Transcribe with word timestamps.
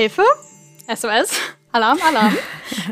Hilfe, 0.00 0.24
SOS, 0.88 1.38
Alarm, 1.72 1.98
Alarm. 2.02 2.34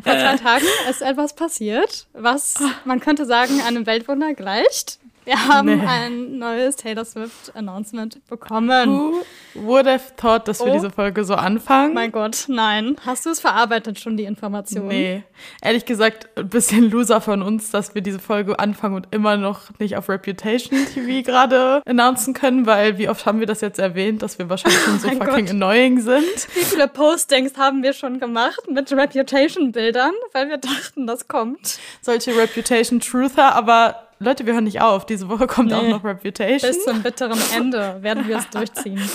Vor 0.05 0.13
zwei 0.13 0.37
Tagen 0.37 0.67
ist 0.91 1.01
etwas 1.01 1.35
passiert, 1.35 2.07
was 2.13 2.57
man 2.85 3.01
könnte 3.01 3.25
sagen 3.25 3.63
einem 3.63 3.87
Weltwunder 3.87 4.35
gleicht. 4.35 4.99
Wir 5.29 5.47
haben 5.47 5.67
nee. 5.67 5.87
ein 5.87 6.39
neues 6.39 6.77
Taylor 6.77 7.05
Swift 7.05 7.55
Announcement 7.55 8.27
bekommen. 8.29 8.89
Who 8.89 9.23
would 9.57 9.87
have 9.87 10.17
thought, 10.17 10.49
dass 10.49 10.61
wir 10.61 10.69
oh. 10.69 10.73
diese 10.73 10.89
Folge 10.89 11.23
so 11.23 11.35
anfangen? 11.35 11.93
Mein 11.93 12.13
Gott, 12.13 12.47
nein. 12.49 12.97
Hast 13.05 13.27
du 13.27 13.31
es 13.31 13.39
verarbeitet 13.39 14.01
schon, 14.01 14.17
die 14.17 14.25
Information? 14.25 14.89
Nee. 14.89 15.25
Ehrlich 15.61 15.85
gesagt, 15.85 16.31
ein 16.39 16.49
bisschen 16.49 16.91
loser 16.91 17.21
von 17.21 17.43
uns, 17.43 17.71
dass 17.71 17.95
wir 17.95 18.01
diese 18.01 18.21
Folge 18.21 18.59
anfangen 18.59 18.95
und 18.95 19.09
immer 19.11 19.37
noch 19.37 19.79
nicht 19.79 19.99
auf 19.99 20.09
Reputation 20.09 20.79
TV 20.95 21.23
gerade 21.31 21.83
announcen 21.85 22.33
können, 22.33 22.65
weil 22.65 22.97
wie 22.97 23.11
oft 23.11 23.27
haben 23.27 23.39
wir 23.39 23.47
das 23.47 23.61
jetzt 23.61 23.79
erwähnt, 23.79 24.23
dass 24.23 24.39
wir 24.39 24.49
wahrscheinlich 24.49 24.81
schon 24.81 24.99
so 24.99 25.09
oh 25.09 25.11
fucking 25.11 25.45
Gott. 25.45 25.51
annoying 25.51 26.01
sind. 26.01 26.49
Wie 26.55 26.65
viele 26.65 26.89
Postings 26.89 27.55
haben 27.59 27.83
wir 27.83 27.93
schon 27.93 28.19
gemacht 28.19 28.63
mit 28.71 28.91
Reputation-Bildern, 28.91 30.13
weil 30.33 30.49
wir 30.49 30.57
dachten, 30.57 31.07
das 31.07 31.29
kommt. 31.29 31.79
Solche 32.01 32.35
Reputation-Truther, 32.35 33.55
aber 33.55 34.08
Leute, 34.21 34.47
wir 34.47 34.55
hören 34.55 34.65
nicht 34.65 34.81
auf. 34.81 35.07
Diese 35.07 35.29
Woche 35.29 35.47
kommt 35.47 35.71
nee, 35.71 35.75
auch 35.75 35.89
noch 35.89 36.05
Reputation. 36.05 36.71
Bis 36.71 36.85
zum 36.85 37.03
bitteren 37.03 37.39
Ende 37.55 37.99
werden 38.03 38.27
wir 38.27 38.39
es 38.39 38.49
durchziehen. 38.51 39.09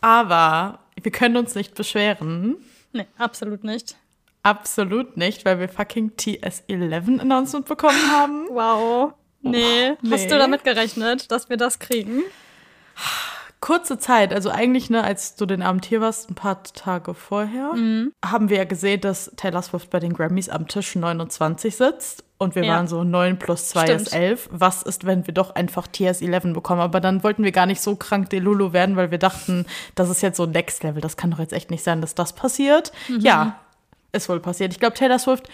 Aber 0.00 0.78
wir 1.02 1.12
können 1.12 1.36
uns 1.36 1.54
nicht 1.54 1.74
beschweren. 1.74 2.56
Nee, 2.92 3.06
absolut 3.18 3.64
nicht. 3.64 3.96
Absolut 4.42 5.16
nicht, 5.16 5.44
weil 5.44 5.58
wir 5.58 5.68
fucking 5.68 6.12
TS11 6.16 7.20
Announcement 7.20 7.66
bekommen 7.66 8.10
haben. 8.10 8.46
Wow. 8.50 9.12
Nee. 9.42 9.96
nee. 10.00 10.10
Hast 10.10 10.30
du 10.30 10.38
damit 10.38 10.64
gerechnet, 10.64 11.30
dass 11.30 11.48
wir 11.48 11.56
das 11.56 11.78
kriegen? 11.78 12.22
Kurze 13.60 13.98
Zeit, 13.98 14.32
also 14.32 14.50
eigentlich, 14.50 14.90
ne, 14.90 15.02
als 15.02 15.34
du 15.34 15.46
den 15.46 15.62
Abend 15.62 15.84
hier 15.84 16.00
warst, 16.00 16.30
ein 16.30 16.34
paar 16.34 16.62
Tage 16.62 17.14
vorher, 17.14 17.74
mhm. 17.74 18.12
haben 18.24 18.48
wir 18.48 18.58
ja 18.58 18.64
gesehen, 18.64 19.00
dass 19.00 19.32
Taylor 19.36 19.62
Swift 19.62 19.90
bei 19.90 20.00
den 20.00 20.12
Grammys 20.12 20.48
am 20.48 20.68
Tisch 20.68 20.94
29 20.94 21.76
sitzt. 21.76 22.24
Und 22.40 22.54
wir 22.54 22.64
ja. 22.64 22.76
waren 22.76 22.86
so 22.86 23.02
9 23.02 23.40
plus 23.40 23.70
2 23.70 23.82
Stimmt. 23.82 24.00
ist 24.02 24.14
11. 24.14 24.48
Was 24.52 24.82
ist, 24.82 25.04
wenn 25.04 25.26
wir 25.26 25.34
doch 25.34 25.56
einfach 25.56 25.88
TS11 25.88 26.52
bekommen? 26.52 26.80
Aber 26.80 27.00
dann 27.00 27.24
wollten 27.24 27.42
wir 27.42 27.50
gar 27.50 27.66
nicht 27.66 27.80
so 27.80 27.96
krank 27.96 28.30
Delulu 28.30 28.72
werden, 28.72 28.94
weil 28.94 29.10
wir 29.10 29.18
dachten, 29.18 29.66
das 29.96 30.08
ist 30.08 30.22
jetzt 30.22 30.36
so 30.36 30.46
Next 30.46 30.84
Level. 30.84 31.00
Das 31.00 31.16
kann 31.16 31.32
doch 31.32 31.40
jetzt 31.40 31.52
echt 31.52 31.72
nicht 31.72 31.82
sein, 31.82 32.00
dass 32.00 32.14
das 32.14 32.34
passiert. 32.34 32.92
Mhm. 33.08 33.20
Ja, 33.20 33.58
ist 34.12 34.28
wohl 34.28 34.38
passiert. 34.38 34.72
Ich 34.72 34.78
glaube, 34.78 34.94
Taylor 34.94 35.18
Swift 35.18 35.48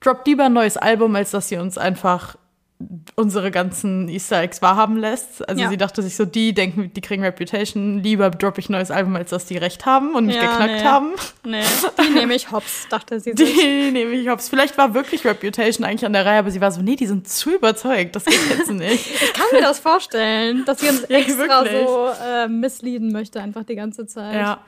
droppt 0.00 0.26
lieber 0.26 0.46
ein 0.46 0.52
neues 0.52 0.76
Album, 0.76 1.14
als 1.14 1.30
dass 1.30 1.48
sie 1.48 1.58
uns 1.58 1.78
einfach 1.78 2.36
unsere 3.14 3.50
ganzen 3.50 4.08
Easter 4.08 4.42
Eggs 4.42 4.60
wahrhaben 4.60 4.98
lässt. 4.98 5.48
Also 5.48 5.62
ja. 5.62 5.70
sie 5.70 5.78
dachte 5.78 6.02
sich 6.02 6.14
so, 6.14 6.26
die 6.26 6.52
denken, 6.52 6.92
die 6.92 7.00
kriegen 7.00 7.22
Reputation, 7.24 8.02
lieber 8.02 8.28
droppe 8.30 8.60
ich 8.60 8.68
ein 8.68 8.72
neues 8.72 8.90
Album, 8.90 9.16
als 9.16 9.30
dass 9.30 9.46
die 9.46 9.56
recht 9.56 9.86
haben 9.86 10.14
und 10.14 10.26
mich 10.26 10.36
ja, 10.36 10.42
geknackt 10.42 10.82
nee. 10.82 10.84
haben. 10.84 11.12
Nee, 11.44 11.62
die 12.06 12.10
nehme 12.12 12.34
ich 12.34 12.50
hops, 12.52 12.86
dachte 12.90 13.18
sie 13.18 13.32
sich. 13.32 13.54
Die 13.54 13.90
nehme 13.92 14.12
ich 14.12 14.28
hops. 14.28 14.50
Vielleicht 14.50 14.76
war 14.76 14.92
wirklich 14.92 15.24
Reputation 15.24 15.86
eigentlich 15.86 16.04
an 16.04 16.12
der 16.12 16.26
Reihe, 16.26 16.38
aber 16.38 16.50
sie 16.50 16.60
war 16.60 16.70
so, 16.70 16.82
nee, 16.82 16.96
die 16.96 17.06
sind 17.06 17.26
zu 17.28 17.54
überzeugt, 17.54 18.14
das 18.14 18.26
geht 18.26 18.38
jetzt 18.50 18.70
nicht. 18.70 19.10
ich 19.22 19.32
kann 19.32 19.46
mir 19.52 19.62
das 19.62 19.78
vorstellen, 19.78 20.64
dass 20.66 20.80
sie 20.80 20.88
uns 20.90 21.02
extra 21.04 21.64
wirklich. 21.64 21.86
so 21.86 22.08
äh, 22.22 22.48
misleaden 22.48 23.10
möchte 23.10 23.40
einfach 23.40 23.64
die 23.64 23.76
ganze 23.76 24.06
Zeit. 24.06 24.34
Ja. 24.34 24.60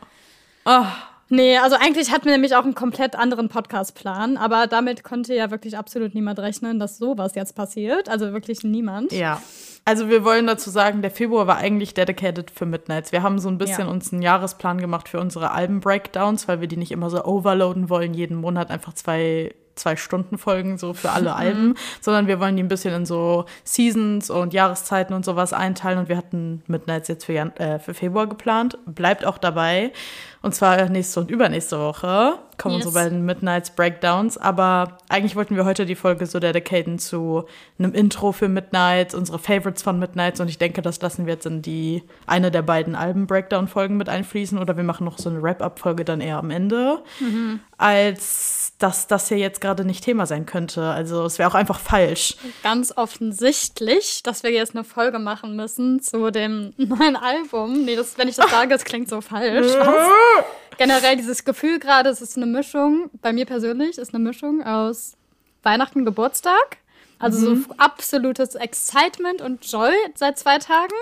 Oh. 0.64 0.86
Nee, 1.30 1.58
also 1.58 1.76
eigentlich 1.78 2.10
hatten 2.10 2.24
wir 2.24 2.32
nämlich 2.32 2.56
auch 2.56 2.64
einen 2.64 2.74
komplett 2.74 3.14
anderen 3.14 3.48
Podcast-Plan, 3.48 4.36
aber 4.38 4.66
damit 4.66 5.04
konnte 5.04 5.34
ja 5.34 5.50
wirklich 5.50 5.76
absolut 5.76 6.14
niemand 6.14 6.38
rechnen, 6.38 6.78
dass 6.78 6.98
sowas 6.98 7.34
jetzt 7.34 7.54
passiert. 7.54 8.08
Also 8.08 8.32
wirklich 8.32 8.64
niemand. 8.64 9.12
Ja. 9.12 9.42
Also 9.84 10.08
wir 10.08 10.24
wollen 10.24 10.46
dazu 10.46 10.70
sagen, 10.70 11.02
der 11.02 11.10
Februar 11.10 11.46
war 11.46 11.56
eigentlich 11.56 11.94
dedicated 11.94 12.50
für 12.50 12.66
Midnights. 12.66 13.12
Wir 13.12 13.22
haben 13.22 13.38
so 13.38 13.48
ein 13.48 13.58
bisschen 13.58 13.86
ja. 13.86 13.90
uns 13.90 14.12
einen 14.12 14.22
Jahresplan 14.22 14.78
gemacht 14.78 15.08
für 15.08 15.20
unsere 15.20 15.50
Alben-Breakdowns, 15.50 16.48
weil 16.48 16.60
wir 16.60 16.68
die 16.68 16.76
nicht 16.76 16.92
immer 16.92 17.10
so 17.10 17.24
overloaden 17.24 17.88
wollen, 17.88 18.14
jeden 18.14 18.36
Monat 18.36 18.70
einfach 18.70 18.94
zwei 18.94 19.54
zwei 19.78 19.96
Stunden 19.96 20.38
Folgen 20.38 20.78
so 20.78 20.94
für 20.94 21.10
alle 21.10 21.34
Alben, 21.38 21.74
sondern 22.00 22.26
wir 22.26 22.40
wollen 22.40 22.56
die 22.56 22.62
ein 22.62 22.68
bisschen 22.68 22.94
in 22.94 23.06
so 23.06 23.44
Seasons 23.64 24.30
und 24.30 24.52
Jahreszeiten 24.52 25.14
und 25.14 25.24
sowas 25.24 25.52
einteilen 25.52 25.98
und 25.98 26.08
wir 26.08 26.16
hatten 26.16 26.62
Midnights 26.66 27.08
jetzt 27.08 27.24
für, 27.24 27.32
Jan 27.32 27.56
äh, 27.56 27.78
für 27.78 27.94
Februar 27.94 28.26
geplant. 28.26 28.78
Bleibt 28.86 29.24
auch 29.24 29.38
dabei. 29.38 29.92
Und 30.40 30.54
zwar 30.54 30.88
nächste 30.88 31.18
und 31.20 31.30
übernächste 31.30 31.78
Woche 31.78 32.38
kommen 32.58 32.76
yes. 32.76 32.84
so 32.84 32.92
bei 32.92 33.08
den 33.08 33.24
Midnights 33.24 33.70
Breakdowns. 33.70 34.38
Aber 34.38 34.98
eigentlich 35.08 35.34
wollten 35.34 35.56
wir 35.56 35.64
heute 35.64 35.84
die 35.84 35.96
Folge 35.96 36.26
so 36.26 36.38
dedicaten 36.38 36.98
zu 36.98 37.44
einem 37.78 37.92
Intro 37.92 38.32
für 38.32 38.48
Midnights, 38.48 39.14
unsere 39.14 39.38
Favorites 39.38 39.82
von 39.82 39.98
Midnights. 39.98 40.40
Und 40.40 40.48
ich 40.48 40.58
denke, 40.58 40.80
das 40.80 41.00
lassen 41.00 41.26
wir 41.26 41.34
jetzt 41.34 41.46
in 41.46 41.62
die 41.62 42.04
eine 42.26 42.50
der 42.50 42.62
beiden 42.62 42.94
Alben-Breakdown-Folgen 42.94 43.96
mit 43.96 44.08
einfließen. 44.08 44.58
Oder 44.58 44.76
wir 44.76 44.84
machen 44.84 45.04
noch 45.04 45.18
so 45.18 45.28
eine 45.28 45.42
Wrap-Up-Folge 45.42 46.04
dann 46.04 46.20
eher 46.20 46.38
am 46.38 46.50
Ende. 46.50 47.02
Mhm. 47.18 47.60
Als 47.76 48.57
dass 48.78 49.08
das 49.08 49.28
hier 49.28 49.38
jetzt 49.38 49.60
gerade 49.60 49.84
nicht 49.84 50.04
Thema 50.04 50.26
sein 50.26 50.46
könnte. 50.46 50.82
Also 50.82 51.24
es 51.24 51.38
wäre 51.38 51.50
auch 51.50 51.54
einfach 51.54 51.80
falsch. 51.80 52.36
Ganz 52.62 52.92
offensichtlich, 52.96 54.22
dass 54.22 54.44
wir 54.44 54.52
jetzt 54.52 54.74
eine 54.74 54.84
Folge 54.84 55.18
machen 55.18 55.56
müssen 55.56 56.00
zu 56.00 56.30
dem 56.30 56.72
neuen 56.76 57.16
Album. 57.16 57.84
Nee, 57.84 57.96
das, 57.96 58.16
wenn 58.18 58.28
ich 58.28 58.36
das 58.36 58.50
sage, 58.50 58.70
das 58.70 58.84
klingt 58.84 59.08
so 59.08 59.20
falsch. 59.20 59.72
Generell 60.78 61.16
dieses 61.16 61.44
Gefühl 61.44 61.80
gerade, 61.80 62.08
es 62.08 62.22
ist 62.22 62.36
eine 62.36 62.46
Mischung, 62.46 63.10
bei 63.20 63.32
mir 63.32 63.46
persönlich 63.46 63.98
ist 63.98 64.14
eine 64.14 64.22
Mischung 64.22 64.62
aus 64.62 65.14
Weihnachten, 65.64 66.04
Geburtstag. 66.04 66.78
Also 67.18 67.50
mhm. 67.50 67.64
so 67.64 67.74
absolutes 67.78 68.54
Excitement 68.54 69.42
und 69.42 69.68
Joy 69.68 69.92
seit 70.14 70.38
zwei 70.38 70.58
Tagen. 70.58 70.94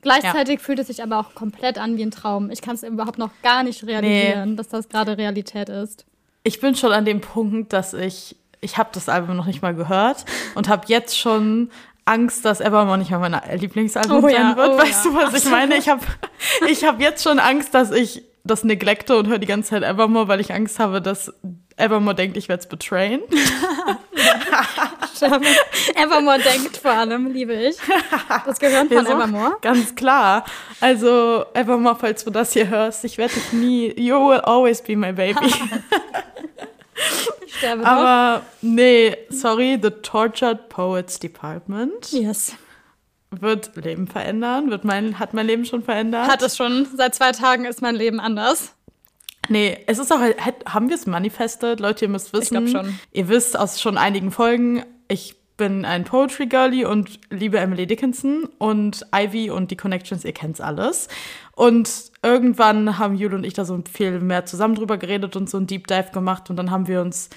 Gleichzeitig 0.00 0.60
ja. 0.60 0.64
fühlt 0.64 0.78
es 0.78 0.86
sich 0.86 1.02
aber 1.02 1.18
auch 1.18 1.34
komplett 1.34 1.76
an 1.76 1.98
wie 1.98 2.04
ein 2.04 2.10
Traum. 2.10 2.50
Ich 2.50 2.62
kann 2.62 2.74
es 2.74 2.84
überhaupt 2.84 3.18
noch 3.18 3.32
gar 3.42 3.64
nicht 3.64 3.86
realisieren, 3.86 4.50
nee. 4.50 4.56
dass 4.56 4.68
das 4.68 4.88
gerade 4.88 5.18
Realität 5.18 5.68
ist 5.68 6.06
ich 6.42 6.60
bin 6.60 6.74
schon 6.74 6.92
an 6.92 7.04
dem 7.04 7.20
Punkt, 7.20 7.72
dass 7.72 7.94
ich, 7.94 8.36
ich 8.60 8.78
habe 8.78 8.90
das 8.92 9.08
Album 9.08 9.36
noch 9.36 9.46
nicht 9.46 9.62
mal 9.62 9.74
gehört 9.74 10.24
und 10.54 10.68
habe 10.68 10.84
jetzt 10.88 11.18
schon 11.18 11.70
Angst, 12.04 12.44
dass 12.44 12.60
Evermore 12.60 12.98
nicht 12.98 13.10
mal 13.10 13.18
mein 13.18 13.40
Lieblingsalbum 13.58 14.24
oh, 14.24 14.28
sein 14.28 14.32
ja, 14.32 14.56
wird. 14.56 14.70
Oh, 14.70 14.78
weißt 14.78 15.04
ja. 15.04 15.10
du, 15.10 15.16
was 15.16 15.34
ich 15.34 15.50
meine? 15.50 15.76
Ich 15.76 15.88
habe 15.88 16.00
ich 16.68 16.84
hab 16.84 17.00
jetzt 17.00 17.22
schon 17.22 17.38
Angst, 17.38 17.74
dass 17.74 17.90
ich 17.90 18.24
das 18.50 18.64
neglecte 18.64 19.16
und 19.16 19.28
höre 19.28 19.38
die 19.38 19.46
ganze 19.46 19.70
Zeit 19.70 19.82
Evermore, 19.82 20.28
weil 20.28 20.40
ich 20.40 20.52
Angst 20.52 20.78
habe, 20.78 21.00
dass 21.00 21.32
Evermore 21.76 22.14
denkt, 22.16 22.36
ich 22.36 22.48
werde 22.48 22.60
es 22.60 22.68
betrayen. 22.68 23.20
Evermore 25.94 26.38
denkt 26.40 26.76
vor 26.76 26.90
allem, 26.92 27.32
liebe 27.32 27.54
ich. 27.54 27.76
Das 28.46 28.58
gehört 28.58 28.88
von 28.88 29.06
Evermore. 29.06 29.56
Ganz 29.60 29.94
klar. 29.94 30.44
Also, 30.80 31.44
Evermore, 31.54 31.96
falls 31.98 32.24
du 32.24 32.30
das 32.30 32.52
hier 32.52 32.68
hörst, 32.68 33.04
ich 33.04 33.18
werde 33.18 33.34
dich 33.34 33.52
nie, 33.52 33.92
you 34.00 34.16
will 34.16 34.40
always 34.40 34.82
be 34.82 34.96
my 34.96 35.12
baby. 35.12 35.52
Ich 37.46 37.54
sterbe 37.56 37.86
Aber 37.86 38.42
nee, 38.60 39.16
sorry, 39.30 39.78
The 39.80 39.90
Tortured 39.90 40.68
Poets 40.68 41.18
Department. 41.18 42.10
Yes. 42.10 42.54
Wird 43.30 43.76
Leben 43.76 44.06
verändern? 44.06 44.70
Wird 44.70 44.84
mein, 44.84 45.18
hat 45.18 45.34
mein 45.34 45.46
Leben 45.46 45.64
schon 45.64 45.82
verändert? 45.82 46.28
Hat 46.28 46.42
es 46.42 46.56
schon. 46.56 46.86
Seit 46.96 47.14
zwei 47.14 47.32
Tagen 47.32 47.66
ist 47.66 47.82
mein 47.82 47.94
Leben 47.94 48.20
anders. 48.20 48.74
Nee, 49.48 49.78
es 49.86 49.98
ist 49.98 50.12
auch, 50.12 50.20
haben 50.66 50.88
wir 50.88 50.96
es 50.96 51.06
manifestet? 51.06 51.80
Leute, 51.80 52.06
ihr 52.06 52.10
müsst 52.10 52.32
wissen. 52.32 52.66
Ich 52.66 52.72
glaube 52.72 52.86
schon. 52.86 52.98
Ihr 53.12 53.28
wisst 53.28 53.58
aus 53.58 53.80
schon 53.80 53.98
einigen 53.98 54.30
Folgen, 54.30 54.84
ich 55.08 55.36
bin 55.56 55.84
ein 55.84 56.04
Poetry 56.04 56.46
Girlie 56.46 56.86
und 56.86 57.18
liebe 57.30 57.58
Emily 57.58 57.86
Dickinson 57.86 58.48
und 58.58 59.04
Ivy 59.14 59.50
und 59.50 59.70
die 59.70 59.76
Connections, 59.76 60.24
ihr 60.24 60.32
kennt's 60.32 60.60
alles. 60.60 61.08
Und 61.52 62.12
irgendwann 62.22 62.98
haben 62.98 63.16
Jule 63.16 63.34
und 63.34 63.44
ich 63.44 63.54
da 63.54 63.64
so 63.64 63.82
viel 63.90 64.20
mehr 64.20 64.46
zusammen 64.46 64.76
drüber 64.76 64.98
geredet 64.98 65.34
und 65.34 65.50
so 65.50 65.58
ein 65.58 65.66
Deep 65.66 65.88
Dive 65.88 66.12
gemacht 66.12 66.48
und 66.48 66.56
dann 66.56 66.70
haben 66.70 66.86
wir 66.86 67.00
uns 67.00 67.28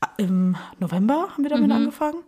äh, 0.00 0.22
im 0.24 0.56
November 0.80 1.28
haben 1.32 1.44
wir 1.44 1.50
damit 1.50 1.68
mhm. 1.68 1.76
angefangen 1.76 2.18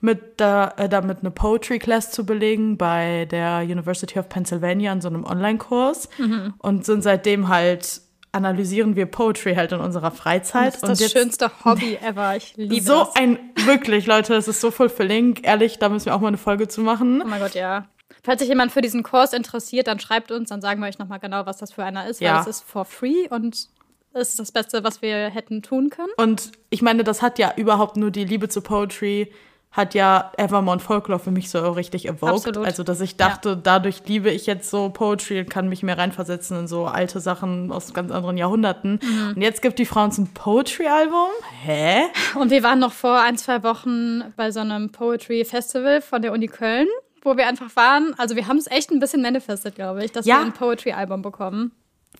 mit 0.00 0.40
da, 0.40 0.72
äh, 0.76 0.88
damit 0.88 1.20
eine 1.20 1.30
Poetry 1.30 1.78
Class 1.78 2.10
zu 2.10 2.26
belegen 2.26 2.76
bei 2.76 3.26
der 3.30 3.60
University 3.60 4.18
of 4.18 4.28
Pennsylvania 4.28 4.92
in 4.92 5.00
so 5.00 5.08
einem 5.08 5.24
Online-Kurs 5.24 6.08
mhm. 6.18 6.54
und 6.58 6.84
sind 6.84 7.02
seitdem 7.02 7.48
halt 7.48 8.02
analysieren 8.36 8.96
wir 8.96 9.06
Poetry 9.06 9.54
halt 9.54 9.72
in 9.72 9.80
unserer 9.80 10.10
Freizeit. 10.10 10.74
Das 10.74 10.82
ist 10.82 10.88
das 10.88 11.00
jetzt, 11.00 11.12
schönste 11.12 11.50
Hobby 11.64 11.94
ever. 12.02 12.36
Ich 12.36 12.54
liebe 12.56 12.80
so 12.82 12.98
das. 12.98 13.08
So 13.08 13.14
ein, 13.14 13.38
wirklich, 13.64 14.06
Leute, 14.06 14.34
es 14.34 14.46
ist 14.46 14.60
so 14.60 14.70
verlinkt. 14.70 15.44
Ehrlich, 15.44 15.78
da 15.78 15.88
müssen 15.88 16.06
wir 16.06 16.14
auch 16.14 16.20
mal 16.20 16.28
eine 16.28 16.36
Folge 16.36 16.68
zu 16.68 16.82
machen. 16.82 17.22
Oh 17.24 17.26
mein 17.26 17.40
Gott, 17.40 17.54
ja. 17.54 17.86
Falls 18.22 18.40
sich 18.40 18.48
jemand 18.48 18.72
für 18.72 18.82
diesen 18.82 19.02
Kurs 19.02 19.32
interessiert, 19.32 19.86
dann 19.86 19.98
schreibt 19.98 20.30
uns, 20.30 20.50
dann 20.50 20.60
sagen 20.60 20.80
wir 20.80 20.88
euch 20.88 20.98
nochmal 20.98 21.18
genau, 21.18 21.46
was 21.46 21.56
das 21.56 21.72
für 21.72 21.84
einer 21.84 22.06
ist, 22.08 22.20
ja. 22.20 22.34
weil 22.34 22.40
es 22.42 22.46
ist 22.46 22.64
for 22.64 22.84
free 22.84 23.28
und 23.30 23.68
es 24.12 24.30
ist 24.30 24.38
das 24.38 24.52
Beste, 24.52 24.84
was 24.84 25.02
wir 25.02 25.28
hätten 25.28 25.62
tun 25.62 25.90
können. 25.90 26.12
Und 26.16 26.52
ich 26.70 26.82
meine, 26.82 27.04
das 27.04 27.22
hat 27.22 27.38
ja 27.38 27.52
überhaupt 27.56 27.96
nur 27.96 28.10
die 28.10 28.24
Liebe 28.24 28.48
zu 28.48 28.60
Poetry 28.60 29.32
hat 29.76 29.92
ja 29.92 30.32
Evermore 30.38 30.80
Folklore 30.80 31.20
für 31.20 31.30
mich 31.30 31.50
so 31.50 31.58
richtig 31.72 32.08
evoked. 32.08 32.46
Absolut. 32.46 32.66
Also, 32.66 32.82
dass 32.82 33.02
ich 33.02 33.18
dachte, 33.18 33.50
ja. 33.50 33.54
dadurch 33.56 34.00
liebe 34.06 34.30
ich 34.30 34.46
jetzt 34.46 34.70
so 34.70 34.88
Poetry 34.88 35.40
und 35.40 35.50
kann 35.50 35.68
mich 35.68 35.82
mehr 35.82 35.98
reinversetzen 35.98 36.60
in 36.60 36.66
so 36.66 36.86
alte 36.86 37.20
Sachen 37.20 37.70
aus 37.70 37.92
ganz 37.92 38.10
anderen 38.10 38.38
Jahrhunderten. 38.38 39.00
Mhm. 39.02 39.34
Und 39.36 39.42
jetzt 39.42 39.60
gibt 39.60 39.78
die 39.78 39.84
Frau 39.84 40.04
uns 40.04 40.16
ein 40.16 40.32
Poetry-Album. 40.32 41.28
Hä? 41.62 42.04
Und 42.36 42.50
wir 42.50 42.62
waren 42.62 42.78
noch 42.78 42.92
vor 42.92 43.20
ein, 43.20 43.36
zwei 43.36 43.62
Wochen 43.62 44.24
bei 44.36 44.50
so 44.50 44.60
einem 44.60 44.92
Poetry-Festival 44.92 46.00
von 46.00 46.22
der 46.22 46.32
Uni 46.32 46.48
Köln, 46.48 46.88
wo 47.20 47.36
wir 47.36 47.46
einfach 47.46 47.76
waren. 47.76 48.14
Also, 48.16 48.34
wir 48.34 48.48
haben 48.48 48.56
es 48.56 48.68
echt 48.68 48.90
ein 48.90 48.98
bisschen 48.98 49.20
manifestet, 49.20 49.74
glaube 49.74 50.02
ich, 50.02 50.10
dass 50.10 50.24
ja. 50.24 50.36
wir 50.36 50.46
ein 50.46 50.52
Poetry-Album 50.54 51.20
bekommen. 51.20 51.72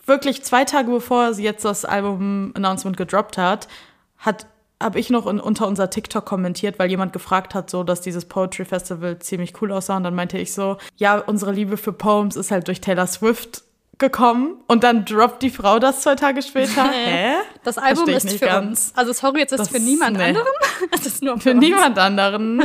wirklich 0.05 0.43
zwei 0.43 0.63
Tage 0.63 0.91
bevor 0.91 1.33
sie 1.33 1.43
jetzt 1.43 1.65
das 1.65 1.85
Album-Announcement 1.85 2.97
gedroppt 2.97 3.39
hat, 3.39 3.67
hat 4.19 4.45
habe 4.81 4.99
ich 4.99 5.09
noch 5.09 5.25
in, 5.27 5.39
unter 5.39 5.67
unser 5.67 5.89
TikTok 5.89 6.25
kommentiert, 6.25 6.77
weil 6.79 6.89
jemand 6.89 7.13
gefragt 7.13 7.55
hat, 7.55 7.69
so, 7.69 7.83
dass 7.83 8.01
dieses 8.01 8.25
Poetry 8.25 8.65
Festival 8.65 9.19
ziemlich 9.19 9.59
cool 9.61 9.71
aussah. 9.71 9.97
Und 9.97 10.03
dann 10.03 10.15
meinte 10.15 10.37
ich 10.37 10.53
so, 10.53 10.77
ja, 10.97 11.17
unsere 11.17 11.51
Liebe 11.51 11.77
für 11.77 11.93
Poems 11.93 12.35
ist 12.35 12.51
halt 12.51 12.67
durch 12.67 12.81
Taylor 12.81 13.07
Swift 13.07 13.63
gekommen 13.99 14.57
und 14.67 14.83
dann 14.83 15.05
droppt 15.05 15.41
die 15.41 15.49
Frau 15.49 15.79
das 15.79 16.01
zwei 16.01 16.15
Tage 16.15 16.43
später. 16.43 16.83
Hä? 16.91 17.33
Das 17.63 17.79
Album 17.79 18.07
ist 18.09 18.31
für 18.37 18.45
ganz. 18.45 18.67
uns. 18.67 18.91
Also 18.95 19.13
sorry, 19.13 19.39
jetzt 19.39 19.53
ist 19.53 19.61
es 19.61 19.69
für 19.69 19.79
niemand 19.79 20.17
nee. 20.17 20.25
anderen. 20.25 20.47
Es 20.91 21.05
ist 21.07 21.23
nur 21.23 21.35
für, 21.37 21.51
für 21.51 21.53
niemand 21.55 21.97
anderen. 21.97 22.61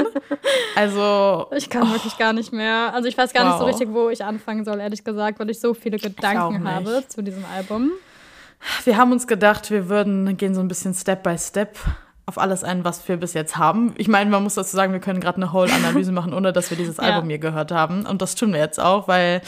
Also 0.77 1.47
ich 1.57 1.71
kann 1.71 1.85
oh. 1.85 1.93
wirklich 1.93 2.19
gar 2.19 2.35
nicht 2.35 2.53
mehr. 2.53 2.93
Also 2.93 3.09
ich 3.09 3.17
weiß 3.17 3.33
gar 3.33 3.45
wow. 3.45 3.53
nicht 3.53 3.59
so 3.61 3.65
richtig, 3.65 3.89
wo 3.95 4.11
ich 4.11 4.25
anfangen 4.25 4.65
soll, 4.65 4.81
ehrlich 4.81 5.05
gesagt, 5.05 5.39
weil 5.41 5.49
ich 5.49 5.61
so 5.61 5.73
viele 5.73 5.97
Gedanken 5.99 6.69
habe 6.71 7.05
zu 7.09 7.23
diesem 7.23 7.45
Album. 7.47 7.93
Wir 8.85 8.97
haben 8.97 9.11
uns 9.13 9.27
gedacht, 9.27 9.71
wir 9.71 9.89
würden 9.89 10.37
gehen 10.37 10.55
so 10.55 10.61
ein 10.61 10.69
bisschen 10.69 10.95
Step 10.95 11.23
by 11.23 11.37
Step 11.39 11.79
auf 12.27 12.39
alles 12.39 12.65
ein, 12.65 12.85
was 12.85 13.07
wir 13.09 13.17
bis 13.17 13.35
jetzt 13.35 13.57
haben. 13.57 13.95
Ich 13.97 14.09
meine, 14.09 14.31
man 14.31 14.43
muss 14.43 14.55
dazu 14.55 14.77
sagen, 14.77 14.93
wir 14.93 15.01
können 15.01 15.21
gerade 15.21 15.37
eine 15.37 15.53
Whole-Analyse 15.53 16.13
machen, 16.13 16.33
ohne 16.33 16.53
dass 16.53 16.71
wir 16.71 16.77
dieses 16.77 16.99
ja. 16.99 17.05
Album 17.05 17.29
hier 17.29 17.39
gehört 17.39 17.73
haben. 17.73 18.07
Und 18.07 18.23
das 18.23 18.35
tun 18.35 18.53
wir 18.53 18.61
jetzt 18.61 18.81
auch, 18.81 19.09
weil 19.09 19.43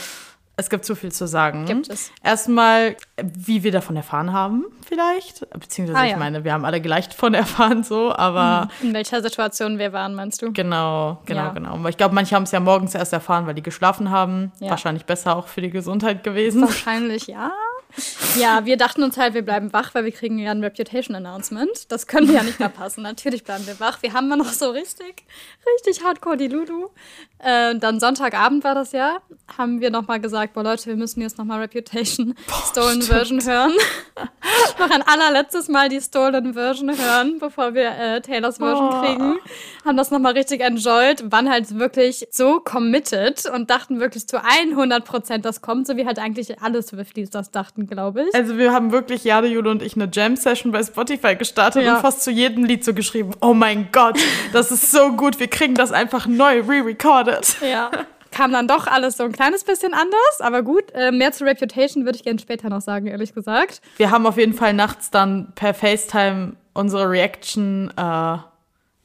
es 0.57 0.69
gibt 0.69 0.85
so 0.85 0.95
viel 0.95 1.11
zu 1.11 1.27
sagen. 1.27 1.65
Gibt 1.65 1.89
es. 1.89 2.11
Erstmal, 2.23 2.95
wie 3.21 3.63
wir 3.63 3.71
davon 3.71 3.97
erfahren 3.97 4.31
haben, 4.31 4.65
vielleicht. 4.85 5.49
Beziehungsweise, 5.51 5.99
ah, 5.99 6.05
ja. 6.05 6.13
ich 6.13 6.17
meine, 6.17 6.43
wir 6.43 6.53
haben 6.53 6.63
alle 6.63 6.79
gleich 6.79 7.09
davon 7.09 7.33
erfahren, 7.33 7.83
so, 7.83 8.13
aber. 8.13 8.69
In 8.81 8.93
welcher 8.93 9.21
Situation 9.21 9.79
wir 9.79 9.91
waren, 9.91 10.15
meinst 10.15 10.41
du? 10.41 10.53
Genau, 10.53 11.21
genau, 11.25 11.41
ja. 11.41 11.49
genau. 11.49 11.87
Ich 11.87 11.97
glaube, 11.97 12.15
manche 12.15 12.35
haben 12.35 12.43
es 12.43 12.51
ja 12.51 12.61
morgens 12.61 12.95
erst 12.95 13.11
erfahren, 13.11 13.47
weil 13.47 13.53
die 13.53 13.63
geschlafen 13.63 14.11
haben. 14.11 14.53
Ja. 14.59 14.69
Wahrscheinlich 14.69 15.05
besser 15.05 15.35
auch 15.35 15.47
für 15.47 15.61
die 15.61 15.71
Gesundheit 15.71 16.23
gewesen. 16.23 16.61
Wahrscheinlich, 16.61 17.27
ja. 17.27 17.51
Ja, 18.37 18.65
wir 18.65 18.77
dachten 18.77 19.03
uns 19.03 19.17
halt, 19.17 19.33
wir 19.33 19.43
bleiben 19.43 19.71
wach, 19.71 19.93
weil 19.93 20.03
wir 20.03 20.11
kriegen 20.11 20.37
ja 20.39 20.51
ein 20.51 20.63
Reputation-Announcement. 20.63 21.91
Das 21.91 22.07
könnte 22.07 22.33
ja 22.33 22.43
nicht 22.43 22.59
mehr 22.59 22.69
passen. 22.69 23.01
Natürlich 23.01 23.43
bleiben 23.43 23.65
wir 23.65 23.79
wach. 23.79 24.01
Wir 24.01 24.13
haben 24.13 24.27
mal 24.27 24.35
noch 24.35 24.51
so 24.51 24.71
richtig, 24.71 25.23
richtig 25.77 26.03
hardcore 26.03 26.37
die 26.37 26.47
Lulu. 26.47 26.89
Äh, 27.39 27.75
dann 27.77 27.99
Sonntagabend 27.99 28.63
war 28.63 28.75
das 28.75 28.91
ja, 28.91 29.19
haben 29.57 29.79
wir 29.79 29.91
nochmal 29.91 30.19
gesagt, 30.19 30.53
boah 30.53 30.63
Leute, 30.63 30.87
wir 30.87 30.95
müssen 30.95 31.21
jetzt 31.21 31.37
nochmal 31.37 31.59
Reputation 31.59 32.35
boah, 32.47 32.63
Stolen 32.69 33.01
stimmt. 33.01 33.19
Version 33.19 33.45
hören. 33.45 33.73
noch 34.79 34.89
ein 34.89 35.01
allerletztes 35.01 35.67
Mal 35.67 35.89
die 35.89 36.01
Stolen 36.01 36.53
Version 36.53 36.97
hören, 36.97 37.39
bevor 37.39 37.73
wir 37.73 37.89
äh, 37.91 38.21
Taylors 38.21 38.57
Version 38.57 38.89
oh. 38.89 39.01
kriegen. 39.01 39.37
Haben 39.85 39.97
das 39.97 40.11
nochmal 40.11 40.33
richtig 40.33 40.61
enjoyed, 40.61 41.31
waren 41.31 41.49
halt 41.49 41.77
wirklich 41.77 42.27
so 42.31 42.59
committed 42.59 43.45
und 43.45 43.69
dachten 43.69 43.99
wirklich 43.99 44.27
zu 44.27 44.41
100 44.43 45.05
Prozent, 45.05 45.45
das 45.45 45.61
kommt, 45.61 45.87
so 45.87 45.97
wie 45.97 46.05
halt 46.05 46.19
eigentlich 46.19 46.61
alle 46.61 46.81
Swifties 46.81 47.29
das 47.29 47.51
dachten 47.51 47.84
glaube 47.87 48.23
ich. 48.23 48.35
Also 48.35 48.57
wir 48.57 48.71
haben 48.73 48.91
wirklich, 48.91 49.23
Jade, 49.23 49.47
Jule 49.47 49.69
und 49.69 49.81
ich, 49.81 49.95
eine 49.95 50.09
Jam-Session 50.11 50.71
bei 50.71 50.83
Spotify 50.83 51.35
gestartet 51.35 51.83
ja. 51.83 51.95
und 51.95 52.01
fast 52.01 52.23
zu 52.23 52.31
jedem 52.31 52.65
Lied 52.65 52.83
so 52.83 52.93
geschrieben, 52.93 53.31
oh 53.41 53.53
mein 53.53 53.89
Gott, 53.91 54.19
das 54.53 54.71
ist 54.71 54.91
so 54.91 55.11
gut, 55.11 55.39
wir 55.39 55.47
kriegen 55.47 55.75
das 55.75 55.91
einfach 55.91 56.27
neu 56.27 56.61
re-recorded. 56.61 57.57
Ja. 57.61 57.91
Kam 58.31 58.51
dann 58.51 58.67
doch 58.67 58.87
alles 58.87 59.15
so 59.17 59.23
ein 59.23 59.31
kleines 59.31 59.63
bisschen 59.63 59.93
anders, 59.93 60.41
aber 60.41 60.61
gut. 60.61 60.91
Äh, 60.93 61.11
mehr 61.11 61.31
zu 61.31 61.45
Reputation 61.45 62.03
würde 62.03 62.17
ich 62.17 62.23
gerne 62.23 62.39
später 62.39 62.69
noch 62.69 62.81
sagen, 62.81 63.07
ehrlich 63.07 63.33
gesagt. 63.33 63.81
Wir 63.95 64.11
haben 64.11 64.27
auf 64.27 64.37
jeden 64.37 64.53
Fall 64.53 64.73
nachts 64.73 65.09
dann 65.09 65.53
per 65.55 65.73
FaceTime 65.73 66.53
unsere 66.73 67.09
Reaction 67.09 67.91
äh, 67.95 68.37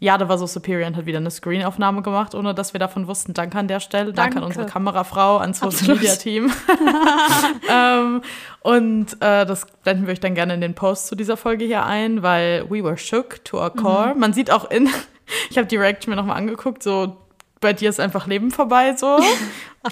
ja, 0.03 0.17
da 0.17 0.31
war 0.31 0.39
so 0.39 0.47
superior 0.47 0.87
und 0.87 0.97
hat 0.97 1.05
wieder 1.05 1.19
eine 1.19 1.31
Screenaufnahme 1.31 2.01
gemacht, 2.01 2.35
ohne 2.35 2.55
dass 2.55 2.73
wir 2.73 2.81
davon 2.81 3.07
wussten. 3.07 3.35
Danke 3.35 3.59
an 3.59 3.69
der 3.69 3.81
Stelle. 3.81 4.15
Danke, 4.15 4.17
Danke 4.17 4.39
an 4.39 4.45
unsere 4.45 4.65
Kamerafrau, 4.65 5.37
ans 5.37 5.61
Social 5.61 5.95
Media 5.95 6.17
Team. 6.17 6.51
ähm, 7.71 8.23
und 8.61 9.13
äh, 9.21 9.45
das 9.45 9.67
blenden 9.85 10.07
wir 10.07 10.13
euch 10.13 10.21
dann 10.21 10.35
gerne 10.35 10.55
in 10.55 10.63
den 10.63 10.75
Post 10.75 11.07
zu 11.07 11.17
dieser 11.17 11.37
Folge 11.37 11.67
hier 11.67 11.85
ein, 11.85 12.23
weil 12.23 12.65
we 12.71 12.83
were 12.83 12.97
shook 12.97 13.45
to 13.45 13.59
our 13.63 13.69
core. 13.69 14.15
Mhm. 14.15 14.21
Man 14.21 14.33
sieht 14.33 14.51
auch 14.51 14.71
in, 14.71 14.89
ich 15.51 15.59
habe 15.59 15.67
die 15.69 15.77
Reaction 15.77 16.11
mir 16.11 16.17
nochmal 16.17 16.39
angeguckt, 16.39 16.83
so 16.83 17.19
bei 17.61 17.75
dir 17.75 17.91
ist 17.91 18.01
einfach 18.01 18.27
Leben 18.27 18.51
vorbei 18.51 18.97
so. 18.97 19.19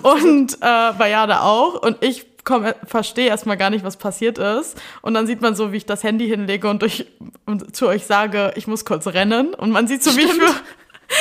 und 0.03 0.55
äh, 0.55 0.93
bei 0.97 1.11
Jade 1.11 1.43
auch. 1.43 1.83
Und 1.83 2.03
ich 2.03 2.27
verstehe 2.85 3.29
erstmal 3.29 3.57
gar 3.57 3.71
nicht, 3.71 3.85
was 3.85 3.97
passiert 3.97 4.39
ist. 4.39 4.81
Und 5.03 5.15
dann 5.15 5.27
sieht 5.27 5.41
man 5.41 5.55
so, 5.55 5.73
wie 5.73 5.77
ich 5.79 5.87
das 5.87 6.03
Handy 6.03 6.29
hinlege 6.29 6.69
und, 6.69 6.83
durch, 6.83 7.07
und 7.47 7.75
zu 7.75 7.87
euch 7.89 8.05
sage, 8.05 8.53
ich 8.57 8.67
muss 8.67 8.85
kurz 8.85 9.07
rennen. 9.07 9.55
Und 9.55 9.71
man 9.71 9.87
sieht 9.87 10.03
so, 10.03 10.17
wie 10.17 10.23
ich 10.23 10.33
für 10.33 10.55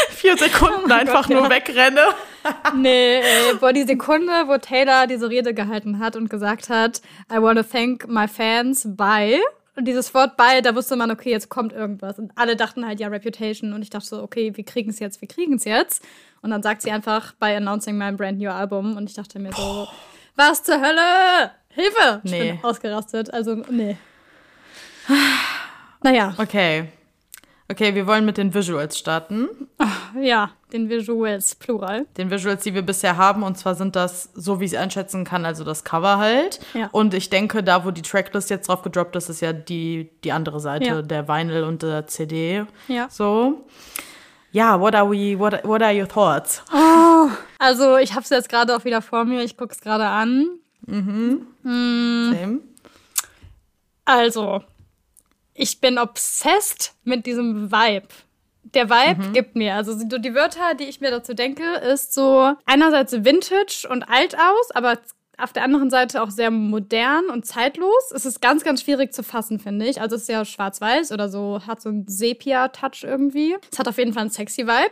vier 0.10 0.38
Sekunden 0.38 0.86
oh 0.92 0.94
einfach 0.94 1.28
Gott, 1.28 1.30
nur 1.30 1.44
ja. 1.44 1.50
wegrenne. 1.50 2.02
nee, 2.76 3.18
ey, 3.18 3.56
boah, 3.60 3.74
die 3.74 3.84
Sekunde, 3.84 4.32
wo 4.48 4.58
Taylor 4.58 5.08
diese 5.08 5.30
Rede 5.30 5.54
gehalten 5.54 6.00
hat 6.00 6.16
und 6.16 6.30
gesagt 6.30 6.70
hat, 6.70 7.02
I 7.32 7.42
want 7.42 7.58
to 7.58 7.64
thank 7.64 8.08
my 8.08 8.28
fans, 8.28 8.88
bye. 8.96 9.40
Und 9.76 9.86
dieses 9.86 10.12
Wort 10.16 10.38
bye, 10.38 10.62
da 10.64 10.74
wusste 10.74 10.96
man, 10.96 11.12
okay, 11.12 11.30
jetzt 11.30 11.50
kommt 11.50 11.72
irgendwas. 11.72 12.18
Und 12.18 12.32
alle 12.36 12.56
dachten 12.56 12.86
halt, 12.86 13.00
ja, 13.00 13.10
Reputation. 13.10 13.74
Und 13.74 13.84
ich 13.84 13.92
dachte 13.92 14.08
so, 14.08 14.24
okay, 14.24 14.52
wir 14.56 14.64
kriegen 14.64 14.90
es 14.90 14.98
jetzt, 14.98 15.22
wir 15.22 15.28
kriegen 15.28 15.54
es 15.54 15.66
jetzt. 15.66 16.04
Und 16.42 16.50
dann 16.50 16.64
sagt 16.64 16.82
sie 16.82 16.92
einfach, 16.92 17.34
by 17.34 17.56
announcing 17.56 17.96
my 17.96 18.12
brand 18.12 18.40
new 18.40 18.50
album. 18.50 18.98
Und 18.98 19.08
ich 19.08 19.16
dachte 19.16 19.38
mir 19.38 19.54
so, 19.54 19.88
was 20.38 20.64
zur 20.64 20.80
Hölle? 20.80 21.52
Hilfe! 21.70 22.22
Ich 22.24 22.32
nee. 22.32 22.52
bin 22.54 22.64
ausgerastet. 22.64 23.34
Also, 23.34 23.56
nee. 23.70 23.98
Naja. 26.02 26.34
Okay. 26.38 26.90
Okay, 27.70 27.94
wir 27.96 28.08
wollen 28.08 28.24
mit 28.24 28.38
den 28.38 28.54
Visuals 28.54 28.98
starten. 28.98 29.50
Ach, 29.78 30.14
ja, 30.22 30.52
den 30.72 30.90
Visuals, 30.90 31.56
plural. 31.56 32.06
Den 32.16 32.32
Visuals, 32.32 32.64
die 32.64 32.74
wir 32.74 32.82
bisher 32.82 33.18
haben. 33.18 33.44
Und 33.44 33.58
zwar 33.58 33.76
sind 33.76 33.96
das, 33.98 34.30
so 34.34 34.62
wie 34.62 34.66
ich 34.66 34.74
es 34.74 34.78
einschätzen 34.78 35.26
kann, 35.26 35.44
also 35.44 35.66
das 35.66 35.84
Cover 35.84 36.18
halt. 36.18 36.62
Ja. 36.74 36.88
Und 36.94 37.14
ich 37.14 37.30
denke, 37.30 37.64
da, 37.64 37.84
wo 37.84 37.92
die 37.92 38.04
Tracklist 38.04 38.50
jetzt 38.50 38.70
drauf 38.70 38.84
gedroppt 38.84 39.18
ist, 39.18 39.28
ist 39.28 39.42
ja 39.42 39.52
die, 39.52 40.10
die 40.24 40.32
andere 40.32 40.62
Seite, 40.62 40.86
ja. 40.86 41.02
der 41.02 41.28
Vinyl 41.28 41.64
und 41.64 41.84
der 41.84 42.08
CD. 42.08 42.64
Ja. 42.88 43.10
So. 43.10 43.66
Ja, 44.52 44.80
what 44.80 44.96
are 44.96 45.10
we, 45.10 45.38
what, 45.38 45.64
what 45.64 45.82
are 45.82 45.94
your 45.94 46.08
thoughts? 46.08 46.64
Oh, 46.74 47.30
also 47.60 47.98
ich 47.98 48.14
habe 48.14 48.22
es 48.22 48.30
jetzt 48.30 48.50
gerade 48.50 48.76
auch 48.76 48.86
wieder 48.86 49.02
vor 49.02 49.26
mir, 49.26 49.44
ich 49.44 49.58
gucke 49.58 49.74
es 49.74 49.82
gerade 49.82 50.06
an. 50.06 50.60
Mhm. 50.86 51.48
Mm. 51.64 52.34
Same. 52.34 52.60
Also, 54.06 54.64
ich 55.54 55.82
bin 55.82 55.98
obsessed 55.98 56.94
mit 57.04 57.26
diesem 57.26 57.72
Vibe. 57.72 58.08
Der 58.74 58.90
Vibe 58.90 59.28
mhm. 59.28 59.34
gibt 59.34 59.56
mir, 59.56 59.76
also 59.76 59.96
die 59.96 60.34
Wörter, 60.34 60.76
die 60.76 60.86
ich 60.86 61.02
mir 61.02 61.12
dazu 61.12 61.34
denke, 61.34 61.64
ist 61.64 62.14
so 62.14 62.54
einerseits 62.66 63.12
vintage 63.14 63.88
und 63.90 64.04
alt 64.04 64.36
aus, 64.36 64.72
aber 64.72 64.98
auf 65.38 65.54
der 65.54 65.64
anderen 65.64 65.90
Seite 65.90 66.22
auch 66.22 66.32
sehr 66.32 66.50
modern 66.50 67.30
und 67.30 67.46
zeitlos. 67.46 68.12
Es 68.14 68.26
ist 68.26 68.42
ganz, 68.42 68.64
ganz 68.64 68.82
schwierig 68.82 69.14
zu 69.14 69.24
fassen, 69.24 69.60
finde 69.60 69.86
ich. 69.88 70.02
Also 70.02 70.16
es 70.16 70.24
ist 70.24 70.30
ja 70.30 70.44
schwarz-weiß 70.44 71.12
oder 71.12 71.30
so, 71.30 71.62
hat 71.66 71.82
so 71.82 71.90
einen 71.90 72.08
Sepia-Touch 72.08 73.04
irgendwie. 73.04 73.56
Es 73.72 73.78
hat 73.78 73.88
auf 73.88 73.98
jeden 73.98 74.14
Fall 74.14 74.22
einen 74.22 74.32
sexy 74.32 74.64
Vibe. 74.64 74.92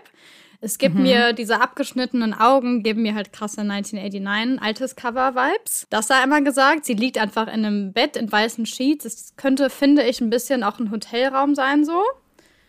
Es 0.61 0.77
gibt 0.77 0.95
mhm. 0.95 1.03
mir 1.03 1.33
diese 1.33 1.61
abgeschnittenen 1.61 2.33
Augen, 2.33 2.83
geben 2.83 3.01
mir 3.01 3.15
halt 3.15 3.33
krasse 3.33 3.61
1989 3.61 4.61
altes 4.61 4.95
Cover-Vibes. 4.95 5.87
Das 5.89 6.07
sei 6.07 6.15
einmal 6.21 6.43
gesagt. 6.43 6.85
Sie 6.85 6.93
liegt 6.93 7.17
einfach 7.17 7.47
in 7.47 7.65
einem 7.65 7.93
Bett 7.93 8.15
in 8.15 8.31
weißen 8.31 8.65
Sheets. 8.65 9.05
Es 9.05 9.33
könnte, 9.37 9.69
finde 9.69 10.03
ich, 10.03 10.21
ein 10.21 10.29
bisschen 10.29 10.63
auch 10.63 10.79
ein 10.79 10.91
Hotelraum 10.91 11.55
sein, 11.55 11.85
so. 11.85 12.01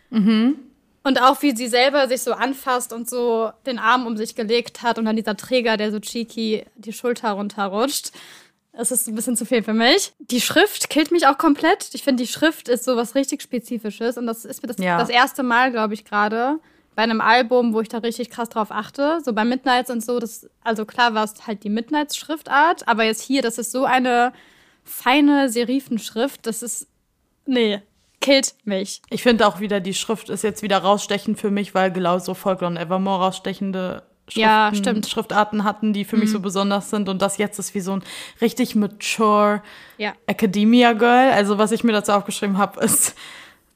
Mhm. 0.09 0.59
Und 1.07 1.21
auch 1.21 1.41
wie 1.41 1.55
sie 1.55 1.69
selber 1.69 2.09
sich 2.09 2.21
so 2.21 2.33
anfasst 2.33 2.91
und 2.91 3.09
so 3.09 3.49
den 3.65 3.79
Arm 3.79 4.05
um 4.05 4.17
sich 4.17 4.35
gelegt 4.35 4.81
hat 4.81 4.99
und 4.99 5.05
dann 5.05 5.15
dieser 5.15 5.37
Träger, 5.37 5.77
der 5.77 5.89
so 5.89 6.01
cheeky 6.01 6.65
die 6.75 6.91
Schulter 6.91 7.31
runterrutscht. 7.31 8.11
Es 8.73 8.91
ist 8.91 9.07
ein 9.07 9.15
bisschen 9.15 9.37
zu 9.37 9.45
viel 9.45 9.63
für 9.63 9.71
mich. 9.71 10.11
Die 10.19 10.41
Schrift 10.41 10.89
killt 10.89 11.11
mich 11.11 11.25
auch 11.25 11.37
komplett. 11.37 11.91
Ich 11.93 12.03
finde, 12.03 12.23
die 12.23 12.29
Schrift 12.29 12.67
ist 12.67 12.83
so 12.83 12.97
was 12.97 13.15
richtig 13.15 13.41
Spezifisches. 13.41 14.17
Und 14.17 14.27
das 14.27 14.43
ist 14.43 14.61
mir 14.61 14.67
das, 14.67 14.79
ja. 14.79 14.97
das 14.97 15.07
erste 15.07 15.43
Mal, 15.43 15.71
glaube 15.71 15.93
ich, 15.93 16.03
gerade 16.03 16.59
bei 16.93 17.03
einem 17.03 17.21
Album, 17.21 17.73
wo 17.73 17.79
ich 17.79 17.87
da 17.87 17.99
richtig 17.99 18.29
krass 18.29 18.49
drauf 18.49 18.69
achte. 18.69 19.21
So 19.23 19.31
bei 19.31 19.45
Midnights 19.45 19.89
und 19.89 20.03
so, 20.03 20.19
das, 20.19 20.49
also 20.61 20.83
klar 20.85 21.13
war 21.13 21.23
es 21.23 21.47
halt 21.47 21.63
die 21.63 21.69
Midnights-Schriftart, 21.69 22.85
aber 22.85 23.05
jetzt 23.05 23.21
hier, 23.21 23.41
das 23.41 23.57
ist 23.57 23.71
so 23.71 23.85
eine 23.85 24.33
feine 24.83 25.47
Serifenschrift, 25.47 26.45
das 26.45 26.61
ist, 26.61 26.87
nee, 27.45 27.81
killt 28.21 28.55
mich. 28.63 29.01
Ich 29.09 29.23
finde 29.23 29.47
auch 29.47 29.59
wieder, 29.59 29.79
die 29.79 29.93
Schrift 29.93 30.29
ist 30.29 30.43
jetzt 30.43 30.61
wieder 30.61 30.79
rausstechend 30.79 31.39
für 31.39 31.51
mich, 31.51 31.75
weil 31.75 31.91
genau 31.91 32.19
so 32.19 32.33
Folklore 32.33 32.71
und 32.71 32.77
Evermore 32.77 33.25
rausstechende 33.25 34.03
Schriften, 34.29 34.41
ja, 34.41 34.71
stimmt. 34.75 35.07
Schriftarten 35.07 35.63
hatten, 35.63 35.93
die 35.93 36.03
für 36.03 36.17
mhm. 36.17 36.23
mich 36.23 36.31
so 36.31 36.41
besonders 36.41 36.89
sind. 36.89 37.07
Und 37.07 37.21
das 37.21 37.37
jetzt 37.37 37.59
ist 37.59 37.73
wie 37.73 37.79
so 37.79 37.93
ein 37.93 38.03
richtig 38.41 38.75
mature 38.75 39.61
ja. 39.97 40.13
Academia 40.25 40.91
Girl. 40.93 41.31
Also 41.31 41.57
was 41.57 41.71
ich 41.71 41.85
mir 41.85 41.93
dazu 41.93 42.11
aufgeschrieben 42.11 42.57
habe, 42.57 42.83
ist 42.83 43.15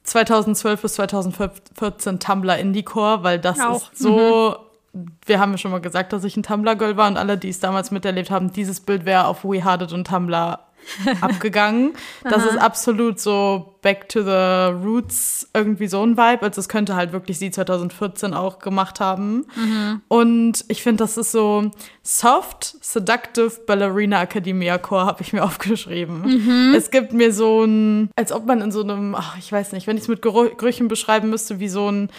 2012 0.03 0.81
bis 0.81 0.93
2014 0.95 2.19
Tumblr 2.19 2.57
Indie-Core, 2.57 3.23
weil 3.23 3.39
das 3.39 3.59
auch. 3.61 3.91
ist 3.91 3.99
so. 3.99 4.57
Mhm. 4.93 5.07
Wir 5.25 5.39
haben 5.39 5.51
ja 5.53 5.57
schon 5.57 5.71
mal 5.71 5.79
gesagt, 5.79 6.11
dass 6.11 6.25
ich 6.25 6.35
ein 6.35 6.43
Tumblr-Girl 6.43 6.97
war 6.97 7.07
und 7.07 7.15
alle, 7.15 7.37
die 7.37 7.47
es 7.47 7.61
damals 7.61 7.91
miterlebt 7.91 8.29
haben, 8.29 8.51
dieses 8.51 8.81
Bild 8.81 9.05
wäre 9.05 9.27
auf 9.27 9.45
We 9.45 9.63
Hearted 9.63 9.93
und 9.93 10.05
Tumblr 10.05 10.59
abgegangen. 11.21 11.93
Das 12.23 12.45
ist 12.45 12.57
absolut 12.57 13.19
so 13.19 13.75
Back 13.81 14.09
to 14.09 14.21
the 14.21 14.73
Roots, 14.85 15.49
irgendwie 15.53 15.87
so 15.87 16.03
ein 16.03 16.17
Vibe. 16.17 16.43
Also, 16.43 16.61
es 16.61 16.69
könnte 16.69 16.95
halt 16.95 17.13
wirklich 17.13 17.39
sie 17.39 17.51
2014 17.51 18.33
auch 18.33 18.59
gemacht 18.59 18.99
haben. 18.99 19.47
Mhm. 19.55 20.01
Und 20.07 20.65
ich 20.67 20.83
finde, 20.83 21.03
das 21.03 21.17
ist 21.17 21.31
so 21.31 21.71
Soft, 22.03 22.75
Seductive 22.81 23.61
Ballerina 23.65 24.21
Academia 24.21 24.77
Core, 24.77 25.05
habe 25.05 25.21
ich 25.21 25.33
mir 25.33 25.43
aufgeschrieben. 25.45 26.21
Mhm. 26.21 26.75
Es 26.75 26.91
gibt 26.91 27.13
mir 27.13 27.33
so 27.33 27.63
ein, 27.63 28.11
als 28.15 28.31
ob 28.31 28.45
man 28.45 28.61
in 28.61 28.71
so 28.71 28.81
einem, 28.81 29.15
ach, 29.15 29.37
ich 29.37 29.51
weiß 29.51 29.71
nicht, 29.71 29.87
wenn 29.87 29.97
ich 29.97 30.03
es 30.03 30.09
mit 30.09 30.21
Gerüchen 30.21 30.87
beschreiben 30.87 31.29
müsste, 31.29 31.59
wie 31.59 31.69
so 31.69 31.89
ein 31.91 32.09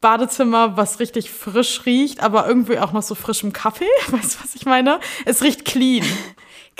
Badezimmer, 0.00 0.78
was 0.78 0.98
richtig 0.98 1.30
frisch 1.30 1.84
riecht, 1.84 2.22
aber 2.22 2.46
irgendwie 2.48 2.78
auch 2.78 2.92
noch 2.92 3.02
so 3.02 3.14
frischem 3.14 3.52
Kaffee. 3.52 3.88
Weißt 4.08 4.34
du, 4.34 4.44
was 4.44 4.54
ich 4.54 4.64
meine? 4.64 4.98
Es 5.26 5.42
riecht 5.42 5.64
clean. 5.64 6.04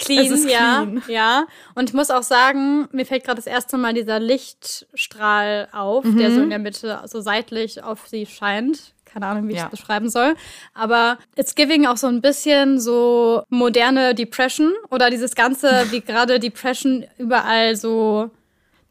Clean, 0.05 0.49
ja, 0.49 0.83
clean. 0.85 1.03
ja. 1.09 1.47
Und 1.75 1.91
ich 1.91 1.95
muss 1.95 2.11
auch 2.11 2.23
sagen, 2.23 2.89
mir 2.93 3.07
fällt 3.07 3.25
gerade 3.25 3.37
das 3.37 3.47
erste 3.47 3.79
Mal 3.79 3.95
dieser 3.95 4.19
Lichtstrahl 4.19 5.69
auf, 5.73 6.05
mhm. 6.05 6.19
der 6.19 6.33
so 6.33 6.43
in 6.43 6.51
der 6.51 6.59
Mitte 6.59 7.01
so 7.07 7.21
seitlich 7.21 7.83
auf 7.83 8.09
sie 8.09 8.27
scheint. 8.27 8.95
Keine 9.05 9.27
Ahnung, 9.27 9.49
wie 9.49 9.55
ich 9.55 9.61
es 9.61 9.69
beschreiben 9.69 10.09
soll. 10.09 10.37
Aber 10.73 11.19
it's 11.35 11.57
giving 11.57 11.87
auch 11.87 11.97
so 11.97 12.07
ein 12.07 12.21
bisschen 12.21 12.79
so 12.79 13.43
moderne 13.49 14.15
Depression 14.15 14.73
oder 14.91 15.11
dieses 15.11 15.35
ganze, 15.35 15.87
wie 15.91 16.01
gerade 16.01 16.39
Depression 16.39 17.07
überall 17.19 17.75
so. 17.75 18.31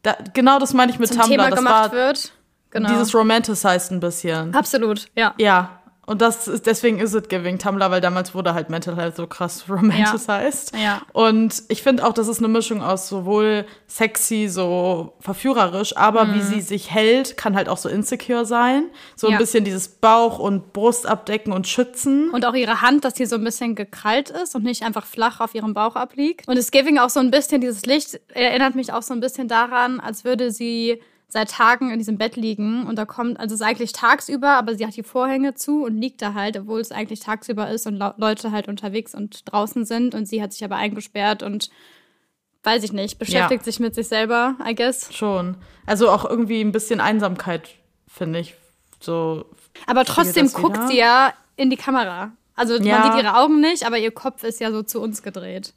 Da, 0.02 0.16
genau 0.34 0.58
das 0.58 0.74
meine 0.74 0.92
ich 0.92 0.98
mit 0.98 1.08
Tumblr. 1.10 1.26
Thema 1.26 1.48
das 1.48 1.58
gemacht 1.58 1.92
war 1.92 1.92
wird. 1.92 2.32
Genau. 2.70 2.88
Dieses 2.90 3.14
Romanticized 3.14 3.90
ein 3.90 4.00
bisschen. 4.00 4.54
Absolut, 4.54 5.06
ja. 5.16 5.34
Ja, 5.38 5.79
und 6.10 6.20
das 6.20 6.48
ist, 6.48 6.66
deswegen 6.66 6.98
ist 6.98 7.14
it 7.14 7.28
giving 7.28 7.56
Tumblr, 7.56 7.88
weil 7.88 8.00
damals 8.00 8.34
wurde 8.34 8.52
halt 8.52 8.68
Mental 8.68 8.96
Health 8.96 9.14
so 9.14 9.28
krass 9.28 9.66
romanticized. 9.68 10.74
Ja. 10.74 10.80
ja. 10.80 11.02
Und 11.12 11.62
ich 11.68 11.84
finde 11.84 12.04
auch, 12.04 12.12
das 12.12 12.26
ist 12.26 12.38
eine 12.38 12.48
Mischung 12.48 12.82
aus 12.82 13.08
sowohl 13.08 13.64
sexy, 13.86 14.48
so 14.48 15.12
verführerisch, 15.20 15.96
aber 15.96 16.24
mhm. 16.24 16.34
wie 16.34 16.40
sie 16.40 16.60
sich 16.62 16.90
hält, 16.90 17.36
kann 17.36 17.54
halt 17.54 17.68
auch 17.68 17.76
so 17.76 17.88
insecure 17.88 18.44
sein. 18.44 18.88
So 19.14 19.28
ein 19.28 19.34
ja. 19.34 19.38
bisschen 19.38 19.62
dieses 19.62 19.86
Bauch- 19.86 20.40
und 20.40 20.72
Brust 20.72 21.06
abdecken 21.06 21.52
und 21.52 21.68
schützen. 21.68 22.30
Und 22.30 22.44
auch 22.44 22.54
ihre 22.54 22.82
Hand, 22.82 23.04
dass 23.04 23.14
sie 23.14 23.26
so 23.26 23.36
ein 23.36 23.44
bisschen 23.44 23.76
gekrallt 23.76 24.30
ist 24.30 24.56
und 24.56 24.64
nicht 24.64 24.82
einfach 24.82 25.06
flach 25.06 25.38
auf 25.38 25.54
ihrem 25.54 25.74
Bauch 25.74 25.94
abliegt. 25.94 26.48
Und 26.48 26.56
es 26.56 26.72
Giving 26.72 26.98
auch 26.98 27.10
so 27.10 27.20
ein 27.20 27.30
bisschen, 27.30 27.60
dieses 27.60 27.86
Licht 27.86 28.18
erinnert 28.34 28.74
mich 28.74 28.92
auch 28.92 29.02
so 29.02 29.14
ein 29.14 29.20
bisschen 29.20 29.46
daran, 29.46 30.00
als 30.00 30.24
würde 30.24 30.50
sie 30.50 31.00
seit 31.32 31.50
Tagen 31.50 31.90
in 31.90 31.98
diesem 31.98 32.18
Bett 32.18 32.36
liegen 32.36 32.86
und 32.86 32.96
da 32.96 33.04
kommt, 33.04 33.38
also 33.38 33.54
es 33.54 33.60
ist 33.60 33.66
eigentlich 33.66 33.92
tagsüber, 33.92 34.50
aber 34.50 34.74
sie 34.76 34.86
hat 34.86 34.96
die 34.96 35.02
Vorhänge 35.02 35.54
zu 35.54 35.84
und 35.84 35.96
liegt 35.96 36.20
da 36.22 36.34
halt, 36.34 36.56
obwohl 36.58 36.80
es 36.80 36.92
eigentlich 36.92 37.20
tagsüber 37.20 37.70
ist 37.70 37.86
und 37.86 38.02
Leute 38.16 38.50
halt 38.50 38.68
unterwegs 38.68 39.14
und 39.14 39.50
draußen 39.50 39.84
sind 39.84 40.14
und 40.14 40.26
sie 40.26 40.42
hat 40.42 40.52
sich 40.52 40.64
aber 40.64 40.76
eingesperrt 40.76 41.42
und 41.42 41.70
weiß 42.62 42.82
ich 42.82 42.92
nicht, 42.92 43.18
beschäftigt 43.18 43.62
ja. 43.62 43.64
sich 43.64 43.80
mit 43.80 43.94
sich 43.94 44.08
selber, 44.08 44.56
I 44.66 44.74
guess. 44.74 45.14
Schon. 45.14 45.56
Also 45.86 46.10
auch 46.10 46.24
irgendwie 46.24 46.60
ein 46.60 46.72
bisschen 46.72 47.00
Einsamkeit, 47.00 47.70
finde 48.06 48.40
ich. 48.40 48.54
So. 49.00 49.46
Aber 49.86 50.04
trotzdem 50.04 50.52
guckt 50.52 50.88
sie 50.88 50.98
ja 50.98 51.32
in 51.56 51.70
die 51.70 51.76
Kamera. 51.76 52.32
Also 52.54 52.76
ja. 52.76 52.98
man 52.98 53.12
sieht 53.12 53.22
ihre 53.22 53.36
Augen 53.36 53.60
nicht, 53.60 53.86
aber 53.86 53.98
ihr 53.98 54.10
Kopf 54.10 54.42
ist 54.44 54.60
ja 54.60 54.70
so 54.70 54.82
zu 54.82 55.00
uns 55.00 55.22
gedreht. 55.22 55.72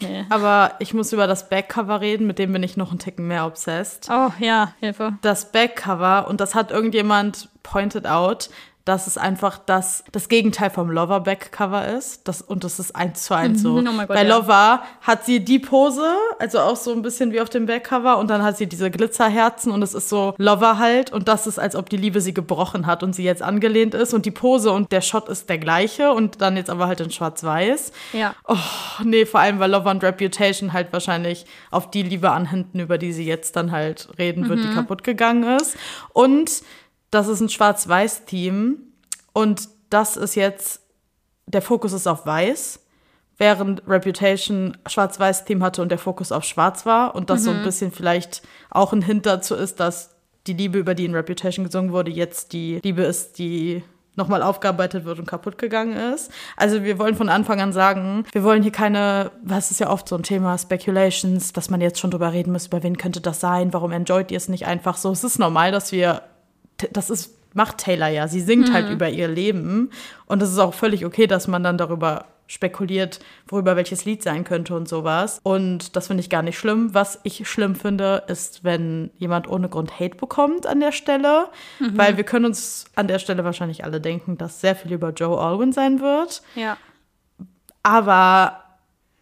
Nee. 0.00 0.24
Aber 0.30 0.72
ich 0.78 0.94
muss 0.94 1.12
über 1.12 1.26
das 1.26 1.48
Backcover 1.48 2.00
reden, 2.00 2.26
mit 2.26 2.38
dem 2.38 2.52
bin 2.52 2.62
ich 2.62 2.76
noch 2.76 2.90
einen 2.90 2.98
Ticken 2.98 3.26
mehr 3.26 3.46
obsessed. 3.46 4.08
Oh 4.10 4.30
ja, 4.38 4.74
Hilfe. 4.80 5.14
Das 5.22 5.52
Backcover, 5.52 6.28
und 6.28 6.40
das 6.40 6.54
hat 6.54 6.70
irgendjemand 6.70 7.48
pointed 7.62 8.06
out, 8.06 8.50
dass 8.88 9.06
es 9.06 9.18
einfach 9.18 9.58
das, 9.58 10.02
das 10.12 10.30
Gegenteil 10.30 10.70
vom 10.70 10.90
Lover-Back-Cover 10.90 11.88
ist. 11.88 12.26
Das, 12.26 12.40
und 12.40 12.64
das 12.64 12.78
ist 12.78 12.96
eins 12.96 13.24
zu 13.24 13.34
eins 13.34 13.60
so. 13.62 13.76
Oh 13.76 13.82
Gott, 13.82 14.08
Bei 14.08 14.24
ja. 14.26 14.36
Lover 14.36 14.82
hat 15.02 15.26
sie 15.26 15.44
die 15.44 15.58
Pose, 15.58 16.10
also 16.38 16.60
auch 16.60 16.76
so 16.76 16.92
ein 16.92 17.02
bisschen 17.02 17.30
wie 17.32 17.42
auf 17.42 17.50
dem 17.50 17.66
Back-Cover, 17.66 18.16
und 18.16 18.30
dann 18.30 18.42
hat 18.42 18.56
sie 18.56 18.66
diese 18.66 18.90
Glitzerherzen 18.90 19.72
und 19.72 19.82
es 19.82 19.92
ist 19.92 20.08
so 20.08 20.32
Lover 20.38 20.78
halt. 20.78 21.12
Und 21.12 21.28
das 21.28 21.46
ist, 21.46 21.58
als 21.58 21.76
ob 21.76 21.90
die 21.90 21.98
Liebe 21.98 22.22
sie 22.22 22.32
gebrochen 22.32 22.86
hat 22.86 23.02
und 23.02 23.14
sie 23.14 23.24
jetzt 23.24 23.42
angelehnt 23.42 23.92
ist. 23.94 24.14
Und 24.14 24.24
die 24.24 24.30
Pose 24.30 24.72
und 24.72 24.90
der 24.90 25.02
Shot 25.02 25.28
ist 25.28 25.50
der 25.50 25.58
gleiche 25.58 26.12
und 26.12 26.40
dann 26.40 26.56
jetzt 26.56 26.70
aber 26.70 26.86
halt 26.86 27.00
in 27.00 27.10
schwarz-weiß. 27.10 27.92
Ja. 28.14 28.34
Oh, 28.46 28.56
nee, 29.04 29.26
vor 29.26 29.40
allem, 29.40 29.58
weil 29.58 29.70
Lover 29.70 29.90
und 29.90 30.02
Reputation 30.02 30.72
halt 30.72 30.94
wahrscheinlich 30.94 31.44
auf 31.70 31.90
die 31.90 32.02
Liebe 32.02 32.30
anhinden, 32.30 32.80
über 32.80 32.96
die 32.96 33.12
sie 33.12 33.26
jetzt 33.26 33.54
dann 33.54 33.70
halt 33.70 34.08
reden 34.18 34.48
wird, 34.48 34.60
mhm. 34.60 34.62
die 34.62 34.74
kaputt 34.74 35.04
gegangen 35.04 35.58
ist. 35.58 35.76
Und 36.14 36.62
das 37.10 37.28
ist 37.28 37.40
ein 37.40 37.48
Schwarz-Weiß-Team 37.48 38.78
und 39.32 39.68
das 39.90 40.16
ist 40.16 40.34
jetzt, 40.34 40.82
der 41.46 41.62
Fokus 41.62 41.92
ist 41.92 42.06
auf 42.06 42.26
Weiß, 42.26 42.80
während 43.38 43.82
Reputation 43.86 44.76
Schwarz-Weiß-Team 44.86 45.62
hatte 45.62 45.80
und 45.80 45.90
der 45.90 45.98
Fokus 45.98 46.32
auf 46.32 46.44
Schwarz 46.44 46.84
war 46.84 47.14
und 47.14 47.30
das 47.30 47.40
mhm. 47.40 47.44
so 47.44 47.50
ein 47.52 47.60
mhm. 47.60 47.64
bisschen 47.64 47.92
vielleicht 47.92 48.42
auch 48.70 48.92
ein 48.92 49.02
Hint 49.02 49.26
dazu 49.26 49.54
ist, 49.54 49.80
dass 49.80 50.16
die 50.46 50.52
Liebe, 50.54 50.78
über 50.78 50.94
die 50.94 51.04
in 51.04 51.14
Reputation 51.14 51.64
gesungen 51.64 51.92
wurde, 51.92 52.10
jetzt 52.10 52.52
die 52.52 52.80
Liebe 52.82 53.02
ist, 53.02 53.38
die 53.38 53.82
nochmal 54.18 54.42
aufgearbeitet 54.42 55.04
wird 55.04 55.20
und 55.20 55.26
kaputt 55.26 55.56
gegangen 55.58 55.96
ist. 56.12 56.30
Also 56.56 56.82
wir 56.82 56.98
wollen 56.98 57.14
von 57.14 57.28
Anfang 57.28 57.60
an 57.60 57.72
sagen, 57.72 58.24
wir 58.32 58.42
wollen 58.42 58.62
hier 58.62 58.72
keine, 58.72 59.30
was 59.44 59.70
ist 59.70 59.78
ja 59.78 59.90
oft 59.90 60.08
so 60.08 60.16
ein 60.16 60.24
Thema, 60.24 60.58
Speculations, 60.58 61.52
dass 61.52 61.70
man 61.70 61.80
jetzt 61.80 62.00
schon 62.00 62.10
drüber 62.10 62.32
reden 62.32 62.52
muss, 62.52 62.66
über 62.66 62.82
wen 62.82 62.98
könnte 62.98 63.20
das 63.20 63.40
sein, 63.40 63.72
warum 63.72 63.92
enjoyt 63.92 64.32
ihr 64.32 64.36
es 64.36 64.48
nicht 64.48 64.66
einfach 64.66 64.96
so. 64.96 65.12
Es 65.12 65.22
ist 65.22 65.38
normal, 65.38 65.70
dass 65.70 65.92
wir 65.92 66.22
das 66.92 67.10
ist, 67.10 67.34
macht 67.54 67.78
Taylor 67.78 68.08
ja. 68.08 68.28
Sie 68.28 68.40
singt 68.40 68.72
halt 68.72 68.84
mhm. 68.84 68.88
halt 68.88 68.94
über 68.94 69.08
ihr 69.08 69.28
Leben. 69.28 69.90
Und 70.26 70.42
es 70.42 70.50
ist 70.50 70.58
auch 70.58 70.74
völlig 70.74 71.04
okay, 71.04 71.26
dass 71.26 71.48
man 71.48 71.62
dann 71.62 71.78
darüber 71.78 72.26
spekuliert, 72.48 73.20
worüber 73.46 73.76
welches 73.76 74.06
Lied 74.06 74.22
sein 74.22 74.42
könnte 74.42 74.74
und 74.74 74.88
sowas. 74.88 75.38
Und 75.42 75.94
das 75.96 76.06
finde 76.06 76.22
ich 76.22 76.30
gar 76.30 76.42
nicht 76.42 76.58
schlimm. 76.58 76.94
Was 76.94 77.20
ich 77.22 77.46
schlimm 77.46 77.74
finde, 77.74 78.24
ist, 78.26 78.64
wenn 78.64 79.10
jemand 79.18 79.48
ohne 79.48 79.68
Grund 79.68 80.00
Hate 80.00 80.16
bekommt 80.16 80.66
an 80.66 80.80
der 80.80 80.92
Stelle. 80.92 81.48
Mhm. 81.78 81.96
Weil 81.96 82.16
wir 82.16 82.24
können 82.24 82.46
uns 82.46 82.86
an 82.94 83.06
der 83.06 83.18
Stelle 83.18 83.44
wahrscheinlich 83.44 83.84
alle 83.84 84.00
denken, 84.00 84.38
dass 84.38 84.60
sehr 84.60 84.74
viel 84.74 84.92
über 84.92 85.10
Joe 85.10 85.38
Alwyn 85.38 85.72
sein 85.72 86.00
wird. 86.00 86.42
Ja. 86.54 86.78
Aber 87.82 88.64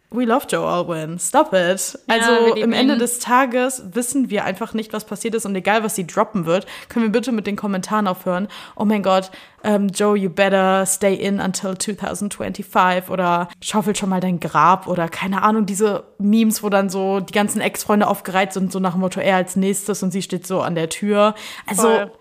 We 0.09 0.23
love 0.23 0.47
Joe 0.49 0.65
Alwyn. 0.65 1.19
Stop 1.19 1.51
it. 1.53 1.99
Also 2.07 2.55
ja, 2.55 2.55
im 2.55 2.71
Ende 2.71 2.97
des 2.97 3.19
Tages 3.19 3.83
wissen 3.91 4.29
wir 4.29 4.45
einfach 4.45 4.73
nicht, 4.73 4.93
was 4.93 5.03
passiert 5.03 5.35
ist 5.35 5.45
und 5.45 5.53
egal, 5.53 5.83
was 5.83 5.95
sie 5.95 6.07
droppen 6.07 6.45
wird, 6.45 6.65
können 6.87 7.03
wir 7.03 7.11
bitte 7.11 7.33
mit 7.33 7.45
den 7.45 7.57
Kommentaren 7.57 8.07
aufhören. 8.07 8.47
Oh 8.77 8.85
mein 8.85 9.03
Gott, 9.03 9.31
um, 9.63 9.69
ähm, 9.69 9.87
Joe, 9.89 10.17
you 10.17 10.29
better 10.29 10.85
stay 10.85 11.13
in 11.13 11.41
until 11.41 11.77
2025 11.77 13.09
oder 13.09 13.49
schaufel 13.61 13.97
schon 13.97 14.07
mal 14.09 14.21
dein 14.21 14.39
Grab 14.39 14.87
oder 14.87 15.09
keine 15.09 15.43
Ahnung, 15.43 15.65
diese 15.65 16.05
Memes, 16.19 16.63
wo 16.63 16.69
dann 16.69 16.89
so 16.89 17.19
die 17.19 17.33
ganzen 17.33 17.59
Ex-Freunde 17.59 18.07
aufgereiht 18.07 18.53
sind, 18.53 18.71
so 18.71 18.79
nach 18.79 18.93
dem 18.93 19.01
Motto, 19.01 19.19
er 19.19 19.35
als 19.35 19.57
nächstes 19.57 20.03
und 20.03 20.11
sie 20.11 20.21
steht 20.21 20.47
so 20.47 20.61
an 20.61 20.75
der 20.75 20.87
Tür. 20.89 21.35
Also. 21.65 21.81
Voll. 21.81 22.11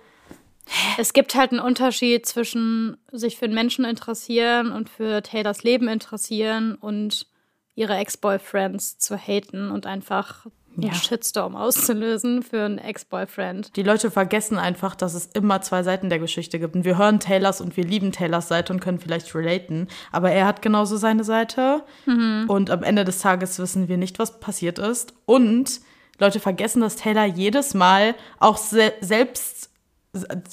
Es 0.99 1.13
gibt 1.13 1.37
halt 1.37 1.53
einen 1.53 1.61
Unterschied 1.61 2.27
zwischen 2.27 2.97
sich 3.13 3.37
für 3.37 3.45
einen 3.45 3.55
Menschen 3.55 3.85
interessieren 3.85 4.73
und 4.73 4.91
für 4.91 5.23
Taylors 5.23 5.63
Leben 5.63 5.87
interessieren 5.87 6.75
und 6.75 7.29
ihre 7.77 7.97
Ex-Boyfriends 7.97 8.99
zu 8.99 9.17
haten 9.17 9.71
und 9.71 9.87
einfach 9.87 10.47
einen 10.77 10.89
ja. 10.89 10.95
Shitstorm 10.95 11.57
auszulösen 11.57 12.43
für 12.43 12.65
einen 12.65 12.79
Ex-Boyfriend. 12.79 13.77
Die 13.77 13.83
Leute 13.83 14.11
vergessen 14.11 14.59
einfach, 14.59 14.95
dass 14.95 15.15
es 15.15 15.27
immer 15.27 15.63
zwei 15.63 15.83
Seiten 15.83 16.09
der 16.09 16.19
Geschichte 16.19 16.59
gibt. 16.59 16.75
Und 16.75 16.85
wir 16.85 16.99
hören 16.99 17.21
Taylors 17.21 17.61
und 17.61 17.77
wir 17.77 17.85
lieben 17.85 18.13
Taylors 18.13 18.49
Seite 18.49 18.73
und 18.73 18.81
können 18.81 18.99
vielleicht 18.99 19.35
relaten. 19.35 19.89
Aber 20.13 20.33
er 20.33 20.47
hat 20.47 20.63
genauso 20.63 20.97
seine 20.97 21.25
Seite. 21.25 21.85
Mhm. 22.07 22.45
Und 22.49 22.71
am 22.71 22.83
Ende 22.83 23.05
des 23.05 23.21
Tages 23.21 23.59
wissen 23.59 23.89
wir 23.89 23.97
nicht, 23.97 24.19
was 24.19 24.41
passiert 24.41 24.79
ist. 24.79 25.15
Und 25.25 25.81
Leute 26.19 26.41
vergessen, 26.41 26.81
dass 26.81 26.97
Taylor 26.97 27.25
jedes 27.25 27.75
Mal 27.75 28.15
auch 28.39 28.57
se 28.57 28.93
selbst 29.01 29.71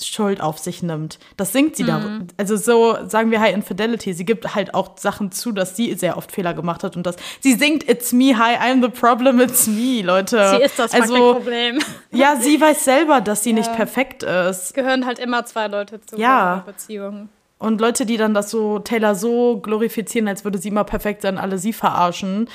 Schuld 0.01 0.41
auf 0.41 0.57
sich 0.57 0.83
nimmt. 0.83 1.19
Das 1.37 1.53
singt 1.53 1.75
sie 1.75 1.83
mhm. 1.83 1.87
da. 1.87 2.19
Also 2.37 2.57
so 2.57 2.97
sagen 3.07 3.31
wir 3.31 3.39
High 3.39 3.53
Infidelity. 3.53 4.13
Sie 4.13 4.25
gibt 4.25 4.55
halt 4.55 4.73
auch 4.73 4.97
Sachen 4.97 5.31
zu, 5.31 5.51
dass 5.51 5.75
sie 5.75 5.93
sehr 5.95 6.17
oft 6.17 6.31
Fehler 6.31 6.53
gemacht 6.53 6.83
hat 6.83 6.95
und 6.95 7.05
dass 7.05 7.15
sie 7.39 7.53
singt 7.53 7.87
It's 7.89 8.13
me, 8.13 8.37
hi, 8.37 8.55
I'm 8.55 8.81
the 8.81 8.89
problem, 8.89 9.39
it's 9.39 9.67
me, 9.67 10.01
Leute. 10.01 10.49
Sie 10.57 10.63
ist 10.63 10.79
das 10.79 10.93
also, 10.93 11.33
Problem. 11.33 11.79
Ja, 12.11 12.35
sie 12.35 12.61
weiß 12.61 12.85
selber, 12.85 13.21
dass 13.21 13.43
sie 13.43 13.51
ja. 13.51 13.55
nicht 13.57 13.73
perfekt 13.73 14.23
ist. 14.23 14.63
Es 14.65 14.73
gehören 14.73 15.05
halt 15.05 15.19
immer 15.19 15.45
zwei 15.45 15.67
Leute 15.67 15.99
zu 16.01 16.17
ja. 16.17 16.53
einer 16.53 16.61
Beziehung. 16.61 17.29
Und 17.57 17.79
Leute, 17.79 18.05
die 18.05 18.17
dann 18.17 18.33
das 18.33 18.51
so 18.51 18.79
Taylor 18.79 19.15
so 19.15 19.59
glorifizieren, 19.59 20.27
als 20.27 20.43
würde 20.43 20.57
sie 20.57 20.67
immer 20.67 20.83
perfekt 20.83 21.21
sein, 21.21 21.37
alle 21.37 21.57
sie 21.57 21.71
verarschen, 21.71 22.49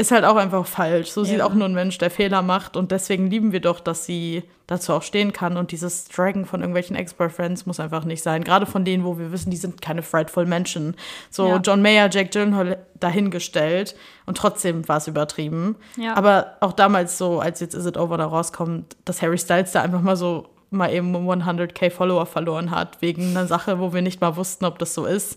ist 0.00 0.12
halt 0.12 0.24
auch 0.24 0.36
einfach 0.36 0.64
falsch. 0.64 1.10
So 1.10 1.22
ja. 1.22 1.26
sieht 1.26 1.42
auch 1.42 1.52
nur 1.54 1.68
ein 1.68 1.74
Mensch, 1.74 1.98
der 1.98 2.10
Fehler 2.10 2.40
macht. 2.40 2.76
Und 2.76 2.92
deswegen 2.92 3.28
lieben 3.28 3.50
wir 3.50 3.60
doch, 3.60 3.80
dass 3.80 4.06
sie 4.06 4.44
dazu 4.68 4.92
auch 4.92 5.02
stehen 5.02 5.32
kann. 5.32 5.56
Und 5.56 5.72
dieses 5.72 6.04
Dragon 6.04 6.46
von 6.46 6.60
irgendwelchen 6.60 6.94
Ex-Boyfriends 6.94 7.66
muss 7.66 7.80
einfach 7.80 8.04
nicht 8.04 8.22
sein. 8.22 8.44
Gerade 8.44 8.64
von 8.64 8.84
denen, 8.84 9.04
wo 9.04 9.18
wir 9.18 9.32
wissen, 9.32 9.50
die 9.50 9.56
sind 9.56 9.82
keine 9.82 10.02
frightful 10.02 10.46
Menschen. 10.46 10.94
So 11.30 11.48
ja. 11.48 11.56
John 11.56 11.82
Mayer, 11.82 12.08
Jack 12.10 12.30
Gyllenhaal 12.30 12.78
dahingestellt. 13.00 13.96
Und 14.24 14.38
trotzdem 14.38 14.88
war 14.88 14.98
es 14.98 15.08
übertrieben. 15.08 15.74
Ja. 15.96 16.16
Aber 16.16 16.58
auch 16.60 16.72
damals 16.72 17.18
so, 17.18 17.40
als 17.40 17.58
jetzt 17.58 17.74
Is 17.74 17.84
It 17.84 17.96
Over 17.96 18.18
da 18.18 18.26
rauskommt, 18.26 18.96
dass 19.04 19.20
Harry 19.20 19.38
Styles 19.38 19.72
da 19.72 19.82
einfach 19.82 20.00
mal 20.00 20.16
so 20.16 20.48
mal 20.70 20.92
eben 20.92 21.16
100k 21.16 21.90
Follower 21.90 22.26
verloren 22.26 22.70
hat, 22.70 23.00
wegen 23.00 23.30
einer 23.30 23.46
Sache, 23.46 23.80
wo 23.80 23.94
wir 23.94 24.02
nicht 24.02 24.20
mal 24.20 24.36
wussten, 24.36 24.64
ob 24.64 24.78
das 24.78 24.94
so 24.94 25.06
ist. 25.06 25.36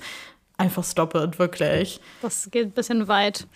Einfach 0.57 0.83
stop 0.83 1.15
it, 1.15 1.39
wirklich. 1.39 1.99
Das 2.21 2.51
geht 2.51 2.67
ein 2.67 2.71
bisschen 2.71 3.07
weit. 3.07 3.47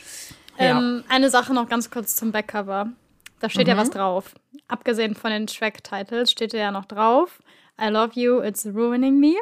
Ja. 0.57 0.77
Ähm, 0.77 1.03
eine 1.09 1.29
Sache 1.29 1.53
noch 1.53 1.69
ganz 1.69 1.89
kurz 1.89 2.15
zum 2.15 2.31
Backcover. 2.31 2.89
Da 3.39 3.49
steht 3.49 3.67
mhm. 3.67 3.71
ja 3.71 3.77
was 3.77 3.89
drauf. 3.89 4.35
Abgesehen 4.67 5.15
von 5.15 5.31
den 5.31 5.47
Track-Titles 5.47 6.31
steht 6.31 6.53
ja 6.53 6.71
noch 6.71 6.85
drauf. 6.85 7.41
I 7.79 7.89
love 7.89 8.11
you, 8.19 8.41
it's 8.41 8.65
ruining 8.65 9.19
me. 9.19 9.35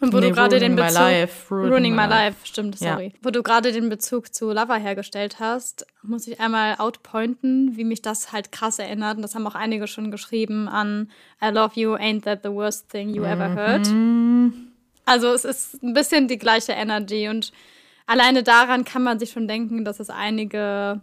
Und 0.00 0.14
wo 0.14 0.18
nee, 0.18 0.28
du 0.28 0.34
gerade 0.34 0.58
den 0.58 0.76
Bezug. 0.76 0.92
My 0.92 1.10
life, 1.10 1.54
ruining, 1.54 1.72
ruining 1.72 1.94
my, 1.94 2.02
my 2.02 2.08
life. 2.08 2.24
life, 2.24 2.46
stimmt, 2.46 2.78
sorry. 2.78 3.06
Ja. 3.06 3.12
Wo 3.22 3.30
du 3.30 3.42
gerade 3.42 3.70
den 3.70 3.90
Bezug 3.90 4.34
zu 4.34 4.50
Lover 4.50 4.76
hergestellt 4.76 5.40
hast, 5.40 5.86
muss 6.02 6.26
ich 6.26 6.40
einmal 6.40 6.76
outpointen, 6.78 7.76
wie 7.76 7.84
mich 7.84 8.00
das 8.00 8.32
halt 8.32 8.50
krass 8.50 8.78
erinnert. 8.78 9.16
Und 9.16 9.22
das 9.22 9.34
haben 9.34 9.46
auch 9.46 9.54
einige 9.54 9.86
schon 9.86 10.10
geschrieben 10.10 10.68
an 10.68 11.10
I 11.42 11.48
love 11.48 11.78
you, 11.78 11.94
ain't 11.94 12.22
that 12.22 12.40
the 12.42 12.50
worst 12.50 12.88
thing 12.88 13.10
you 13.10 13.24
ever 13.24 13.54
heard. 13.54 13.88
Mhm. 13.88 14.68
Also 15.04 15.32
es 15.34 15.44
ist 15.44 15.82
ein 15.82 15.92
bisschen 15.92 16.28
die 16.28 16.38
gleiche 16.38 16.72
Energy 16.72 17.28
und 17.28 17.52
alleine 18.10 18.42
daran 18.42 18.84
kann 18.84 19.02
man 19.02 19.18
sich 19.18 19.30
schon 19.30 19.46
denken, 19.46 19.84
dass 19.84 20.00
es 20.00 20.10
einige 20.10 21.00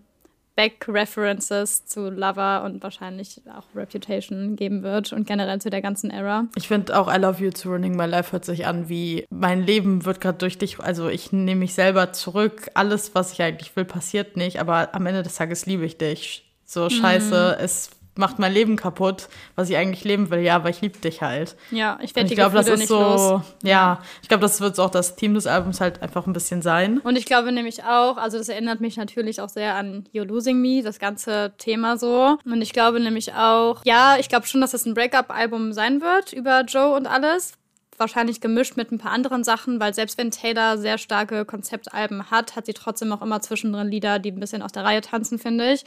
Back-References 0.56 1.86
zu 1.86 2.10
Lover 2.10 2.64
und 2.66 2.84
wahrscheinlich 2.84 3.42
auch 3.56 3.64
Reputation 3.76 4.56
geben 4.56 4.82
wird 4.84 5.14
und 5.14 5.28
generell 5.28 5.62
zu 5.62 5.70
der 5.70 5.82
ganzen 5.82 6.10
Era. 6.10 6.48
Ich 6.56 6.68
finde 6.68 7.00
auch 7.00 7.14
I 7.14 7.18
Love 7.18 7.44
You 7.44 7.52
to 7.52 7.70
Ruining 7.70 7.96
My 7.96 8.08
Life 8.08 8.32
hört 8.32 8.44
sich 8.44 8.66
an 8.66 8.90
wie 8.90 9.26
mein 9.30 9.64
Leben 9.64 10.04
wird 10.04 10.20
gerade 10.20 10.40
durch 10.40 10.58
dich, 10.58 10.80
also 10.80 11.08
ich 11.10 11.32
nehme 11.32 11.60
mich 11.60 11.76
selber 11.76 12.12
zurück. 12.12 12.70
Alles, 12.74 13.14
was 13.16 13.32
ich 13.34 13.42
eigentlich 13.42 13.76
will, 13.76 13.86
passiert 13.86 14.36
nicht, 14.36 14.60
aber 14.60 14.94
am 14.94 15.06
Ende 15.06 15.24
des 15.24 15.36
Tages 15.36 15.66
liebe 15.66 15.86
ich 15.86 15.98
dich. 15.98 16.44
So 16.66 16.90
scheiße, 16.90 17.56
mhm. 17.58 17.64
es 17.64 17.92
macht 18.18 18.40
mein 18.40 18.54
Leben 18.54 18.76
kaputt, 18.76 19.28
was 19.56 19.70
ich 19.70 19.78
eigentlich 19.78 20.04
leben 20.04 20.30
will. 20.30 20.40
Ja, 20.40 20.56
aber 20.56 20.70
ich 20.70 20.82
liebe 20.82 20.98
dich 21.00 21.22
halt. 21.22 21.56
Ja, 21.72 22.00
ich 22.02 22.16
werde 22.16 22.30
die 22.30 22.36
glaube, 22.36 22.56
das 22.56 22.68
ist 22.68 22.88
so. 22.88 23.00
Los. 23.00 23.42
Ja, 23.64 24.02
ich 24.22 24.28
glaube, 24.28 24.42
das 24.42 24.62
wird 24.62 24.80
auch 24.80 24.90
das 24.90 25.16
Team 25.16 25.34
des 25.34 25.48
Albums 25.48 25.82
halt 25.82 26.02
einfach 26.02 26.28
ein 26.28 26.34
bisschen 26.34 26.62
sein. 26.62 27.00
Und 27.00 27.18
ich 27.18 27.26
glaube 27.26 27.52
nämlich 27.52 27.84
auch, 27.84 28.18
also 28.18 28.38
das 28.38 28.50
erinnert 28.50 28.82
mich 28.82 28.98
natürlich 28.98 29.42
auch 29.42 29.50
sehr 29.50 29.76
an 29.76 30.08
You're 30.14 30.26
Losing 30.26 30.62
Me, 30.62 30.82
das 30.84 31.00
ganze 31.00 31.54
Thema 31.58 31.98
so. 31.98 32.38
Und 32.46 32.62
ich 32.62 32.74
glaube 32.74 33.00
nämlich 33.00 33.34
auch, 33.34 33.82
ja, 33.86 34.18
ich 34.20 34.30
glaube 34.30 34.48
schon, 34.48 34.62
dass 34.62 34.72
das 34.72 34.86
ein 34.86 34.94
Breakup-Album 34.94 35.74
sein 35.74 36.02
wird 36.02 36.34
über 36.34 36.62
Joe 36.62 36.96
und 36.96 37.08
alles 37.08 37.54
wahrscheinlich 37.98 38.42
gemischt 38.42 38.78
mit 38.78 38.92
ein 38.92 39.00
paar 39.00 39.12
anderen 39.12 39.44
Sachen, 39.44 39.80
weil 39.80 39.94
selbst 39.94 40.18
wenn 40.18 40.32
Taylor 40.32 40.78
sehr 40.78 40.98
starke 40.98 41.46
Konzeptalben 41.46 42.30
hat, 42.30 42.56
hat 42.56 42.66
sie 42.66 42.74
trotzdem 42.74 43.12
auch 43.12 43.22
immer 43.22 43.42
zwischendrin 43.42 43.88
Lieder, 43.88 44.20
die 44.20 44.32
ein 44.32 44.40
bisschen 44.40 44.62
aus 44.62 44.72
der 44.72 44.84
Reihe 44.84 45.02
tanzen, 45.02 45.40
finde 45.40 45.74
ich. 45.74 45.84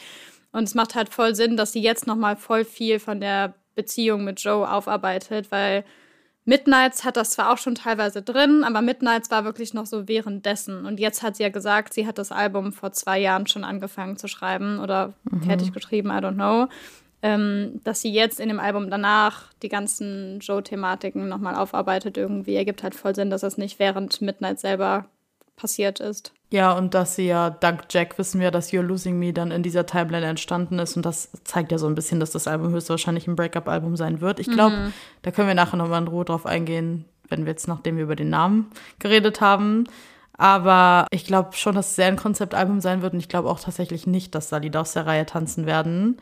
Und 0.53 0.65
es 0.65 0.75
macht 0.75 0.95
halt 0.95 1.09
voll 1.09 1.35
Sinn, 1.35 1.57
dass 1.57 1.73
sie 1.73 1.83
jetzt 1.83 2.07
nochmal 2.07 2.37
voll 2.37 2.65
viel 2.65 2.99
von 2.99 3.21
der 3.21 3.55
Beziehung 3.75 4.25
mit 4.25 4.41
Joe 4.41 4.71
aufarbeitet, 4.71 5.51
weil 5.51 5.85
Midnights 6.45 7.05
hat 7.05 7.17
das 7.17 7.31
zwar 7.31 7.53
auch 7.53 7.59
schon 7.59 7.75
teilweise 7.75 8.23
drin, 8.23 8.65
aber 8.65 8.83
Midnights 8.83 9.31
war 9.31 9.45
wirklich 9.45 9.75
noch 9.75 9.87
so 9.87 10.09
währenddessen. 10.09 10.87
Und 10.87 10.99
jetzt 10.99 11.23
hat 11.23 11.37
sie 11.37 11.43
ja 11.43 11.49
gesagt, 11.49 11.95
sie 11.95 12.07
hat 12.07 12.19
das 12.19 12.33
Album 12.33 12.73
vor 12.73 12.93
zwei 12.93 13.19
Jahren 13.19 13.47
schon 13.47 13.63
angefangen 13.63 14.17
zu 14.17 14.27
schreiben 14.27 14.81
oder 14.81 15.15
mhm. 15.31 15.43
fertig 15.43 15.73
geschrieben, 15.73 16.09
I 16.09 16.15
don't 16.15 16.35
know. 16.35 16.69
Ähm, 17.23 17.81
dass 17.85 18.01
sie 18.01 18.11
jetzt 18.11 18.41
in 18.41 18.49
dem 18.49 18.59
Album 18.59 18.91
danach 18.91 19.53
die 19.63 19.69
ganzen 19.69 20.41
Joe-Thematiken 20.41 21.29
nochmal 21.29 21.55
aufarbeitet 21.55 22.17
irgendwie, 22.17 22.57
ergibt 22.57 22.83
halt 22.83 22.95
voll 22.95 23.15
Sinn, 23.15 23.29
dass 23.29 23.43
das 23.43 23.59
nicht 23.59 23.79
während 23.79 24.23
Midnight 24.23 24.59
selber 24.59 25.05
passiert 25.57 26.01
ist. 26.01 26.33
Ja, 26.53 26.73
und 26.73 26.95
dass 26.95 27.15
sie 27.15 27.29
ja, 27.29 27.51
dank 27.51 27.85
Jack 27.91 28.19
wissen 28.19 28.41
wir, 28.41 28.51
dass 28.51 28.73
You're 28.73 28.83
Losing 28.83 29.19
Me 29.19 29.33
dann 29.33 29.53
in 29.53 29.63
dieser 29.63 29.87
Timeline 29.87 30.27
entstanden 30.27 30.81
ist. 30.81 30.97
Und 30.97 31.07
das 31.07 31.31
zeigt 31.45 31.71
ja 31.71 31.79
so 31.79 31.87
ein 31.87 31.95
bisschen, 31.95 32.19
dass 32.19 32.33
das 32.33 32.49
Album 32.49 32.73
höchstwahrscheinlich 32.73 33.29
ein 33.29 33.37
Breakup-Album 33.37 33.97
sein 33.97 34.21
wird. 34.21 34.41
Ich 34.41 34.51
glaube, 34.51 34.77
mhm. 34.77 34.93
da 35.23 35.31
können 35.31 35.47
wir 35.47 35.55
nachher 35.55 35.77
nochmal 35.77 36.03
in 36.03 36.09
Ruhe 36.09 36.25
drauf 36.25 36.47
eingehen, 36.47 37.05
wenn 37.29 37.45
wir 37.45 37.53
jetzt, 37.53 37.69
nachdem 37.69 37.97
wir 37.97 38.03
über 38.03 38.17
den 38.17 38.31
Namen 38.31 38.71
geredet 38.99 39.41
haben. 39.41 39.85
Aber 40.33 41.07
ich 41.13 41.25
glaube 41.25 41.53
schon, 41.53 41.77
dass 41.77 41.91
es 41.91 41.97
sehr 41.97 42.07
ein 42.07 42.17
Konzeptalbum 42.17 42.81
sein 42.81 43.03
wird. 43.03 43.13
Und 43.13 43.21
ich 43.21 43.29
glaube 43.29 43.49
auch 43.49 43.61
tatsächlich 43.61 44.09
nicht, 44.09 44.35
dass 44.35 44.49
da 44.49 44.57
Lieder 44.57 44.81
aus 44.81 44.95
der 44.95 45.07
Reihe 45.07 45.27
tanzen 45.27 45.67
werden, 45.67 46.17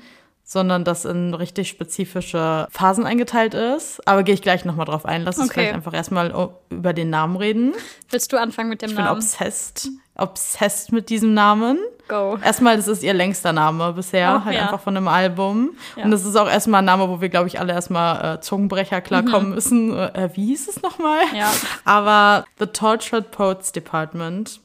sondern 0.51 0.83
das 0.83 1.05
in 1.05 1.35
richtig 1.35 1.69
spezifische 1.69 2.67
Phasen 2.71 3.05
eingeteilt 3.05 3.53
ist. 3.53 4.01
Aber 4.09 4.23
gehe 4.23 4.35
ich 4.35 4.41
gleich 4.41 4.65
nochmal 4.65 4.87
drauf 4.87 5.05
ein. 5.05 5.23
Lass 5.23 5.37
uns 5.37 5.51
okay. 5.51 5.61
vielleicht 5.61 5.75
einfach 5.75 5.93
erstmal 5.93 6.49
über 6.71 6.95
den 6.95 7.11
Namen 7.11 7.37
reden. 7.37 7.75
Willst 8.09 8.33
du 8.33 8.39
anfangen 8.39 8.71
mit 8.71 8.81
dem 8.81 8.89
ich 8.89 8.97
Namen? 8.97 9.21
Ich 9.21 9.37
bin 9.37 9.47
obsessed, 9.47 9.91
obsessed 10.17 10.91
mit 10.91 11.11
diesem 11.11 11.35
Namen. 11.35 11.79
Go. 12.09 12.39
Erstmal, 12.43 12.79
das 12.79 12.89
ist 12.89 13.03
ihr 13.03 13.13
längster 13.13 13.53
Name 13.53 13.93
bisher, 13.93 14.41
oh, 14.41 14.45
halt 14.47 14.57
ja. 14.57 14.63
einfach 14.63 14.81
von 14.81 14.97
einem 14.97 15.09
Album. 15.09 15.77
Ja. 15.97 16.05
Und 16.05 16.13
das 16.13 16.25
ist 16.25 16.35
auch 16.37 16.49
erstmal 16.49 16.81
ein 16.81 16.87
Name, 16.87 17.11
wo 17.11 17.21
wir, 17.21 17.29
glaube 17.29 17.49
ich, 17.49 17.61
alle 17.61 17.75
erstmal 17.75 18.37
äh, 18.37 18.41
Zungenbrecher 18.41 19.03
klarkommen 19.03 19.51
mhm. 19.51 19.55
müssen. 19.55 19.99
Äh, 19.99 20.31
wie 20.33 20.47
hieß 20.47 20.67
es 20.69 20.81
nochmal? 20.81 21.21
Ja. 21.37 21.53
Aber 21.85 22.47
The 22.59 22.69
Tortured 22.69 23.31
Poets 23.33 23.73
Department 23.73 24.63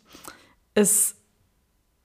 ist 0.76 1.18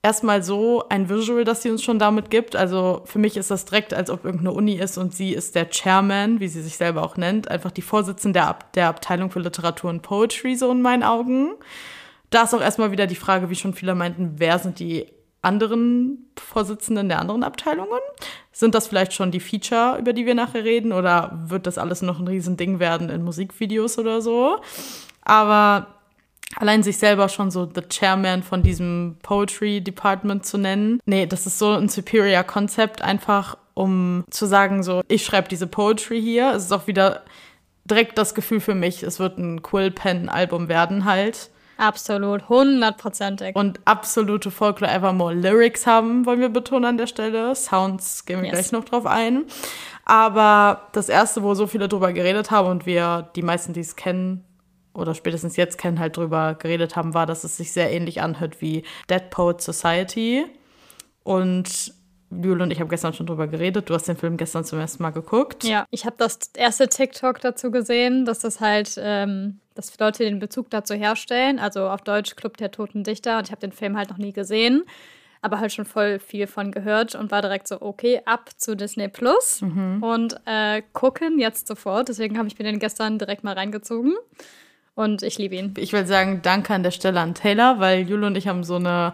erstmal 0.02 0.42
so 0.42 0.84
ein 0.88 1.08
Visual, 1.08 1.44
das 1.44 1.62
sie 1.62 1.70
uns 1.70 1.82
schon 1.82 1.98
damit 1.98 2.30
gibt. 2.30 2.56
Also 2.56 3.02
für 3.04 3.18
mich 3.18 3.36
ist 3.36 3.50
das 3.50 3.64
direkt, 3.64 3.92
als 3.92 4.10
ob 4.10 4.24
irgendeine 4.24 4.52
Uni 4.52 4.74
ist 4.74 4.98
und 4.98 5.14
sie 5.14 5.32
ist 5.32 5.54
der 5.54 5.70
Chairman, 5.70 6.40
wie 6.40 6.48
sie 6.48 6.62
sich 6.62 6.76
selber 6.76 7.02
auch 7.02 7.16
nennt, 7.16 7.50
einfach 7.50 7.70
die 7.70 7.82
Vorsitzende 7.82 8.38
der, 8.38 8.48
Ab 8.48 8.72
der 8.74 8.88
Abteilung 8.88 9.30
für 9.30 9.40
Literatur 9.40 9.90
und 9.90 10.02
Poetry, 10.02 10.56
so 10.56 10.70
in 10.70 10.82
meinen 10.82 11.02
Augen. 11.02 11.52
Da 12.30 12.42
ist 12.44 12.54
auch 12.54 12.60
erstmal 12.60 12.92
wieder 12.92 13.06
die 13.06 13.14
Frage, 13.14 13.50
wie 13.50 13.54
schon 13.54 13.74
viele 13.74 13.94
meinten, 13.94 14.34
wer 14.36 14.58
sind 14.58 14.78
die 14.78 15.06
anderen 15.40 16.30
Vorsitzenden 16.36 17.08
der 17.08 17.20
anderen 17.20 17.42
Abteilungen? 17.42 18.00
Sind 18.52 18.74
das 18.74 18.88
vielleicht 18.88 19.12
schon 19.12 19.30
die 19.30 19.40
Feature, 19.40 19.96
über 19.98 20.12
die 20.12 20.26
wir 20.26 20.34
nachher 20.34 20.64
reden, 20.64 20.92
oder 20.92 21.38
wird 21.46 21.66
das 21.66 21.78
alles 21.78 22.02
noch 22.02 22.18
ein 22.18 22.28
Riesending 22.28 22.80
werden 22.80 23.08
in 23.08 23.22
Musikvideos 23.22 23.98
oder 23.98 24.20
so? 24.20 24.58
Aber 25.22 25.97
allein 26.56 26.82
sich 26.82 26.98
selber 26.98 27.28
schon 27.28 27.50
so 27.50 27.68
the 27.72 27.82
Chairman 27.88 28.42
von 28.42 28.62
diesem 28.62 29.16
Poetry 29.22 29.80
Department 29.80 30.46
zu 30.46 30.58
nennen. 30.58 31.00
Nee, 31.04 31.26
das 31.26 31.46
ist 31.46 31.58
so 31.58 31.72
ein 31.72 31.88
superior 31.88 32.42
Konzept, 32.42 33.02
einfach 33.02 33.56
um 33.74 34.24
zu 34.30 34.46
sagen, 34.46 34.82
so, 34.82 35.02
ich 35.08 35.24
schreibe 35.24 35.48
diese 35.48 35.66
Poetry 35.66 36.20
hier. 36.20 36.52
Es 36.52 36.64
ist 36.64 36.72
auch 36.72 36.86
wieder 36.86 37.22
direkt 37.84 38.18
das 38.18 38.34
Gefühl 38.34 38.60
für 38.60 38.74
mich, 38.74 39.02
es 39.02 39.18
wird 39.18 39.38
ein 39.38 39.62
Quill 39.62 39.90
Pen 39.90 40.28
Album 40.28 40.68
werden 40.68 41.04
halt. 41.04 41.50
Absolut, 41.78 42.48
hundertprozentig. 42.48 43.54
Und 43.54 43.78
absolute 43.84 44.50
Folklore 44.50 44.92
Evermore 44.92 45.32
Lyrics 45.32 45.86
haben, 45.86 46.26
wollen 46.26 46.40
wir 46.40 46.48
betonen 46.48 46.84
an 46.84 46.98
der 46.98 47.06
Stelle. 47.06 47.54
Sounds 47.54 48.24
gehen 48.24 48.42
wir 48.42 48.48
yes. 48.48 48.52
gleich 48.52 48.72
noch 48.72 48.84
drauf 48.84 49.06
ein. 49.06 49.44
Aber 50.04 50.88
das 50.92 51.08
erste, 51.08 51.44
wo 51.44 51.54
so 51.54 51.68
viele 51.68 51.86
drüber 51.86 52.12
geredet 52.12 52.50
haben 52.50 52.68
und 52.68 52.84
wir, 52.84 53.30
die 53.36 53.42
meisten, 53.42 53.74
die 53.74 53.80
es 53.80 53.94
kennen, 53.94 54.44
oder 54.98 55.14
spätestens 55.14 55.56
jetzt 55.56 55.78
kennen, 55.78 55.98
halt 55.98 56.16
drüber 56.16 56.54
geredet 56.54 56.96
haben, 56.96 57.14
war, 57.14 57.26
dass 57.26 57.44
es 57.44 57.56
sich 57.56 57.72
sehr 57.72 57.90
ähnlich 57.90 58.20
anhört 58.20 58.60
wie 58.60 58.84
Dead 59.08 59.30
Poet 59.30 59.60
Society. 59.60 60.44
Und 61.22 61.92
Jule 62.30 62.62
und 62.62 62.70
ich 62.70 62.80
haben 62.80 62.88
gestern 62.88 63.14
schon 63.14 63.26
drüber 63.26 63.46
geredet. 63.46 63.88
Du 63.88 63.94
hast 63.94 64.06
den 64.06 64.16
Film 64.16 64.36
gestern 64.36 64.64
zum 64.64 64.78
ersten 64.78 65.02
Mal 65.02 65.10
geguckt. 65.10 65.64
Ja, 65.64 65.86
ich 65.90 66.04
habe 66.04 66.16
das 66.18 66.38
erste 66.56 66.88
TikTok 66.88 67.40
dazu 67.40 67.70
gesehen, 67.70 68.24
dass 68.26 68.40
das 68.40 68.60
halt, 68.60 68.96
ähm, 68.98 69.60
dass 69.74 69.98
Leute 69.98 70.24
den 70.24 70.38
Bezug 70.38 70.68
dazu 70.70 70.94
herstellen. 70.94 71.58
Also 71.58 71.88
auf 71.88 72.02
Deutsch 72.02 72.36
Club 72.36 72.56
der 72.58 72.70
Toten 72.70 73.02
Dichter. 73.02 73.38
Und 73.38 73.46
ich 73.46 73.50
habe 73.50 73.60
den 73.60 73.72
Film 73.72 73.96
halt 73.96 74.10
noch 74.10 74.18
nie 74.18 74.32
gesehen, 74.32 74.84
aber 75.40 75.58
halt 75.58 75.72
schon 75.72 75.86
voll 75.86 76.18
viel 76.18 76.46
von 76.46 76.70
gehört 76.70 77.14
und 77.14 77.30
war 77.30 77.40
direkt 77.40 77.66
so, 77.66 77.80
okay, 77.80 78.20
ab 78.26 78.50
zu 78.58 78.76
Disney 78.76 79.08
Plus 79.08 79.62
mhm. 79.62 80.02
und 80.02 80.38
äh, 80.44 80.82
gucken 80.92 81.38
jetzt 81.38 81.66
sofort. 81.66 82.10
Deswegen 82.10 82.36
habe 82.36 82.48
ich 82.48 82.58
mir 82.58 82.64
den 82.64 82.78
gestern 82.78 83.18
direkt 83.18 83.42
mal 83.42 83.54
reingezogen. 83.54 84.14
Und 84.98 85.22
ich 85.22 85.38
liebe 85.38 85.54
ihn. 85.54 85.74
Ich 85.76 85.92
will 85.92 86.08
sagen, 86.08 86.40
danke 86.42 86.74
an 86.74 86.82
der 86.82 86.90
Stelle 86.90 87.20
an 87.20 87.32
Taylor, 87.32 87.78
weil 87.78 88.00
Jule 88.00 88.26
und 88.26 88.36
ich 88.36 88.48
haben 88.48 88.64
so 88.64 88.74
eine 88.74 89.12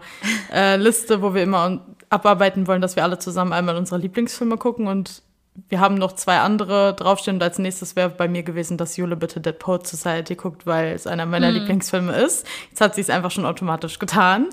äh, 0.51 0.77
Liste, 0.77 1.21
wo 1.21 1.35
wir 1.35 1.43
immer 1.43 1.79
abarbeiten 2.09 2.65
wollen, 2.65 2.81
dass 2.81 2.95
wir 2.95 3.03
alle 3.03 3.19
zusammen 3.19 3.53
einmal 3.53 3.77
unsere 3.77 3.99
Lieblingsfilme 3.99 4.57
gucken. 4.57 4.87
Und 4.87 5.21
wir 5.69 5.79
haben 5.79 5.95
noch 5.95 6.13
zwei 6.13 6.39
andere 6.39 6.93
draufstehen 6.93 7.37
und 7.37 7.43
als 7.43 7.59
nächstes 7.59 7.95
wäre 7.95 8.09
bei 8.09 8.27
mir 8.27 8.43
gewesen, 8.43 8.77
dass 8.77 8.97
Jule 8.97 9.15
bitte 9.15 9.39
Dead 9.39 9.57
Poet 9.57 9.87
Society 9.87 10.35
guckt, 10.35 10.65
weil 10.65 10.93
es 10.93 11.07
einer 11.07 11.25
meiner 11.25 11.49
mm. 11.49 11.53
Lieblingsfilme 11.55 12.13
ist. 12.13 12.45
Jetzt 12.69 12.81
hat 12.81 12.95
sie 12.95 13.01
es 13.01 13.09
einfach 13.09 13.31
schon 13.31 13.45
automatisch 13.45 13.97
getan. 13.97 14.49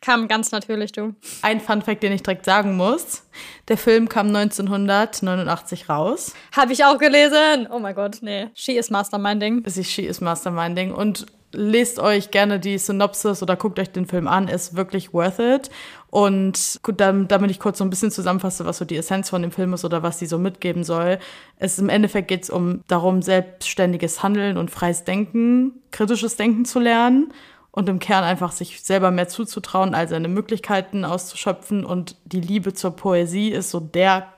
Kam 0.00 0.28
ganz 0.28 0.52
natürlich, 0.52 0.92
du. 0.92 1.14
Ein 1.42 1.60
Funfact, 1.60 2.02
den 2.02 2.12
ich 2.12 2.22
direkt 2.22 2.44
sagen 2.44 2.76
muss. 2.76 3.24
Der 3.68 3.76
Film 3.76 4.08
kam 4.08 4.28
1989 4.28 5.88
raus. 5.88 6.34
Habe 6.54 6.72
ich 6.72 6.84
auch 6.84 6.98
gelesen. 6.98 7.66
Oh 7.70 7.80
mein 7.80 7.94
Gott, 7.94 8.18
nee. 8.20 8.48
She 8.54 8.76
is 8.76 8.90
Masterminding. 8.90 9.64
Sie 9.66 9.84
She 9.84 10.02
is 10.02 10.20
Masterminding 10.20 10.92
und 10.92 11.26
lest 11.54 11.98
euch 11.98 12.30
gerne 12.30 12.60
die 12.60 12.78
Synopsis 12.78 13.42
oder 13.42 13.56
guckt 13.56 13.78
euch 13.78 13.90
den 13.90 14.06
Film 14.06 14.28
an, 14.28 14.48
ist 14.48 14.76
wirklich 14.76 15.12
worth 15.12 15.38
it. 15.38 15.70
Und 16.10 16.78
gut, 16.82 17.00
dann, 17.00 17.26
damit 17.26 17.50
ich 17.50 17.58
kurz 17.58 17.78
so 17.78 17.84
ein 17.84 17.90
bisschen 17.90 18.10
zusammenfasse, 18.10 18.66
was 18.66 18.78
so 18.78 18.84
die 18.84 18.96
Essenz 18.96 19.30
von 19.30 19.42
dem 19.42 19.50
Film 19.50 19.72
ist 19.72 19.84
oder 19.84 20.02
was 20.02 20.18
sie 20.18 20.26
so 20.26 20.38
mitgeben 20.38 20.84
soll. 20.84 21.18
Es 21.58 21.78
im 21.78 21.88
Endeffekt 21.88 22.28
geht 22.28 22.44
es 22.44 22.50
um 22.50 22.82
darum, 22.86 23.22
selbstständiges 23.22 24.22
Handeln 24.22 24.56
und 24.56 24.70
freies 24.70 25.04
Denken, 25.04 25.82
kritisches 25.90 26.36
Denken 26.36 26.64
zu 26.64 26.78
lernen 26.78 27.32
und 27.72 27.88
im 27.88 27.98
Kern 27.98 28.22
einfach 28.22 28.52
sich 28.52 28.82
selber 28.82 29.10
mehr 29.10 29.26
zuzutrauen, 29.26 29.94
all 29.94 30.06
seine 30.06 30.28
Möglichkeiten 30.28 31.04
auszuschöpfen. 31.04 31.84
Und 31.84 32.16
die 32.24 32.40
Liebe 32.40 32.72
zur 32.72 32.92
Poesie 32.92 33.48
ist 33.48 33.70
so 33.70 33.80
der 33.80 34.28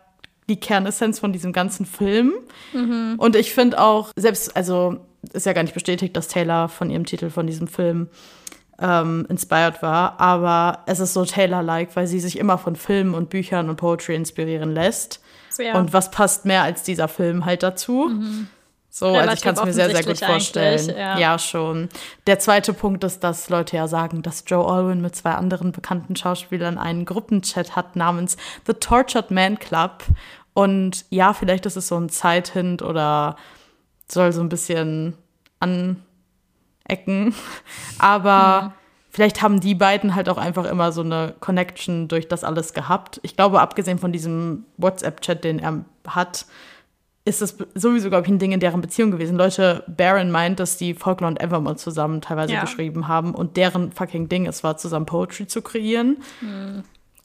die 0.49 0.61
Kernessenz 0.61 1.19
von 1.19 1.33
diesem 1.33 1.53
ganzen 1.53 1.87
Film. 1.87 2.33
Mhm. 2.73 3.17
Und 3.19 3.37
ich 3.37 3.53
finde 3.53 3.81
auch, 3.81 4.13
selbst, 4.17 4.57
also 4.57 5.01
ist 5.33 5.47
ja 5.47 5.53
gar 5.53 5.63
nicht 5.63 5.75
bestätigt, 5.75 6.17
dass 6.17 6.29
Taylor 6.29 6.69
von 6.69 6.91
ihrem 6.91 7.07
Titel 7.07 7.31
von 7.31 7.47
diesem 7.47 7.69
Film 7.69 8.09
ähm, 8.81 9.27
inspired 9.29 9.83
war. 9.83 10.21
Aber 10.21 10.81
es 10.87 11.01
ist 11.01 11.15
so 11.15 11.25
Taylor-like, 11.25 11.95
weil 11.97 12.07
sie 12.07 12.21
sich 12.21 12.39
immer 12.39 12.59
von 12.59 12.77
Filmen 12.77 13.15
und 13.15 13.31
Büchern 13.31 13.69
und 13.69 13.77
Poetry 13.77 14.15
inspirieren 14.15 14.73
lässt. 14.73 15.21
Sehr. 15.51 15.75
Und 15.75 15.93
was 15.93 16.11
passt 16.11 16.45
mehr 16.45 16.63
als 16.63 16.83
dieser 16.83 17.09
Film 17.09 17.47
halt 17.47 17.63
dazu? 17.63 18.11
So, 18.91 19.09
also 19.09 19.17
ich 19.17 19.23
Relativ 19.23 19.45
kann 19.45 19.55
es 19.55 19.65
mir 19.65 19.73
sehr, 19.73 19.91
sehr 19.91 20.05
gut 20.05 20.19
vorstellen. 20.19 20.89
ja. 20.97 21.19
ja, 21.19 21.39
schon. 21.39 21.91
Der 22.27 22.39
zweite 22.39 22.73
Punkt 22.73 23.05
ist, 23.05 23.21
dass 23.21 23.51
Leute 23.51 23.77
ja 23.77 23.89
sagen, 23.89 24.23
dass 24.23 24.45
Joe 24.47 24.67
Alwyn 24.67 25.03
mit 25.03 25.15
zwei 25.15 25.33
anderen 25.33 25.73
bekannten 25.73 26.17
Schauspielern 26.17 26.79
einen 26.79 27.05
Gruppenchat 27.05 27.77
hat 27.77 27.95
namens 27.95 28.39
The 28.67 28.73
Tortured 28.73 29.31
Man 29.31 29.59
Club. 29.59 30.05
Und 30.55 31.05
ja, 31.11 31.35
vielleicht 31.35 31.67
ist 31.67 31.77
es 31.77 31.89
so 31.89 31.99
ein 31.99 32.09
Zeithint 32.09 32.81
oder 32.81 33.37
soll 34.11 34.33
so 34.33 34.41
ein 34.41 34.49
bisschen 34.49 35.15
anecken. 35.61 37.35
Aber 37.99 38.75
vielleicht 39.11 39.43
haben 39.43 39.61
die 39.61 39.75
beiden 39.75 40.15
halt 40.15 40.29
auch 40.29 40.39
einfach 40.39 40.65
immer 40.67 40.93
so 40.93 41.03
eine 41.03 41.35
Connection 41.41 42.09
durch 42.09 42.29
das 42.29 42.45
alles 42.45 42.75
gehabt. 42.75 43.21
Ich 43.23 43.37
glaube, 43.37 43.61
abgesehen 43.61 43.99
von 43.99 44.13
diesem 44.13 44.65
WhatsApp-Chat, 44.77 45.45
den 45.45 45.59
er 45.59 45.85
hat, 46.07 46.47
ist 47.25 47.43
das 47.43 47.57
sowieso, 47.75 48.09
glaube 48.09 48.25
ich, 48.25 48.33
ein 48.33 48.39
Ding 48.39 48.53
in 48.53 48.61
deren 48.61 48.81
Beziehung 48.81 49.11
gewesen. 49.11 49.37
Leute, 49.37 49.83
Baron 49.89 50.31
meint, 50.31 50.61
dass 50.61 50.77
die 50.77 50.95
Faulkner 50.95 51.27
und 51.27 51.41
Evermore 51.41 51.75
zusammen 51.75 52.21
teilweise 52.21 52.53
Ja. 52.53 52.61
geschrieben 52.61 53.09
haben 53.09 53.35
und 53.35 53.57
deren 53.57 53.91
fucking 53.91 54.29
Ding 54.29 54.47
es 54.47 54.63
war, 54.63 54.77
zusammen 54.77 55.07
Poetry 55.07 55.49
zu 55.49 55.61
kreieren. 55.61 56.19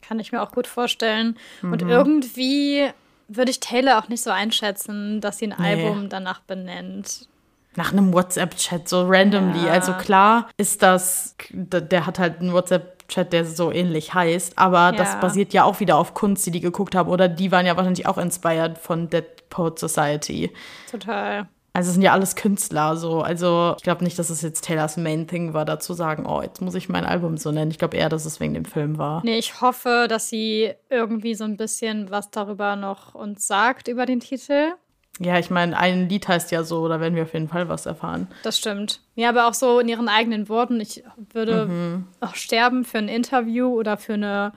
Kann 0.02 0.20
ich 0.20 0.32
mir 0.32 0.42
auch 0.42 0.52
gut 0.54 0.66
vorstellen. 0.66 1.38
Mhm. 1.62 1.72
Und 1.72 1.82
irgendwie 1.84 2.90
würde 3.36 3.52
ich 3.52 3.60
Taylor 3.60 4.00
auch 4.00 4.08
nicht 4.10 4.22
so 4.24 4.30
einschätzen, 4.32 5.22
dass 5.22 5.38
sie 5.38 5.52
ein 5.52 5.56
Nee. 5.60 5.84
Album 5.84 6.10
danach 6.10 6.42
benennt. 6.42 7.28
Nach 7.76 7.92
einem 7.94 8.14
WhatsApp-Chat, 8.14 8.90
so 8.90 9.06
randomly. 9.08 9.66
Ja. 9.66 9.72
Also 9.72 9.94
klar 9.94 10.50
ist 10.58 10.84
das, 10.84 11.36
der 11.52 12.06
hat 12.06 12.20
halt 12.20 12.40
einen 12.42 12.52
WhatsApp-Chat, 12.54 13.32
der 13.32 13.46
so 13.46 13.72
ähnlich 13.72 14.14
heißt, 14.14 14.58
aber 14.58 14.92
das 14.92 15.14
Ja. 15.14 15.20
basiert 15.20 15.54
ja 15.54 15.64
auch 15.64 15.80
wieder 15.80 15.96
auf 15.98 16.14
Kunst, 16.14 16.46
die 16.46 16.52
die 16.52 16.60
geguckt 16.60 16.96
haben. 16.96 17.10
Oder 17.10 17.30
die 17.30 17.52
waren 17.52 17.66
ja 17.66 17.78
wahrscheinlich 17.78 18.08
auch 18.08 18.18
inspired 18.18 18.78
von 18.78 19.10
Dead 19.10 19.26
Poet 19.50 19.80
Society. 19.80 20.52
Total. 20.90 21.48
Also 21.74 21.88
es 21.88 21.94
sind 21.94 22.02
ja 22.04 22.12
alles 22.12 22.36
Künstler 22.36 22.98
so. 22.98 23.22
Also 23.22 23.76
ich 23.78 23.84
glaube 23.84 24.04
nicht, 24.04 24.20
dass 24.20 24.30
es 24.30 24.42
jetzt 24.42 24.66
Taylors 24.66 24.98
Main 24.98 25.28
Thing 25.28 25.54
war, 25.54 25.64
dazu 25.64 25.94
sagen, 25.94 26.26
oh, 26.26 26.42
jetzt 26.42 26.62
muss 26.62 26.76
ich 26.76 26.90
mein 26.90 27.06
Album 27.06 27.38
so 27.38 27.52
nennen. 27.52 27.72
Ich 27.72 27.78
glaube 27.80 27.96
eher, 27.96 28.10
dass 28.10 28.26
es 28.26 28.40
wegen 28.42 28.54
dem 28.54 28.66
Film 28.66 28.98
war. 28.98 29.22
Nee, 29.24 29.38
ich 29.38 29.62
hoffe, 29.62 30.08
dass 30.10 30.28
sie 30.28 30.74
irgendwie 30.90 31.34
so 31.34 31.46
ein 31.46 31.56
bisschen 31.56 32.12
was 32.12 32.30
darüber 32.30 32.76
noch 32.76 33.16
uns 33.16 33.48
sagt 33.48 33.88
über 33.88 34.06
den 34.06 34.20
Titel. 34.20 34.74
Ja, 35.20 35.38
ich 35.38 35.50
meine, 35.50 35.78
ein 35.78 36.10
Lied 36.10 36.28
heißt 36.28 36.52
ja 36.52 36.64
so, 36.64 36.88
da 36.88 37.00
werden 37.00 37.16
wir 37.16 37.24
auf 37.24 37.34
jeden 37.34 37.48
Fall 37.48 37.70
was 37.70 37.86
erfahren. 37.86 38.28
Das 38.44 38.58
stimmt. 38.58 39.02
Ja, 39.16 39.30
aber 39.30 39.48
auch 39.48 39.54
so 39.54 39.80
in 39.80 39.88
ihren 39.88 40.10
eigenen 40.10 40.50
Worten. 40.50 40.80
Ich 40.82 41.04
würde 41.32 41.68
Mhm. 41.68 42.08
auch 42.22 42.36
sterben 42.36 42.84
für 42.86 42.98
ein 42.98 43.08
Interview 43.08 43.68
oder 43.68 43.98
für 43.98 44.14
eine 44.14 44.52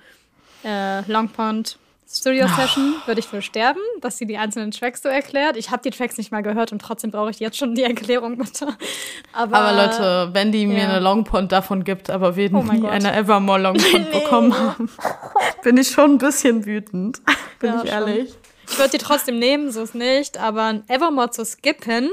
äh, 0.64 1.00
Longpond 1.11 1.68
Studio 1.68 1.84
Session. 2.07 2.95
Würde 3.07 3.19
ich 3.21 3.27
für 3.27 3.43
sterben, 3.43 3.81
dass 4.01 4.19
sie 4.19 4.27
die 4.27 4.37
einzelnen 4.37 4.71
Tracks 4.71 5.03
so 5.03 5.09
erklärt. 5.09 5.57
Ich 5.57 5.71
habe 5.71 5.83
die 5.83 5.90
Tracks 5.90 6.17
nicht 6.19 6.31
mal 6.31 6.43
gehört 6.43 6.71
und 6.73 6.81
trotzdem 6.81 7.11
brauche 7.11 7.31
ich 7.31 7.40
jetzt 7.40 7.57
schon 7.57 7.75
die 7.75 7.83
Erklärung, 7.83 8.38
bitte. 8.38 8.69
Aber, 9.33 9.57
Aber 9.57 9.73
Leute, 9.87 10.31
wenn 10.33 10.53
die 10.53 10.67
mir 10.67 10.79
ja. 10.83 10.88
eine 10.90 11.01
Longpond 11.01 11.51
davon 11.51 11.83
gibt, 11.85 12.11
aber 12.11 12.37
wir 12.37 12.53
Oh 12.55 12.62
nie 12.62 12.87
eine 12.87 13.14
Evermore 13.14 13.61
Longpond 13.61 14.11
bekommen 14.12 14.57
haben, 14.57 14.90
bin 15.62 15.77
ich 15.77 15.88
schon 15.88 16.12
ein 16.12 16.19
bisschen 16.19 16.64
wütend. 16.67 17.21
Bin 17.61 17.71
Ja, 17.73 17.83
ich 17.83 17.90
schon. 17.90 18.09
ehrlich. 18.09 18.35
ich 18.69 18.79
würde 18.79 18.90
die 18.90 18.99
trotzdem 18.99 19.38
nehmen, 19.38 19.71
so 19.73 19.83
ist 19.83 19.95
nicht. 19.95 20.38
Aber 20.38 20.64
ein 20.64 20.88
Evermore 20.88 21.31
zu 21.31 21.45
skippen, 21.45 22.11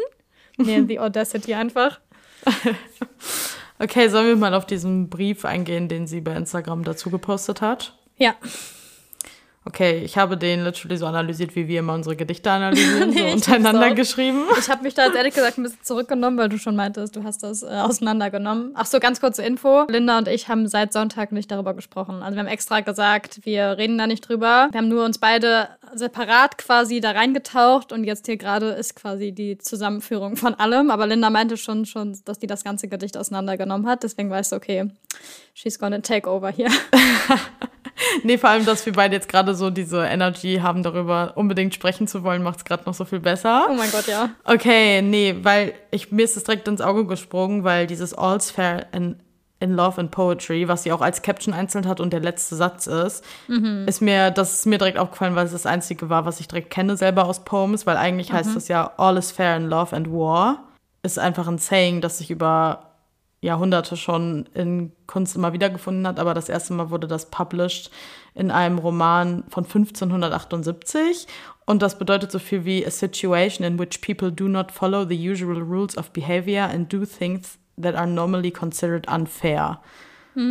nee, 0.57 0.81
die 0.83 0.99
Audacity 0.99 1.53
einfach. 1.53 1.99
Okay, 3.79 4.07
sollen 4.09 4.27
wir 4.27 4.35
mal 4.35 4.53
auf 4.53 4.65
diesen 4.65 5.09
Brief 5.09 5.43
eingehen, 5.43 5.87
den 5.89 6.07
sie 6.07 6.21
bei 6.21 6.33
Instagram 6.35 6.83
dazu 6.83 7.09
gepostet 7.09 7.61
hat? 7.61 7.97
Ja, 8.17 8.35
Okay, 9.63 9.99
ich 10.03 10.17
habe 10.17 10.37
den 10.37 10.63
literally 10.63 10.97
so 10.97 11.05
analysiert, 11.05 11.55
wie 11.55 11.67
wir 11.67 11.79
immer 11.79 11.93
unsere 11.93 12.15
Gedichte 12.15 12.49
analysieren, 12.49 13.11
Nee, 13.11 13.19
so 13.19 13.25
ich 13.27 13.33
untereinander 13.35 13.91
auch. 13.91 13.95
geschrieben. 13.95 14.45
Ich 14.59 14.67
habe 14.71 14.81
mich 14.81 14.95
da 14.95 15.05
jetzt 15.05 15.15
ehrlich 15.15 15.35
gesagt 15.35 15.59
ein 15.59 15.63
bisschen 15.63 15.83
zurückgenommen, 15.83 16.35
weil 16.39 16.49
du 16.49 16.57
schon 16.57 16.75
meintest, 16.75 17.15
du 17.15 17.23
hast 17.23 17.43
das 17.43 17.61
äh, 17.61 17.67
auseinandergenommen. 17.67 18.71
Ach 18.73 18.87
so, 18.87 18.99
ganz 18.99 19.21
kurze 19.21 19.43
Info. 19.43 19.85
Linda 19.87 20.17
und 20.17 20.27
ich 20.27 20.47
haben 20.47 20.67
seit 20.67 20.91
Sonntag 20.93 21.31
nicht 21.31 21.51
darüber 21.51 21.75
gesprochen. 21.75 22.23
Also 22.23 22.35
wir 22.35 22.39
haben 22.39 22.47
extra 22.47 22.79
gesagt, 22.79 23.41
wir 23.45 23.77
reden 23.77 23.99
da 23.99 24.07
nicht 24.07 24.27
drüber. 24.27 24.67
Wir 24.71 24.79
haben 24.79 24.87
nur 24.89 25.05
uns 25.05 25.19
beide 25.19 25.67
separat 25.93 26.57
quasi 26.57 26.99
da 26.99 27.11
reingetaucht 27.11 27.91
und 27.91 28.03
jetzt 28.03 28.25
hier 28.25 28.37
gerade 28.37 28.69
ist 28.71 28.95
quasi 28.95 29.31
die 29.31 29.59
Zusammenführung 29.59 30.37
von 30.37 30.55
allem. 30.55 30.89
Aber 30.89 31.05
Linda 31.05 31.29
meinte 31.29 31.55
schon, 31.57 31.85
schon, 31.85 32.17
dass 32.25 32.39
die 32.39 32.47
das 32.47 32.63
ganze 32.63 32.87
Gedicht 32.87 33.15
auseinandergenommen 33.15 33.85
hat. 33.87 34.01
Deswegen 34.01 34.31
weißt 34.31 34.53
du, 34.53 34.55
okay, 34.55 34.89
she's 35.53 35.77
gonna 35.77 35.99
take 35.99 36.27
over 36.27 36.49
hier. 36.49 36.69
Nee, 38.23 38.37
vor 38.37 38.49
allem, 38.49 38.65
dass 38.65 38.85
wir 38.85 38.93
beide 38.93 39.15
jetzt 39.15 39.29
gerade 39.29 39.55
so 39.55 39.69
diese 39.69 40.03
Energy 40.05 40.59
haben, 40.61 40.83
darüber 40.83 41.33
unbedingt 41.35 41.73
sprechen 41.73 42.07
zu 42.07 42.23
wollen, 42.23 42.43
macht 42.43 42.57
es 42.57 42.65
gerade 42.65 42.83
noch 42.85 42.93
so 42.93 43.05
viel 43.05 43.19
besser. 43.19 43.67
Oh 43.69 43.73
mein 43.73 43.91
Gott, 43.91 44.07
ja. 44.07 44.29
Okay, 44.43 45.01
nee, 45.01 45.35
weil 45.41 45.73
ich, 45.91 46.11
mir 46.11 46.23
ist 46.23 46.37
es 46.37 46.43
direkt 46.43 46.67
ins 46.67 46.81
Auge 46.81 47.05
gesprungen, 47.05 47.63
weil 47.63 47.87
dieses 47.87 48.13
All's 48.13 48.51
Fair 48.51 48.87
in, 48.93 49.17
in 49.59 49.73
Love 49.73 50.01
and 50.01 50.11
Poetry, 50.11 50.67
was 50.67 50.83
sie 50.83 50.91
auch 50.91 51.01
als 51.01 51.21
Caption 51.21 51.53
einzeln 51.53 51.87
hat 51.87 51.99
und 51.99 52.11
der 52.11 52.19
letzte 52.19 52.55
Satz 52.55 52.87
ist, 52.87 53.23
ist 53.85 54.01
mir, 54.01 54.31
das 54.31 54.53
ist 54.53 54.65
mir 54.65 54.77
direkt 54.77 54.97
aufgefallen, 54.97 55.35
weil 55.35 55.45
es 55.45 55.51
das 55.51 55.65
einzige 55.65 56.09
war, 56.09 56.25
was 56.25 56.39
ich 56.39 56.47
direkt 56.47 56.71
kenne 56.71 56.97
selber 56.97 57.25
aus 57.25 57.43
Poems, 57.43 57.85
weil 57.85 57.97
eigentlich 57.97 58.31
heißt 58.33 58.55
es 58.55 58.67
ja 58.67 58.91
All 58.97 59.17
is 59.17 59.31
fair 59.31 59.55
in 59.57 59.69
Love 59.69 59.95
and 59.95 60.11
War. 60.11 60.63
Ist 61.03 61.19
einfach 61.19 61.47
ein 61.47 61.57
Saying, 61.57 62.01
das 62.01 62.19
sich 62.19 62.31
über 62.31 62.90
Jahrhunderte 63.41 63.97
schon 63.97 64.47
in 64.53 64.91
Kunst 65.07 65.35
immer 65.35 65.51
wieder 65.51 65.69
gefunden 65.69 66.05
hat, 66.07 66.19
aber 66.19 66.33
das 66.33 66.47
erste 66.47 66.73
Mal 66.73 66.91
wurde 66.91 67.07
das 67.07 67.31
published 67.31 67.89
in 68.35 68.51
einem 68.51 68.77
Roman 68.77 69.43
von 69.49 69.65
1578 69.65 71.27
und 71.65 71.81
das 71.81 71.97
bedeutet 71.97 72.31
so 72.31 72.39
viel 72.39 72.65
wie 72.65 72.85
a 72.85 72.91
situation 72.91 73.65
in 73.65 73.79
which 73.79 74.01
people 74.01 74.31
do 74.31 74.47
not 74.47 74.71
follow 74.71 75.05
the 75.05 75.29
usual 75.29 75.59
rules 75.59 75.97
of 75.97 76.11
behavior 76.11 76.63
and 76.63 76.91
do 76.93 77.03
things 77.05 77.57
that 77.81 77.95
are 77.95 78.07
normally 78.07 78.51
considered 78.51 79.07
unfair. 79.07 79.79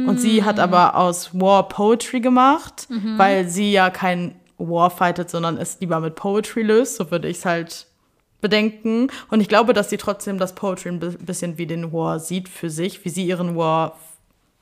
Und 0.09 0.18
sie 0.20 0.44
hat 0.44 0.59
aber 0.59 0.94
aus 0.96 1.31
War 1.33 1.68
Poetry 1.68 2.20
gemacht, 2.20 2.87
weil 3.16 3.48
sie 3.48 3.72
ja 3.72 3.88
kein 3.88 4.35
War 4.59 4.90
fightet, 4.90 5.31
sondern 5.31 5.57
es 5.57 5.81
lieber 5.81 6.00
mit 6.00 6.16
Poetry 6.16 6.62
löst, 6.62 6.96
so 6.96 7.11
würde 7.11 7.29
ich 7.29 7.38
es 7.38 7.46
halt 7.46 7.87
bedenken. 8.40 9.09
Und 9.31 9.40
ich 9.40 9.48
glaube, 9.48 9.72
dass 9.72 9.90
sie 9.90 9.96
trotzdem 9.96 10.38
das 10.38 10.55
Poetry 10.55 10.88
ein 10.90 11.00
bi- 11.00 11.16
bisschen 11.18 11.59
wie 11.59 11.66
den 11.66 11.92
War 11.92 12.18
sieht 12.18 12.48
für 12.48 12.70
sich, 12.70 13.05
wie 13.05 13.09
sie 13.11 13.24
ihren 13.26 13.57
War 13.57 13.98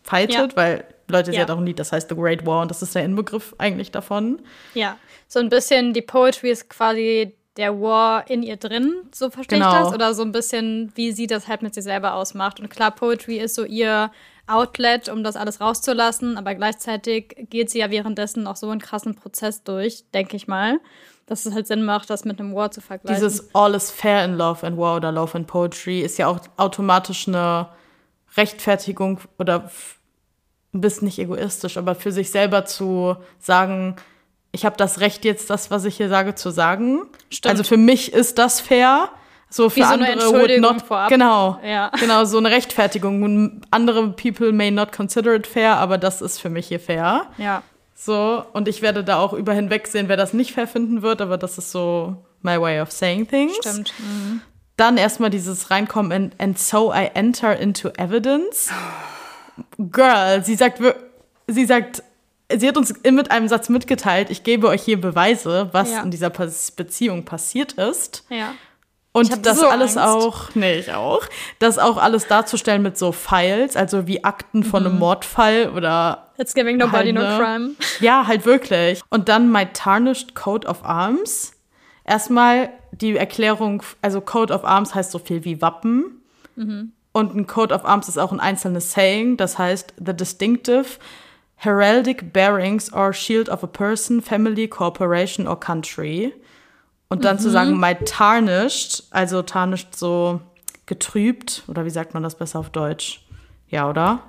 fightet, 0.03 0.53
Ja. 0.53 0.57
weil 0.57 0.85
Leute, 1.09 1.31
sie 1.31 1.37
Ja. 1.37 1.43
hat 1.43 1.51
auch 1.51 1.59
ein 1.59 1.67
Lied, 1.67 1.79
das 1.79 1.93
heißt 1.93 2.09
The 2.09 2.15
Great 2.17 2.45
War 2.47 2.63
und 2.63 2.71
das 2.71 2.83
ist 2.83 2.95
der 2.95 3.05
Inbegriff 3.05 3.55
eigentlich 3.59 3.91
davon. 3.91 4.41
Ja, 4.75 4.97
so 5.27 5.39
ein 5.41 5.49
bisschen 5.49 5.93
die 5.93 6.03
Poetry 6.03 6.51
ist 6.51 6.69
quasi 6.69 7.35
der 7.57 7.81
War 7.81 8.29
in 8.31 8.43
ihr 8.43 8.57
drin, 8.57 8.95
so 9.13 9.31
verstehe 9.31 9.59
Genau. 9.59 9.71
ich 9.73 9.85
das. 9.87 9.95
Oder 9.95 10.15
so 10.15 10.23
ein 10.23 10.33
bisschen, 10.33 10.93
wie 10.95 11.13
sie 11.13 11.27
das 11.27 11.49
halt 11.49 11.63
mit 11.63 11.75
sich 11.75 11.85
selber 11.85 12.15
ausmacht. 12.15 12.61
Und 12.61 12.69
klar, 12.71 12.91
Poetry 12.93 13.39
ist 13.39 13.55
so 13.55 13.65
ihr 13.65 14.11
Outlet, 14.49 15.09
um 15.09 15.23
das 15.23 15.37
alles 15.37 15.61
rauszulassen, 15.61 16.37
aber 16.37 16.55
gleichzeitig 16.55 17.37
geht 17.51 17.71
sie 17.71 17.79
ja 17.79 17.91
währenddessen 17.91 18.47
auch 18.47 18.57
so 18.57 18.69
einen 18.71 18.81
krassen 18.81 19.15
Prozess 19.15 19.63
durch, 19.63 20.05
denke 20.15 20.37
ich 20.37 20.49
mal, 20.49 20.81
dass 21.27 21.47
es 21.47 21.55
halt 21.55 21.67
Sinn 21.67 21.85
macht, 21.85 22.11
das 22.11 22.25
mit 22.25 22.41
einem 22.41 22.55
War 22.55 22.71
zu 22.71 22.81
vergleichen. 22.81 23.23
Dieses 23.23 23.55
All 23.55 23.75
is 23.75 23.91
fair 23.91 24.25
in 24.25 24.37
Love 24.37 24.67
and 24.67 24.79
War 24.79 24.97
oder 24.97 25.13
Love 25.13 25.37
and 25.37 25.47
Poetry 25.47 26.01
ist 26.01 26.19
ja 26.19 26.27
auch 26.27 26.41
automatisch 26.57 27.29
eine 27.29 27.69
Rechtfertigung 28.37 29.21
oder 29.39 29.71
ein 30.73 30.81
bisschen 30.81 31.07
nicht 31.07 31.19
egoistisch, 31.19 31.77
aber 31.77 31.95
für 31.95 32.13
sich 32.13 32.31
selber 32.31 32.65
zu 32.65 33.17
sagen, 33.39 33.97
ich 34.53 34.65
habe 34.65 34.77
das 34.77 35.01
Recht 35.01 35.25
jetzt, 35.25 35.51
das, 35.51 35.71
was 35.71 35.85
ich 35.85 35.97
hier 35.97 36.09
sage, 36.09 36.35
zu 36.35 36.51
sagen. 36.51 37.03
Stimmt. 37.31 37.51
Also 37.51 37.65
für 37.65 37.77
mich 37.77 38.13
ist 38.13 38.39
das 38.39 38.61
fair. 38.61 39.11
So 39.51 39.71
für 39.71 39.81
so 39.83 39.87
andere 39.87 40.31
would 40.33 40.61
not. 40.61 40.83
vorab. 40.83 41.09
Genau. 41.09 41.59
Ja. 41.65 41.91
Genau, 41.99 42.25
so 42.25 42.37
eine 42.39 42.51
Rechtfertigung. 42.51 43.63
Andere 43.71 44.09
people 44.11 44.53
may 44.53 44.71
not 44.71 44.93
consider 44.93 45.35
it 45.35 45.47
fair, 45.47 45.77
aber 45.79 45.97
das 45.99 46.21
ist 46.21 46.39
für 46.39 46.51
mich 46.51 46.69
hier 46.69 46.81
fair. 46.81 47.27
ja. 47.39 47.63
So, 48.01 48.45
und 48.53 48.69
ich 48.69 48.81
werde 48.81 49.03
da 49.03 49.19
auch 49.19 49.33
über 49.33 49.53
hinwegsehen, 49.53 50.09
wer 50.09 50.17
das 50.17 50.33
nicht 50.33 50.53
fair 50.53 50.69
finden 50.69 51.03
wird, 51.03 51.21
aber 51.21 51.37
das 51.37 51.59
ist 51.59 51.73
so 51.73 52.15
my 52.43 52.61
way 52.61 52.81
of 52.81 52.93
saying 52.93 53.27
things. 53.27 53.57
Stimmt. 53.57 53.93
Mhm. 53.99 54.41
Dann 54.77 54.97
erstmal 54.99 55.31
dieses 55.31 55.73
Reinkommen 55.73 56.13
and, 56.13 56.35
and 56.41 56.57
so 56.57 56.93
I 56.95 57.11
enter 57.15 57.59
into 57.59 57.89
evidence. 57.97 58.71
Girl, 59.79 60.45
sie 60.45 60.55
sagt, 60.55 60.81
sie 61.49 61.65
sagt, 61.65 62.03
sie 62.57 62.69
hat 62.69 62.77
uns 62.77 62.95
mit 63.11 63.31
einem 63.33 63.49
Satz 63.49 63.69
mitgeteilt, 63.69 64.31
ich 64.31 64.45
gebe 64.45 64.69
euch 64.69 64.83
hier 64.83 65.01
Beweise, 65.01 65.69
was 65.73 65.91
Ja. 65.91 66.03
in 66.03 66.13
dieser 66.13 66.31
Beziehung 66.31 67.25
passiert 67.25 67.73
ist. 67.73 68.25
Ja. 68.29 68.53
Und 69.19 69.47
das 69.47 69.59
so 69.61 69.69
alles 69.69 69.97
Angst. 69.97 70.15
auch, 70.27 70.55
nee, 70.55 70.79
ich 70.79 70.93
auch, 70.93 71.23
das 71.59 71.79
auch 71.79 71.97
alles 71.97 72.27
darzustellen 72.27 72.83
mit 72.83 72.97
so 72.99 73.13
Files, 73.13 73.77
also 73.77 74.07
wie 74.07 74.25
Akten 74.25 74.65
von 74.65 74.83
Mhm. 74.85 74.89
einem 74.91 74.99
Mordfall 74.99 75.71
oder 75.75 76.29
It's 76.39 76.55
giving 76.55 76.77
nobody 76.77 77.13
Halt, 77.13 77.15
no 77.15 77.39
crime. 77.45 77.71
ja, 78.01 78.27
halt 78.27 78.45
wirklich. 78.47 79.01
Und 79.11 79.29
dann 79.29 79.51
My 79.51 79.67
Tarnished 79.73 80.35
Coat 80.35 80.67
of 80.67 80.85
Arms. 80.85 81.53
Erstmal 82.05 82.71
die 82.93 83.17
Erklärung, 83.17 83.83
also 84.03 84.21
Coat 84.21 84.51
of 84.51 84.65
Arms 84.65 84.95
heißt 84.95 85.11
so 85.11 85.19
viel 85.19 85.45
wie 85.45 85.61
Wappen. 85.61 86.23
Und 87.13 87.35
ein 87.37 87.47
Coat 87.47 87.71
of 87.73 87.85
Arms 87.85 88.09
ist 88.09 88.19
auch 88.19 88.33
ein 88.33 88.41
einzelnes 88.41 88.93
Saying, 88.93 89.37
das 89.37 89.59
heißt 89.59 89.95
the 90.05 90.15
distinctive 90.15 90.87
heraldic 91.57 92.33
bearings 92.33 92.93
or 92.93 93.13
shield 93.13 93.49
of 93.49 93.63
a 93.65 93.67
person, 93.67 94.23
family, 94.23 94.69
corporation 94.69 95.47
or 95.49 95.59
country. 95.59 96.33
Und 97.09 97.25
dann 97.25 97.37
mhm. 97.37 97.41
zu 97.41 97.51
sagen, 97.51 97.79
my 97.79 97.95
tarnished, 97.95 99.05
also 99.11 99.43
tarnished 99.43 99.97
so 99.97 100.41
getrübt, 100.87 101.65
oder 101.67 101.85
wie 101.85 101.91
sagt 101.91 102.15
man 102.15 102.23
das 102.23 102.37
besser 102.37 102.59
auf 102.59 102.71
Deutsch? 102.71 103.25
Ja, 103.69 103.89
oder? 103.89 104.21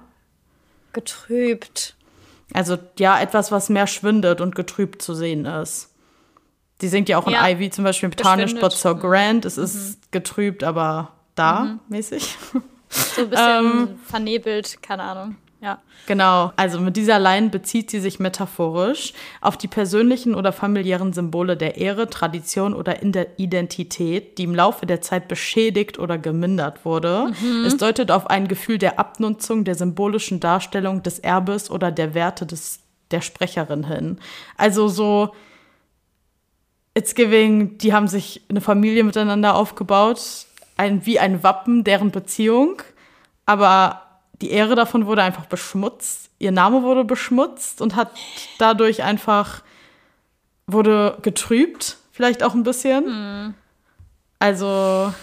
Getrübt. 0.93 1.95
Also 2.53 2.77
ja, 2.97 3.19
etwas, 3.19 3.51
was 3.51 3.69
mehr 3.69 3.87
schwindet 3.87 4.41
und 4.41 4.55
getrübt 4.55 5.01
zu 5.01 5.13
sehen 5.13 5.45
ist. 5.45 5.89
Die 6.81 6.87
singt 6.87 7.09
ja 7.09 7.17
auch 7.17 7.27
in 7.27 7.33
ja. 7.33 7.47
Ivy 7.47 7.69
zum 7.69 7.83
Beispiel 7.83 8.09
Tarnished 8.09 8.59
but 8.59 8.71
so 8.71 8.95
grand. 8.95 9.45
Es 9.45 9.57
mhm. 9.57 9.63
ist 9.63 10.11
getrübt, 10.11 10.63
aber 10.63 11.11
da 11.35 11.61
mhm. 11.61 11.79
mäßig. 11.89 12.37
So 12.89 13.21
ein 13.21 13.29
bisschen 13.29 13.65
ähm, 13.65 13.99
vernebelt, 14.05 14.81
keine 14.81 15.03
Ahnung. 15.03 15.35
Ja. 15.61 15.79
Genau, 16.05 16.53
also 16.55 16.79
mit 16.79 16.95
dieser 16.95 17.19
Line 17.19 17.49
bezieht 17.49 17.91
sie 17.91 17.99
sich 17.99 18.19
metaphorisch 18.19 19.13
auf 19.41 19.57
die 19.57 19.67
persönlichen 19.67 20.33
oder 20.33 20.53
familiären 20.53 21.11
Symbole 21.11 21.57
der 21.57 21.77
Ehre, 21.77 22.09
Tradition 22.09 22.73
oder 22.73 23.03
Identität, 23.03 24.37
die 24.37 24.43
im 24.43 24.55
Laufe 24.55 24.85
der 24.85 25.01
Zeit 25.01 25.27
beschädigt 25.27 25.99
oder 25.99 26.17
gemindert 26.17 26.85
wurde. 26.85 27.31
Mhm. 27.41 27.65
Es 27.65 27.75
deutet 27.75 28.09
auf 28.09 28.29
ein 28.29 28.47
Gefühl 28.47 28.77
der 28.77 28.99
Abnutzung, 28.99 29.65
der 29.65 29.75
symbolischen 29.75 30.39
Darstellung 30.39 31.03
des 31.03 31.19
Erbes 31.19 31.69
oder 31.69 31.91
der 31.91 32.13
Werte 32.13 32.45
des, 32.45 32.79
der 33.11 33.21
Sprecherin 33.21 33.85
hin. 33.85 34.17
Also 34.55 34.87
so, 34.87 35.33
it's 36.93 37.15
giving, 37.15 37.77
die 37.77 37.93
haben 37.93 38.07
sich 38.07 38.41
eine 38.49 38.61
Familie 38.61 39.03
miteinander 39.03 39.55
aufgebaut, 39.55 40.21
ein, 40.77 41.05
wie 41.05 41.19
ein 41.19 41.43
Wappen 41.43 41.83
deren 41.83 42.11
Beziehung, 42.11 42.81
aber 43.45 44.08
die 44.41 44.51
Ehre 44.51 44.75
davon 44.75 45.05
wurde 45.05 45.23
einfach 45.23 45.45
beschmutzt. 45.45 46.29
Ihr 46.39 46.51
Name 46.51 46.83
wurde 46.83 47.03
beschmutzt 47.03 47.81
und 47.81 47.95
hat 47.95 48.11
dadurch 48.57 49.03
einfach 49.03 49.61
wurde 50.67 51.17
getrübt, 51.21 51.97
vielleicht 52.11 52.43
auch 52.43 52.53
ein 52.53 52.63
bisschen. 52.63 53.05
Mhm. 53.05 53.53
Also. 54.39 55.13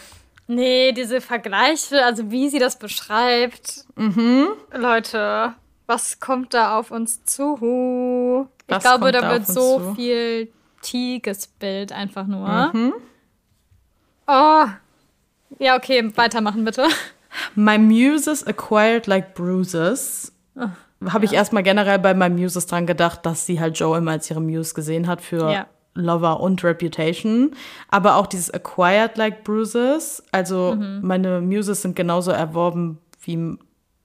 Nee, 0.48 0.92
diese 0.92 1.20
Vergleiche, 1.20 2.04
also 2.04 2.30
wie 2.30 2.48
sie 2.48 2.58
das 2.58 2.78
beschreibt. 2.78 3.84
Mhm. 3.96 4.48
Leute, 4.72 5.54
was 5.86 6.20
kommt 6.20 6.54
da 6.54 6.78
auf 6.78 6.90
uns 6.90 7.24
zu? 7.24 8.48
Ich 8.68 8.78
glaube, 8.78 9.12
da 9.12 9.30
wird 9.30 9.46
so 9.46 9.78
zu? 9.78 9.94
viel 9.94 10.52
Tee 10.82 11.20
gespillt, 11.20 11.92
einfach 11.92 12.26
nur. 12.26 12.70
Mhm. 12.72 12.92
Oh. 14.26 14.66
Ja, 15.58 15.76
okay, 15.76 16.12
weitermachen 16.16 16.64
bitte. 16.64 16.86
My 17.54 17.78
Muses 17.78 18.46
acquired 18.46 19.06
like 19.06 19.34
bruises. 19.34 20.32
Oh, 20.56 20.68
Habe 21.10 21.24
ja. 21.26 21.30
ich 21.30 21.32
erstmal 21.32 21.62
generell 21.62 21.98
bei 21.98 22.14
My 22.14 22.30
Muses 22.30 22.66
dran 22.66 22.86
gedacht, 22.86 23.24
dass 23.26 23.46
sie 23.46 23.60
halt 23.60 23.78
Joe 23.78 23.98
immer 23.98 24.12
als 24.12 24.30
ihre 24.30 24.40
Muse 24.40 24.74
gesehen 24.74 25.06
hat 25.06 25.20
für 25.20 25.50
ja. 25.50 25.66
Lover 25.94 26.40
und 26.40 26.62
Reputation. 26.64 27.52
Aber 27.88 28.16
auch 28.16 28.26
dieses 28.26 28.50
acquired 28.50 29.16
like 29.16 29.44
bruises. 29.44 30.22
Also 30.32 30.74
mhm. 30.76 31.00
meine 31.02 31.40
Muses 31.40 31.82
sind 31.82 31.96
genauso 31.96 32.30
erworben 32.30 32.98
wie 33.22 33.58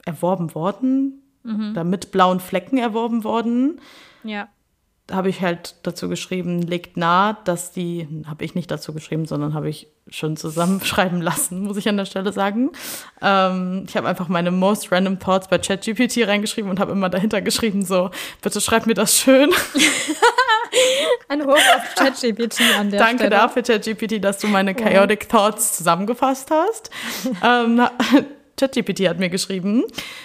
erworben 0.06 0.54
worden. 0.56 1.22
Mhm. 1.44 1.72
Oder 1.72 1.84
mit 1.84 2.12
blauen 2.12 2.40
Flecken 2.40 2.78
erworben 2.78 3.24
worden. 3.24 3.80
Ja 4.24 4.48
habe 5.12 5.30
ich 5.30 5.42
halt 5.42 5.76
dazu 5.84 6.10
geschrieben, 6.10 6.62
legt 6.62 6.98
nahe, 6.98 7.38
dass 7.46 7.72
die, 7.72 8.08
habe 8.28 8.44
ich 8.44 8.56
nicht 8.56 8.72
dazu 8.72 8.94
geschrieben, 8.94 9.26
sondern 9.26 9.54
habe 9.54 9.70
ich 9.70 9.88
schon 10.10 10.38
zusammenschreiben 10.38 11.22
lassen, 11.22 11.64
muss 11.64 11.78
ich 11.78 11.88
an 11.88 11.98
der 11.98 12.06
Stelle 12.06 12.34
sagen. 12.34 12.72
Ähm, 13.22 13.86
ich 13.88 13.96
habe 13.96 14.08
einfach 14.08 14.28
meine 14.28 14.52
most 14.52 14.92
random 14.92 15.20
thoughts 15.20 15.48
bei 15.48 15.58
ChatGPT 15.58 16.28
reingeschrieben 16.28 16.70
und 16.70 16.80
habe 16.80 16.92
immer 16.92 17.10
dahinter 17.10 17.42
geschrieben, 17.42 17.86
so, 17.86 18.10
bitte 18.42 18.62
schreib 18.62 18.86
mir 18.88 18.94
das 18.94 19.18
schön. 19.18 19.52
Ein 21.28 21.46
Hoch 21.46 21.54
auf 21.54 21.96
ChatGPT 21.96 22.62
an 22.80 22.90
der 22.92 23.00
Danke 23.00 23.26
Stelle. 23.26 23.30
dafür, 23.32 23.64
ChatGPT, 23.64 24.24
dass 24.24 24.40
du 24.40 24.48
meine 24.48 24.74
chaotic 24.74 25.30
thoughts 25.30 25.78
zusammengefasst 25.78 26.50
hast. 26.52 26.90
ähm, 27.44 27.82
ChatGPT 28.62 29.10
hat 29.10 29.20
mir 29.20 29.30
geschrieben, 29.30 29.84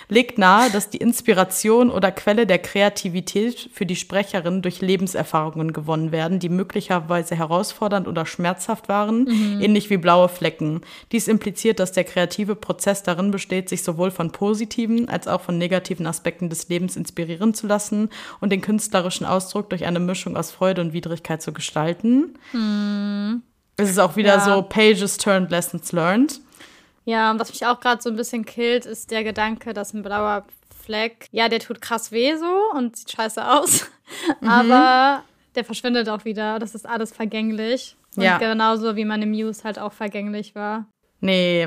legt 0.08 0.38
nahe, 0.38 0.70
dass 0.70 0.90
die 0.90 0.98
Inspiration 0.98 1.90
oder 1.90 2.12
Quelle 2.12 2.46
der 2.46 2.58
Kreativität 2.58 3.70
für 3.72 3.86
die 3.86 3.96
Sprecherin 3.96 4.62
durch 4.62 4.80
Lebenserfahrungen 4.82 5.72
gewonnen 5.72 6.12
werden, 6.12 6.38
die 6.38 6.50
möglicherweise 6.50 7.34
herausfordernd 7.34 8.06
oder 8.06 8.26
schmerzhaft 8.26 8.88
waren, 8.88 9.24
mhm. 9.24 9.60
ähnlich 9.60 9.88
wie 9.88 9.96
blaue 9.96 10.28
Flecken. 10.28 10.82
Dies 11.12 11.28
impliziert, 11.28 11.80
dass 11.80 11.92
der 11.92 12.04
kreative 12.04 12.54
Prozess 12.54 13.02
darin 13.02 13.30
besteht, 13.30 13.68
sich 13.68 13.82
sowohl 13.82 14.10
von 14.10 14.30
positiven 14.30 15.08
als 15.08 15.28
auch 15.28 15.40
von 15.40 15.56
negativen 15.56 16.06
Aspekten 16.06 16.50
des 16.50 16.68
Lebens 16.68 16.96
inspirieren 16.96 17.54
zu 17.54 17.66
lassen 17.66 18.10
und 18.40 18.50
den 18.50 18.60
künstlerischen 18.60 19.24
Ausdruck 19.24 19.70
durch 19.70 19.86
eine 19.86 20.00
Mischung 20.00 20.36
aus 20.36 20.50
Freude 20.50 20.82
und 20.82 20.92
Widrigkeit 20.92 21.40
zu 21.40 21.52
gestalten. 21.52 22.34
Mhm. 22.52 23.42
Es 23.78 23.90
ist 23.90 23.98
auch 23.98 24.16
wieder 24.16 24.36
ja. 24.36 24.40
so 24.40 24.62
Pages 24.62 25.18
turned 25.18 25.50
Lessons 25.50 25.92
learned. 25.92 26.40
Ja, 27.06 27.30
und 27.30 27.38
was 27.38 27.50
mich 27.50 27.64
auch 27.64 27.80
gerade 27.80 28.02
so 28.02 28.10
ein 28.10 28.16
bisschen 28.16 28.44
killt, 28.44 28.84
ist 28.84 29.10
der 29.12 29.24
Gedanke, 29.24 29.72
dass 29.72 29.94
ein 29.94 30.02
blauer 30.02 30.44
Fleck, 30.84 31.28
ja, 31.30 31.48
der 31.48 31.60
tut 31.60 31.80
krass 31.80 32.12
weh 32.12 32.36
so 32.36 32.60
und 32.74 32.96
sieht 32.96 33.12
scheiße 33.12 33.48
aus, 33.48 33.86
mhm. 34.40 34.48
aber 34.48 35.22
der 35.54 35.64
verschwindet 35.64 36.08
auch 36.08 36.24
wieder. 36.24 36.58
Das 36.58 36.74
ist 36.74 36.86
alles 36.86 37.12
vergänglich. 37.12 37.96
Und 38.16 38.24
ja. 38.24 38.38
genauso 38.38 38.96
wie 38.96 39.04
meine 39.04 39.26
Muse 39.26 39.64
halt 39.64 39.78
auch 39.78 39.92
vergänglich 39.92 40.54
war. 40.54 40.86
Nee. 41.20 41.66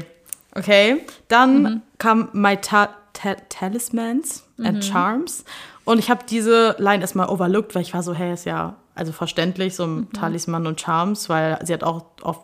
Okay. 0.56 1.06
Dann 1.28 1.62
mhm. 1.62 1.82
kam 1.98 2.30
My 2.34 2.58
Ta 2.58 2.90
Ta 3.14 3.36
Talismans 3.50 4.46
and 4.58 4.78
mhm. 4.78 4.82
Charms. 4.82 5.46
Und 5.86 6.00
ich 6.00 6.10
habe 6.10 6.26
diese 6.28 6.76
Line 6.80 7.02
erstmal 7.02 7.30
overlooked, 7.30 7.76
weil 7.76 7.82
ich 7.82 7.94
war 7.94 8.04
so, 8.04 8.14
hey, 8.14 8.34
ist 8.34 8.46
ja 8.46 8.76
also 8.94 9.12
verständlich, 9.12 9.76
so 9.76 9.86
ein 9.86 9.96
mhm. 9.96 10.14
Talisman 10.14 10.68
und 10.68 10.82
Charms, 10.82 11.30
weil 11.30 11.60
sie 11.66 11.74
hat 11.74 11.84
auch 11.84 12.06
oft 12.22 12.42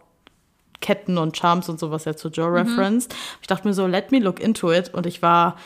Ketten 0.85 1.17
und 1.17 1.35
Charms 1.35 1.67
und 1.67 1.79
sowas 1.79 2.05
ja 2.05 2.15
zu 2.15 2.29
Joe 2.29 2.49
mhm. 2.49 2.55
referenced. 2.57 3.15
Ich 3.41 3.47
dachte 3.47 3.67
mir 3.67 3.73
so, 3.73 3.87
let 3.87 4.11
me 4.11 4.19
look 4.19 4.39
into 4.39 4.71
it. 4.71 4.93
Und 4.93 5.07
ich 5.07 5.23
war 5.23 5.57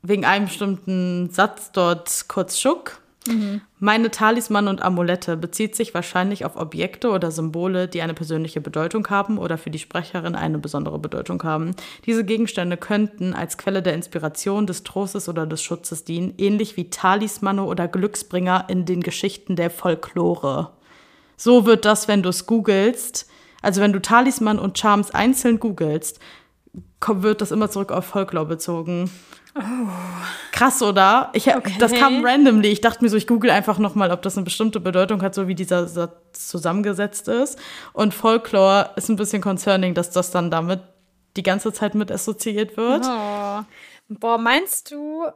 wegen 0.00 0.24
einem 0.24 0.46
bestimmten 0.46 1.28
Satz 1.28 1.70
dort 1.70 2.24
kurz 2.28 2.58
schock. 2.58 3.02
Mhm. 3.26 3.60
Meine 3.78 4.10
Talisman 4.10 4.66
und 4.68 4.80
Amulette 4.80 5.36
bezieht 5.36 5.76
sich 5.76 5.92
wahrscheinlich 5.92 6.46
auf 6.46 6.56
Objekte 6.56 7.10
oder 7.10 7.30
Symbole, 7.30 7.88
die 7.88 8.00
eine 8.00 8.14
persönliche 8.14 8.62
Bedeutung 8.62 9.10
haben 9.10 9.36
oder 9.36 9.58
für 9.58 9.68
die 9.68 9.78
Sprecherin 9.78 10.34
eine 10.34 10.58
besondere 10.58 10.98
Bedeutung 10.98 11.42
haben. 11.42 11.72
Diese 12.06 12.24
Gegenstände 12.24 12.78
könnten 12.78 13.34
als 13.34 13.58
Quelle 13.58 13.82
der 13.82 13.92
Inspiration, 13.92 14.66
des 14.66 14.82
Trostes 14.82 15.28
oder 15.28 15.46
des 15.46 15.62
Schutzes 15.62 16.04
dienen, 16.04 16.32
ähnlich 16.38 16.78
wie 16.78 16.88
Talismane 16.88 17.64
oder 17.64 17.86
Glücksbringer 17.86 18.64
in 18.68 18.86
den 18.86 19.02
Geschichten 19.02 19.56
der 19.56 19.68
Folklore. 19.68 20.70
So 21.36 21.66
wird 21.66 21.84
das, 21.84 22.08
wenn 22.08 22.22
du 22.22 22.30
es 22.30 22.46
googelst, 22.46 23.28
also 23.62 23.80
wenn 23.80 23.92
du 23.92 24.00
Talisman 24.00 24.58
und 24.58 24.78
Charms 24.78 25.10
einzeln 25.10 25.58
googelst, 25.58 26.20
wird 27.06 27.40
das 27.40 27.50
immer 27.50 27.70
zurück 27.70 27.92
auf 27.92 28.04
Folklore 28.06 28.46
bezogen. 28.46 29.10
Oh. 29.54 29.60
Krass, 30.52 30.82
oder? 30.82 31.30
Ich, 31.32 31.48
okay. 31.54 31.74
Das 31.78 31.92
kam 31.92 32.24
randomly. 32.24 32.68
Ich 32.68 32.80
dachte 32.80 33.02
mir 33.02 33.10
so, 33.10 33.16
ich 33.16 33.26
google 33.26 33.50
einfach 33.50 33.78
nochmal, 33.78 34.10
ob 34.12 34.22
das 34.22 34.36
eine 34.36 34.44
bestimmte 34.44 34.78
Bedeutung 34.78 35.22
hat, 35.22 35.34
so 35.34 35.48
wie 35.48 35.54
dieser 35.54 35.88
Satz 35.88 36.48
zusammengesetzt 36.48 37.28
ist. 37.28 37.58
Und 37.92 38.14
Folklore 38.14 38.90
ist 38.96 39.08
ein 39.08 39.16
bisschen 39.16 39.42
concerning, 39.42 39.94
dass 39.94 40.10
das 40.10 40.30
dann 40.30 40.50
damit 40.50 40.80
die 41.36 41.42
ganze 41.42 41.72
Zeit 41.72 41.94
mit 41.94 42.12
assoziiert 42.12 42.76
wird. 42.76 43.04
Oh. 43.06 43.64
Boah, 44.08 44.38
meinst 44.38 44.90
du, 44.90 45.26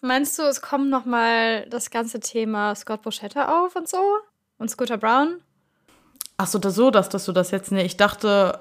meinst 0.00 0.38
du, 0.38 0.42
es 0.42 0.62
kommt 0.62 0.88
nochmal 0.88 1.66
das 1.68 1.90
ganze 1.90 2.20
Thema 2.20 2.74
Scott 2.74 3.02
Boschetta 3.02 3.64
auf 3.64 3.76
und 3.76 3.88
so? 3.88 3.98
Und 4.58 4.70
Scooter 4.70 4.98
Brown? 4.98 5.40
Ach 6.42 6.48
so, 6.48 6.58
das 6.58 6.74
so, 6.74 6.90
dass, 6.90 7.08
dass 7.08 7.24
du 7.24 7.30
das 7.30 7.52
jetzt, 7.52 7.70
nee, 7.70 7.84
ich 7.84 7.96
dachte. 7.96 8.58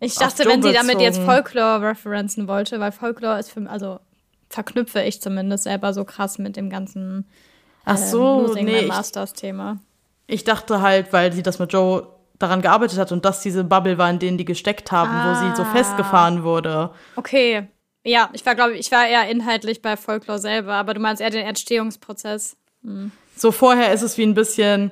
Ich 0.00 0.16
dachte, 0.16 0.44
wenn 0.46 0.64
sie 0.64 0.72
damit 0.72 1.00
jetzt 1.00 1.20
Folklore 1.20 1.80
referenzen 1.80 2.48
wollte, 2.48 2.80
weil 2.80 2.90
Folklore 2.90 3.38
ist 3.38 3.52
für 3.52 3.60
mich, 3.60 3.70
also 3.70 4.00
verknüpfe 4.48 5.00
ich 5.00 5.22
zumindest 5.22 5.62
selber 5.62 5.94
so 5.94 6.04
krass 6.04 6.38
mit 6.38 6.56
dem 6.56 6.70
ganzen 6.70 7.28
Ach 7.84 7.96
ähm, 7.96 8.04
so, 8.04 8.18
ähm, 8.18 8.46
Losing 8.46 8.64
nee, 8.64 8.86
Masters-Thema. 8.86 9.78
Ich, 10.26 10.34
ich, 10.34 10.44
dachte 10.44 10.82
halt, 10.82 11.12
weil 11.12 11.32
sie 11.32 11.44
das 11.44 11.60
mit 11.60 11.72
Joe 11.72 12.08
daran 12.40 12.62
gearbeitet 12.62 12.98
hat 12.98 13.12
und 13.12 13.24
das 13.24 13.42
diese 13.42 13.62
Bubble 13.62 13.96
war, 13.96 14.10
in 14.10 14.18
denen 14.18 14.36
die 14.36 14.44
gesteckt 14.44 14.90
haben, 14.90 15.12
ah. 15.12 15.30
wo 15.30 15.40
sie 15.40 15.54
so 15.54 15.62
ah. 15.62 15.72
festgefahren 15.72 16.42
wurde. 16.42 16.90
Okay. 17.14 17.68
Ja, 18.04 18.28
ich 18.32 18.44
war, 18.44 18.56
glaube 18.56 18.72
ich, 18.72 18.90
war 18.90 19.06
eher 19.06 19.30
inhaltlich 19.30 19.82
bei 19.82 19.96
Folklore 19.96 20.40
selber, 20.40 20.74
aber 20.74 20.94
du 20.94 21.00
meinst 21.00 21.22
eher 21.22 21.30
den 21.30 21.46
Entstehungsprozess. 21.46 22.56
Hm. 22.82 23.12
So 23.36 23.52
vorher 23.52 23.92
ist 23.92 24.02
es 24.02 24.18
wie 24.18 24.24
ein 24.24 24.34
bisschen 24.34 24.90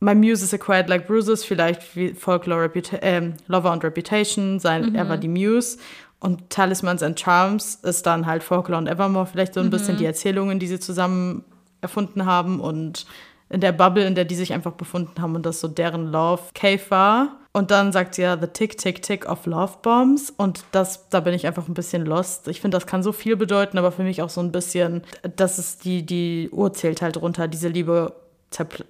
My 0.00 0.14
Muse 0.14 0.44
is 0.44 0.54
acquired 0.54 0.88
like 0.88 1.06
bruises, 1.06 1.44
vielleicht 1.44 1.96
wie 1.96 2.14
Folklore, 2.14 2.62
Reputa 2.62 2.98
äh, 2.98 3.32
Lover 3.48 3.72
und 3.72 3.82
Reputation, 3.82 4.60
sein, 4.60 4.90
mhm. 4.90 4.94
er 4.94 5.08
war 5.08 5.16
die 5.16 5.28
Muse. 5.28 5.78
Und 6.20 6.50
Talismans 6.50 7.02
and 7.02 7.18
Charms 7.18 7.76
ist 7.76 8.06
dann 8.06 8.26
halt 8.26 8.42
Folklore 8.42 8.80
und 8.80 8.88
Evermore, 8.88 9.26
vielleicht 9.26 9.54
so 9.54 9.60
ein 9.60 9.66
mhm. 9.66 9.70
bisschen 9.70 9.96
die 9.96 10.04
Erzählungen, 10.04 10.58
die 10.58 10.66
sie 10.66 10.80
zusammen 10.80 11.44
erfunden 11.80 12.26
haben 12.26 12.60
und 12.60 13.06
in 13.50 13.60
der 13.60 13.72
Bubble, 13.72 14.06
in 14.06 14.14
der 14.14 14.24
die 14.24 14.34
sich 14.34 14.52
einfach 14.52 14.72
befunden 14.72 15.22
haben 15.22 15.34
und 15.34 15.46
das 15.46 15.60
so 15.60 15.68
deren 15.68 16.10
Love 16.12 16.42
Cave 16.54 16.82
war. 16.90 17.38
Und 17.52 17.70
dann 17.70 17.92
sagt 17.92 18.14
sie 18.14 18.22
ja 18.22 18.38
The 18.38 18.48
Tick, 18.48 18.76
Tick, 18.76 19.02
Tick 19.02 19.28
of 19.28 19.46
Love 19.46 19.78
Bombs. 19.82 20.30
Und 20.36 20.64
das, 20.70 21.08
da 21.08 21.20
bin 21.20 21.34
ich 21.34 21.46
einfach 21.46 21.66
ein 21.66 21.74
bisschen 21.74 22.04
lost. 22.04 22.46
Ich 22.46 22.60
finde, 22.60 22.76
das 22.76 22.86
kann 22.86 23.02
so 23.02 23.10
viel 23.10 23.36
bedeuten, 23.36 23.78
aber 23.78 23.90
für 23.90 24.02
mich 24.02 24.22
auch 24.22 24.28
so 24.28 24.40
ein 24.40 24.52
bisschen, 24.52 25.02
das 25.36 25.58
ist 25.58 25.84
die, 25.84 26.04
die 26.04 26.50
Uhr 26.52 26.72
zählt 26.74 27.00
halt 27.00 27.16
runter. 27.20 27.48
Diese 27.48 27.68
Liebe 27.68 28.14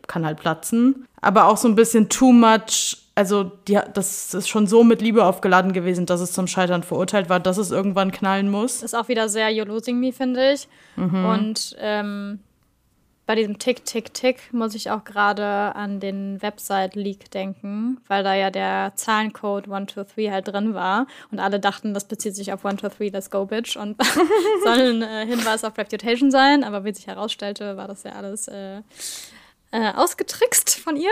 kann 0.06 0.24
halt 0.24 0.38
platzen. 0.38 1.06
Aber 1.20 1.48
auch 1.48 1.56
so 1.56 1.68
ein 1.68 1.74
bisschen 1.74 2.08
too 2.08 2.32
much. 2.32 2.96
Also, 3.14 3.44
die, 3.66 3.78
das 3.94 4.32
ist 4.34 4.48
schon 4.48 4.66
so 4.66 4.84
mit 4.84 5.02
Liebe 5.02 5.24
aufgeladen 5.24 5.72
gewesen, 5.72 6.06
dass 6.06 6.20
es 6.20 6.32
zum 6.32 6.46
Scheitern 6.46 6.84
verurteilt 6.84 7.28
war, 7.28 7.40
dass 7.40 7.58
es 7.58 7.72
irgendwann 7.72 8.12
knallen 8.12 8.50
muss. 8.50 8.82
Ist 8.82 8.94
auch 8.94 9.08
wieder 9.08 9.28
sehr 9.28 9.50
You 9.50 9.64
Losing 9.64 9.98
Me, 9.98 10.12
finde 10.12 10.52
ich. 10.52 10.68
Mhm. 10.94 11.24
Und 11.24 11.76
ähm, 11.80 12.38
bei 13.28 13.34
diesem 13.34 13.58
Tick, 13.58 13.84
Tick, 13.84 14.14
Tick 14.14 14.54
muss 14.54 14.74
ich 14.74 14.90
auch 14.90 15.04
gerade 15.04 15.44
an 15.44 16.00
den 16.00 16.40
Website-Leak 16.40 17.30
denken, 17.30 18.00
weil 18.08 18.24
da 18.24 18.32
ja 18.34 18.50
der 18.50 18.92
Zahlencode 18.94 19.64
123 19.66 20.30
halt 20.30 20.48
drin 20.48 20.72
war 20.72 21.06
und 21.30 21.38
alle 21.38 21.60
dachten, 21.60 21.92
das 21.92 22.06
bezieht 22.06 22.34
sich 22.34 22.54
auf 22.54 22.64
123, 22.64 23.12
let's 23.12 23.30
go, 23.30 23.44
bitch 23.44 23.76
und 23.76 24.02
soll 24.64 24.78
ein 24.78 25.02
äh, 25.02 25.26
Hinweis 25.26 25.62
auf 25.62 25.76
Reputation 25.76 26.30
sein, 26.30 26.64
aber 26.64 26.86
wie 26.86 26.94
sich 26.94 27.06
herausstellte, 27.06 27.76
war 27.76 27.86
das 27.86 28.02
ja 28.04 28.12
alles 28.12 28.48
äh, 28.48 28.80
äh, 29.70 29.92
ausgetrickst 29.92 30.78
von 30.78 30.96
ihr. 30.96 31.10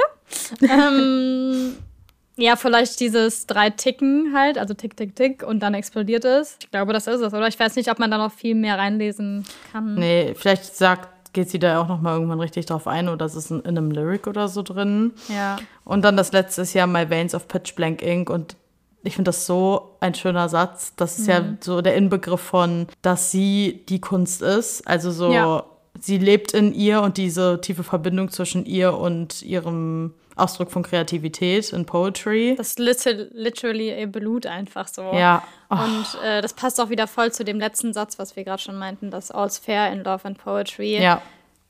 ähm, 0.62 1.76
ja, 2.36 2.56
vielleicht 2.56 3.00
dieses 3.00 3.46
drei 3.46 3.70
Ticken 3.70 4.32
halt, 4.34 4.58
also 4.58 4.74
Tick, 4.74 4.96
Tick, 4.96 5.16
Tick 5.16 5.42
und 5.42 5.60
dann 5.60 5.74
explodiert 5.74 6.24
es. 6.24 6.56
Ich 6.60 6.70
glaube, 6.70 6.92
das 6.92 7.06
ist 7.06 7.20
es, 7.20 7.32
oder? 7.32 7.48
Ich 7.48 7.58
weiß 7.58 7.76
nicht, 7.76 7.90
ob 7.90 7.98
man 7.98 8.10
da 8.10 8.18
noch 8.18 8.32
viel 8.32 8.54
mehr 8.54 8.78
reinlesen 8.78 9.44
kann. 9.72 9.94
Nee, 9.94 10.34
vielleicht 10.36 10.76
sagt 10.76 11.10
geht 11.36 11.50
sie 11.50 11.58
da 11.58 11.82
auch 11.82 11.86
noch 11.86 12.00
mal 12.00 12.14
irgendwann 12.14 12.40
richtig 12.40 12.64
drauf 12.64 12.86
ein 12.86 13.10
oder 13.10 13.26
ist 13.26 13.34
es 13.34 13.50
in, 13.50 13.60
in 13.60 13.76
einem 13.76 13.90
Lyric 13.90 14.26
oder 14.26 14.48
so 14.48 14.62
drin. 14.62 15.12
Ja. 15.28 15.58
Und 15.84 16.02
dann 16.02 16.16
das 16.16 16.32
letzte 16.32 16.62
ist 16.62 16.72
ja 16.72 16.86
My 16.86 17.10
Veins 17.10 17.34
of 17.34 17.46
Pitch 17.46 17.74
Blank 17.74 18.00
Ink 18.00 18.30
und 18.30 18.56
ich 19.02 19.16
finde 19.16 19.28
das 19.28 19.44
so 19.46 19.96
ein 20.00 20.14
schöner 20.14 20.48
Satz. 20.48 20.94
Das 20.96 21.18
ist 21.18 21.26
mhm. 21.26 21.32
ja 21.32 21.44
so 21.60 21.82
der 21.82 21.94
Inbegriff 21.94 22.40
von, 22.40 22.86
dass 23.02 23.30
sie 23.30 23.84
die 23.86 24.00
Kunst 24.00 24.40
ist. 24.40 24.88
Also 24.88 25.10
so, 25.10 25.30
ja. 25.30 25.64
Sie 26.00 26.18
lebt 26.18 26.52
in 26.52 26.74
ihr 26.74 27.02
und 27.02 27.16
diese 27.16 27.60
tiefe 27.60 27.82
Verbindung 27.82 28.30
zwischen 28.30 28.64
ihr 28.66 28.96
und 28.96 29.42
ihrem 29.42 30.14
Ausdruck 30.36 30.70
von 30.70 30.82
Kreativität 30.82 31.72
in 31.72 31.86
Poetry. 31.86 32.54
Das 32.56 32.76
ist 32.76 32.78
literally 32.78 33.98
ihr 33.98 34.06
Blut 34.06 34.46
einfach 34.46 34.86
so. 34.86 35.02
Ja. 35.14 35.42
Oh. 35.70 35.76
Und 35.76 36.22
äh, 36.22 36.42
das 36.42 36.52
passt 36.52 36.78
auch 36.80 36.90
wieder 36.90 37.06
voll 37.06 37.32
zu 37.32 37.44
dem 37.44 37.58
letzten 37.58 37.94
Satz, 37.94 38.18
was 38.18 38.36
wir 38.36 38.44
gerade 38.44 38.62
schon 38.62 38.76
meinten, 38.78 39.10
dass 39.10 39.30
All's 39.30 39.58
fair 39.58 39.90
in 39.90 40.04
Love 40.04 40.24
and 40.24 40.38
Poetry. 40.38 41.00
Ja. 41.00 41.22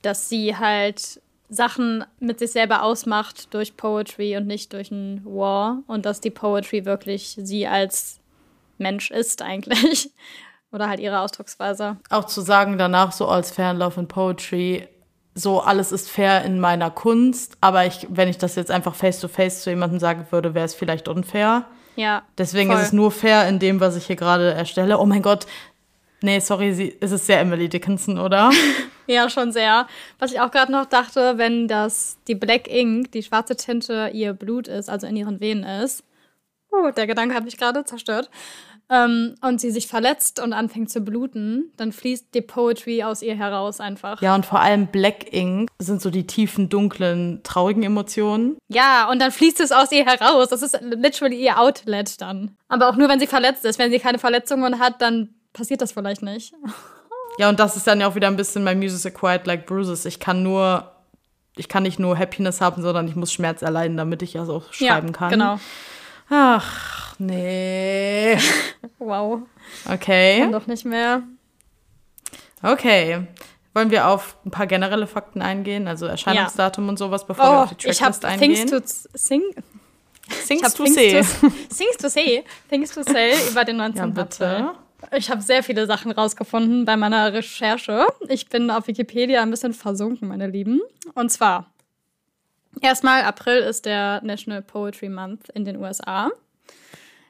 Dass 0.03 0.29
sie 0.29 0.57
halt 0.57 1.21
Sachen 1.49 2.05
mit 2.19 2.41
sich 2.41 2.51
selber 2.51 2.83
ausmacht 2.83 3.55
durch 3.55 3.77
Poetry 3.77 4.37
und 4.37 4.49
nicht 4.49 4.73
durch 4.73 4.91
ein 4.91 5.23
War. 5.25 5.83
Und 5.87 6.05
dass 6.05 6.21
die 6.21 6.31
Poetry 6.31 6.85
wirklich 6.85 7.37
sie 7.41 7.69
als 7.69 8.19
Mensch 8.79 9.13
ist 9.13 9.43
eigentlich. 9.43 10.11
Oder 10.77 10.91
halt 10.91 11.01
ihre 11.01 11.21
Ausdrucksweise. 11.21 11.97
Auch 12.11 12.27
zu 12.27 12.43
sagen 12.43 12.77
danach 12.77 13.11
so 13.11 13.27
als 13.27 13.51
fair 13.51 13.71
in 13.71 13.79
Love 13.79 13.99
and 13.99 14.09
Poetry 14.09 14.87
so 15.35 15.61
alles 15.61 15.93
ist 15.93 16.11
fair 16.11 16.45
in 16.45 16.59
meiner 16.61 16.91
Kunst, 16.91 17.59
aber 17.61 17.87
ich, 17.87 18.07
wenn 18.11 18.29
ich 18.29 18.39
das 18.39 18.57
jetzt 18.57 18.71
einfach 18.71 18.95
face 18.95 19.21
to 19.21 19.29
face 19.29 19.63
zu 19.63 19.71
jemandem 19.71 19.99
sagen 19.99 20.27
würde, 20.31 20.55
wäre 20.55 20.65
es 20.65 20.75
vielleicht 20.75 21.09
unfair. 21.09 21.67
Ja. 21.95 22.23
Deswegen 22.39 22.71
voll. 22.71 22.81
ist 22.81 22.87
es 22.89 22.93
nur 22.93 23.11
fair 23.11 23.47
in 23.47 23.59
dem, 23.59 23.79
was 23.79 23.97
ich 23.97 24.07
hier 24.07 24.17
gerade 24.17 24.53
erstelle. 24.53 24.99
Oh 24.99 25.05
mein 25.05 25.23
Gott. 25.23 25.47
Nee, 26.23 26.41
sorry, 26.41 26.73
sie, 26.73 26.89
ist 26.89 27.13
es 27.13 27.27
sehr 27.27 27.41
Emily 27.41 27.69
Dickinson, 27.69 28.19
oder? 28.19 28.51
ja, 29.07 29.29
schon 29.29 29.53
sehr. 29.53 29.87
Was 30.19 30.33
ich 30.33 30.41
auch 30.41 30.51
gerade 30.51 30.73
noch 30.73 30.87
dachte, 30.87 31.35
wenn 31.37 31.69
das 31.69 32.17
die 32.29 32.35
Black 32.35 32.67
Ink, 32.69 33.13
die 33.13 33.23
schwarze 33.23 33.57
Tinte, 33.57 34.11
ihr 34.15 34.33
Blut 34.33 34.69
ist, 34.69 34.89
also 34.89 35.07
in 35.07 35.17
ihren 35.17 35.41
Venen 35.41 35.65
ist. 35.65 36.03
Oh, 36.73 36.91
der 36.91 37.07
Gedanke 37.07 37.35
hat 37.35 37.45
mich 37.45 37.59
gerade 37.59 37.85
zerstört 37.85 38.31
ähm, 38.91 39.35
und 39.41 39.61
sie 39.61 39.71
sich 39.71 39.87
verletzt 39.87 40.41
und 40.41 40.53
anfängt 40.53 40.91
zu 40.91 41.01
bluten, 41.01 41.73
dann 41.77 41.93
fließt 41.93 42.35
die 42.35 42.41
Poetry 42.41 43.03
aus 43.03 43.23
ihr 43.23 43.37
heraus 43.37 43.81
einfach. 43.81 44.23
Ja, 44.23 44.35
und 44.35 44.47
vor 44.47 44.61
allem 44.61 44.87
Black 44.87 45.33
Ink 45.33 45.69
sind 45.79 46.01
so 46.01 46.11
die 46.11 46.27
tiefen, 46.27 46.69
dunklen, 46.69 47.41
traurigen 47.43 47.83
Emotionen. 47.83 48.57
Ja, 48.69 49.11
und 49.11 49.21
dann 49.21 49.33
fließt 49.33 49.61
es 49.61 49.73
aus 49.73 49.91
ihr 49.93 50.05
heraus. 50.05 50.49
Das 50.49 50.63
ist 50.63 50.79
literally 50.81 51.43
ihr 51.43 51.59
Outlet 51.59 52.21
dann. 52.21 52.57
Aber 52.69 52.89
auch 52.89 52.97
nur, 52.97 53.09
wenn 53.09 53.21
sie 53.21 53.27
verletzt 53.27 53.65
ist. 53.65 53.79
Wenn 53.79 53.91
sie 53.91 53.99
keine 53.99 54.19
Verletzungen 54.19 54.79
hat, 54.79 55.03
dann 55.03 55.31
passiert 55.53 55.81
das 55.81 55.93
vielleicht 55.93 56.23
nicht. 56.23 56.55
Ja, 57.39 57.51
und 57.51 57.61
das 57.61 57.77
ist 57.77 57.87
dann 57.87 58.01
ja 58.01 58.09
auch 58.09 58.15
wieder 58.15 58.29
ein 58.29 58.37
bisschen 58.37 58.65
mein 58.65 58.79
Music 58.79 59.15
Acquired 59.15 59.47
Like 59.47 59.67
Bruises. 59.67 60.07
Ich 60.07 60.21
kann 60.21 60.43
nur, 60.43 60.91
ich 61.57 61.69
kann 61.69 61.83
nicht 61.83 61.99
nur 61.99 62.19
Happiness 62.19 62.63
haben, 62.63 62.81
sondern 62.81 63.09
ich 63.09 63.15
muss 63.15 63.31
Schmerz 63.31 63.61
erleiden, 63.61 63.99
damit 63.99 64.23
ich 64.23 64.33
das 64.33 64.49
auch 64.49 64.73
schreiben 64.73 65.09
ja, 65.09 65.13
kann. 65.13 65.31
Genau. 65.31 65.61
Ach, 66.29 67.15
nee. 67.19 68.37
wow. 68.99 69.43
Okay. 69.91 70.41
Kann 70.41 70.53
doch 70.53 70.67
nicht 70.67 70.85
mehr. 70.85 71.23
Okay. 72.63 73.27
Wollen 73.75 73.91
wir 73.91 74.09
auf 74.09 74.37
ein 74.45 74.51
paar 74.51 74.67
generelle 74.67 75.07
Fakten 75.07 75.43
eingehen, 75.43 75.87
also 75.87 76.07
Erscheinungsdatum 76.07 76.85
ja. 76.85 76.91
und 76.91 76.99
sowas, 76.99 77.27
bevor 77.27 77.45
oh, 77.45 77.49
wir 77.49 77.63
auf 77.65 77.75
die 77.75 77.77
Tracklist 77.77 78.25
eingehen? 78.25 78.67
Things 78.67 79.03
to 79.03 79.09
sing. 79.15 79.43
Things 80.47 80.75
to 80.75 80.87
say. 80.87 81.23
things 81.69 81.97
to 81.99 82.09
say. 82.09 82.45
Things 82.69 82.93
to 82.93 83.03
say 83.03 83.33
über 83.51 83.65
den 83.65 83.77
19. 83.77 83.99
Ja, 83.99 84.07
bitte. 84.07 84.71
Ich 85.13 85.31
habe 85.31 85.43
sehr 85.43 85.63
viele 85.63 85.87
Sachen 85.87 86.11
rausgefunden 86.11 86.85
bei 86.85 86.97
meiner 86.97 87.33
Recherche. 87.33 88.07
Ich 88.29 88.49
bin 88.49 88.71
auf 88.71 88.87
Wikipedia 88.89 89.43
ein 89.43 89.51
bisschen 89.51 89.75
versunken, 89.75 90.29
meine 90.29 90.49
Lieben. 90.49 90.81
Und 91.15 91.31
zwar 91.31 91.71
Erstmal, 92.81 93.23
April 93.23 93.59
ist 93.59 93.87
der 93.87 94.21
National 94.23 94.63
Poetry 94.63 95.09
Month 95.09 95.49
in 95.51 95.65
den 95.65 95.77
USA. 95.77 96.31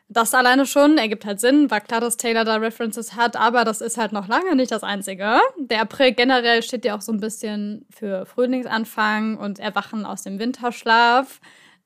Das 0.09 0.35
alleine 0.35 0.67
schon 0.67 0.99
ergibt 0.99 1.25
halt 1.25 1.41
Sinn, 1.41 1.71
war 1.71 1.81
klar, 1.81 2.01
dass 2.01 2.17
Taylor 2.17 2.45
da 2.45 2.57
References 2.57 3.17
hat, 3.17 3.35
aber 3.37 3.65
das 3.65 3.81
ist 3.81 3.99
halt 3.99 4.13
noch 4.13 4.29
lange 4.29 4.55
nicht 4.55 4.71
das 4.71 4.85
Einzige. 4.85 5.41
Der 5.59 5.81
April 5.81 6.13
generell 6.13 6.63
steht 6.63 6.85
ja 6.85 6.97
auch 6.97 7.01
so 7.01 7.11
ein 7.11 7.21
bisschen 7.21 7.85
für 7.91 8.25
Frühlingsanfang 8.25 9.37
und 9.37 9.59
Erwachen 9.59 10.07
aus 10.07 10.23
dem 10.23 10.39
Winterschlaf. 10.39 11.41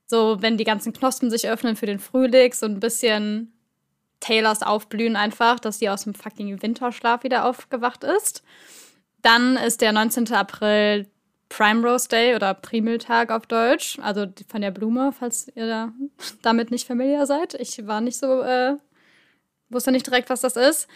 So, 0.07 0.43
wenn 0.43 0.59
die 0.59 0.65
ganzen 0.65 0.93
Knospen 0.93 1.31
sich 1.31 1.49
öffnen 1.49 1.77
für 1.77 1.87
den 1.87 1.99
Frühling, 1.99 2.53
so 2.53 2.67
ein 2.67 2.81
bisschen 2.81 3.55
Taylors 4.21 4.63
Aufblühen 4.63 5.17
einfach, 5.17 5.59
dass 5.59 5.79
sie 5.79 5.89
aus 5.89 6.05
dem 6.05 6.15
fucking 6.15 6.61
Winterschlaf 6.61 7.25
wieder 7.25 7.47
aufgewacht 7.47 8.05
ist. 8.05 8.43
Dann 9.23 9.57
ist 9.57 9.81
der 9.81 9.93
19. 9.93 10.31
April 10.35 11.07
Primrose 11.51 12.09
Day 12.09 12.35
oder 12.35 12.55
Primeltag 12.55 13.31
auf 13.31 13.47
Deutsch, 13.47 13.99
also 14.01 14.27
von 14.49 14.63
der 14.63 14.71
Blume, 14.71 15.13
falls 15.13 15.49
ihr 15.55 15.67
da 15.67 15.93
damit 16.43 16.71
nicht 16.71 16.87
familiar 16.87 17.27
seid. 17.27 17.55
Ich 17.55 17.87
war 17.87 18.01
nicht 18.01 18.17
so, 18.17 18.41
äh, 18.41 18.77
wusste 19.69 19.93
nicht 19.93 20.07
direkt, 20.07 20.31
was 20.31 20.41
das 20.41 20.57
ist. 20.57 20.89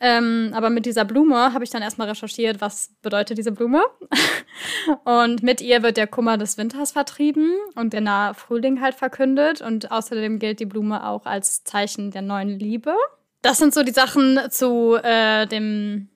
Ähm, 0.00 0.52
aber 0.54 0.70
mit 0.70 0.86
dieser 0.86 1.04
Blume 1.04 1.52
habe 1.52 1.64
ich 1.64 1.70
dann 1.70 1.82
erstmal 1.82 2.08
recherchiert, 2.08 2.60
was 2.60 2.94
bedeutet 3.02 3.38
diese 3.38 3.52
Blume. 3.52 3.84
und 5.04 5.42
mit 5.42 5.60
ihr 5.60 5.82
wird 5.82 5.98
der 5.98 6.06
Kummer 6.06 6.38
des 6.38 6.56
Winters 6.56 6.92
vertrieben 6.92 7.52
und 7.74 7.92
der 7.92 8.00
nahe 8.00 8.34
Frühling 8.34 8.80
halt 8.80 8.94
verkündet. 8.94 9.60
Und 9.60 9.92
außerdem 9.92 10.38
gilt 10.38 10.60
die 10.60 10.66
Blume 10.66 11.06
auch 11.06 11.26
als 11.26 11.62
Zeichen 11.62 12.10
der 12.10 12.22
neuen 12.22 12.58
Liebe. 12.58 12.94
Das 13.42 13.58
sind 13.58 13.74
so 13.74 13.82
die 13.82 13.92
Sachen 13.92 14.38
zu 14.50 14.96
äh, 15.02 15.46
dem 15.46 16.08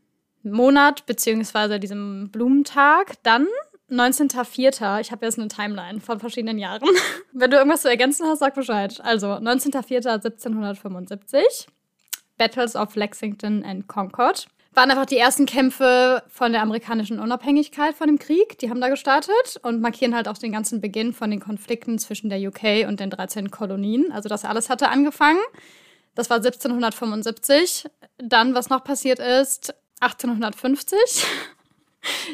Monat 0.43 1.05
beziehungsweise 1.05 1.79
diesem 1.79 2.31
Blumentag. 2.31 3.23
Dann 3.23 3.47
19.04. 3.95 5.01
Ich 5.01 5.11
habe 5.13 5.25
jetzt 5.25 5.39
eine 5.39 5.49
Timeline 5.49 6.01
von 6.01 6.21
verschiedenen 6.21 6.59
Jahren. 6.59 6.87
Wenn 7.33 7.51
du 7.51 7.57
irgendwas 7.57 7.81
zu 7.83 7.89
ergänzen 7.89 8.27
hast, 8.27 8.41
sag 8.41 8.55
Bescheid. 8.55 9.01
Also 9.03 9.29
19.04.1775. 9.29 11.69
Battles 12.37 12.77
of 12.77 12.97
Lexington 12.97 13.65
and 13.65 13.87
Concord. 13.87 14.49
Waren 14.73 14.91
einfach 14.91 15.07
die 15.07 15.19
ersten 15.19 15.47
Kämpfe 15.47 16.25
von 16.29 16.51
der 16.51 16.63
amerikanischen 16.63 17.21
Unabhängigkeit 17.21 17.95
von 17.95 18.09
dem 18.09 18.19
Krieg. 18.19 18.59
Die 18.59 18.71
haben 18.71 18.81
da 18.81 18.89
gestartet 18.89 19.61
und 19.63 19.81
markieren 19.81 20.17
halt 20.17 20.27
auch 20.27 20.37
den 20.37 20.51
ganzen 20.51 20.81
Beginn 20.81 21.13
von 21.13 21.31
den 21.31 21.39
Konflikten 21.39 22.01
zwischen 22.01 22.29
der 22.29 22.41
UK 22.41 22.89
und 22.89 22.99
den 22.99 23.11
13 23.11 23.53
Kolonien. 23.53 24.11
Also 24.11 24.29
das 24.29 24.45
alles 24.45 24.69
hatte 24.69 24.89
angefangen. 24.89 25.39
Das 26.17 26.29
war 26.29 26.39
1775. 26.39 27.87
Dann, 28.19 28.55
was 28.55 28.69
noch 28.69 28.83
passiert 28.83 29.21
ist, 29.21 29.77
1850. 30.01 30.99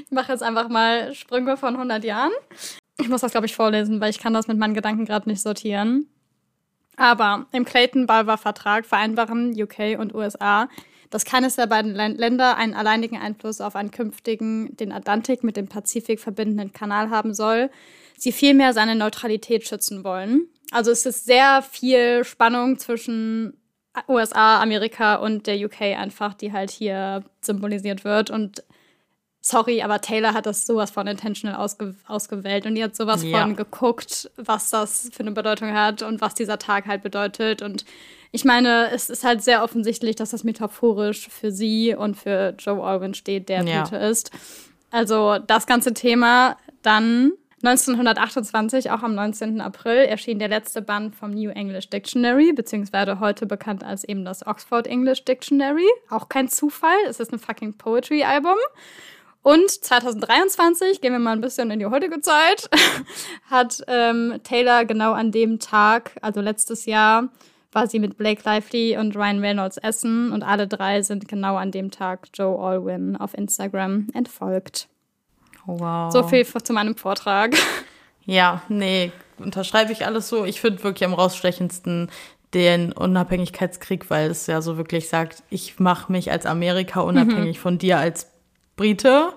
Ich 0.04 0.10
mache 0.10 0.32
jetzt 0.32 0.42
einfach 0.42 0.68
mal 0.68 1.14
Sprünge 1.14 1.56
von 1.56 1.74
100 1.74 2.04
Jahren. 2.04 2.32
Ich 2.98 3.08
muss 3.08 3.22
das, 3.22 3.32
glaube 3.32 3.46
ich, 3.46 3.54
vorlesen, 3.54 4.00
weil 4.00 4.10
ich 4.10 4.18
kann 4.18 4.34
das 4.34 4.48
mit 4.48 4.58
meinen 4.58 4.74
Gedanken 4.74 5.04
gerade 5.04 5.28
nicht 5.28 5.40
sortieren. 5.40 6.08
Aber 6.96 7.46
im 7.52 7.64
Clayton-Balver-Vertrag 7.64 8.84
vereinbaren 8.84 9.54
UK 9.60 9.98
und 9.98 10.14
USA, 10.14 10.68
dass 11.08 11.24
keines 11.24 11.56
der 11.56 11.66
beiden 11.66 11.94
Länder 11.94 12.56
einen 12.56 12.74
alleinigen 12.74 13.16
Einfluss 13.16 13.60
auf 13.60 13.74
einen 13.74 13.90
künftigen, 13.90 14.76
den 14.76 14.92
Atlantik 14.92 15.42
mit 15.42 15.56
dem 15.56 15.66
Pazifik 15.66 16.20
verbindenden 16.20 16.72
Kanal 16.72 17.10
haben 17.10 17.34
soll, 17.34 17.70
sie 18.16 18.32
vielmehr 18.32 18.72
seine 18.74 18.94
Neutralität 18.94 19.66
schützen 19.66 20.04
wollen. 20.04 20.48
Also 20.70 20.90
es 20.90 21.06
ist 21.06 21.24
sehr 21.24 21.62
viel 21.62 22.22
Spannung 22.24 22.78
zwischen 22.78 23.54
USA, 24.08 24.62
Amerika 24.62 25.16
und 25.16 25.46
der 25.46 25.56
UK 25.64 25.80
einfach, 25.98 26.34
die 26.34 26.52
halt 26.52 26.70
hier 26.70 27.24
symbolisiert 27.40 28.04
wird. 28.04 28.30
Und 28.30 28.62
sorry, 29.40 29.82
aber 29.82 30.00
Taylor 30.00 30.34
hat 30.34 30.46
das 30.46 30.66
sowas 30.66 30.90
von 30.90 31.06
intentional 31.06 31.56
ausge 31.56 31.94
ausgewählt 32.06 32.66
und 32.66 32.74
die 32.74 32.84
hat 32.84 32.94
sowas 32.94 33.22
ja. 33.22 33.40
von 33.40 33.56
geguckt, 33.56 34.30
was 34.36 34.70
das 34.70 35.10
für 35.12 35.20
eine 35.20 35.32
Bedeutung 35.32 35.72
hat 35.72 36.02
und 36.02 36.20
was 36.20 36.34
dieser 36.34 36.58
Tag 36.58 36.86
halt 36.86 37.02
bedeutet. 37.02 37.62
Und 37.62 37.84
ich 38.32 38.44
meine, 38.44 38.90
es 38.90 39.10
ist 39.10 39.24
halt 39.24 39.42
sehr 39.42 39.64
offensichtlich, 39.64 40.16
dass 40.16 40.30
das 40.30 40.44
metaphorisch 40.44 41.28
für 41.28 41.50
sie 41.50 41.94
und 41.94 42.16
für 42.16 42.54
Joe 42.58 42.82
Alwyn 42.82 43.14
steht, 43.14 43.48
der 43.48 43.64
ja. 43.64 43.82
Brite 43.82 43.96
ist. 43.96 44.30
Also 44.90 45.38
das 45.38 45.66
ganze 45.66 45.94
Thema 45.94 46.56
dann 46.82 47.32
1928, 47.62 48.90
auch 48.90 49.02
am 49.02 49.14
19. 49.14 49.60
April, 49.60 50.04
erschien 50.06 50.38
der 50.38 50.48
letzte 50.48 50.80
Band 50.80 51.14
vom 51.14 51.32
New 51.32 51.50
English 51.50 51.90
Dictionary, 51.90 52.52
beziehungsweise 52.54 53.20
heute 53.20 53.44
bekannt 53.44 53.84
als 53.84 54.02
eben 54.04 54.24
das 54.24 54.46
Oxford 54.46 54.86
English 54.86 55.24
Dictionary. 55.24 55.88
Auch 56.08 56.30
kein 56.30 56.48
Zufall, 56.48 56.96
es 57.06 57.20
ist 57.20 57.32
ein 57.32 57.38
fucking 57.38 57.74
Poetry-Album. 57.74 58.56
Und 59.42 59.70
2023, 59.70 61.00
gehen 61.00 61.12
wir 61.12 61.18
mal 61.18 61.32
ein 61.32 61.40
bisschen 61.40 61.70
in 61.70 61.78
die 61.78 61.86
heutige 61.86 62.20
Zeit, 62.20 62.68
hat 63.50 63.82
ähm, 63.86 64.40
Taylor 64.44 64.84
genau 64.84 65.12
an 65.12 65.32
dem 65.32 65.58
Tag, 65.58 66.12
also 66.20 66.40
letztes 66.40 66.84
Jahr, 66.84 67.28
war 67.72 67.86
sie 67.86 68.00
mit 68.00 68.18
Blake 68.18 68.42
Lively 68.44 68.98
und 68.98 69.16
Ryan 69.16 69.40
Reynolds 69.40 69.76
essen 69.78 70.32
und 70.32 70.42
alle 70.42 70.66
drei 70.66 71.02
sind 71.02 71.28
genau 71.28 71.56
an 71.56 71.70
dem 71.70 71.90
Tag 71.90 72.28
Joe 72.34 72.58
Alwyn 72.58 73.16
auf 73.16 73.32
Instagram 73.32 74.08
entfolgt. 74.12 74.88
Wow. 75.66 76.12
So 76.12 76.26
viel 76.26 76.44
zu 76.44 76.72
meinem 76.72 76.96
Vortrag. 76.96 77.54
Ja, 78.26 78.62
nee, 78.68 79.12
unterschreibe 79.38 79.92
ich 79.92 80.04
alles 80.04 80.28
so. 80.28 80.44
Ich 80.44 80.60
finde 80.60 80.82
wirklich 80.82 81.04
am 81.04 81.14
rausstechendsten 81.14 82.10
den 82.54 82.92
Unabhängigkeitskrieg, 82.92 84.10
weil 84.10 84.30
es 84.30 84.46
ja 84.46 84.60
so 84.60 84.76
wirklich 84.76 85.08
sagt, 85.08 85.42
ich 85.50 85.78
mache 85.78 86.10
mich 86.10 86.30
als 86.32 86.46
Amerika 86.46 87.00
unabhängig 87.00 87.58
mhm. 87.58 87.62
von 87.62 87.78
dir 87.78 87.98
als 87.98 88.26
Brite. 88.80 89.34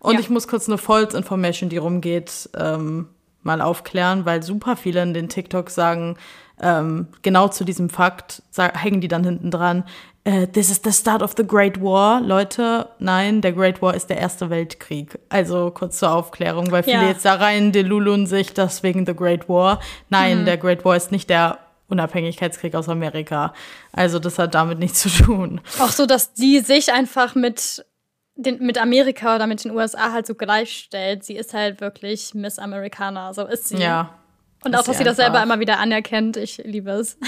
Und 0.00 0.14
ja. 0.14 0.20
ich 0.20 0.28
muss 0.28 0.48
kurz 0.48 0.68
eine 0.68 0.76
False 0.76 1.16
Information, 1.16 1.68
die 1.68 1.76
rumgeht, 1.76 2.50
ähm, 2.58 3.08
mal 3.44 3.60
aufklären, 3.60 4.24
weil 4.24 4.42
super 4.42 4.76
viele 4.76 5.00
in 5.02 5.14
den 5.14 5.28
TikToks 5.28 5.72
sagen, 5.72 6.16
ähm, 6.60 7.06
genau 7.22 7.46
zu 7.46 7.64
diesem 7.64 7.88
Fakt 7.90 8.42
hängen 8.56 9.00
die 9.00 9.06
dann 9.06 9.22
hinten 9.22 9.52
dran. 9.52 9.84
Uh, 10.26 10.46
this 10.46 10.70
is 10.70 10.80
the 10.84 10.92
start 10.92 11.22
of 11.22 11.34
the 11.36 11.46
Great 11.46 11.80
War. 11.80 12.20
Leute, 12.20 12.88
nein, 12.98 13.40
der 13.40 13.52
Great 13.52 13.82
War 13.82 13.94
ist 13.94 14.08
der 14.10 14.18
Erste 14.18 14.50
Weltkrieg. 14.50 15.18
Also 15.28 15.70
kurz 15.72 15.98
zur 15.98 16.12
Aufklärung, 16.12 16.70
weil 16.70 16.82
viele 16.82 17.02
ja. 17.02 17.08
jetzt 17.08 17.24
da 17.24 17.34
rein 17.34 17.72
delulun 17.72 18.26
sich 18.26 18.52
das 18.52 18.82
wegen 18.82 19.06
the 19.06 19.14
Great 19.14 19.48
War. 19.48 19.80
Nein, 20.10 20.40
mhm. 20.40 20.44
der 20.44 20.58
Great 20.58 20.84
War 20.84 20.96
ist 20.96 21.10
nicht 21.12 21.30
der 21.30 21.58
Unabhängigkeitskrieg 21.88 22.74
aus 22.74 22.88
Amerika. 22.88 23.52
Also 23.92 24.18
das 24.18 24.38
hat 24.38 24.54
damit 24.54 24.78
nichts 24.78 25.00
zu 25.00 25.08
tun. 25.08 25.60
Auch 25.80 25.90
so, 25.90 26.06
dass 26.06 26.34
die 26.34 26.60
sich 26.60 26.92
einfach 26.92 27.34
mit 27.34 27.84
den, 28.34 28.64
mit 28.64 28.78
Amerika 28.78 29.36
oder 29.36 29.46
mit 29.46 29.64
den 29.64 29.72
USA 29.72 30.12
halt 30.12 30.26
so 30.26 30.34
gleichstellt. 30.34 31.24
Sie 31.24 31.36
ist 31.36 31.54
halt 31.54 31.80
wirklich 31.80 32.34
Miss 32.34 32.58
Americana, 32.58 33.34
so 33.34 33.46
ist 33.46 33.68
sie. 33.68 33.78
Ja. 33.78 34.18
Und 34.64 34.76
auch, 34.76 34.84
dass 34.84 34.98
sie 34.98 35.04
das 35.04 35.16
selber 35.16 35.42
immer 35.42 35.58
wieder 35.58 35.78
anerkennt. 35.78 36.36
Ich 36.36 36.58
liebe 36.58 36.90
es. 36.92 37.18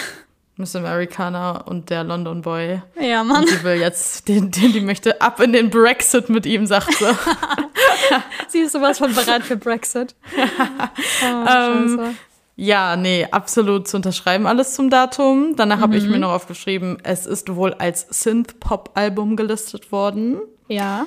Miss 0.56 0.76
Americana 0.76 1.62
und 1.62 1.90
der 1.90 2.04
London 2.04 2.42
Boy. 2.42 2.80
Ja, 3.00 3.24
Mann. 3.24 3.42
Und 3.42 3.50
die 3.50 3.64
will 3.64 3.80
jetzt, 3.80 4.28
den, 4.28 4.52
den, 4.52 4.72
die 4.72 4.80
möchte 4.80 5.20
ab 5.20 5.40
in 5.40 5.52
den 5.52 5.68
Brexit 5.68 6.28
mit 6.28 6.46
ihm, 6.46 6.66
sagt 6.66 6.94
sie. 6.94 7.06
sie 8.48 8.60
ist 8.60 8.72
sowas 8.72 8.98
von 8.98 9.12
bereit 9.12 9.42
für 9.42 9.56
Brexit. 9.56 10.14
oh, 10.36 11.46
ähm, 11.48 12.16
ja, 12.54 12.94
nee, 12.94 13.26
absolut 13.28 13.88
zu 13.88 13.96
unterschreiben 13.96 14.46
alles 14.46 14.74
zum 14.74 14.90
Datum. 14.90 15.56
Danach 15.56 15.78
mhm. 15.78 15.82
habe 15.82 15.96
ich 15.96 16.04
mir 16.04 16.18
noch 16.18 16.30
aufgeschrieben, 16.30 16.98
es 17.02 17.26
ist 17.26 17.56
wohl 17.56 17.74
als 17.74 18.06
Synth-Pop-Album 18.10 19.34
gelistet 19.34 19.90
worden. 19.90 20.40
Ja. 20.68 21.06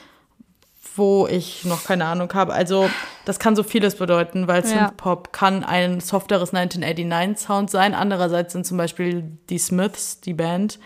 Wo 0.96 1.28
ich 1.28 1.64
noch 1.66 1.84
keine 1.84 2.06
Ahnung 2.06 2.34
habe. 2.34 2.54
Also, 2.54 2.90
das 3.26 3.40
kann 3.40 3.56
so 3.56 3.64
vieles 3.64 3.96
bedeuten, 3.96 4.48
weil 4.48 4.66
Synthpop 4.66 5.32
kann 5.32 5.64
ein 5.64 6.00
softeres 6.00 6.54
1989-Sound 6.54 7.70
sein. 7.70 7.94
Andererseits 7.94 8.54
sind 8.54 8.66
zum 8.66 8.78
Beispiel 8.78 9.38
die 9.50 9.60
Smiths, 9.60 10.22
die 10.22 10.34
Band, 10.34 10.80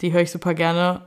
die 0.00 0.12
höre 0.12 0.22
ich 0.22 0.30
super 0.30 0.52
gerne, 0.52 1.02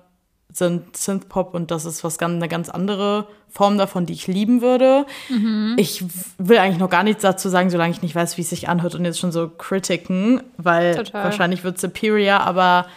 sind 0.52 0.98
Synthpop 0.98 1.54
und 1.54 1.72
das 1.72 1.86
ist 1.86 2.04
was 2.04 2.18
ganz, 2.18 2.36
eine 2.36 2.48
ganz 2.48 2.70
andere 2.70 3.28
Form 3.50 3.78
davon, 3.78 4.06
die 4.06 4.14
ich 4.14 4.28
lieben 4.28 4.62
würde. 4.62 5.06
Mhm. 5.30 5.76
Ich 5.78 6.04
will 6.38 6.58
eigentlich 6.58 6.80
noch 6.80 6.90
gar 6.90 7.04
nichts 7.04 7.22
dazu 7.22 7.50
sagen, 7.50 7.70
solange 7.70 7.92
ich 7.92 8.02
nicht 8.02 8.16
weiß, 8.16 8.38
wie 8.38 8.42
es 8.42 8.50
sich 8.50 8.68
anhört 8.68 8.96
und 8.96 9.06
jetzt 9.06 9.20
schon 9.20 9.32
so 9.32 9.50
kritiken, 9.50 10.42
weil 10.58 10.96
Total. 10.96 11.26
wahrscheinlich 11.26 11.64
wird 11.64 11.80
Superior, 11.80 12.40
aber 12.42 12.88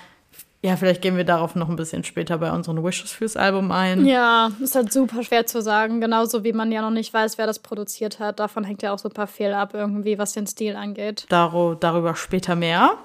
ja, 0.62 0.76
vielleicht 0.76 1.00
gehen 1.00 1.16
wir 1.16 1.24
darauf 1.24 1.54
noch 1.54 1.70
ein 1.70 1.76
bisschen 1.76 2.04
später 2.04 2.36
bei 2.36 2.52
unseren 2.52 2.84
Wishes 2.84 3.12
fürs 3.12 3.34
Album 3.34 3.72
ein. 3.72 4.04
Ja, 4.04 4.50
ist 4.60 4.74
halt 4.74 4.92
super 4.92 5.22
schwer 5.22 5.46
zu 5.46 5.62
sagen. 5.62 6.02
Genauso 6.02 6.44
wie 6.44 6.52
man 6.52 6.70
ja 6.70 6.82
noch 6.82 6.90
nicht 6.90 7.14
weiß, 7.14 7.38
wer 7.38 7.46
das 7.46 7.60
produziert 7.60 8.18
hat. 8.18 8.40
Davon 8.40 8.64
hängt 8.64 8.82
ja 8.82 8.92
auch 8.92 8.98
super 8.98 9.26
viel 9.26 9.54
ab, 9.54 9.70
irgendwie, 9.72 10.18
was 10.18 10.34
den 10.34 10.46
Stil 10.46 10.76
angeht. 10.76 11.24
Dar 11.30 11.76
darüber 11.80 12.14
später 12.14 12.56
mehr. 12.56 12.98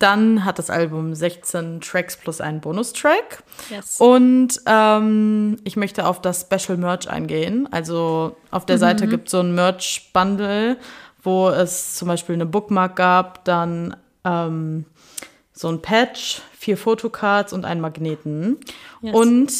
Dann 0.00 0.44
hat 0.44 0.58
das 0.58 0.68
Album 0.68 1.14
16 1.14 1.80
Tracks 1.80 2.16
plus 2.16 2.40
einen 2.40 2.60
Bonustrack. 2.60 3.44
Yes. 3.70 4.00
Und 4.00 4.60
ähm, 4.66 5.58
ich 5.62 5.76
möchte 5.76 6.08
auf 6.08 6.20
das 6.20 6.48
Special 6.50 6.76
Merch 6.76 7.08
eingehen. 7.08 7.68
Also 7.70 8.34
auf 8.50 8.66
der 8.66 8.76
mhm. 8.76 8.80
Seite 8.80 9.06
gibt 9.06 9.28
es 9.28 9.30
so 9.30 9.38
ein 9.38 9.54
Merch-Bundle, 9.54 10.76
wo 11.22 11.50
es 11.50 11.94
zum 11.94 12.08
Beispiel 12.08 12.34
eine 12.34 12.46
Bookmark 12.46 12.96
gab, 12.96 13.44
dann 13.44 13.96
ähm, 14.24 14.86
so 15.56 15.68
ein 15.68 15.80
Patch, 15.80 16.42
vier 16.52 16.76
Fotocards 16.76 17.52
und 17.52 17.64
einen 17.64 17.80
Magneten. 17.80 18.58
Yes. 19.00 19.14
Und 19.14 19.52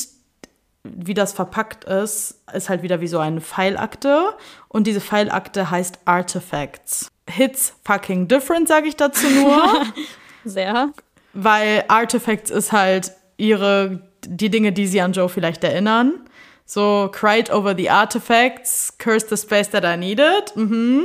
wie 0.85 1.15
das 1.15 1.33
verpackt 1.33 1.85
ist, 1.85 2.43
ist 2.53 2.69
halt 2.69 2.83
wieder 2.83 3.01
wie 3.01 3.09
so 3.09 3.19
eine 3.19 3.41
Pfeilakte. 3.41 4.35
Und 4.69 4.87
diese 4.87 5.01
Pfeilakte 5.01 5.71
heißt 5.71 6.01
Artifacts. 6.05 7.09
Hits 7.29 7.75
fucking 7.85 8.29
different, 8.29 8.69
sage 8.69 8.89
ich 8.89 8.97
dazu 8.97 9.27
nur. 9.29 9.85
Sehr. 10.45 10.91
Weil 11.33 11.85
Artifacts 11.89 12.51
ist 12.51 12.73
halt 12.73 13.13
ihre, 13.39 14.03
die 14.27 14.51
Dinge, 14.51 14.73
die 14.73 14.87
sie 14.87 15.01
an 15.01 15.13
Joe 15.13 15.29
vielleicht 15.29 15.65
erinnern. 15.65 16.21
So, 16.69 17.09
cried 17.13 17.51
over 17.51 17.75
the 17.77 17.89
artifacts, 17.89 18.93
cursed 18.99 19.31
the 19.31 19.37
space 19.37 19.71
that 19.71 19.85
I 19.85 19.97
needed. 19.97 20.55
Mhm. 20.57 21.05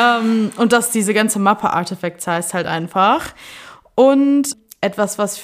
ähm, 0.00 0.52
und 0.56 0.72
dass 0.72 0.92
diese 0.92 1.12
ganze 1.12 1.38
Mappe 1.38 1.70
Artifacts 1.70 2.26
heißt 2.26 2.54
halt 2.54 2.66
einfach. 2.66 3.34
Und 3.94 4.56
etwas, 4.80 5.18
was 5.18 5.40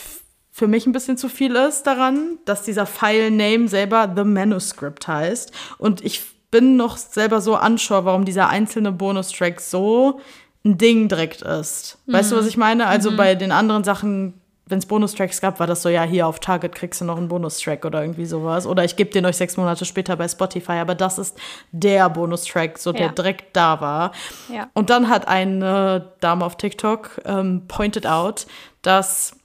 für 0.51 0.67
mich 0.67 0.87
ein 0.87 0.93
bisschen 0.93 1.17
zu 1.17 1.29
viel 1.29 1.55
ist 1.57 1.85
daran, 1.85 2.39
dass 2.45 2.63
dieser 2.63 2.87
File-Name 2.87 3.69
selber 3.69 4.13
The 4.15 4.25
Manuscript 4.25 5.09
heißt. 5.09 5.53
Und 5.79 6.05
ich 6.05 6.23
bin 6.51 6.77
noch 6.77 6.97
selber 6.97 7.41
so 7.41 7.59
unsure, 7.59 8.05
warum 8.05 8.25
dieser 8.25 8.49
einzelne 8.49 8.93
Bonustrack 8.93 9.61
so 9.61 10.21
ein 10.65 10.77
Ding 10.77 11.09
direkt 11.09 11.43
ist. 11.43 11.99
Mhm. 12.07 12.13
Weißt 12.13 12.33
du, 12.33 12.37
was 12.37 12.47
ich 12.47 12.57
meine? 12.57 12.87
Also 12.87 13.13
mhm. 13.13 13.17
bei 13.17 13.35
den 13.35 13.53
anderen 13.53 13.85
Sachen, 13.85 14.35
wenn 14.71 14.79
es 14.79 14.87
Bonustracks 14.87 15.41
gab, 15.41 15.61
war 15.61 15.67
das 15.67 15.83
so, 15.83 15.89
ja, 15.89 16.03
hier 16.05 16.27
auf 16.27 16.41
Target 16.41 16.75
kriegst 16.75 17.01
du 17.01 17.05
noch 17.05 17.17
einen 17.17 17.29
Bonustrack 17.29 17.85
oder 17.85 18.01
irgendwie 18.03 18.27
sowas. 18.27 18.67
Oder 18.67 18.85
ich 18.85 18.97
gebe 18.97 19.11
den 19.11 19.27
euch 19.27 19.37
sechs 19.37 19.57
Monate 19.57 19.85
später 19.85 20.17
bei 20.17 20.29
Spotify. 20.29 20.73
Aber 20.73 20.95
das 20.95 21.19
ist 21.19 21.39
der 21.73 22.09
Bonustrack, 22.09 22.79
so 22.79 22.93
der 22.93 23.07
ja. 23.07 23.13
direkt 23.13 23.57
da 23.57 23.81
war. 23.81 24.13
Ja. 24.53 24.71
Und 24.75 24.91
dann 24.91 25.09
hat 25.09 25.29
eine 25.29 26.13
Dame 26.21 26.45
auf 26.45 26.57
TikTok 26.57 27.21
ähm, 27.25 27.65
pointed 27.69 28.07
out, 28.07 28.47
dass 28.83 29.37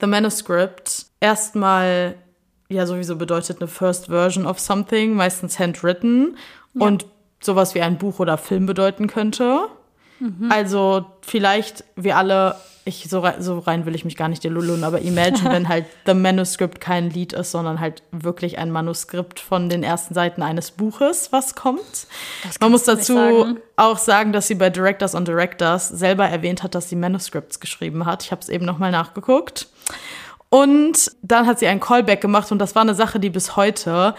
The 0.00 0.06
Manuscript 0.06 1.06
erstmal 1.20 2.16
ja 2.68 2.86
sowieso 2.86 3.16
bedeutet 3.16 3.60
eine 3.60 3.68
First 3.68 4.06
Version 4.06 4.46
of 4.46 4.58
something, 4.58 5.14
meistens 5.14 5.58
handwritten 5.58 6.36
ja. 6.74 6.86
und 6.86 7.06
sowas 7.40 7.74
wie 7.74 7.82
ein 7.82 7.98
Buch 7.98 8.18
oder 8.18 8.38
Film 8.38 8.66
bedeuten 8.66 9.06
könnte. 9.06 9.68
Mhm. 10.18 10.50
Also 10.50 11.06
vielleicht 11.22 11.84
wir 11.94 12.16
alle, 12.16 12.56
ich 12.86 13.08
so, 13.08 13.18
rein, 13.18 13.42
so 13.42 13.58
rein 13.58 13.84
will 13.84 13.96
ich 13.96 14.04
mich 14.04 14.16
gar 14.16 14.28
nicht 14.28 14.44
delulun, 14.44 14.84
aber 14.84 15.00
imagine, 15.00 15.50
wenn 15.50 15.68
halt 15.68 15.86
The 16.06 16.14
Manuscript 16.14 16.80
kein 16.80 17.10
Lied 17.10 17.32
ist, 17.32 17.50
sondern 17.50 17.80
halt 17.80 18.04
wirklich 18.12 18.58
ein 18.58 18.70
Manuskript 18.70 19.40
von 19.40 19.68
den 19.68 19.82
ersten 19.82 20.14
Seiten 20.14 20.40
eines 20.40 20.70
Buches, 20.70 21.32
was 21.32 21.56
kommt. 21.56 22.06
Man 22.60 22.70
muss 22.70 22.84
dazu 22.84 23.14
sagen. 23.14 23.58
auch 23.74 23.98
sagen, 23.98 24.32
dass 24.32 24.46
sie 24.46 24.54
bei 24.54 24.70
Directors 24.70 25.16
on 25.16 25.24
Directors 25.24 25.88
selber 25.88 26.26
erwähnt 26.26 26.62
hat, 26.62 26.76
dass 26.76 26.88
sie 26.88 26.96
Manuscripts 26.96 27.58
geschrieben 27.58 28.06
hat. 28.06 28.22
Ich 28.22 28.30
habe 28.30 28.40
es 28.40 28.48
eben 28.48 28.64
noch 28.64 28.78
mal 28.78 28.92
nachgeguckt. 28.92 29.68
Und 30.48 31.10
dann 31.22 31.48
hat 31.48 31.58
sie 31.58 31.66
einen 31.66 31.80
Callback 31.80 32.20
gemacht 32.20 32.52
und 32.52 32.60
das 32.60 32.76
war 32.76 32.82
eine 32.82 32.94
Sache, 32.94 33.18
die 33.18 33.30
bis 33.30 33.56
heute 33.56 34.14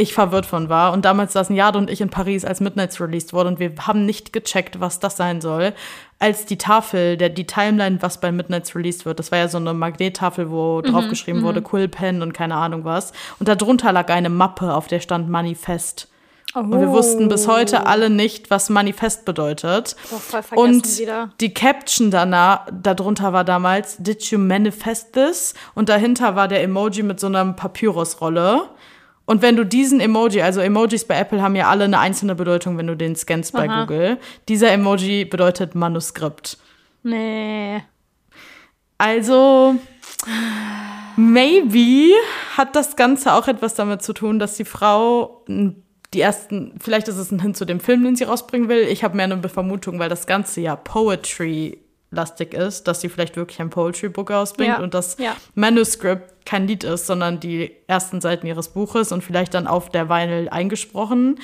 ich 0.00 0.14
verwirrt 0.14 0.46
von 0.46 0.68
war. 0.68 0.92
Und 0.92 1.04
damals 1.04 1.34
saßen 1.34 1.54
Jade 1.54 1.78
und 1.78 1.90
ich 1.90 2.00
in 2.00 2.08
Paris, 2.08 2.44
als 2.44 2.60
Midnights 2.60 3.00
released 3.00 3.32
wurde 3.34 3.50
und 3.50 3.58
wir 3.58 3.74
haben 3.80 4.06
nicht 4.06 4.32
gecheckt, 4.32 4.80
was 4.80 4.98
das 4.98 5.16
sein 5.18 5.40
soll. 5.42 5.74
Als 6.20 6.46
die 6.46 6.58
Tafel, 6.58 7.16
der, 7.16 7.30
die 7.30 7.46
Timeline, 7.46 8.00
was 8.00 8.20
bei 8.20 8.30
Midnights 8.30 8.76
released 8.76 9.06
wird, 9.06 9.18
das 9.18 9.32
war 9.32 9.38
ja 9.38 9.48
so 9.48 9.58
eine 9.58 9.74
Magnettafel, 9.74 10.50
wo 10.50 10.78
mhm, 10.78 10.82
draufgeschrieben 10.90 11.42
wurde, 11.42 11.62
Quill 11.62 11.88
Pen 11.88 12.22
und 12.22 12.32
keine 12.32 12.54
Ahnung 12.54 12.84
was. 12.84 13.12
Und 13.38 13.48
darunter 13.48 13.90
lag 13.92 14.08
eine 14.10 14.28
Mappe, 14.28 14.74
auf 14.74 14.86
der 14.86 15.00
stand 15.00 15.28
Manifest. 15.28 16.08
Oh. 16.54 16.60
Und 16.60 16.80
wir 16.80 16.88
wussten 16.88 17.28
bis 17.28 17.46
heute 17.46 17.86
alle 17.86 18.10
nicht, 18.10 18.50
was 18.50 18.70
Manifest 18.70 19.24
bedeutet. 19.24 19.94
Oh, 20.10 20.60
und 20.60 20.98
wieder. 20.98 21.30
die 21.40 21.54
Caption 21.54 22.10
danach, 22.10 22.66
darunter 22.72 23.32
war 23.32 23.44
damals, 23.44 23.96
Did 23.98 24.22
you 24.24 24.38
manifest 24.38 25.12
this? 25.12 25.54
Und 25.74 25.88
dahinter 25.88 26.34
war 26.34 26.48
der 26.48 26.62
Emoji 26.62 27.02
mit 27.02 27.20
so 27.20 27.28
einer 27.28 27.44
Papyrusrolle. 27.52 28.68
Und 29.30 29.42
wenn 29.42 29.54
du 29.54 29.64
diesen 29.64 30.00
Emoji, 30.00 30.42
also 30.42 30.60
Emojis 30.60 31.04
bei 31.04 31.16
Apple 31.16 31.40
haben 31.40 31.54
ja 31.54 31.68
alle 31.68 31.84
eine 31.84 32.00
einzelne 32.00 32.34
Bedeutung, 32.34 32.76
wenn 32.78 32.88
du 32.88 32.96
den 32.96 33.14
scannst 33.14 33.52
bei 33.52 33.68
Aha. 33.68 33.82
Google. 33.82 34.18
Dieser 34.48 34.72
Emoji 34.72 35.24
bedeutet 35.24 35.76
Manuskript. 35.76 36.58
Nee. 37.04 37.80
Also, 38.98 39.76
maybe 41.14 42.12
hat 42.56 42.74
das 42.74 42.96
Ganze 42.96 43.32
auch 43.34 43.46
etwas 43.46 43.74
damit 43.74 44.02
zu 44.02 44.14
tun, 44.14 44.40
dass 44.40 44.56
die 44.56 44.64
Frau 44.64 45.44
die 45.46 46.20
ersten, 46.20 46.74
vielleicht 46.80 47.06
ist 47.06 47.16
es 47.16 47.30
ein 47.30 47.38
Hin 47.40 47.54
zu 47.54 47.64
dem 47.64 47.78
Film, 47.78 48.02
den 48.02 48.16
sie 48.16 48.24
rausbringen 48.24 48.68
will. 48.68 48.80
Ich 48.80 49.04
habe 49.04 49.16
mehr 49.16 49.26
eine 49.26 49.48
Vermutung, 49.48 50.00
weil 50.00 50.08
das 50.08 50.26
Ganze 50.26 50.60
ja 50.60 50.74
Poetry-lastig 50.74 52.52
ist, 52.52 52.88
dass 52.88 53.00
sie 53.00 53.08
vielleicht 53.08 53.36
wirklich 53.36 53.60
ein 53.60 53.70
Poetry-Book 53.70 54.32
rausbringt 54.32 54.78
Ja, 54.78 54.82
und 54.82 54.92
das 54.92 55.18
ja. 55.20 55.36
Manuscript 55.54 56.39
kein 56.50 56.66
Lied 56.66 56.82
ist, 56.82 57.06
sondern 57.06 57.38
die 57.38 57.70
ersten 57.86 58.20
Seiten 58.20 58.44
ihres 58.44 58.70
Buches 58.70 59.12
und 59.12 59.22
vielleicht 59.22 59.54
dann 59.54 59.68
auf 59.68 59.88
der 59.88 60.08
Vinyl 60.08 60.48
eingesprochen. 60.48 61.38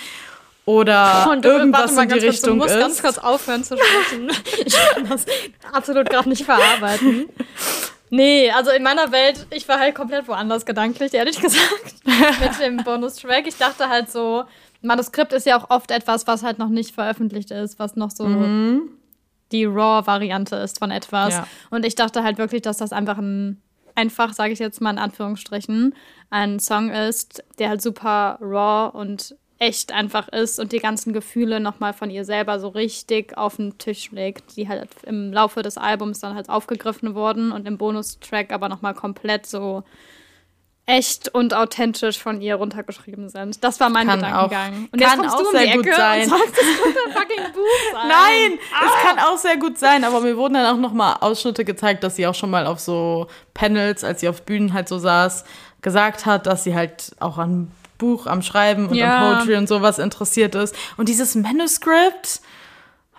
Oder 0.64 1.28
Und 1.30 1.44
du, 1.44 1.48
irgendwas 1.48 1.92
mal 1.92 2.02
in 2.02 2.08
die 2.08 2.14
ganz 2.14 2.24
kurz, 2.24 2.34
Richtung 2.34 2.58
du 2.58 2.64
musst 2.64 2.74
ist. 2.74 2.80
ganz 2.80 3.02
kurz 3.02 3.18
aufhören 3.18 3.62
zu 3.62 3.76
sprechen. 3.76 4.30
ich 4.66 4.74
kann 4.74 5.08
das 5.08 5.24
absolut 5.72 6.10
gerade 6.10 6.28
nicht 6.28 6.44
verarbeiten. 6.44 7.26
Nee, 8.10 8.50
also 8.50 8.72
in 8.72 8.82
meiner 8.82 9.12
Welt, 9.12 9.46
ich 9.50 9.68
war 9.68 9.78
halt 9.78 9.94
komplett 9.94 10.26
woanders 10.26 10.66
gedanklich, 10.66 11.14
ehrlich 11.14 11.40
gesagt, 11.40 11.94
mit 12.04 12.60
dem 12.60 12.78
Bonustrack. 12.78 13.46
Ich 13.46 13.56
dachte 13.56 13.88
halt 13.88 14.10
so, 14.10 14.42
Manuskript 14.82 15.32
ist 15.32 15.46
ja 15.46 15.56
auch 15.56 15.70
oft 15.70 15.92
etwas, 15.92 16.26
was 16.26 16.42
halt 16.42 16.58
noch 16.58 16.68
nicht 16.68 16.96
veröffentlicht 16.96 17.52
ist, 17.52 17.78
was 17.78 17.94
noch 17.94 18.10
so 18.10 18.26
die 19.52 19.64
Raw-Variante 19.64 20.56
ist 20.56 20.80
von 20.80 20.90
etwas. 20.90 21.34
Ja. 21.34 21.46
Und 21.70 21.84
ich 21.84 21.94
dachte 21.94 22.24
halt 22.24 22.38
wirklich, 22.38 22.62
dass 22.62 22.78
das 22.78 22.92
einfach 22.92 23.18
ein, 23.18 23.62
einfach, 23.96 24.32
sage 24.32 24.52
ich 24.52 24.58
jetzt 24.58 24.80
mal 24.80 24.90
in 24.90 24.98
Anführungsstrichen, 24.98 25.94
ein 26.30 26.60
Song 26.60 26.90
ist, 26.90 27.42
der 27.58 27.70
halt 27.70 27.82
super 27.82 28.38
raw 28.40 28.96
und 28.96 29.36
echt 29.58 29.92
einfach 29.92 30.28
ist 30.28 30.58
und 30.58 30.72
die 30.72 30.80
ganzen 30.80 31.12
Gefühle 31.12 31.60
nochmal 31.60 31.94
von 31.94 32.10
ihr 32.10 32.24
selber 32.24 32.60
so 32.60 32.68
richtig 32.68 33.38
auf 33.38 33.56
den 33.56 33.78
Tisch 33.78 34.10
legt, 34.10 34.56
die 34.56 34.68
halt 34.68 34.90
im 35.04 35.32
Laufe 35.32 35.62
des 35.62 35.78
Albums 35.78 36.20
dann 36.20 36.34
halt 36.34 36.50
aufgegriffen 36.50 37.14
wurden 37.14 37.52
und 37.52 37.66
im 37.66 37.78
Bonustrack 37.78 38.52
aber 38.52 38.68
nochmal 38.68 38.94
komplett 38.94 39.46
so 39.46 39.82
echt 40.88 41.28
und 41.34 41.52
authentisch 41.52 42.18
von 42.18 42.40
ihr 42.40 42.54
runtergeschrieben 42.56 43.28
sind. 43.28 43.62
Das 43.64 43.80
war 43.80 43.88
mein 43.90 44.06
Kann 44.06 44.20
Gedankengang. 44.20 44.72
auch- 44.88 44.92
und 44.92 45.00
jetzt 45.00 45.10
kann 45.10 45.18
kommst 45.20 45.34
auch 45.34 45.38
du 45.40 45.46
um 45.48 45.52
die 45.52 45.58
sehr 45.58 45.76
gut 45.76 45.86
Ecke 45.86 45.96
sein. 45.96 46.22
und 46.22 46.28
sagst, 46.30 46.48
es 46.48 46.82
könnte 46.82 46.98
ein 47.06 47.12
fucking 47.12 47.52
Buch 47.52 47.62
sein. 47.92 48.08
Nein, 48.08 48.58
es 48.84 49.02
kann 49.02 49.18
auch 49.18 49.36
sehr 49.36 49.56
gut 49.56 49.78
sein, 49.78 50.04
aber 50.04 50.20
mir 50.20 50.36
wurden 50.36 50.54
dann 50.54 50.66
auch 50.74 50.80
noch 50.80 50.92
mal 50.92 51.14
Ausschnitte 51.20 51.64
gezeigt, 51.64 52.04
dass 52.04 52.14
sie 52.16 52.26
auch 52.26 52.34
schon 52.36 52.50
mal 52.50 52.66
auf 52.66 52.78
so 52.78 53.26
Panels, 53.52 54.04
als 54.04 54.20
sie 54.20 54.28
auf 54.28 54.42
Bühnen 54.42 54.74
halt 54.74 54.88
so 54.88 54.98
saß, 54.98 55.44
gesagt 55.82 56.24
hat, 56.24 56.46
dass 56.46 56.62
sie 56.62 56.74
halt 56.76 57.16
auch 57.18 57.38
an 57.38 57.70
Buch, 57.98 58.26
am 58.26 58.42
Schreiben 58.42 58.88
und 58.88 58.94
Ja. 58.94 59.16
am 59.30 59.38
Poetry 59.38 59.56
und 59.56 59.68
sowas 59.68 59.98
interessiert 59.98 60.54
ist. 60.54 60.76
Und 60.96 61.08
dieses 61.08 61.34
Manuscript, 61.34 62.40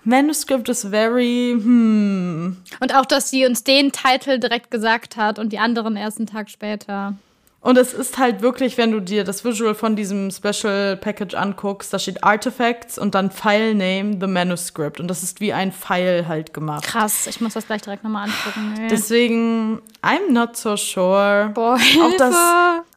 Manuscript 0.03 0.69
ist 0.69 0.85
very, 0.87 1.51
hm. 1.61 2.57
Und 2.79 2.95
auch, 2.95 3.05
dass 3.05 3.29
sie 3.29 3.45
uns 3.45 3.63
den 3.65 3.91
Titel 3.91 4.39
direkt 4.39 4.71
gesagt 4.71 5.17
hat 5.17 5.37
und 5.37 5.51
die 5.51 5.59
anderen 5.59 5.97
erst 5.97 6.17
einen 6.19 6.27
Tag 6.27 6.49
später. 6.49 7.15
Und 7.67 7.77
es 7.77 7.93
ist 7.93 8.17
halt 8.17 8.41
wirklich, 8.41 8.77
wenn 8.77 8.91
du 8.93 9.01
dir 9.01 9.25
das 9.25 9.43
Visual 9.43 9.75
von 9.75 9.97
diesem 9.97 10.31
Special 10.31 10.95
Package 10.95 11.35
anguckst, 11.35 11.91
da 11.93 11.99
steht 11.99 12.23
Artifacts 12.23 12.97
und 12.97 13.13
dann 13.13 13.29
File 13.29 13.75
Name, 13.75 14.17
the 14.21 14.27
Manuscript. 14.27 15.01
Und 15.01 15.09
das 15.09 15.21
ist 15.21 15.41
wie 15.41 15.51
ein 15.51 15.73
File 15.73 16.29
halt 16.29 16.53
gemacht. 16.53 16.85
Krass, 16.85 17.27
ich 17.27 17.41
muss 17.41 17.55
das 17.55 17.67
gleich 17.67 17.81
direkt 17.81 18.05
nochmal 18.05 18.29
angucken. 18.29 18.73
Nee. 18.77 18.87
Deswegen, 18.87 19.81
I'm 20.01 20.31
not 20.31 20.55
so 20.55 20.77
sure. 20.77 21.51
Boah, 21.53 21.73
Auch 21.73 21.79
Hilfe. 21.79 22.15
das, 22.17 22.35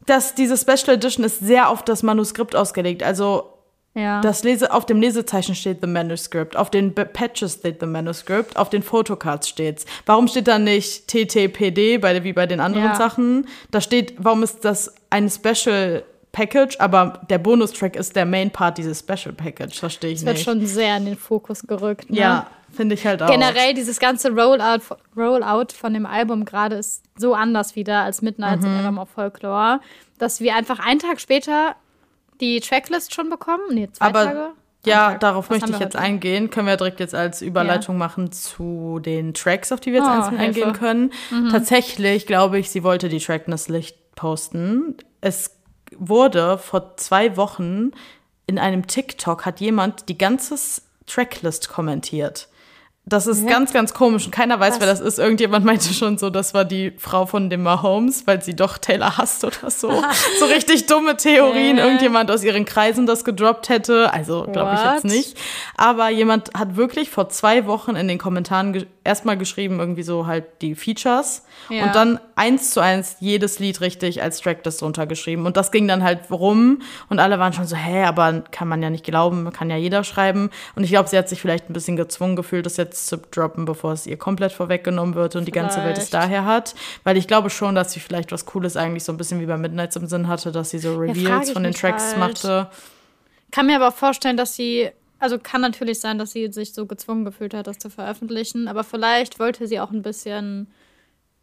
das, 0.07 0.35
diese 0.37 0.57
Special 0.57 0.95
Edition 0.95 1.25
ist 1.25 1.41
sehr 1.41 1.69
auf 1.69 1.83
das 1.83 2.05
Manuskript 2.05 2.55
ausgelegt. 2.55 3.03
Also 3.03 3.53
ja. 3.95 4.21
das 4.21 4.43
Lese, 4.45 4.73
auf 4.73 4.87
dem 4.87 5.01
Lesezeichen 5.01 5.55
steht 5.55 5.79
The 5.81 5.87
Manuscript, 5.87 6.57
auf 6.57 6.71
den 6.71 6.95
Patches 6.95 7.55
steht 7.55 7.81
The 7.81 7.87
Manuscript, 7.87 8.57
auf 8.57 8.71
den 8.71 8.83
Fotocards 8.83 9.49
steht's. 9.49 9.85
Warum 10.07 10.29
steht 10.29 10.49
da 10.49 10.59
nicht 10.59 11.09
TTPD, 11.09 11.99
bei, 11.99 12.23
wie 12.25 12.33
bei 12.33 12.47
den 12.47 12.61
anderen 12.61 12.89
Ja. 12.89 12.95
Sachen? 12.95 13.47
Da 13.71 13.81
steht, 13.81 14.15
warum 14.19 14.43
ist 14.43 14.65
das 14.65 14.95
ein 15.11 15.29
Special 15.29 16.05
Package, 16.33 16.79
aber 16.79 17.21
der 17.29 17.39
Bonustrack 17.39 17.97
ist 17.97 18.15
der 18.15 18.25
Main 18.25 18.51
Part 18.53 18.79
dieses 18.79 19.01
Special 19.01 19.35
Package, 19.35 19.79
verstehe 19.81 20.11
ich 20.13 20.19
das 20.19 20.27
wird 20.27 20.37
nicht. 20.37 20.45
schon 20.45 20.65
sehr 20.65 20.97
in 20.97 21.07
den 21.07 21.17
Fokus 21.17 21.63
gerückt. 21.67 22.09
Ne? 22.09 22.19
ja, 22.21 22.47
finde 22.73 22.95
ich 22.95 23.05
halt 23.05 23.21
auch. 23.21 23.29
Generell 23.29 23.75
dieses 23.75 23.99
ganze 23.99 24.31
Rollout, 24.31 24.95
Rollout 25.17 25.73
von 25.75 25.93
dem 25.93 26.07
Album 26.07 26.45
gerade 26.45 26.77
ist 26.77 27.03
so 27.19 27.35
anders 27.35 27.75
wieder 27.75 28.03
als 28.05 28.23
Midnight 28.23 28.61
Mhm. 28.61 28.67
Album 28.67 28.99
of 28.99 29.09
Folklore, 29.11 29.81
dass 30.19 30.41
wir 30.41 30.55
einfach 30.55 30.79
einen 30.79 31.01
Tag 31.01 31.21
später 31.21 31.75
die 32.41 32.61
Tracklist 32.61 33.15
schon 33.15 33.29
bekommen. 33.31 33.63
Nee, 33.73 33.89
zwei 33.93 34.07
Aber 34.07 34.25
Tage. 34.25 34.51
Ja, 34.87 35.19
darauf 35.19 35.51
Was 35.51 35.61
möchte 35.61 35.73
ich 35.75 35.79
jetzt 35.81 35.95
heute? 35.95 36.05
eingehen. 36.05 36.49
Können 36.49 36.67
wir 36.67 36.77
direkt 36.79 37.01
jetzt 37.01 37.15
als 37.15 37.43
Überleitung 37.43 37.99
machen 37.99 38.33
zu 38.33 38.99
den 38.99 39.35
Tracks, 39.35 39.73
auf 39.73 39.81
die 39.81 39.93
wir 39.93 39.99
jetzt 39.99 40.09
Oh, 40.09 40.13
einzeln 40.13 40.39
Hilfe. 40.39 40.61
Mhm. 40.61 40.67
eingehen 40.67 40.73
können. 40.81 41.51
Tatsächlich 41.51 42.27
glaube 42.27 42.59
ich, 42.59 42.71
sie 42.71 42.83
wollte 42.83 43.11
die 43.11 43.19
Tracklist 43.19 43.71
posten. 44.15 44.97
Es 45.21 45.57
wurde 45.97 46.57
vor 46.57 46.97
zwei 46.97 47.37
Wochen 47.37 47.91
in 48.47 48.59
einem 48.59 48.87
TikTok 48.87 49.45
hat 49.45 49.61
jemand 49.61 50.09
die 50.09 50.17
ganze 50.19 50.57
Tracklist 51.07 51.69
kommentiert. 51.69 52.49
Das 53.11 53.27
ist 53.27 53.47
ganz, 53.49 53.73
ganz 53.73 53.93
komisch 53.93 54.25
und 54.25 54.31
keiner 54.31 54.61
weiß, 54.61 54.79
wer 54.79 54.87
das 54.87 55.01
ist. 55.01 55.19
Irgendjemand 55.19 55.65
meinte 55.65 55.93
schon 55.93 56.17
so, 56.17 56.31
das 56.31 56.55
war 56.55 56.65
die 56.65 56.93
Frau 56.97 57.27
von 57.27 57.51
dem 57.51 57.65
Mahomes, 57.65 58.27
weil 58.29 58.41
sie 58.41 58.55
doch 58.55 58.79
Taylor 58.79 59.19
hasst 59.19 59.45
oder 59.45 59.69
so. 59.69 59.91
so 60.39 60.45
richtig 60.47 60.87
dumme 60.87 61.17
Theorien. 61.17 61.77
Hä? 61.77 61.83
Irgendjemand 61.83 62.31
aus 62.31 62.45
ihren 62.45 62.65
Kreisen 62.65 63.07
das 63.07 63.25
gedroppt 63.25 63.69
hätte. 63.69 64.13
Also 64.13 64.45
glaube 64.45 64.75
ich 64.75 64.93
jetzt 64.93 65.05
nicht. 65.05 65.37
Aber 65.77 66.09
jemand 66.09 66.51
hat 66.57 66.77
wirklich 66.77 67.11
vor 67.11 67.29
zwei 67.29 67.67
Wochen 67.67 67.97
in 67.97 68.07
den 68.07 68.19
Kommentaren 68.19 68.87
erstmal 69.11 69.37
geschrieben, 69.37 69.79
irgendwie 69.79 70.03
so 70.03 70.27
halt 70.27 70.45
die 70.63 70.75
Features 70.75 71.45
Ja. 71.69 71.85
und 71.85 71.95
dann 71.95 72.19
eins 72.37 72.71
zu 72.71 72.81
eins 72.81 73.17
jedes 73.21 73.59
Lied 73.59 73.81
richtig 73.83 74.23
als 74.23 74.41
Tracklist 74.41 74.83
runtergeschrieben. 74.83 75.45
Und 75.45 75.57
das 75.57 75.71
ging 75.73 75.87
dann 75.87 76.03
halt 76.03 76.31
rum 76.31 76.81
und 77.11 77.19
alle 77.19 77.39
waren 77.39 77.53
schon 77.53 77.67
so, 77.67 77.77
hä, 77.77 78.05
aber 78.05 78.43
kann 78.51 78.69
man 78.69 78.83
ja 78.83 78.89
nicht 78.89 79.05
glauben, 79.05 79.53
kann 79.53 79.69
ja 79.69 79.77
jeder 79.77 80.03
schreiben. 80.05 80.51
Und 80.75 80.85
ich 80.85 80.91
glaube, 80.91 81.09
sie 81.09 81.19
hat 81.19 81.29
sich 81.29 81.41
vielleicht 81.41 81.69
ein 81.69 81.73
bisschen 81.75 81.97
gezwungen 81.97 82.37
gefühlt, 82.37 82.65
das 82.65 82.77
jetzt 82.79 83.07
zu 83.09 83.19
droppen, 83.19 83.65
bevor 83.67 83.93
es 83.93 84.07
ihr 84.07 84.17
komplett 84.17 84.53
vorweggenommen 84.53 85.15
wird 85.15 85.37
und 85.37 85.45
die 85.47 85.53
ganze 85.53 85.85
Welt 85.85 85.99
es 85.99 86.09
daher 86.11 86.45
hat. 86.47 86.75
Weil 87.05 87.17
ich 87.17 87.29
glaube 87.29 87.51
schon, 87.51 87.75
dass 87.75 87.93
sie 87.93 88.01
vielleicht 88.01 88.33
was 88.33 88.47
Cooles 88.47 88.77
eigentlich 88.77 89.05
so 89.05 89.13
ein 89.13 89.17
bisschen 89.19 89.41
wie 89.41 89.47
bei 89.47 89.57
Midnights 89.59 89.97
im 89.97 90.07
Sinn 90.07 90.29
hatte, 90.29 90.53
dass 90.53 90.71
sie 90.71 90.79
so 90.79 90.97
Reveals 90.97 91.49
ich 91.49 91.53
von 91.53 91.63
den 91.65 91.75
Tracks 91.75 92.11
halt. 92.11 92.19
machte. 92.19 92.69
Kann 93.53 93.67
mir 93.67 93.77
aber 93.77 93.89
auch 93.89 93.95
vorstellen, 93.95 94.37
dass 94.37 94.55
sie, 94.55 94.91
also 95.21 95.39
kann 95.39 95.61
natürlich 95.61 96.01
sein, 96.01 96.19
dass 96.19 96.33
sie 96.33 96.51
sich 96.53 96.75
so 96.75 96.87
gezwungen 96.87 97.25
gefühlt 97.25 97.55
hat, 97.55 97.67
das 97.67 97.79
zu 97.79 97.91
veröffentlichen, 97.91 98.67
aber 98.69 98.83
vielleicht 98.83 99.39
wollte 99.39 99.67
sie 99.69 99.79
auch 99.79 99.91
ein 99.91 100.03
bisschen 100.03 100.67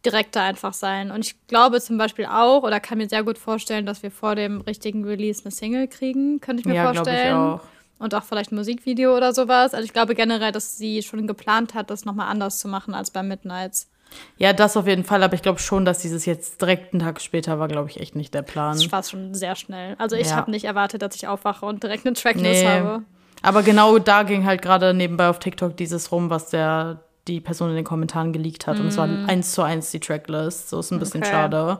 direkter 0.04 0.42
einfach 0.42 0.74
sein. 0.74 1.10
Und 1.10 1.24
ich 1.24 1.34
glaube 1.48 1.80
zum 1.80 1.98
Beispiel 1.98 2.26
auch, 2.26 2.62
oder 2.62 2.80
kann 2.80 2.98
mir 2.98 3.08
sehr 3.08 3.24
gut 3.24 3.38
vorstellen, 3.38 3.86
dass 3.86 4.02
wir 4.02 4.10
vor 4.10 4.34
dem 4.36 4.60
richtigen 4.60 5.04
Release 5.04 5.42
eine 5.44 5.50
Single 5.50 5.88
kriegen, 5.88 6.40
könnte 6.40 6.60
ich 6.60 6.66
mir 6.66 6.74
Ja, 6.74 6.92
glaube 6.92 7.10
ich 7.10 7.16
vorstellen. 7.16 7.36
auch. 7.36 7.60
Und 7.98 8.14
auch 8.14 8.22
vielleicht 8.22 8.52
ein 8.52 8.56
Musikvideo 8.56 9.16
oder 9.16 9.34
sowas. 9.34 9.74
Also 9.74 9.84
ich 9.84 9.92
glaube 9.92 10.14
generell, 10.14 10.52
dass 10.52 10.78
sie 10.78 11.02
schon 11.02 11.26
geplant 11.26 11.74
hat, 11.74 11.90
das 11.90 12.04
nochmal 12.04 12.28
anders 12.28 12.60
zu 12.60 12.68
machen 12.68 12.94
als 12.94 13.10
bei 13.10 13.24
Midnights. 13.24 13.90
Ja, 14.36 14.52
das 14.52 14.76
auf 14.76 14.86
jeden 14.86 15.02
Fall, 15.04 15.22
aber 15.22 15.34
ich 15.34 15.42
glaube 15.42 15.58
schon, 15.58 15.84
dass 15.84 15.98
dieses 15.98 16.24
jetzt 16.24 16.60
direkt 16.62 16.94
einen 16.94 17.02
Tag 17.02 17.20
später 17.20 17.58
war, 17.58 17.66
glaube 17.68 17.90
ich, 17.90 18.00
echt 18.00 18.14
nicht 18.14 18.32
der 18.34 18.42
Plan. 18.42 18.72
Das 18.76 18.90
war 18.92 19.02
schon 19.02 19.34
sehr 19.34 19.56
schnell. 19.56 19.96
Also 19.98 20.14
ich 20.14 20.28
Ja. 20.28 20.36
habe 20.36 20.50
nicht 20.52 20.64
erwartet, 20.64 21.02
dass 21.02 21.16
ich 21.16 21.26
aufwache 21.26 21.66
und 21.66 21.82
direkt 21.82 22.06
eine 22.06 22.14
Tracklist 22.14 22.62
Nee. 22.64 22.66
habe. 22.66 23.02
Aber 23.42 23.62
genau 23.62 23.98
da 23.98 24.22
ging 24.24 24.44
halt 24.44 24.62
gerade 24.62 24.94
nebenbei 24.94 25.28
auf 25.28 25.38
TikTok 25.38 25.76
dieses 25.76 26.10
rum, 26.12 26.30
was 26.30 26.50
der 26.50 27.00
die 27.26 27.40
Person 27.40 27.70
in 27.70 27.76
den 27.76 27.84
Kommentaren 27.84 28.32
geleakt 28.32 28.66
hat. 28.66 28.80
Und 28.80 28.86
es 28.88 28.96
war 28.96 29.06
eins 29.26 29.52
zu 29.52 29.62
eins 29.62 29.90
die 29.90 30.00
Tracklist. 30.00 30.70
So 30.70 30.80
ist 30.80 30.90
ein 30.90 30.98
bisschen 30.98 31.22
Okay. 31.22 31.30
schade. 31.30 31.78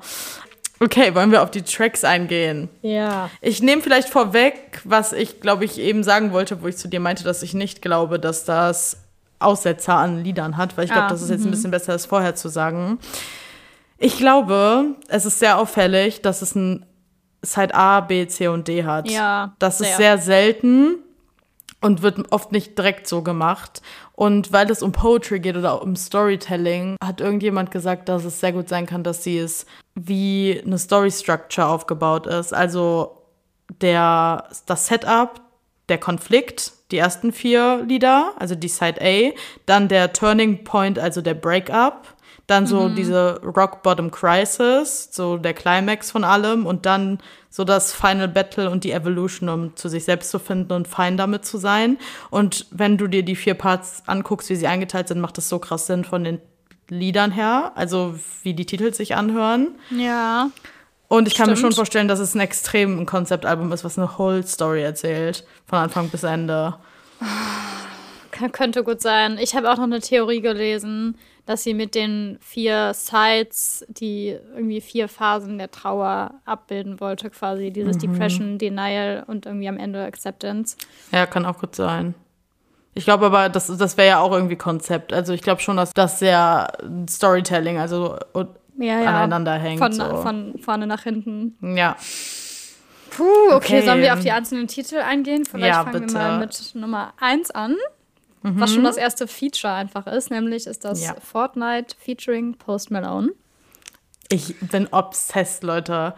Okay, 0.80 1.14
wollen 1.14 1.32
wir 1.32 1.42
auf 1.42 1.50
die 1.50 1.62
Tracks 1.62 2.04
eingehen? 2.04 2.68
Ja. 2.82 3.30
Ich 3.40 3.60
nehme 3.62 3.82
vielleicht 3.82 4.08
vorweg, 4.10 4.80
was 4.84 5.12
ich, 5.12 5.40
glaube 5.40 5.64
ich, 5.64 5.78
eben 5.80 6.04
sagen 6.04 6.32
wollte, 6.32 6.62
wo 6.62 6.68
ich 6.68 6.76
zu 6.76 6.86
dir 6.86 7.00
meinte, 7.00 7.24
dass 7.24 7.42
ich 7.42 7.54
nicht 7.54 7.82
glaube, 7.82 8.20
dass 8.20 8.44
das 8.44 8.98
Aussetzer 9.40 9.94
an 9.96 10.22
Liedern 10.22 10.56
hat, 10.56 10.76
weil 10.76 10.84
ich 10.84 10.90
glaube, 10.92 11.06
Ah, 11.06 11.10
das 11.10 11.22
ist 11.22 11.30
jetzt 11.30 11.44
ein 11.44 11.50
bisschen 11.50 11.70
besser, 11.72 11.92
das 11.92 12.06
vorher 12.06 12.34
zu 12.36 12.48
sagen. 12.48 12.98
Ich 13.96 14.18
glaube, 14.18 14.94
es 15.08 15.24
ist 15.26 15.40
sehr 15.40 15.58
auffällig, 15.58 16.22
dass 16.22 16.42
es 16.42 16.54
ein 16.54 16.84
Side 17.42 17.74
A, 17.74 18.00
B, 18.00 18.26
C 18.28 18.46
und 18.48 18.68
D 18.68 18.84
hat. 18.84 19.10
Ja, 19.10 19.54
Das 19.58 19.80
ist 19.80 19.88
sehr. 19.88 19.96
sehr 19.96 20.18
selten 20.18 20.96
und 21.80 22.02
wird 22.02 22.32
oft 22.32 22.52
nicht 22.52 22.76
direkt 22.76 23.06
so 23.06 23.22
gemacht. 23.22 23.82
Und 24.12 24.52
weil 24.52 24.70
es 24.70 24.82
um 24.82 24.92
Poetry 24.92 25.40
geht 25.40 25.56
oder 25.56 25.82
um 25.82 25.94
Storytelling, 25.94 26.96
hat 27.02 27.20
irgendjemand 27.20 27.70
gesagt, 27.70 28.08
dass 28.08 28.24
es 28.24 28.40
sehr 28.40 28.52
gut 28.52 28.68
sein 28.68 28.86
kann, 28.86 29.04
dass 29.04 29.22
sie 29.22 29.38
es 29.38 29.66
wie 29.94 30.60
eine 30.64 30.78
Story 30.78 31.10
Structure 31.10 31.68
aufgebaut 31.68 32.26
ist. 32.26 32.52
Also 32.52 33.22
der, 33.80 34.48
das 34.66 34.86
Setup, 34.86 35.40
der 35.88 35.98
Konflikt, 35.98 36.72
die 36.90 36.98
ersten 36.98 37.32
vier 37.32 37.84
Lieder, 37.86 38.32
also 38.38 38.54
die 38.54 38.68
Side 38.68 39.00
A, 39.00 39.32
dann 39.66 39.88
der 39.88 40.12
Turning 40.12 40.64
Point, 40.64 40.98
also 40.98 41.20
der 41.20 41.34
Breakup, 41.34 42.14
dann 42.48 42.66
so 42.66 42.88
diese 42.88 43.40
Rock 43.42 43.82
Bottom 43.82 44.10
Crisis, 44.10 45.10
so 45.12 45.36
der 45.36 45.52
Climax 45.52 46.10
von 46.10 46.24
allem 46.24 46.64
und 46.64 46.86
dann 46.86 47.18
so 47.50 47.62
das 47.62 47.92
Final 47.92 48.26
Battle 48.26 48.70
und 48.70 48.84
die 48.84 48.92
Evolution, 48.92 49.50
um 49.50 49.76
zu 49.76 49.90
sich 49.90 50.04
selbst 50.04 50.30
zu 50.30 50.38
finden 50.38 50.72
und 50.72 50.88
fein 50.88 51.18
damit 51.18 51.44
zu 51.44 51.58
sein. 51.58 51.98
Und 52.30 52.66
wenn 52.70 52.96
du 52.96 53.06
dir 53.06 53.22
die 53.22 53.36
vier 53.36 53.52
Parts 53.52 54.02
anguckst, 54.06 54.48
wie 54.48 54.56
sie 54.56 54.66
eingeteilt 54.66 55.08
sind, 55.08 55.20
macht 55.20 55.36
das 55.36 55.50
so 55.50 55.58
krass 55.58 55.86
Sinn 55.86 56.04
von 56.04 56.24
den 56.24 56.40
Liedern 56.88 57.32
her, 57.32 57.72
also 57.74 58.18
wie 58.42 58.54
die 58.54 58.64
Titel 58.64 58.94
sich 58.94 59.14
anhören. 59.14 59.74
Ja. 59.90 60.50
Und 61.08 61.28
ich 61.28 61.34
kann 61.34 61.44
Stimmt. 61.44 61.58
mir 61.58 61.60
schon 61.60 61.72
vorstellen, 61.72 62.08
dass 62.08 62.18
es 62.18 62.34
ein 62.34 62.40
extrem 62.40 62.98
ein 62.98 63.06
Konzeptalbum 63.06 63.70
ist, 63.72 63.84
was 63.84 63.98
eine 63.98 64.16
Whole 64.16 64.42
Story 64.42 64.82
erzählt, 64.82 65.44
von 65.66 65.80
Anfang 65.80 66.08
bis 66.08 66.22
Ende. 66.22 66.76
Könnte 68.52 68.84
gut 68.84 69.02
sein. 69.02 69.36
Ich 69.38 69.54
habe 69.54 69.70
auch 69.70 69.76
noch 69.76 69.84
eine 69.84 70.00
Theorie 70.00 70.40
gelesen, 70.40 71.18
dass 71.48 71.62
sie 71.62 71.72
mit 71.72 71.94
den 71.94 72.36
vier 72.42 72.92
Sides 72.92 73.82
die 73.88 74.36
irgendwie 74.54 74.82
vier 74.82 75.08
Phasen 75.08 75.56
der 75.56 75.70
Trauer 75.70 76.34
abbilden 76.44 77.00
wollte, 77.00 77.30
quasi. 77.30 77.70
Dieses 77.70 77.96
Mhm. 77.96 78.00
Depression, 78.00 78.58
Denial 78.58 79.24
und 79.26 79.46
irgendwie 79.46 79.66
am 79.68 79.78
Ende 79.78 80.04
Acceptance. 80.04 80.76
Ja, 81.10 81.24
kann 81.24 81.46
auch 81.46 81.58
gut 81.58 81.74
sein. 81.74 82.14
Ich 82.92 83.04
glaube 83.04 83.26
aber, 83.26 83.48
das, 83.48 83.74
das 83.78 83.96
wäre 83.96 84.08
ja 84.08 84.18
auch 84.20 84.32
irgendwie 84.32 84.56
Konzept. 84.56 85.14
Also 85.14 85.32
ich 85.32 85.40
glaube 85.40 85.62
schon, 85.62 85.78
dass 85.78 85.94
das 85.94 86.18
sehr 86.18 86.70
Storytelling, 87.08 87.78
also 87.78 88.16
Ja, 88.76 89.00
ja. 89.00 89.08
aneinander 89.08 89.54
hängt. 89.54 89.78
Von, 89.78 89.92
so. 89.92 90.04
von 90.22 90.58
vorne 90.58 90.86
nach 90.86 91.02
hinten. 91.04 91.56
ja. 91.76 91.96
Puh, 93.10 93.24
okay, 93.52 93.54
Okay. 93.78 93.86
sollen 93.86 94.02
wir 94.02 94.12
auf 94.12 94.20
die 94.20 94.30
einzelnen 94.32 94.66
Titel 94.68 94.96
eingehen? 94.96 95.44
Vielleicht 95.46 95.74
Ja, 95.74 95.82
fangen 95.84 96.02
bitte. 96.02 96.12
Wir 96.14 96.20
mal 96.20 96.38
mit 96.40 96.74
Nummer 96.74 97.14
1 97.18 97.50
an. 97.52 97.74
Was 98.42 98.72
schon 98.72 98.84
das 98.84 98.96
erste 98.96 99.26
Feature 99.26 99.72
einfach 99.72 100.06
ist, 100.06 100.30
nämlich 100.30 100.66
ist 100.66 100.84
das 100.84 101.04
Ja. 101.04 101.14
Fortnite 101.20 101.94
featuring 101.98 102.54
Post 102.54 102.90
Malone. 102.90 103.30
Ich 104.30 104.54
bin 104.60 104.86
obsessed, 104.92 105.62
Leute. 105.64 106.14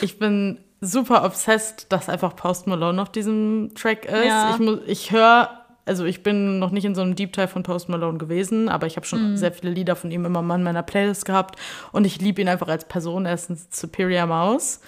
Ich 0.00 0.18
bin 0.18 0.58
super 0.80 1.24
obsessed, 1.24 1.86
dass 1.92 2.08
einfach 2.08 2.34
Post 2.34 2.66
Malone 2.66 3.00
auf 3.00 3.12
diesem 3.12 3.70
Track 3.74 4.06
ist. 4.06 4.24
Ja. 4.24 4.52
Ich, 4.54 4.58
muss- 4.58 4.80
ich 4.86 5.12
höre, 5.12 5.50
also 5.84 6.04
ich 6.04 6.22
bin 6.22 6.58
noch 6.58 6.70
nicht 6.70 6.84
in 6.84 6.94
so 6.94 7.02
einem 7.02 7.14
Deep 7.14 7.32
Dive 7.34 7.48
von 7.48 7.62
Post 7.62 7.88
Malone 7.88 8.18
gewesen, 8.18 8.68
aber 8.68 8.86
ich 8.86 8.96
habe 8.96 9.06
schon 9.06 9.36
sehr 9.36 9.52
viele 9.52 9.70
Lieder 9.72 9.96
von 9.96 10.10
ihm 10.10 10.24
immer 10.24 10.42
mal 10.42 10.56
in 10.56 10.62
meiner 10.62 10.82
Playlist 10.82 11.24
gehabt 11.26 11.56
und 11.92 12.04
ich 12.06 12.20
liebe 12.20 12.40
ihn 12.40 12.48
einfach 12.48 12.68
als 12.68 12.86
Person. 12.86 13.26
Er 13.26 13.34
ist 13.34 13.50
ein 13.50 13.60
Superior 13.70 14.26
Maus. 14.26 14.80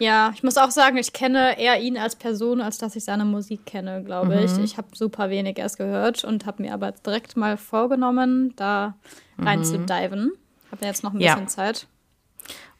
Ja, 0.00 0.32
ich 0.34 0.42
muss 0.42 0.56
auch 0.56 0.70
sagen, 0.70 0.96
ich 0.96 1.12
kenne 1.12 1.58
eher 1.58 1.78
ihn 1.80 1.98
als 1.98 2.16
Person, 2.16 2.60
als 2.62 2.78
dass 2.78 2.96
ich 2.96 3.04
seine 3.04 3.24
Musik 3.26 3.66
kenne, 3.66 4.02
glaube 4.02 4.40
ich. 4.42 4.58
Ich 4.58 4.76
habe 4.78 4.88
super 4.94 5.28
wenig 5.30 5.58
erst 5.58 5.76
gehört 5.76 6.24
und 6.24 6.46
habe 6.46 6.62
mir 6.62 6.72
aber 6.72 6.88
jetzt 6.88 7.06
direkt 7.06 7.36
mal 7.36 7.56
vorgenommen, 7.58 8.54
da 8.56 8.94
rein 9.38 9.62
zu 9.62 9.78
diven. 9.78 10.32
Habe 10.72 10.86
jetzt 10.86 11.04
noch 11.04 11.12
ein 11.12 11.20
Ja. 11.20 11.34
bisschen 11.34 11.48
Zeit. 11.48 11.86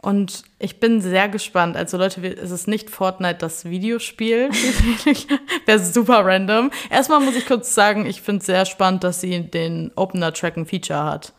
Und 0.02 0.44
ich 0.58 0.80
bin 0.80 1.02
sehr 1.02 1.28
gespannt. 1.28 1.76
Also 1.76 1.98
Leute, 1.98 2.26
es 2.26 2.50
ist 2.50 2.66
nicht 2.66 2.88
Fortnite 2.88 3.36
das 3.36 3.66
Videospiel. 3.66 4.48
Wäre 5.66 5.78
super 5.78 6.24
random. 6.24 6.70
Erstmal 6.88 7.20
muss 7.20 7.36
ich 7.36 7.44
kurz 7.46 7.74
sagen, 7.74 8.06
ich 8.06 8.22
finde 8.22 8.40
es 8.40 8.46
sehr 8.46 8.64
spannend, 8.64 9.04
dass 9.04 9.20
sie 9.20 9.42
den 9.42 9.92
Opener-Track 9.96 10.56
ein 10.56 10.64
Feature 10.64 11.04
hat. 11.04 11.34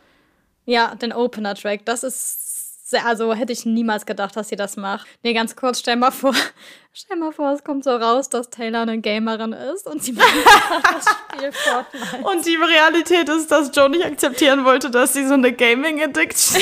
Ja, 0.66 0.94
den 0.94 1.12
Opener-Track, 1.12 1.86
das 1.86 2.04
ist 2.04 2.51
also 2.94 3.34
hätte 3.34 3.54
ich 3.54 3.66
niemals 3.66 4.06
gedacht, 4.06 4.36
dass 4.36 4.50
sie 4.50 4.56
das 4.56 4.78
macht. 4.78 5.08
Nee, 5.24 5.34
ganz 5.34 5.56
kurz, 5.56 5.80
stell 5.80 5.96
mal 5.96 6.12
vor, 6.12 6.34
stell 6.94 7.18
mal 7.18 7.32
vor, 7.32 7.52
es 7.52 7.64
kommt 7.64 7.84
so 7.84 7.92
raus, 7.92 8.30
dass 8.30 8.50
Taylor 8.50 8.82
eine 8.82 9.00
Gamerin 9.00 9.54
ist 9.54 9.88
und 9.88 10.04
sie 10.04 10.14
macht 10.14 10.28
das 10.94 11.06
Spiel 11.06 11.52
Fortnite. 11.52 12.28
Und 12.28 12.46
die 12.46 12.56
Realität 12.56 13.30
ist, 13.30 13.52
dass 13.52 13.72
Joe 13.76 13.90
nicht 13.90 14.06
akzeptieren 14.06 14.66
wollte, 14.66 14.90
dass 14.90 15.14
sie 15.14 15.26
so 15.28 15.34
eine 15.36 15.52
Gaming-Addiction 15.54 16.62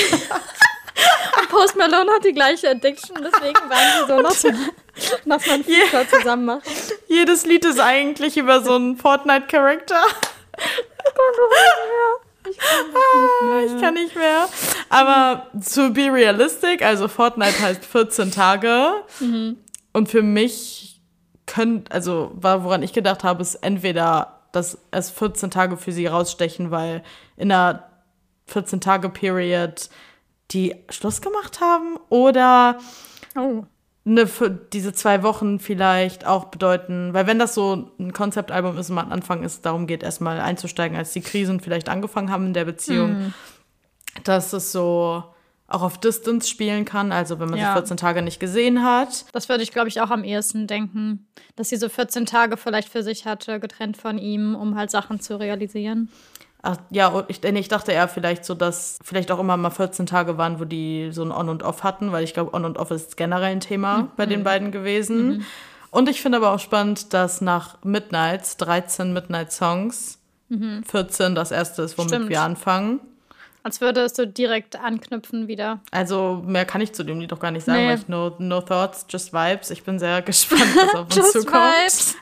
Post 1.48 1.76
Malone 1.76 2.10
hat 2.12 2.24
die 2.24 2.32
gleiche 2.32 2.70
Addiction, 2.70 3.16
deswegen 3.16 3.58
waren 3.68 4.00
sie 4.00 4.06
so, 4.12 4.20
lass 4.20 4.44
mal, 4.44 4.54
lass 5.24 5.46
mal 5.46 5.64
Feature 5.64 6.06
zusammen 6.08 6.44
machen. 6.44 6.62
Jedes 7.08 7.46
Lied 7.46 7.64
ist 7.64 7.80
eigentlich 7.80 8.36
über 8.36 8.60
so 8.62 8.74
einen 8.74 8.96
Fortnite-Charakter. 8.96 10.02
Ah, 12.44 13.60
Ich 13.64 13.80
kann 13.80 13.94
nicht 13.94 14.14
mehr. 14.16 14.48
Aber 14.90 15.46
to 15.72 15.90
be 15.92 16.12
realistic, 16.12 16.82
also 16.82 17.08
Fortnite 17.08 17.58
heißt 17.60 17.84
14 17.84 18.30
Tage. 18.32 18.88
Und 19.92 20.08
für 20.08 20.22
mich 20.22 21.00
können, 21.46 21.84
also 21.90 22.30
war- 22.34 22.62
woran 22.64 22.82
ich 22.82 22.92
gedacht 22.92 23.24
habe, 23.24 23.40
ist 23.42 23.54
entweder, 23.56 24.40
dass 24.52 24.78
es 24.90 25.10
14 25.10 25.50
Tage 25.50 25.76
für 25.76 25.92
sie 25.92 26.06
rausstechen, 26.06 26.70
weil 26.70 27.02
in 27.36 27.50
einer 27.50 27.84
14-Tage-Period 28.48 29.88
die 30.50 30.74
Schluss 30.90 31.20
gemacht 31.20 31.60
haben 31.60 31.96
oder 32.08 32.78
Oh. 33.36 33.64
für 34.26 34.50
diese 34.50 34.92
zwei 34.92 35.22
Wochen 35.22 35.60
vielleicht 35.60 36.26
auch 36.26 36.46
bedeuten, 36.46 37.14
weil 37.14 37.26
wenn 37.28 37.38
das 37.38 37.54
so 37.54 37.92
ein 38.00 38.12
Konzeptalbum 38.12 38.76
ist 38.76 38.88
und 38.88 38.96
man 38.96 39.06
am 39.06 39.12
Anfang 39.12 39.44
ist, 39.44 39.64
darum 39.66 39.86
geht, 39.86 40.02
erstmal 40.02 40.40
einzusteigen, 40.40 40.96
als 40.98 41.12
die 41.12 41.20
Krisen 41.20 41.60
vielleicht 41.60 41.88
angefangen 41.88 42.30
haben 42.32 42.46
in 42.46 42.54
der 42.54 42.64
Beziehung, 42.64 43.32
dass 44.24 44.52
es 44.52 44.72
so 44.72 45.24
auch 45.68 45.82
auf 45.82 45.98
Distance 45.98 46.48
spielen 46.48 46.84
kann, 46.84 47.12
also 47.12 47.38
wenn 47.38 47.48
man 47.48 47.58
Ja. 47.58 47.68
sie 47.68 47.72
14 47.74 47.96
Tage 47.96 48.22
nicht 48.22 48.40
gesehen 48.40 48.82
hat. 48.84 49.24
Das 49.32 49.48
würde 49.48 49.62
ich, 49.62 49.70
glaube 49.70 49.88
ich, 49.88 50.00
auch 50.00 50.10
am 50.10 50.24
ehesten 50.24 50.66
denken, 50.66 51.28
dass 51.54 51.68
sie 51.68 51.76
so 51.76 51.88
14 51.88 52.26
Tage 52.26 52.56
vielleicht 52.56 52.88
für 52.88 53.04
sich 53.04 53.24
hatte, 53.24 53.60
getrennt 53.60 53.96
von 53.96 54.18
ihm, 54.18 54.56
um 54.56 54.74
halt 54.74 54.90
Sachen 54.90 55.20
zu 55.20 55.38
realisieren. 55.38 56.08
Ach, 56.62 56.76
ja, 56.90 57.24
ich, 57.28 57.42
ich 57.42 57.68
dachte 57.68 57.92
eher 57.92 58.08
vielleicht 58.08 58.44
so, 58.44 58.54
dass 58.54 58.98
vielleicht 59.02 59.30
auch 59.30 59.38
immer 59.38 59.56
mal 59.56 59.70
14 59.70 60.06
Tage 60.06 60.36
waren, 60.36 60.60
wo 60.60 60.64
die 60.64 61.10
so 61.12 61.22
ein 61.22 61.32
On 61.32 61.48
und 61.48 61.62
Off 61.62 61.84
hatten, 61.84 62.12
weil 62.12 62.24
ich 62.24 62.34
glaube, 62.34 62.52
On 62.52 62.64
und 62.64 62.76
Off 62.76 62.90
ist 62.90 63.16
generell 63.16 63.52
ein 63.52 63.60
Thema 63.60 64.08
bei 64.16 64.26
den 64.26 64.42
beiden 64.44 64.72
gewesen. 64.72 65.46
Und 65.90 66.08
ich 66.08 66.20
finde 66.20 66.38
aber 66.38 66.52
auch 66.52 66.58
spannend, 66.58 67.14
dass 67.14 67.40
nach 67.40 67.78
Midnights 67.82 68.56
13 68.58 69.12
Midnight-Songs 69.12 70.18
14 70.84 71.34
das 71.34 71.50
erste 71.52 71.82
ist, 71.82 71.96
womit 71.96 72.10
Stimmt. 72.10 72.28
wir 72.28 72.42
anfangen. 72.42 73.00
Als 73.62 73.80
würde 73.82 74.00
es 74.00 74.16
so 74.16 74.24
direkt 74.24 74.76
anknüpfen 74.80 75.46
wieder. 75.46 75.80
Also 75.90 76.42
mehr 76.46 76.64
kann 76.64 76.80
ich 76.80 76.92
zu 76.94 77.04
dem 77.04 77.20
Lied 77.20 77.30
doch 77.30 77.40
gar 77.40 77.50
nicht 77.50 77.64
sagen, 77.66 77.80
Nee. 77.80 77.88
weil 77.88 77.98
ich 77.98 78.08
no, 78.08 78.34
no 78.38 78.60
Thoughts, 78.62 79.04
just 79.10 79.32
Vibes. 79.34 79.70
Ich 79.70 79.82
bin 79.84 79.98
sehr 79.98 80.22
gespannt, 80.22 80.62
was 80.76 80.94
auf 80.94 81.04
uns 81.06 81.16
Just 81.16 81.32
zukommt. 81.32 81.64
Vibes. 81.82 82.14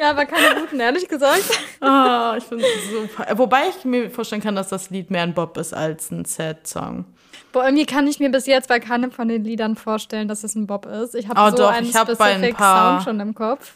Ja, 0.00 0.10
aber 0.10 0.26
keine 0.26 0.60
guten, 0.60 0.80
ehrlich 0.80 1.06
gesagt. 1.08 1.44
Ah, 1.82 2.34
ich 2.36 2.44
finde 2.44 2.64
es 2.64 2.90
super. 2.90 3.26
Wobei 3.38 3.62
ich 3.70 3.84
mir 3.86 4.10
vorstellen 4.10 4.42
kann, 4.42 4.54
dass 4.54 4.68
das 4.68 4.90
Lied 4.90 5.10
mehr 5.10 5.22
ein 5.22 5.32
Bob 5.32 5.56
ist 5.56 5.72
als 5.72 6.10
ein 6.10 6.26
Sad-Song. 6.26 7.06
Boah, 7.52 7.64
irgendwie 7.64 7.86
kann 7.86 8.06
ich 8.06 8.20
mir 8.20 8.30
bis 8.30 8.46
jetzt 8.46 8.68
bei 8.68 8.80
keinem 8.80 9.10
von 9.12 9.28
den 9.28 9.44
Liedern 9.44 9.76
vorstellen, 9.76 10.28
dass 10.28 10.44
es 10.44 10.54
ein 10.56 10.66
Bob 10.66 10.84
ist. 10.84 11.14
Ich 11.14 11.26
habe 11.28 11.40
Oh, 11.40 11.50
so 11.50 11.56
doch, 11.56 11.70
einen 11.70 11.86
hab 11.94 12.06
specific 12.10 12.58
Sound 12.58 13.02
schon 13.04 13.18
im 13.20 13.34
Kopf. 13.34 13.72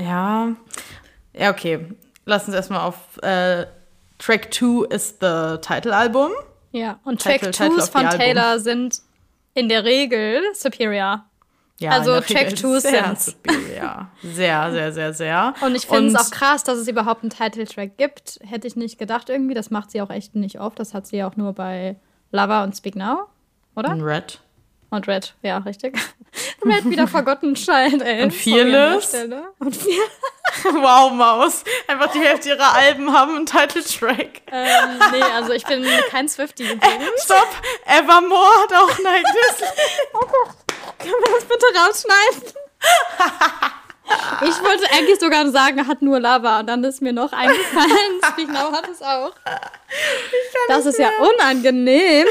Ja. 0.00 0.52
Ja, 1.32 1.50
okay. 1.50 1.88
Lass 2.26 2.46
uns 2.46 2.54
erstmal 2.54 2.80
auf. 2.80 2.94
Äh, 3.22 3.66
Track 4.18 4.52
2 4.54 4.86
ist 4.94 5.22
das 5.22 5.60
Titelalbum. 5.60 6.30
Ja, 6.72 6.98
und 7.04 7.22
Title- 7.22 7.50
Track 7.50 7.52
Title 7.52 7.76
2s 7.76 7.78
of 7.78 7.84
the 7.86 7.90
von. 7.92 8.10
Taylor 8.10 8.58
sind 8.58 9.00
in 9.54 9.68
der 9.68 9.84
Regel 9.84 10.42
superior. 10.54 11.24
Ja, 11.80 11.90
Also 11.90 12.14
in 12.14 12.22
Track 12.22 12.56
2 12.56 12.78
sehr 12.80 13.04
sind's. 13.04 13.26
superior. 13.26 14.08
Sehr, 14.22 14.70
sehr, 14.72 14.92
sehr, 14.92 15.12
sehr. 15.12 15.54
Und 15.60 15.74
ich 15.74 15.86
finde 15.86 16.08
es 16.08 16.14
auch 16.16 16.30
krass, 16.30 16.62
dass 16.64 16.78
es 16.78 16.86
überhaupt 16.88 17.22
einen 17.22 17.30
Titeltrack 17.30 17.96
gibt. 17.96 18.38
Hätte 18.44 18.66
ich 18.68 18.76
nicht 18.76 18.98
gedacht 18.98 19.28
irgendwie. 19.28 19.54
Das 19.54 19.70
macht 19.70 19.90
sie 19.90 20.00
auch 20.00 20.10
echt 20.10 20.34
nicht 20.36 20.60
oft. 20.60 20.78
Das 20.78 20.94
hat 20.94 21.06
sie 21.06 21.22
auch 21.24 21.36
nur 21.36 21.52
bei 21.52 21.96
Lover 22.30 22.62
und 22.62 22.76
Speak 22.76 22.94
Now, 22.96 23.26
oder? 23.76 23.90
Und 23.90 24.02
Red. 24.02 24.40
Und 24.94 25.08
Red, 25.08 25.34
ja, 25.42 25.58
richtig. 25.58 25.96
Red 26.64 26.88
wieder 26.88 27.08
Forgotten 27.08 27.56
Child, 27.56 28.00
ey. 28.02 28.22
Und 28.22 28.32
Fearless. 28.32 29.12
Und 29.58 29.74
Fearless. 29.74 30.10
wow, 30.64 31.10
Maus. 31.10 31.64
Einfach 31.88 32.12
die 32.12 32.20
Hälfte 32.20 32.50
ihrer 32.50 32.74
Alben 32.74 33.12
haben 33.12 33.34
einen 33.34 33.46
Titeltrack. 33.46 34.42
ähm, 34.52 35.00
nee, 35.10 35.22
also 35.34 35.52
ich 35.52 35.64
bin 35.64 35.84
kein 36.10 36.28
Swiftie 36.28 36.62
übrigens. 36.62 37.24
Stopp! 37.24 37.48
Evermore 37.86 38.62
hat 38.62 38.72
auch 38.72 38.98
ein 38.98 39.06
eigenes 39.06 39.58
Können 40.98 41.14
wir 41.24 41.34
das 41.34 41.44
bitte 41.44 41.66
rausschneiden? 41.76 42.52
Ich 44.42 44.62
wollte 44.62 44.92
eigentlich 44.92 45.18
sogar 45.18 45.50
sagen, 45.50 45.88
hat 45.88 46.02
nur 46.02 46.20
Lava. 46.20 46.60
Und 46.60 46.68
dann 46.68 46.84
ist 46.84 47.02
mir 47.02 47.12
noch 47.12 47.32
eingefallen, 47.32 48.20
Speak 48.32 48.48
Now 48.48 48.70
hat 48.70 48.88
es 48.88 49.02
auch. 49.02 49.32
Das 50.68 50.86
ist 50.86 51.00
ja 51.00 51.08
unangenehm. 51.18 52.28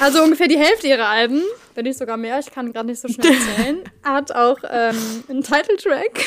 Also 0.00 0.22
ungefähr 0.22 0.48
die 0.48 0.58
Hälfte 0.58 0.88
ihrer 0.88 1.08
Alben, 1.08 1.42
wenn 1.74 1.84
nicht 1.84 1.98
sogar 1.98 2.16
mehr, 2.16 2.38
ich 2.38 2.50
kann 2.50 2.72
gerade 2.72 2.86
nicht 2.86 3.00
so 3.00 3.08
schnell 3.08 3.32
zählen, 3.56 3.78
hat 4.02 4.32
auch 4.32 4.58
ähm, 4.68 4.96
einen 5.28 5.42
Titeltrack. 5.42 6.20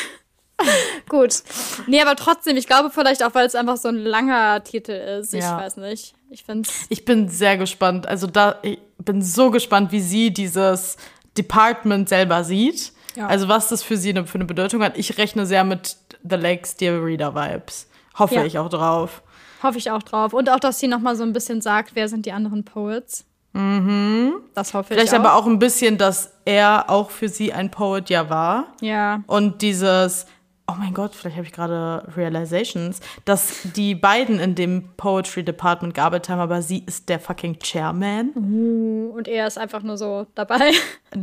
Gut. 1.10 1.44
Nee, 1.86 2.02
aber 2.02 2.16
trotzdem, 2.16 2.58
ich 2.58 2.66
glaube 2.68 2.90
vielleicht 2.90 3.24
auch, 3.24 3.36
weil 3.36 3.46
es 3.46 3.56
einfach 3.56 3.78
so 3.78 3.90
ein 3.90 3.98
langer 3.98 4.64
Titel 4.64 4.92
ist. 4.92 5.34
Ich 5.34 5.42
Ja. 5.44 5.58
weiß 5.58 5.78
nicht. 5.78 6.16
Ich 6.30 6.44
finde 6.44 6.68
Ich 6.90 7.06
bin 7.06 7.30
sehr 7.30 7.58
gespannt. 7.58 8.08
Also 8.08 8.26
da, 8.28 8.58
ich 8.64 8.80
bin 8.98 9.22
so 9.22 9.52
gespannt, 9.52 9.92
wie 9.92 10.02
sie 10.02 10.32
dieses 10.34 10.98
Department 11.38 12.10
selber 12.10 12.44
sieht. 12.44 12.92
Ja. 13.16 13.28
Also 13.28 13.48
was 13.48 13.70
das 13.70 13.84
für 13.84 13.98
sie 13.98 14.10
eine, 14.10 14.26
für 14.26 14.36
eine 14.36 14.46
Bedeutung 14.46 14.84
hat. 14.84 14.98
Ich 14.98 15.18
rechne 15.18 15.46
sehr 15.46 15.64
mit 15.64 15.98
The 16.28 16.36
Lakes 16.36 16.76
Dear 16.76 17.04
Reader 17.04 17.36
Vibes. 17.36 17.88
Hoffe 18.18 18.36
Ja. 18.36 18.46
ich 18.46 18.58
auch 18.58 18.70
drauf. 18.70 19.22
Hoffe 19.62 19.78
ich 19.78 19.92
auch 19.92 20.04
drauf. 20.04 20.34
Und 20.34 20.50
auch, 20.50 20.60
dass 20.60 20.80
sie 20.80 20.88
nochmal 20.88 21.16
so 21.16 21.24
ein 21.24 21.34
bisschen 21.34 21.62
sagt, 21.62 21.92
wer 21.94 22.10
sind 22.10 22.26
die 22.26 22.32
anderen 22.32 22.64
Poets. 22.66 23.26
Mhm. 23.58 24.34
Das 24.54 24.74
hoffe 24.74 24.94
Vielleicht 24.94 25.14
ich 25.14 25.20
auch. 25.20 25.24
aber 25.24 25.36
auch 25.36 25.46
ein 25.46 25.60
bisschen, 25.60 25.98
dass 25.98 26.32
er 26.46 26.86
auch 26.90 27.10
für 27.10 27.30
sie 27.30 27.54
ein 27.54 27.72
Poet 27.72 28.10
ja 28.10 28.30
war. 28.30 28.66
Ja. 28.82 29.22
Und 29.28 29.62
dieses, 29.62 30.26
oh 30.70 30.74
mein 30.78 30.94
Gott, 30.94 31.14
vielleicht 31.16 31.38
habe 31.38 31.46
ich 31.48 31.54
gerade 31.54 32.04
Realizations, 32.16 33.00
dass 33.26 33.62
die 33.76 33.96
beiden 33.96 34.40
in 34.40 34.56
dem 34.56 34.90
Poetry 34.98 35.44
Department 35.44 35.94
gearbeitet 35.94 36.30
haben, 36.30 36.40
aber 36.40 36.62
sie 36.62 36.84
ist 36.86 37.10
der 37.10 37.20
fucking 37.20 37.60
Chairman. 37.60 39.12
Und 39.16 39.28
er 39.28 39.48
ist 39.48 39.58
einfach 39.58 39.82
nur 39.84 39.98
so 39.98 40.26
dabei. 40.36 40.72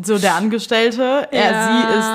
So 0.03 0.19
der 0.19 0.35
Angestellte. 0.35 1.29
Er, 1.31 1.51
Ja. 1.53 1.67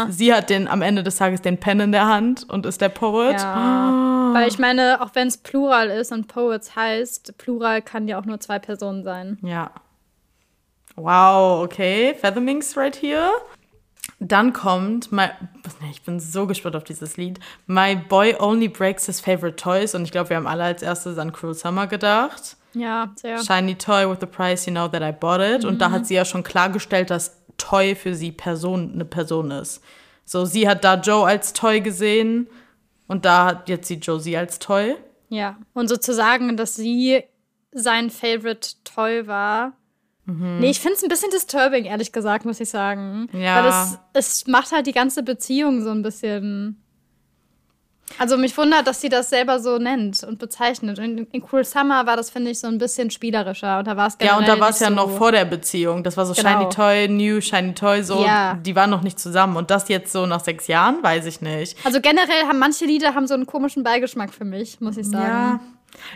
sie 0.07 0.09
ist, 0.11 0.17
sie 0.17 0.34
hat 0.34 0.49
den 0.49 0.67
am 0.67 0.82
Ende 0.82 1.03
des 1.03 1.17
Tages 1.17 1.41
den 1.41 1.59
Pen 1.59 1.80
in 1.80 1.91
der 1.91 2.07
Hand 2.07 2.49
und 2.49 2.65
ist 2.65 2.82
der 2.82 2.89
Poet. 2.89 3.39
Ja. 3.39 4.32
Weil 4.34 4.47
ich 4.47 4.59
meine, 4.59 5.01
auch 5.01 5.09
wenn 5.13 5.28
es 5.28 5.38
Plural 5.38 5.89
ist 5.89 6.11
und 6.11 6.28
Poets 6.28 6.76
heißt, 6.76 7.38
Plural 7.38 7.82
kann 7.82 8.07
ja 8.07 8.20
auch 8.20 8.26
nur 8.26 8.39
zwei 8.39 8.59
Personen 8.59 9.03
sein. 9.03 9.38
Ja. 9.41 9.72
Wow, 11.00 11.64
okay. 11.64 12.14
Feathermings 12.14 12.76
right 12.76 12.95
here. 12.95 13.32
Dann 14.20 14.52
kommt, 14.52 15.12
my, 15.12 15.30
ich 15.91 16.02
bin 16.02 16.20
so 16.20 16.45
gespannt 16.45 16.76
auf 16.76 16.84
dieses 16.84 17.16
Lied. 17.16 17.39
My 17.68 17.95
Boy 17.95 18.36
Only 18.38 18.68
Breaks 18.68 19.06
His 19.06 19.22
Favorite 19.22 19.56
Toys. 19.56 19.95
Und 19.95 20.04
ich 20.04 20.12
glaube, 20.12 20.30
wir 20.30 20.38
haben 20.38 20.47
alle 20.47 20.64
als 20.64 20.82
erstes 20.82 21.18
an 21.18 21.32
Cruel 21.32 21.54
Summer 21.54 21.88
gedacht. 21.88 22.58
Ja, 22.74 23.14
sehr. 23.16 23.38
Shiny 23.39 23.76
Toy 23.76 24.10
with 24.10 24.18
the 24.20 24.26
price, 24.26 24.66
you 24.66 24.72
know 24.72 24.88
that 24.88 25.02
I 25.02 25.12
bought 25.12 25.41
it. 25.41 25.66
Und 25.66 25.80
da 25.80 25.89
hat 25.91 26.06
sie 26.06 26.16
ja 26.16 26.26
schon 26.26 26.43
klargestellt, 26.43 27.10
dass 27.10 27.38
Toy 27.58 27.95
für 27.95 28.14
sie 28.14 28.32
Person, 28.32 28.91
eine 28.93 29.06
Person 29.06 29.52
ist. 29.52 29.82
So, 30.26 30.45
sie 30.45 30.68
hat 30.68 30.84
da 30.84 30.95
Joe 30.95 31.26
als 31.26 31.54
Toy 31.54 31.82
gesehen 31.82 32.47
und 33.08 33.26
da 33.26 33.45
hat 33.45 33.70
jetzt 33.70 33.88
sie 33.88 33.95
Josie 33.95 34.38
als 34.38 34.60
Toy. 34.60 34.95
Ja. 35.30 35.58
Und 35.74 35.88
sozusagen, 35.88 36.58
dass 36.58 36.76
sie 36.76 37.24
sein 37.72 38.10
Favorite 38.10 38.70
Toy 38.84 39.28
war. 39.28 39.74
Nee, 40.59 40.69
ich 40.69 40.80
finde 40.80 40.95
es 40.95 41.03
ein 41.03 41.09
bisschen 41.09 41.32
disturbing, 41.32 41.86
ehrlich 41.86 42.11
gesagt, 42.11 42.45
muss 42.45 42.59
ich 42.59 42.69
sagen. 42.69 43.30
Ja. 43.34 43.63
Weil 43.63 43.69
es, 44.13 44.38
es 44.41 44.47
macht 44.47 44.71
halt 44.71 44.88
die 44.88 44.91
ganze 44.91 45.23
Beziehung 45.23 45.84
so 45.84 45.91
ein 45.91 46.01
bisschen. 46.01 46.82
Also 48.17 48.38
mich 48.38 48.57
wundert, 48.57 48.88
dass 48.88 49.01
sie 49.01 49.09
das 49.09 49.30
selber 49.30 49.59
so 49.59 49.77
nennt 49.77 50.23
und 50.23 50.39
bezeichnet. 50.39 50.97
Und 50.97 51.27
in, 51.32 51.41
Cruel 51.45 51.63
Summer 51.63 52.07
war 52.07 52.17
das, 52.17 52.32
finde 52.32 52.49
ich, 52.49 52.59
so 52.59 52.65
ein 52.65 52.80
bisschen 52.80 53.11
spielerischer. 53.11 53.80
Und 53.80 53.88
da 53.88 53.95
war 53.95 54.07
es 54.07 54.17
Ja, 54.19 54.36
und 54.38 54.47
da 54.47 54.59
war 54.59 54.69
es 54.69 54.80
ja 54.80 54.88
so 54.88 54.95
noch 54.95 55.11
vor 55.11 55.32
der 55.32 55.45
Beziehung. 55.45 56.03
Das 56.03 56.17
war 56.17 56.25
so 56.25 56.34
Genau. 56.34 56.49
Shiny 56.49 56.69
Toy, 56.69 57.07
New 57.07 57.39
Shiny 57.39 57.75
Toy, 57.75 58.01
so. 58.01 58.23
Ja. 58.23 58.55
Die 58.55 58.75
waren 58.75 58.89
noch 58.89 59.03
nicht 59.03 59.19
zusammen. 59.19 59.57
Und 59.57 59.69
das 59.69 59.88
jetzt 59.89 60.11
so 60.11 60.25
nach 60.25 60.43
sechs 60.43 60.65
Jahren, 60.65 61.03
weiß 61.03 61.25
ich 61.27 61.41
nicht. 61.41 61.77
Also 61.86 62.01
generell 62.01 62.47
haben 62.47 62.57
manche 62.57 62.86
Lieder 62.86 63.13
haben 63.13 63.27
so 63.27 63.36
einen 63.36 63.45
komischen 63.45 63.84
Beigeschmack 63.84 64.34
für 64.34 64.45
mich, 64.45 64.82
muss 64.82 64.97
ich 64.97 65.07
sagen. 65.07 65.27
Ja. 65.27 65.59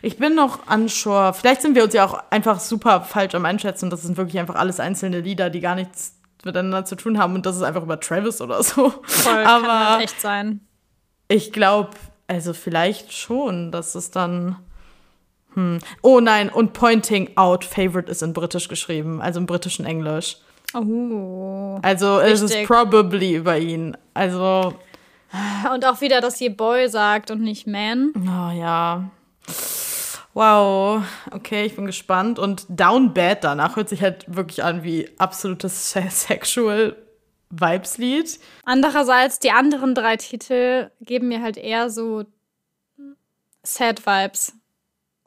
Ich 0.02 0.18
bin 0.18 0.36
noch 0.36 0.60
unsure. 0.72 1.34
Vielleicht 1.34 1.62
sind 1.62 1.76
wir 1.76 1.84
uns 1.84 1.94
ja 1.94 2.06
auch 2.06 2.24
einfach 2.30 2.60
super 2.60 3.02
falsch 3.02 3.36
am 3.36 3.46
Einschätzen. 3.46 3.90
Das 3.90 4.02
sind 4.04 4.18
wirklich 4.18 4.40
einfach 4.40 4.56
alles 4.56 4.80
einzelne 4.80 5.20
Lieder, 5.22 5.50
die 5.50 5.60
gar 5.62 5.76
nichts 5.76 6.16
miteinander 6.44 6.86
zu 6.86 6.96
tun 6.96 7.18
haben. 7.18 7.36
Und 7.36 7.46
das 7.46 7.56
ist 7.56 7.62
einfach 7.64 7.84
über 7.84 8.00
Travis 8.00 8.42
oder 8.42 8.62
so. 8.64 8.94
Voll, 9.04 9.34
kann 9.44 9.66
Aber 9.66 9.90
halt 9.92 10.04
echt 10.06 10.22
sein. 10.22 10.62
ich 11.28 11.52
glaube, 11.54 11.92
also 12.28 12.54
vielleicht 12.54 13.14
schon, 13.14 13.72
dass 13.72 13.96
es 13.96 14.12
dann. 14.12 14.58
Hm. 15.54 15.80
Oh 16.02 16.20
nein, 16.20 16.50
und 16.50 16.74
Pointing 16.74 17.32
Out 17.36 17.64
Favorite 17.64 18.10
ist 18.12 18.24
in 18.24 18.34
Britisch 18.34 18.68
geschrieben, 18.68 19.22
also 19.22 19.40
im 19.40 19.46
britischen 19.46 19.86
Englisch. 19.86 20.38
Oh. 20.74 21.78
Also 21.84 22.20
es 22.20 22.42
ist 22.42 22.64
probably 22.66 23.36
über 23.36 23.58
ihn. 23.60 23.96
Also, 24.16 24.74
Und 25.72 25.86
auch 25.86 26.02
wieder, 26.02 26.22
dass 26.22 26.42
ihr 26.42 26.56
Boy 26.56 26.90
sagt 26.90 27.30
und 27.30 27.42
nicht 27.42 27.68
Man. 27.68 28.12
oh 28.18 28.52
ja. 28.52 29.10
Wow, 30.34 31.04
okay, 31.32 31.66
ich 31.66 31.76
bin 31.76 31.86
gespannt. 31.86 32.40
Und 32.40 32.66
Down 32.70 33.14
Bad 33.14 33.44
danach 33.44 33.76
hört 33.76 33.90
sich 33.90 34.02
halt 34.02 34.26
wirklich 34.28 34.64
an 34.64 34.84
wie 34.84 35.10
absolutes 35.20 35.92
se- 35.92 36.08
Sexual 36.10 36.96
Vibes-Lied. 37.52 38.40
Andererseits, 38.66 39.38
die 39.38 39.52
anderen 39.52 39.94
drei 39.94 40.18
Titel 40.18 40.90
geben 41.02 41.28
mir 41.28 41.42
halt 41.44 41.58
eher 41.58 41.90
so 41.92 42.24
Sad 43.62 44.06
Vibes. 44.06 44.54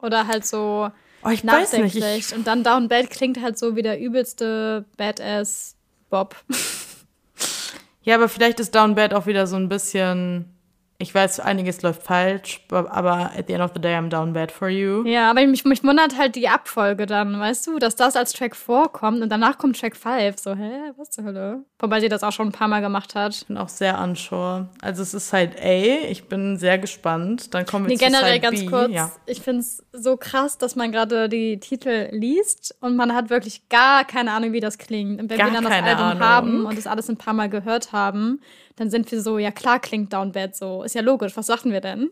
Oder 0.02 0.26
halt 0.26 0.44
so 0.44 0.90
Oh, 1.22 1.28
ich 1.30 1.44
weiß 1.46 1.72
nicht. 1.72 1.94
nachdenklich. 1.94 2.18
Ich, 2.30 2.34
Und 2.34 2.46
dann 2.46 2.62
Down 2.64 2.88
Bad 2.88 3.10
klingt 3.10 3.40
halt 3.40 3.58
so 3.58 3.76
wie 3.76 3.82
der 3.82 3.98
übelste 4.00 4.84
Badass 4.96 5.76
Bob. 6.10 6.36
ja, 8.02 8.16
aber 8.16 8.28
vielleicht 8.28 8.58
ist 8.60 8.74
Down 8.74 8.94
Bad 8.96 9.14
auch 9.14 9.26
wieder 9.26 9.46
so 9.46 9.56
ein 9.56 9.68
bisschen. 9.68 10.52
Ich 10.98 11.14
weiß, 11.14 11.40
einiges 11.40 11.82
läuft 11.82 12.02
falsch, 12.04 12.60
aber 12.70 13.30
at 13.36 13.48
the 13.48 13.52
end 13.52 13.62
of 13.62 13.72
the 13.74 13.80
day, 13.80 13.94
I'm 13.96 14.08
down 14.08 14.32
bad 14.32 14.50
for 14.50 14.68
you. 14.68 15.04
Ja, 15.06 15.30
aber 15.30 15.46
mich, 15.46 15.64
mich 15.66 15.84
wundert 15.84 16.16
halt 16.18 16.36
die 16.36 16.48
Abfolge 16.48 17.04
dann, 17.04 17.38
weißt 17.38 17.66
du, 17.66 17.78
dass 17.78 17.96
das 17.96 18.16
als 18.16 18.32
Track 18.32 18.56
vorkommt 18.56 19.20
und 19.22 19.28
danach 19.30 19.58
kommt 19.58 19.78
Track 19.78 19.94
5. 19.94 20.38
So, 20.38 20.54
hä, 20.54 20.92
was 20.96 21.10
zur 21.10 21.24
Hölle? 21.24 21.64
Wobei 21.78 22.00
sie 22.00 22.08
das 22.08 22.22
auch 22.22 22.32
schon 22.32 22.48
ein 22.48 22.52
paar 22.52 22.68
Mal 22.68 22.80
gemacht 22.80 23.14
hat. 23.14 23.44
bin 23.46 23.58
auch 23.58 23.68
sehr 23.68 23.98
unsure. 24.00 24.70
Also 24.80 25.02
es 25.02 25.12
ist 25.12 25.28
Side 25.28 25.52
A. 25.62 26.08
Ich 26.10 26.28
bin 26.28 26.56
sehr 26.56 26.78
gespannt. 26.78 27.52
Dann 27.52 27.66
kommen 27.66 27.84
wir 27.84 27.90
Nee, 27.90 27.98
zu 27.98 28.04
generell 28.06 28.32
Side 28.34 28.40
ganz 28.40 28.60
B. 28.60 28.66
kurz. 28.66 28.90
Ja. 28.92 29.12
Ich 29.26 29.42
finde 29.42 29.60
es 29.60 29.82
so 29.92 30.16
krass, 30.16 30.56
dass 30.56 30.76
man 30.76 30.92
gerade 30.92 31.28
die 31.28 31.60
Titel 31.60 32.08
liest 32.12 32.74
und 32.80 32.96
man 32.96 33.14
hat 33.14 33.28
wirklich 33.28 33.68
gar 33.68 34.04
keine 34.06 34.32
Ahnung, 34.32 34.52
wie 34.54 34.60
das 34.60 34.78
klingt. 34.78 35.20
Und 35.20 35.28
wenn 35.28 35.36
Gar 35.36 35.48
wir 35.48 35.54
dann 35.60 35.64
das 35.64 35.72
Album 35.72 36.04
Ahnung. 36.06 36.20
haben 36.22 36.66
und 36.66 36.78
das 36.78 36.86
alles 36.86 37.10
ein 37.10 37.18
paar 37.18 37.34
Mal 37.34 37.50
gehört 37.50 37.92
haben, 37.92 38.40
dann 38.76 38.90
sind 38.90 39.10
wir 39.10 39.20
so, 39.22 39.38
ja 39.38 39.50
klar 39.50 39.80
klingt 39.80 40.12
Down 40.12 40.32
Bad 40.32 40.54
so. 40.54 40.82
Ist 40.82 40.94
ja 40.94 41.00
logisch. 41.02 41.36
Was 41.36 41.46
sagten 41.46 41.72
wir 41.72 41.80
denn? 41.80 42.10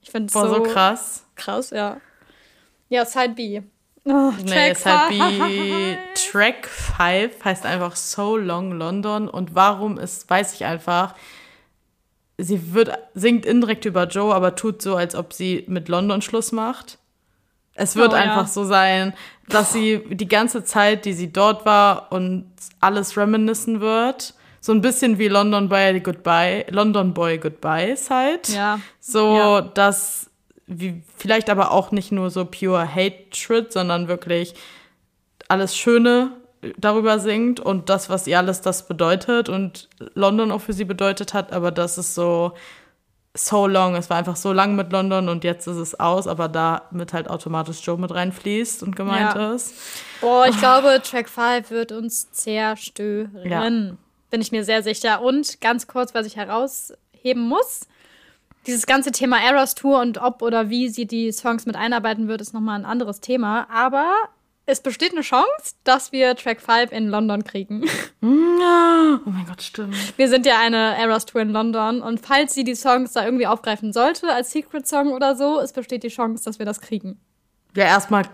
Ich 0.00 0.10
finde 0.10 0.26
es 0.26 0.32
so, 0.32 0.46
so 0.48 0.62
krass. 0.64 1.24
krass, 1.36 1.70
ja. 1.70 1.98
Ja, 2.88 3.04
Side 3.06 3.34
B. 3.34 3.62
Oh, 4.04 4.32
Nee, 4.44 4.72
Track 4.74 4.76
Side 4.76 5.08
B. 5.10 5.18
five. 5.38 6.30
Track 6.32 6.66
5 6.66 7.44
heißt 7.44 7.64
einfach 7.66 7.94
So 7.94 8.36
Long 8.36 8.72
London. 8.72 9.28
Und 9.28 9.54
warum 9.54 9.98
ist, 9.98 10.28
weiß 10.28 10.54
ich 10.54 10.64
einfach. 10.64 11.14
Sie 12.36 12.74
wird, 12.74 12.90
singt 13.14 13.46
indirekt 13.46 13.84
über 13.84 14.06
Joe, 14.08 14.34
aber 14.34 14.56
tut 14.56 14.82
so, 14.82 14.96
als 14.96 15.14
ob 15.14 15.32
sie 15.32 15.64
mit 15.68 15.88
London 15.88 16.20
Schluss 16.20 16.50
macht. 16.50 16.98
Es 17.74 17.94
wird 17.94 18.12
Oh, 18.12 18.16
ja. 18.16 18.22
einfach 18.22 18.48
so 18.48 18.64
sein, 18.64 19.14
dass 19.48 19.72
sie 19.72 20.02
die 20.10 20.28
ganze 20.28 20.64
Zeit, 20.64 21.04
die 21.04 21.12
sie 21.12 21.32
dort 21.32 21.64
war 21.64 22.10
und 22.10 22.50
alles 22.80 23.16
reminiscen 23.16 23.80
wird. 23.80 24.34
So 24.64 24.70
ein 24.72 24.80
bisschen 24.80 25.18
wie 25.18 25.26
London 25.26 25.68
Boy 25.68 25.98
Goodbye, 26.00 26.64
London 26.70 27.12
Boy 27.14 27.36
Goodbye 27.38 27.96
Side. 27.96 28.42
Ja. 28.54 28.78
So, 29.00 29.36
Ja. 29.36 29.60
dass 29.60 30.30
wie, 30.68 31.02
vielleicht 31.18 31.50
aber 31.50 31.72
auch 31.72 31.90
nicht 31.90 32.12
nur 32.12 32.30
so 32.30 32.44
pure 32.44 32.86
Hatred, 32.88 33.72
sondern 33.72 34.06
wirklich 34.06 34.54
alles 35.48 35.76
Schöne 35.76 36.30
darüber 36.78 37.18
singt 37.18 37.58
und 37.58 37.88
das, 37.90 38.08
was 38.08 38.28
ihr 38.28 38.38
alles 38.38 38.60
das 38.60 38.86
bedeutet 38.86 39.48
und 39.48 39.88
London 40.14 40.52
auch 40.52 40.60
für 40.60 40.72
sie 40.72 40.84
bedeutet 40.84 41.34
hat, 41.34 41.52
aber 41.52 41.72
das 41.72 41.98
ist 41.98 42.14
so 42.14 42.52
so 43.34 43.66
long, 43.66 43.94
es 43.96 44.10
war 44.10 44.18
einfach 44.18 44.36
so 44.36 44.52
lang 44.52 44.76
mit 44.76 44.92
London 44.92 45.30
und 45.30 45.42
jetzt 45.42 45.66
ist 45.66 45.78
es 45.78 45.98
aus, 45.98 46.26
aber 46.26 46.48
damit 46.48 47.14
halt 47.14 47.30
automatisch 47.30 47.80
Joe 47.82 47.96
mit 47.98 48.12
reinfließt 48.14 48.82
und 48.82 48.94
gemeint 48.94 49.34
Ja. 49.34 49.54
ist. 49.54 49.74
Boah, 50.20 50.46
ich 50.46 50.58
glaube, 50.58 51.00
Track 51.02 51.30
5 51.30 51.70
wird 51.70 51.92
uns 51.92 52.30
zerstören. 52.30 53.30
Ja. 53.42 53.62
Bin 54.32 54.40
ich 54.40 54.50
mir 54.50 54.64
sehr 54.64 54.82
sicher. 54.82 55.20
Und 55.20 55.60
ganz 55.60 55.86
kurz, 55.86 56.14
was 56.14 56.26
ich 56.26 56.36
herausheben 56.36 57.42
muss. 57.42 57.86
Dieses 58.66 58.86
ganze 58.86 59.12
Thema 59.12 59.38
Eras 59.42 59.74
Tour 59.74 60.00
und 60.00 60.16
ob 60.18 60.40
oder 60.40 60.70
wie 60.70 60.88
sie 60.88 61.04
die 61.04 61.32
Songs 61.32 61.66
mit 61.66 61.76
einarbeiten 61.76 62.28
wird, 62.28 62.40
ist 62.40 62.54
nochmal 62.54 62.78
ein 62.78 62.86
anderes 62.86 63.20
Thema. 63.20 63.68
Aber 63.70 64.10
es 64.64 64.80
besteht 64.80 65.12
eine 65.12 65.20
Chance, 65.20 65.74
dass 65.84 66.12
wir 66.12 66.34
Track 66.34 66.62
5 66.62 66.92
in 66.92 67.08
London 67.08 67.44
kriegen. 67.44 67.84
Oh 68.22 68.26
mein 69.30 69.44
Gott, 69.46 69.60
stimmt. 69.60 70.16
Wir 70.16 70.28
sind 70.28 70.46
ja 70.46 70.58
eine 70.58 70.96
Eras 70.96 71.26
Tour 71.26 71.42
in 71.42 71.50
London. 71.50 72.00
Und 72.00 72.24
falls 72.24 72.54
sie 72.54 72.64
die 72.64 72.74
Songs 72.74 73.12
da 73.12 73.26
irgendwie 73.26 73.46
aufgreifen 73.46 73.92
sollte, 73.92 74.32
als 74.32 74.52
Secret-Song 74.52 75.12
oder 75.12 75.36
so, 75.36 75.60
es 75.60 75.74
besteht 75.74 76.04
die 76.04 76.08
Chance, 76.08 76.44
dass 76.44 76.58
wir 76.58 76.64
das 76.64 76.80
kriegen. 76.80 77.20
Ja, 77.74 77.84
erstmal 77.84 78.24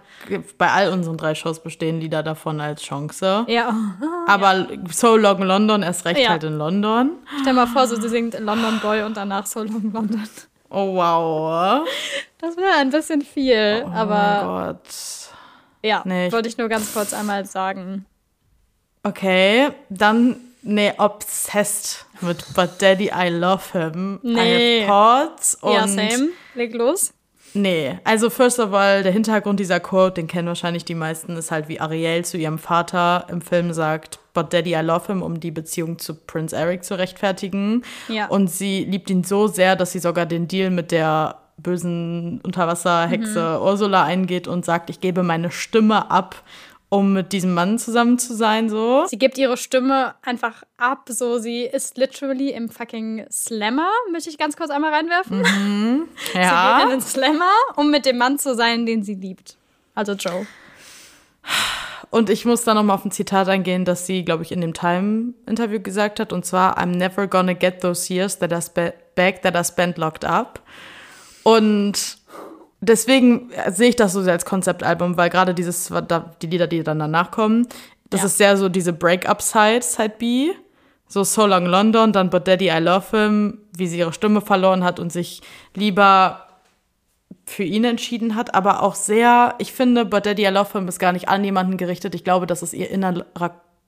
bei 0.59 0.71
all 0.71 0.91
unseren 0.93 1.17
drei 1.17 1.35
Shows 1.35 1.63
bestehen 1.63 2.01
Lieder 2.01 2.23
davon 2.25 2.61
als 2.61 2.83
Chance. 2.83 3.45
Ja. 3.49 3.73
Aber 4.27 4.67
So 4.91 5.17
Long 5.17 5.43
London 5.43 5.83
erst 5.83 6.05
recht 6.05 6.21
Ja. 6.21 6.31
halt 6.31 6.45
in 6.45 6.59
London. 6.59 7.13
Stell 7.41 7.53
mal 7.53 7.67
vor, 7.69 7.87
so 7.87 8.01
sie 8.01 8.09
singt 8.09 8.39
London 8.41 8.81
Boy 8.81 9.03
und 9.03 9.17
danach 9.17 9.47
So 9.47 9.63
Long 9.63 9.93
London. 9.93 10.29
Oh 10.71 10.95
wow. 10.97 11.87
Das 12.39 12.57
wäre 12.57 12.75
ein 12.79 12.91
bisschen 12.91 13.23
viel, 13.23 13.85
Oh 13.87 13.91
aber 13.91 14.45
mein 14.45 14.75
Gott. 14.75 14.85
ja, 15.83 16.03
Nee, 16.05 16.31
wollte 16.33 16.49
ich 16.49 16.59
nur 16.59 16.69
ganz 16.69 16.93
kurz 16.93 17.15
einmal 17.15 17.47
sagen. 17.47 18.05
Okay, 19.03 19.71
dann 19.89 20.37
nee, 20.63 20.93
obsessed 20.99 22.05
mit 22.21 22.45
But 22.55 22.83
Daddy 22.83 23.11
I 23.15 23.29
Love 23.29 23.63
Him. 23.73 24.21
Nee. 24.23 24.81
I 24.81 24.87
have 24.87 25.27
thoughts 25.29 25.55
und 25.63 25.73
ja, 25.73 25.87
same. 25.89 26.29
Leg 26.55 26.75
los. 26.75 27.15
Nee, 27.59 27.99
also 28.05 28.31
first 28.31 28.61
of 28.61 28.73
all, 28.73 29.03
der 29.03 29.11
Hintergrund 29.11 29.59
dieser 29.59 29.81
Quote, 29.81 30.15
den 30.15 30.29
kennen 30.29 30.47
wahrscheinlich 30.47 30.85
die 30.85 30.95
meisten, 30.95 31.37
ist 31.37 31.51
halt 31.51 31.69
wie 31.69 31.81
Ariel 31.81 32.25
zu 32.25 32.39
ihrem 32.39 32.59
Vater 32.59 33.27
im 33.29 33.41
Film 33.41 33.73
sagt, 33.73 34.21
but 34.33 34.53
daddy 34.53 34.75
I 34.75 34.81
love 34.81 35.09
him, 35.09 35.23
um 35.23 35.41
die 35.41 35.51
Beziehung 35.51 35.99
zu 35.99 36.15
Prince 36.15 36.55
Eric 36.55 36.85
zu 36.85 36.97
rechtfertigen. 36.97 37.83
Ja. 38.09 38.29
Und 38.29 38.49
sie 38.49 38.85
liebt 38.85 39.11
ihn 39.11 39.25
so 39.25 39.49
sehr, 39.49 39.75
dass 39.75 39.91
sie 39.91 39.99
sogar 39.99 40.25
den 40.25 40.47
Deal 40.47 40.71
mit 40.71 40.93
der 40.93 41.39
bösen 41.57 42.41
Unterwasserhexe 42.43 43.57
mhm. 43.59 43.67
Ursula 43.67 44.05
eingeht 44.05 44.47
und 44.47 44.65
sagt, 44.65 44.91
ich 44.91 45.01
gebe 45.01 45.25
meine 45.25 45.51
Stimme 45.51 46.13
ab, 46.13 46.37
um 46.91 47.13
mit 47.13 47.33
diesem 47.33 47.53
Mann 47.55 47.79
zusammen 47.79 48.19
zu 48.19 48.35
sein, 48.35 48.71
so. 48.71 49.05
Sie 49.07 49.19
gibt 49.19 49.37
ihre 49.37 49.57
Stimme 49.57 50.15
einfach 50.23 50.63
ab, 50.77 51.09
so. 51.09 51.39
Sie 51.39 51.63
ist 51.63 51.99
literally 51.99 52.51
im 52.51 52.69
fucking 52.69 53.27
Slammer, 53.31 53.91
möchte 54.11 54.31
ich 54.31 54.39
ganz 54.39 54.57
kurz 54.57 54.71
einmal 54.71 54.93
reinwerfen. 54.93 55.39
Mhm. 55.41 56.09
Ja. 56.35 56.79
Sie 56.79 56.83
geht 56.83 56.93
in 56.93 57.01
den 57.01 57.07
Slammer, 57.07 57.53
um 57.77 57.91
mit 57.91 58.07
dem 58.07 58.19
Mann 58.19 58.39
zu 58.39 58.55
sein, 58.55 58.87
den 58.87 59.03
sie 59.03 59.15
liebt. 59.15 59.57
Also 59.95 60.13
Joe. 60.13 60.47
Und 62.11 62.31
ich 62.31 62.45
muss 62.45 62.65
da 62.65 62.75
nochmal 62.75 62.97
auf 62.97 63.05
ein 63.05 63.11
Zitat 63.11 63.49
eingehen, 63.49 63.85
das 63.85 64.07
sie, 64.07 64.25
glaube 64.25 64.43
ich, 64.43 64.53
in 64.53 64.61
dem 64.61 64.73
Time-Interview 64.73 65.81
gesagt 65.81 66.21
hat. 66.21 66.33
Und 66.33 66.47
zwar, 66.47 66.79
I'm 66.79 66.97
never 66.97 67.27
gonna 67.27 67.53
get 67.53 67.81
those 67.81 68.13
years 68.13 68.39
that 68.39 68.53
I 68.53 68.93
back 69.15 69.43
that 69.43 69.55
I 69.55 69.65
spent 69.65 69.99
locked 69.99 70.25
up. 70.25 70.61
Und 71.43 72.19
deswegen 72.81 73.51
sehe 73.71 73.91
ich 73.91 73.97
das 73.97 74.13
so 74.13 74.23
sehr 74.23 74.33
als 74.33 74.45
Konzeptalbum, 74.45 75.17
weil 75.17 75.31
gerade 75.31 75.55
dieses, 75.55 75.93
die 76.43 76.47
Lieder, 76.47 76.67
die 76.67 76.83
dann 76.83 76.99
danach 76.99 77.31
kommen, 77.31 77.67
das 78.11 78.21
ja. 78.21 78.27
ist 78.27 78.39
sehr 78.39 78.57
so 78.57 78.69
diese 78.69 78.93
Break-up-Side, 78.93 79.83
Side 79.83 80.15
B. 80.19 80.51
So 81.11 81.25
So 81.25 81.47
Long 81.47 81.65
London, 81.65 82.13
dann 82.13 82.29
But 82.29 82.47
Daddy 82.47 82.69
I 82.69 82.79
Love 82.81 83.19
Him, 83.19 83.59
wie 83.75 83.87
sie 83.87 83.99
ihre 83.99 84.13
Stimme 84.13 84.43
verloren 84.43 84.85
hat 84.85 85.01
und 85.01 85.11
sich 85.11 85.41
lieber 85.75 86.45
für 87.47 87.63
ihn 87.63 87.85
entschieden 87.85 88.35
hat, 88.35 88.55
aber 88.55 88.83
auch 88.83 88.95
sehr, 88.95 89.55
ich 89.59 89.73
finde, 89.73 90.05
But 90.05 90.27
Daddy 90.27 90.45
I 90.45 90.49
Love 90.49 90.73
Him 90.73 90.87
ist 90.87 90.99
gar 90.99 91.13
nicht 91.13 91.31
an 91.31 91.43
jemanden 91.45 91.79
gerichtet. 91.79 92.15
Ich 92.15 92.25
glaube, 92.25 92.47
das 92.47 92.63
ist 92.63 92.75
ihr 92.75 92.91
innerer, 92.91 93.25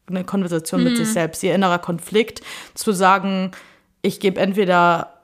eine 0.08 0.24
Konversation 0.24 0.80
mhm. 0.80 0.88
mit 0.88 0.96
sich 0.96 1.08
selbst, 1.08 1.42
ihr 1.42 1.54
innerer 1.54 1.78
Konflikt, 1.78 2.40
zu 2.74 2.92
sagen, 2.92 3.50
ich 4.00 4.18
gebe 4.18 4.40
entweder 4.40 5.20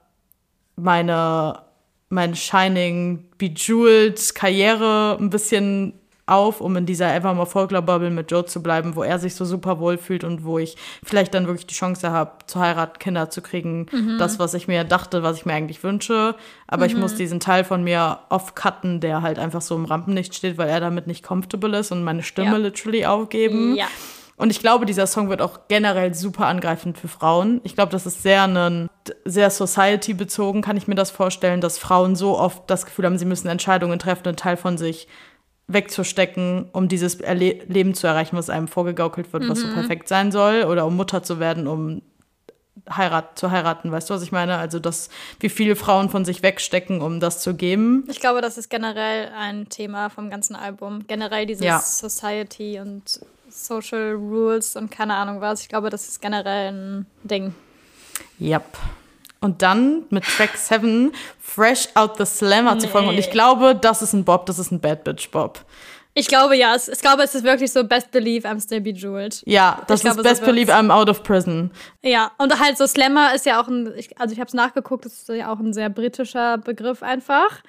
meine 0.77 1.66
mein 2.09 2.35
Shining 2.35 3.25
Bejeweled 3.39 4.35
Karriere 4.35 5.17
ein 5.19 5.31
bisschen 5.31 5.95
auf, 6.27 6.61
um 6.61 6.77
in 6.77 6.87
dieser 6.87 7.15
Evermore 7.15 7.47
Folklore 7.47 7.85
Bubble 7.85 8.11
mit 8.11 8.31
Joe 8.31 8.45
zu 8.45 8.61
bleiben, 8.61 8.97
wo 8.97 9.05
er 9.05 9.19
sich 9.21 9.37
so 9.37 9.45
super 9.45 9.79
wohl 9.79 9.97
fühlt 9.97 10.25
und 10.25 10.45
wo 10.45 10.59
ich 10.59 10.77
vielleicht 11.05 11.33
dann 11.35 11.47
wirklich 11.47 11.67
die 11.67 11.75
Chance 11.75 12.11
habe, 12.11 12.33
zu 12.47 12.59
heiraten, 12.59 12.99
Kinder 12.99 13.31
zu 13.31 13.43
kriegen. 13.43 13.87
Mhm. 13.93 14.19
Das, 14.19 14.41
was 14.41 14.55
ich 14.55 14.67
mir 14.67 14.83
dachte, 14.83 15.23
was 15.23 15.37
ich 15.37 15.47
mir 15.47 15.55
eigentlich 15.55 15.85
wünsche. 15.85 16.35
Aber 16.67 16.85
mhm. 16.85 16.91
ich 16.91 16.97
muss 16.97 17.15
diesen 17.15 17.39
Teil 17.39 17.63
von 17.63 17.85
mir 17.85 18.19
off-cutten, 18.29 19.01
der 19.01 19.23
halt 19.23 19.39
einfach 19.39 19.63
so 19.63 19.77
im 19.77 19.85
Rampenlicht 19.85 20.35
steht, 20.35 20.59
weil 20.59 20.69
er 20.69 20.81
damit 20.81 21.07
nicht 21.07 21.25
comfortable 21.25 21.79
ist 21.79 21.93
und 21.93 22.03
meine 22.03 22.25
Stimme 22.25 22.53
ja. 22.53 22.57
literally 22.57 23.07
aufgeben. 23.07 23.77
Ja. 23.77 23.87
Und 24.37 24.51
ich 24.51 24.61
glaube, 24.61 24.85
dieser 24.85 25.07
Song 25.07 25.31
wird 25.31 25.41
auch 25.41 25.61
generell 25.69 26.15
super 26.15 26.47
angreifend 26.47 26.99
für 26.99 27.09
Frauen. 27.09 27.61
Ich 27.65 27.75
glaube, 27.75 27.91
das 27.91 28.05
ist 28.05 28.23
sehr 28.23 28.43
einen, 28.43 28.91
sehr 29.25 29.51
Society-bezogen, 29.51 30.61
kann 30.61 30.77
ich 30.77 30.89
mir 30.89 30.95
das 30.95 31.11
vorstellen, 31.11 31.61
dass 31.61 31.79
Frauen 31.79 32.17
so 32.17 32.39
oft 32.39 32.69
das 32.69 32.85
Gefühl 32.85 33.07
haben, 33.07 33.19
sie 33.19 33.25
müssen 33.25 33.49
Entscheidungen 33.49 33.99
treffen, 33.99 34.29
einen 34.29 34.37
Teil 34.37 34.57
von 34.57 34.77
sich 34.77 35.09
wegzustecken, 35.69 36.69
um 36.73 36.89
dieses 36.89 37.17
Erle 37.17 37.65
Leben 37.67 37.95
zu 37.95 38.07
erreichen, 38.07 38.37
was 38.37 38.51
einem 38.51 38.69
vorgegaukelt 38.69 39.33
wird, 39.33 39.45
mhm. 39.45 39.49
was 39.49 39.61
so 39.61 39.67
mhm. 39.67 39.75
perfekt 39.75 40.09
sein 40.09 40.31
soll, 40.31 40.65
oder 40.65 40.87
um 40.87 40.97
Mutter 40.97 41.23
zu 41.23 41.41
werden, 41.41 41.67
um 41.67 42.03
heirat, 42.91 43.39
zu 43.39 43.51
heiraten, 43.51 43.91
weißt 43.91 44.11
du, 44.11 44.15
was 44.15 44.23
ich 44.23 44.33
meine? 44.33 44.59
Also, 44.59 44.79
dass 44.79 45.09
wie 45.41 45.49
viele 45.49 45.77
Frauen 45.77 46.09
von 46.09 46.25
sich 46.25 46.43
wegstecken, 46.43 47.01
um 47.01 47.21
das 47.21 47.41
zu 47.41 47.55
geben. 47.55 48.05
Ich 48.09 48.21
glaube, 48.21 48.43
das 48.43 48.59
ist 48.59 48.69
generell 48.69 49.31
ein 49.37 49.69
Thema 49.69 50.09
vom 50.09 50.31
ganzen 50.31 50.55
Album. 50.55 51.07
Generell 51.07 51.47
dieses 51.47 51.65
ja. 51.65 51.81
Society 51.81 52.79
und 52.79 53.21
Social 53.57 54.13
Rules 54.13 54.77
und 54.77 54.91
keine 54.91 55.15
Ahnung 55.15 55.41
was. 55.41 55.63
Ich 55.63 55.69
glaube, 55.69 55.91
das 55.91 56.09
ist 56.09 56.21
generell 56.21 56.73
ein 56.73 57.07
Ding. 57.25 57.55
Yep. 58.41 58.65
Und 59.41 59.63
dann 59.63 60.05
mit 60.11 60.25
Track 60.25 60.57
7 60.57 61.13
Fresh 61.41 61.89
Out 61.95 62.17
the 62.19 62.27
Slammer 62.27 62.75
nee. 62.75 62.81
zu 62.81 62.89
folgen. 62.89 63.09
Und 63.09 63.19
ich 63.19 63.31
glaube, 63.31 63.75
das 63.75 64.03
ist 64.03 64.13
ein 64.13 64.25
Bob, 64.25 64.47
das 64.47 64.59
ist 64.59 64.71
ein 64.73 64.81
Bad 64.81 65.05
Bitch 65.05 65.31
Bob. 65.31 65.65
Ich 66.19 66.29
glaube 66.29 66.57
ja, 66.57 66.75
ich 66.75 67.01
glaube, 67.01 67.23
es 67.25 67.35
ist 67.35 67.45
wirklich 67.45 67.71
so 67.71 67.85
Best 67.85 68.11
Believe 68.11 68.49
I'm 68.49 68.59
still 68.63 68.81
bejeweled. 68.81 69.43
Ja, 69.45 69.83
das 69.87 70.01
ich 70.01 70.07
ist 70.07 70.15
glaube, 70.15 70.27
Best 70.27 70.41
so 70.41 70.47
Believe 70.47 70.73
I'm 70.73 70.91
out 70.91 71.11
of 71.11 71.23
prison. 71.23 71.71
Ja, 72.03 72.33
und 72.39 72.59
halt 72.59 72.79
so 72.79 72.87
Slammer 72.87 73.35
ist 73.35 73.45
ja 73.45 73.61
auch 73.61 73.69
ein, 73.69 73.93
also 74.17 74.33
ich 74.33 74.41
habe 74.41 74.49
es 74.49 74.55
nachgeguckt, 74.55 75.05
das 75.05 75.13
ist 75.13 75.29
ja 75.29 75.53
auch 75.53 75.59
ein 75.59 75.75
sehr 75.75 75.91
britischer 75.91 76.57
Begriff 76.57 77.03
einfach. 77.03 77.63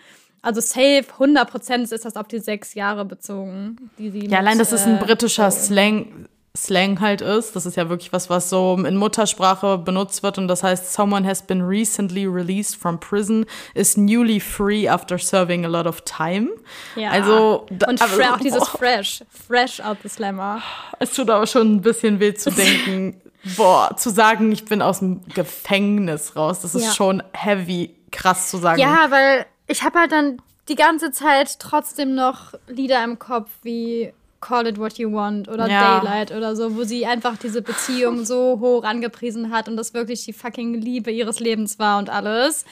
Also 0.47 0.61
safe, 0.61 1.03
100% 1.19 1.91
ist 1.91 2.05
das 2.05 2.15
auf 2.15 2.29
die 2.29 2.39
sechs 2.39 2.73
Jahre 2.73 3.03
bezogen. 3.03 3.91
Die 3.97 4.09
sie 4.09 4.27
ja, 4.27 4.37
allein, 4.37 4.57
dass 4.57 4.71
es 4.71 4.83
ein 4.83 4.95
äh, 4.95 5.03
britischer 5.03 5.51
so. 5.51 5.59
Slang, 5.59 6.29
Slang 6.55 7.01
halt 7.01 7.19
ist. 7.19 7.53
Das 7.53 7.65
ist 7.65 7.75
ja 7.75 7.89
wirklich 7.89 8.13
was, 8.13 8.29
was 8.29 8.49
so 8.49 8.77
in 8.81 8.95
Muttersprache 8.95 9.77
benutzt 9.77 10.23
wird. 10.23 10.37
Und 10.37 10.47
das 10.47 10.63
heißt, 10.63 10.93
someone 10.93 11.27
has 11.27 11.41
been 11.41 11.61
recently 11.61 12.25
released 12.25 12.77
from 12.77 12.97
prison, 12.97 13.45
is 13.73 13.97
newly 13.97 14.39
free 14.39 14.87
after 14.87 15.19
serving 15.19 15.65
a 15.65 15.67
lot 15.67 15.85
of 15.85 15.99
time. 16.05 16.47
Ja. 16.95 17.09
Also, 17.09 17.65
und 17.69 18.01
also, 18.01 18.23
auch 18.23 18.39
dieses 18.39 18.61
oh. 18.61 18.65
fresh, 18.77 19.25
fresh 19.29 19.81
out 19.81 19.97
the 20.01 20.07
slammer. 20.07 20.61
Es 20.99 21.11
tut 21.11 21.29
aber 21.29 21.45
schon 21.45 21.75
ein 21.75 21.81
bisschen 21.81 22.21
weh 22.21 22.33
zu 22.33 22.51
denken, 22.51 23.19
boah, 23.57 23.97
zu 23.97 24.11
sagen, 24.11 24.49
ich 24.53 24.63
bin 24.63 24.81
aus 24.81 24.99
dem 24.99 25.27
Gefängnis 25.27 26.37
raus. 26.37 26.61
Das 26.61 26.73
ist 26.73 26.85
ja. 26.85 26.93
schon 26.93 27.21
heavy, 27.33 27.93
krass 28.11 28.49
zu 28.49 28.55
sagen. 28.59 28.79
Ja, 28.79 29.07
weil 29.09 29.45
ich 29.68 29.84
habe 29.84 29.99
halt 29.99 30.11
dann 30.11 30.41
die 30.70 30.76
ganze 30.76 31.11
Zeit 31.11 31.59
trotzdem 31.59 32.15
noch 32.15 32.53
Lieder 32.68 33.03
im 33.03 33.20
Kopf 33.20 33.49
wie 33.63 34.13
Call 34.41 34.68
It 34.68 34.78
What 34.78 34.97
You 34.97 35.11
Want 35.13 35.47
oder 35.47 35.68
ja. 35.68 35.99
Daylight 35.99 36.32
oder 36.32 36.55
so, 36.55 36.76
wo 36.76 36.84
sie 36.84 37.05
einfach 37.05 37.38
diese 37.38 37.61
Beziehung 37.61 38.26
so 38.26 38.59
hoch 38.59 38.84
angepriesen 38.84 39.51
hat 39.51 39.68
und 39.68 39.78
das 39.78 39.93
wirklich 39.93 40.26
die 40.26 40.34
fucking 40.34 40.76
Liebe 40.76 41.11
ihres 41.11 41.39
Lebens 41.39 41.80
war 41.80 41.97
und 41.97 42.09
alles. 42.09 42.65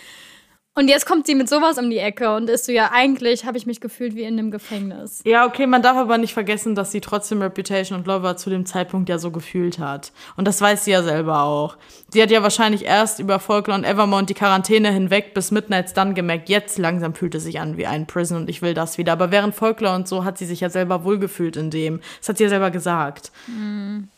Und 0.78 0.90
jetzt 0.90 1.06
kommt 1.06 1.26
sie 1.26 1.36
mit 1.36 1.48
sowas 1.48 1.78
um 1.78 1.90
die 1.90 2.00
Ecke 2.00 2.36
und 2.36 2.50
ist 2.50 2.66
so, 2.66 2.74
ja, 2.74 2.92
eigentlich 2.92 3.46
habe 3.46 3.58
ich 3.58 3.66
mich 3.66 3.80
gefühlt 3.80 4.14
wie 4.14 4.24
in 4.24 4.38
einem 4.38 4.52
Gefängnis. 4.52 5.22
Ja, 5.26 5.46
okay, 5.46 5.68
man 5.68 5.82
darf 5.82 5.96
aber 5.96 6.18
nicht 6.18 6.34
vergessen, 6.34 6.76
dass 6.76 6.92
sie 6.92 7.00
trotzdem 7.00 7.42
Reputation 7.42 7.98
und 7.98 8.08
Lover 8.08 8.36
zu 8.36 8.50
dem 8.50 8.66
Zeitpunkt 8.66 9.08
ja 9.08 9.18
so 9.18 9.32
gefühlt 9.32 9.80
hat. 9.80 10.12
Und 10.36 10.50
das 10.50 10.60
weiß 10.60 10.84
sie 10.84 10.92
ja 10.92 11.02
selber 11.02 11.44
auch. 11.44 11.78
Sie 12.10 12.22
hat 12.22 12.30
ja 12.30 12.44
wahrscheinlich 12.44 12.84
erst 12.84 13.20
über 13.20 13.40
Folklore 13.40 13.80
und 13.80 13.86
Evermont 13.86 14.30
die 14.30 14.34
Quarantäne 14.34 14.92
hinweg 14.92 15.34
bis 15.34 15.52
Midnights 15.52 15.94
dann 15.94 16.14
gemerkt, 16.14 16.50
jetzt 16.50 16.78
langsam 16.78 17.16
fühlt 17.16 17.36
es 17.36 17.44
sich 17.44 17.62
an 17.62 17.78
wie 17.78 17.88
ein 17.88 18.06
Prison 18.06 18.40
und 18.40 18.50
ich 18.50 18.62
will 18.62 18.74
das 18.74 18.98
wieder. 18.98 19.14
Aber 19.14 19.32
während 19.32 19.56
Folklore 19.56 19.96
und 19.96 20.10
so 20.10 20.26
hat 20.26 20.38
sie 20.38 20.46
sich 20.46 20.60
ja 20.60 20.70
selber 20.70 21.06
wohlgefühlt 21.06 21.56
in 21.56 21.70
dem. 21.70 22.02
Das 22.20 22.28
hat 22.28 22.38
sie 22.38 22.44
ja 22.44 22.50
selber 22.50 22.70
gesagt. 22.70 23.32
Mhm. 23.48 24.10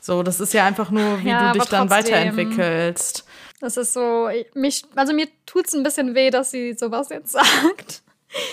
So, 0.00 0.22
das 0.22 0.38
ist 0.38 0.54
ja 0.54 0.64
einfach 0.64 0.92
nur, 0.92 1.24
wie 1.24 1.28
ja, 1.28 1.52
du 1.52 1.58
dich 1.58 1.68
dann 1.68 1.90
weiterentwickelst. 1.90 3.24
Das 3.60 3.76
ist 3.76 3.92
so, 3.92 4.28
mich, 4.54 4.84
also 4.94 5.12
mir 5.12 5.26
tut 5.46 5.66
es 5.66 5.74
ein 5.74 5.82
bisschen 5.82 6.14
weh, 6.14 6.30
dass 6.30 6.50
sie 6.50 6.74
sowas 6.74 7.08
jetzt 7.10 7.32
sagt. 7.32 8.02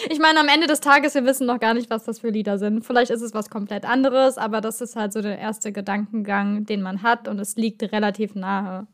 Ich 0.09 0.19
meine, 0.19 0.39
am 0.39 0.47
Ende 0.47 0.67
des 0.67 0.79
Tages, 0.79 1.15
wir 1.15 1.25
wissen 1.25 1.45
noch 1.45 1.59
gar 1.59 1.73
nicht, 1.73 1.89
was 1.89 2.05
das 2.05 2.19
für 2.19 2.29
Lieder 2.29 2.57
sind. 2.57 2.85
Vielleicht 2.85 3.11
ist 3.11 3.21
es 3.21 3.33
was 3.33 3.49
komplett 3.49 3.83
anderes, 3.83 4.37
aber 4.37 4.61
das 4.61 4.79
ist 4.79 4.95
halt 4.95 5.11
so 5.11 5.21
der 5.21 5.37
erste 5.37 5.73
Gedankengang, 5.73 6.65
den 6.65 6.81
man 6.81 7.03
hat 7.03 7.27
und 7.27 7.39
es 7.39 7.57
liegt 7.57 7.83
relativ 7.91 8.35
nahe. 8.35 8.87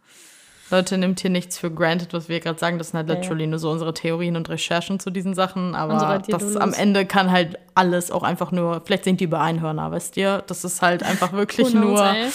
Leute, 0.71 0.97
nimmt 0.97 1.19
hier 1.19 1.29
nichts 1.29 1.57
für 1.57 1.69
granted, 1.69 2.13
was 2.13 2.29
wir 2.29 2.39
gerade 2.39 2.57
sagen. 2.57 2.77
Das 2.77 2.89
sind 2.89 2.97
halt 2.97 3.09
literally 3.09 3.43
ja. 3.43 3.49
nur 3.49 3.59
so 3.59 3.69
unsere 3.69 3.93
Theorien 3.93 4.37
und 4.37 4.49
Recherchen 4.49 4.99
zu 4.99 5.11
diesen 5.11 5.33
Sachen. 5.33 5.75
Aber 5.75 6.19
das 6.25 6.55
am 6.55 6.73
Ende 6.73 7.05
kann 7.05 7.29
halt 7.29 7.59
alles 7.75 8.09
auch 8.09 8.23
einfach 8.23 8.51
nur, 8.51 8.81
vielleicht 8.85 9.03
sind 9.03 9.19
die 9.19 9.25
über 9.25 9.41
Einhörner, 9.41 9.91
weißt 9.91 10.15
ihr? 10.17 10.43
Das 10.47 10.63
ist 10.63 10.81
halt 10.81 11.03
einfach 11.03 11.33
wirklich 11.33 11.73
nur. 11.73 12.01
Ey. 12.03 12.29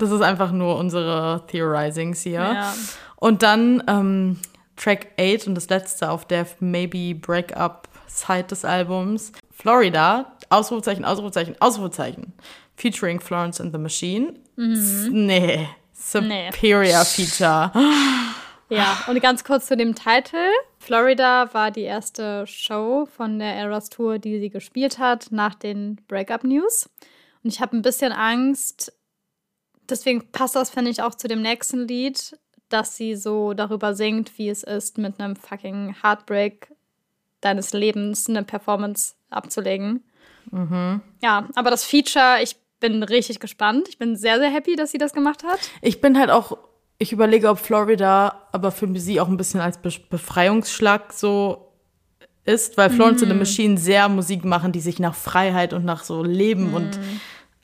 Das 0.00 0.10
ist 0.10 0.22
einfach 0.22 0.50
nur 0.50 0.76
unsere 0.76 1.44
Theorizings 1.46 2.22
hier. 2.22 2.40
Ja. 2.40 2.74
Und 3.16 3.42
dann 3.42 3.82
ähm, 3.86 4.38
Track 4.76 5.08
8 5.20 5.46
und 5.46 5.54
das 5.54 5.68
letzte 5.68 6.10
auf 6.10 6.24
der 6.24 6.46
Maybe 6.58 7.14
Breakup 7.14 7.86
Side 8.06 8.44
des 8.44 8.64
Albums. 8.64 9.32
Florida, 9.50 10.32
Ausrufezeichen, 10.48 11.04
Ausrufezeichen, 11.04 11.54
Ausrufezeichen. 11.60 12.32
Featuring 12.76 13.20
Florence 13.20 13.60
and 13.60 13.72
the 13.72 13.78
Machine. 13.78 14.38
Mhm. 14.56 15.26
Nee, 15.26 15.68
Superior 15.92 17.00
nee. 17.00 17.04
Feature. 17.04 17.72
Ja, 18.72 19.02
und 19.08 19.20
ganz 19.20 19.42
kurz 19.42 19.66
zu 19.66 19.76
dem 19.76 19.96
Titel. 19.96 20.46
Florida 20.78 21.52
war 21.52 21.72
die 21.72 21.82
erste 21.82 22.46
Show 22.46 23.08
von 23.16 23.40
der 23.40 23.52
Eras 23.56 23.90
Tour, 23.90 24.20
die 24.20 24.38
sie 24.38 24.48
gespielt 24.48 25.00
hat 25.00 25.32
nach 25.32 25.56
den 25.56 26.00
Breakup 26.06 26.44
News. 26.44 26.88
Und 27.42 27.52
ich 27.52 27.60
habe 27.60 27.76
ein 27.76 27.82
bisschen 27.82 28.12
Angst, 28.12 28.92
deswegen 29.90 30.30
passt 30.32 30.56
das, 30.56 30.70
finde 30.70 30.90
ich, 30.90 31.02
auch 31.02 31.14
zu 31.14 31.28
dem 31.28 31.42
nächsten 31.42 31.86
Lied, 31.86 32.38
dass 32.68 32.96
sie 32.96 33.16
so 33.16 33.52
darüber 33.52 33.94
singt, 33.94 34.38
wie 34.38 34.48
es 34.48 34.62
ist, 34.62 34.98
mit 34.98 35.20
einem 35.20 35.36
fucking 35.36 35.96
Heartbreak 36.02 36.72
deines 37.40 37.72
Lebens 37.72 38.28
eine 38.28 38.42
Performance 38.42 39.14
abzulegen. 39.30 40.04
Mhm. 40.50 41.00
Ja, 41.22 41.48
aber 41.54 41.70
das 41.70 41.84
Feature, 41.84 42.42
ich 42.42 42.56
bin 42.80 43.02
richtig 43.02 43.40
gespannt. 43.40 43.88
Ich 43.88 43.98
bin 43.98 44.16
sehr, 44.16 44.38
sehr 44.38 44.50
happy, 44.50 44.76
dass 44.76 44.90
sie 44.90 44.98
das 44.98 45.12
gemacht 45.12 45.44
hat. 45.44 45.58
Ich 45.82 46.00
bin 46.00 46.18
halt 46.18 46.30
auch, 46.30 46.56
ich 46.98 47.12
überlege, 47.12 47.48
ob 47.48 47.58
Florida 47.58 48.48
aber 48.52 48.70
für 48.70 48.88
sie 48.98 49.20
auch 49.20 49.28
ein 49.28 49.36
bisschen 49.36 49.60
als 49.60 49.78
Be 49.78 49.90
Befreiungsschlag 50.08 51.12
so 51.12 51.72
ist, 52.44 52.76
weil 52.76 52.90
Florence 52.90 53.20
mhm. 53.20 53.30
and 53.30 53.32
the 53.32 53.38
Machine 53.38 53.78
sehr 53.78 54.08
Musik 54.08 54.44
machen, 54.44 54.72
die 54.72 54.80
sich 54.80 54.98
nach 54.98 55.14
Freiheit 55.14 55.72
und 55.72 55.84
nach 55.84 56.04
so 56.04 56.22
Leben 56.22 56.70
mhm. 56.70 56.74
und 56.74 57.00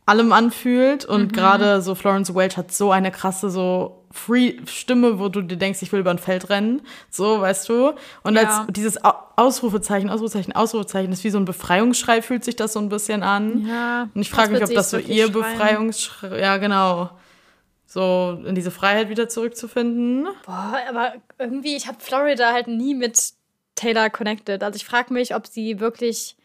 allem 0.07 0.33
anfühlt. 0.33 1.05
Und 1.05 1.33
gerade 1.33 1.83
so 1.83 1.95
Florence 1.95 2.35
Welch 2.35 2.57
hat 2.57 2.73
so 2.73 2.91
eine 2.93 3.11
krasse, 3.11 3.51
so 3.51 4.03
Free 4.13 4.57
Stimme, 4.67 5.19
wo 5.19 5.29
du 5.29 5.43
dir 5.43 5.59
denkst, 5.59 5.83
ich 5.83 5.93
will 5.93 6.01
über 6.01 6.11
ein 6.11 6.19
Feld 6.19 6.49
rennen. 6.49 6.81
So, 7.11 7.41
weißt 7.43 7.69
du? 7.69 7.93
Und 8.23 8.37
Ja. 8.37 8.43
als 8.65 8.67
dieses 8.73 9.05
Au- 9.05 9.13
Ausrufezeichen, 9.37 10.09
Ausrufezeichen, 10.09 10.55
Ausrufezeichen 10.55 11.13
ist 11.13 11.23
wie 11.25 11.29
so 11.31 11.37
ein 11.39 11.45
Befreiungsschrei, 11.45 12.23
fühlt 12.23 12.43
sich 12.43 12.57
das 12.57 12.73
so 12.73 12.79
ein 12.79 12.89
bisschen 12.89 13.23
an. 13.23 13.67
Ja. 13.67 14.09
Und 14.15 14.23
ich 14.23 14.31
frage 14.31 14.53
mich, 14.53 14.63
ob 14.65 14.73
das 14.73 14.91
so 14.91 14.97
ihr. 14.97 15.31
Befreiungsschrei, 15.31 16.41
ja 16.41 16.57
genau, 16.57 17.11
so 17.85 18.41
in 18.47 18.55
diese 18.55 18.71
Freiheit 18.71 19.11
wieder 19.11 19.29
zurückzufinden. 19.29 20.29
Boah, 20.47 20.77
aber 20.89 21.13
irgendwie, 21.39 21.77
ich 21.77 21.87
habe 21.87 21.99
Florida 22.01 22.53
halt 22.53 22.69
nie 22.69 22.95
mit 22.95 23.33
Taylor 23.75 24.09
connected. 24.09 24.63
Also 24.63 24.77
ich 24.77 24.87
frage 24.87 25.13
mich, 25.13 25.35
ob 25.35 25.47
sie 25.47 25.79
wirklich 25.81 26.37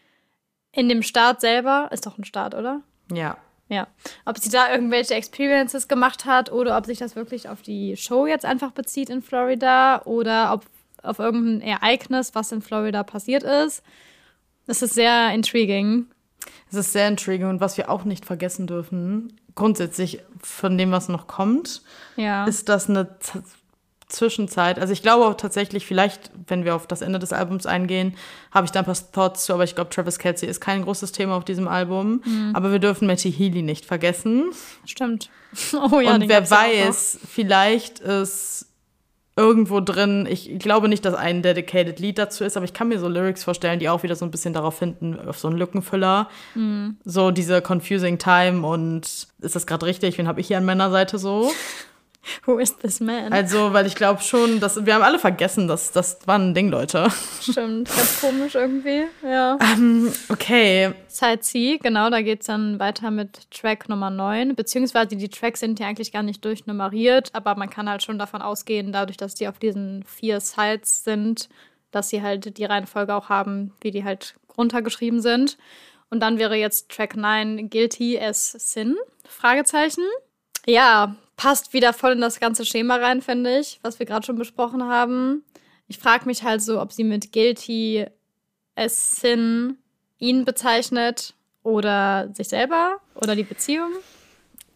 in 0.72 0.90
dem 0.90 1.02
Staat 1.02 1.40
selber, 1.40 1.88
ist 1.90 2.04
doch 2.04 2.18
ein 2.18 2.24
Staat, 2.24 2.54
oder? 2.54 2.80
Ja. 3.10 3.38
Ja. 3.72 3.86
Ob 4.26 4.38
sie 4.38 4.50
da 4.50 4.70
irgendwelche 4.70 5.14
Experiences 5.14 5.88
gemacht 5.88 6.26
hat 6.26 6.52
oder 6.52 6.76
ob 6.76 6.84
sich 6.86 6.98
das 6.98 7.16
wirklich 7.16 7.48
auf 7.48 7.62
die 7.62 7.96
Show 7.96 8.26
jetzt 8.26 8.44
einfach 8.44 8.72
bezieht 8.72 9.08
in 9.08 9.22
Florida 9.22 10.02
oder 10.04 10.52
ob 10.52 10.66
auf 11.02 11.18
irgendein 11.18 11.62
Ereignis, 11.62 12.34
was 12.34 12.52
in 12.52 12.60
Florida 12.62 13.02
passiert 13.02 13.42
ist. 13.42 13.82
Das 14.66 14.82
ist 14.82 14.94
sehr 14.94 15.32
intriguing. 15.34 16.06
Es 16.70 16.76
ist 16.76 16.92
sehr 16.92 17.08
intriguing 17.08 17.48
und 17.48 17.60
was 17.60 17.76
wir 17.78 17.90
auch 17.90 18.04
nicht 18.04 18.24
vergessen 18.26 18.66
dürfen, 18.66 19.40
grundsätzlich 19.54 20.20
von 20.40 20.76
dem, 20.78 20.92
was 20.92 21.08
noch 21.08 21.26
kommt, 21.26 21.82
Ja. 22.16 22.44
ist 22.44 22.68
das 22.68 22.88
eine 22.90 23.08
Zwischenzeit. 24.12 24.78
Also 24.78 24.92
ich 24.92 25.02
glaube 25.02 25.26
auch 25.26 25.34
tatsächlich, 25.34 25.86
vielleicht, 25.86 26.30
wenn 26.46 26.64
wir 26.64 26.74
auf 26.74 26.86
das 26.86 27.02
Ende 27.02 27.18
des 27.18 27.32
Albums 27.32 27.66
eingehen, 27.66 28.14
habe 28.50 28.66
ich 28.66 28.70
da 28.70 28.80
ein 28.80 28.84
paar 28.84 28.96
Thoughts 29.12 29.44
zu, 29.44 29.54
aber 29.54 29.64
ich 29.64 29.74
glaube, 29.74 29.90
Travis 29.90 30.18
Kelsey 30.18 30.48
ist 30.48 30.60
kein 30.60 30.82
großes 30.82 31.12
Thema 31.12 31.36
auf 31.36 31.44
diesem 31.44 31.68
Album. 31.68 32.22
Aber 32.52 32.70
wir 32.72 32.78
dürfen 32.78 33.06
Matty 33.06 33.32
Healy 33.32 33.62
nicht 33.62 33.84
vergessen. 33.84 34.50
Stimmt. 34.84 35.30
Oh 35.74 36.00
ja, 36.00 36.14
und 36.14 36.28
wer 36.28 36.50
weiß, 36.50 37.18
vielleicht 37.28 37.98
ist 38.00 38.66
irgendwo 39.36 39.80
drin, 39.80 40.26
ich 40.28 40.58
glaube 40.58 40.88
nicht, 40.88 41.04
dass 41.04 41.14
ein 41.14 41.42
dedicated 41.42 41.98
Lied 41.98 42.18
dazu 42.18 42.44
ist, 42.44 42.56
aber 42.56 42.64
ich 42.64 42.74
kann 42.74 42.88
mir 42.88 42.98
so 42.98 43.08
Lyrics 43.08 43.44
vorstellen, 43.44 43.78
die 43.78 43.88
auch 43.88 44.02
wieder 44.02 44.14
so 44.14 44.24
ein 44.24 44.30
bisschen 44.30 44.52
darauf 44.52 44.78
hinten, 44.78 45.18
auf 45.18 45.38
so 45.38 45.48
einen 45.48 45.56
Lückenfüller. 45.56 46.28
Mhm. 46.54 46.96
So 47.04 47.30
diese 47.30 47.62
confusing 47.62 48.18
time 48.18 48.66
und 48.66 49.28
ist 49.40 49.54
das 49.54 49.66
gerade 49.66 49.86
richtig? 49.86 50.18
Wen 50.18 50.28
habe 50.28 50.40
ich 50.40 50.48
hier 50.48 50.58
an 50.58 50.64
meiner 50.64 50.90
Seite 50.90 51.18
so? 51.18 51.50
Who 52.46 52.58
is 52.58 52.76
this 52.78 53.00
man? 53.00 53.32
Also, 53.32 53.72
weil 53.72 53.86
ich 53.86 53.94
glaube 53.94 54.22
schon, 54.22 54.60
dass 54.60 54.84
wir 54.84 54.94
haben 54.94 55.02
alle 55.02 55.18
vergessen, 55.18 55.66
dass 55.66 55.92
das 55.92 56.18
war 56.26 56.38
ein 56.38 56.54
Ding, 56.54 56.70
Leute. 56.70 57.08
Stimmt, 57.40 57.88
ganz 57.88 58.20
komisch 58.20 58.54
irgendwie. 58.54 59.04
Ja. 59.24 59.58
Okay, 60.28 60.92
Side 61.08 61.40
C, 61.40 61.78
genau, 61.82 62.10
da 62.10 62.22
geht 62.22 62.40
es 62.40 62.46
dann 62.46 62.78
weiter 62.78 63.10
mit 63.10 63.50
Track 63.50 63.88
Nummer 63.88 64.10
9. 64.10 64.54
Beziehungsweise 64.54 65.16
die 65.16 65.28
Tracks 65.28 65.60
sind 65.60 65.80
ja 65.80 65.88
eigentlich 65.88 66.12
gar 66.12 66.22
nicht 66.22 66.44
durchnummeriert, 66.44 67.30
aber 67.32 67.54
man 67.56 67.70
kann 67.70 67.88
halt 67.88 68.02
schon 68.02 68.18
davon 68.18 68.42
ausgehen, 68.42 68.92
dadurch, 68.92 69.16
dass 69.16 69.34
die 69.34 69.48
auf 69.48 69.58
diesen 69.58 70.04
vier 70.04 70.40
Sides 70.40 71.04
sind, 71.04 71.48
dass 71.90 72.08
sie 72.08 72.22
halt 72.22 72.56
die 72.56 72.64
Reihenfolge 72.64 73.14
auch 73.14 73.28
haben, 73.28 73.72
wie 73.80 73.90
die 73.90 74.04
halt 74.04 74.34
runtergeschrieben 74.56 75.20
sind. 75.20 75.58
Und 76.10 76.20
dann 76.20 76.38
wäre 76.38 76.56
jetzt 76.56 76.90
Track 76.90 77.16
9 77.16 77.70
Guilty 77.70 78.20
as 78.20 78.52
Sin? 78.52 78.96
Fragezeichen. 79.26 80.04
Ja, 80.66 81.16
passt 81.42 81.72
wieder 81.72 81.92
voll 81.92 82.12
in 82.12 82.20
das 82.20 82.38
ganze 82.38 82.64
Schema 82.64 82.96
rein, 82.96 83.20
finde 83.20 83.58
ich, 83.58 83.80
was 83.82 83.98
wir 83.98 84.06
gerade 84.06 84.24
schon 84.24 84.38
besprochen 84.38 84.84
haben. 84.84 85.42
Ich 85.88 85.98
frage 85.98 86.26
mich 86.26 86.44
halt 86.44 86.62
so, 86.62 86.80
ob 86.80 86.92
sie 86.92 87.02
mit 87.02 87.32
Guilty 87.32 88.06
as 88.76 89.16
Sin 89.16 89.76
ihn 90.18 90.44
bezeichnet 90.44 91.34
oder 91.64 92.30
sich 92.32 92.48
selber 92.48 92.98
oder 93.16 93.34
die 93.34 93.42
Beziehung. 93.42 93.90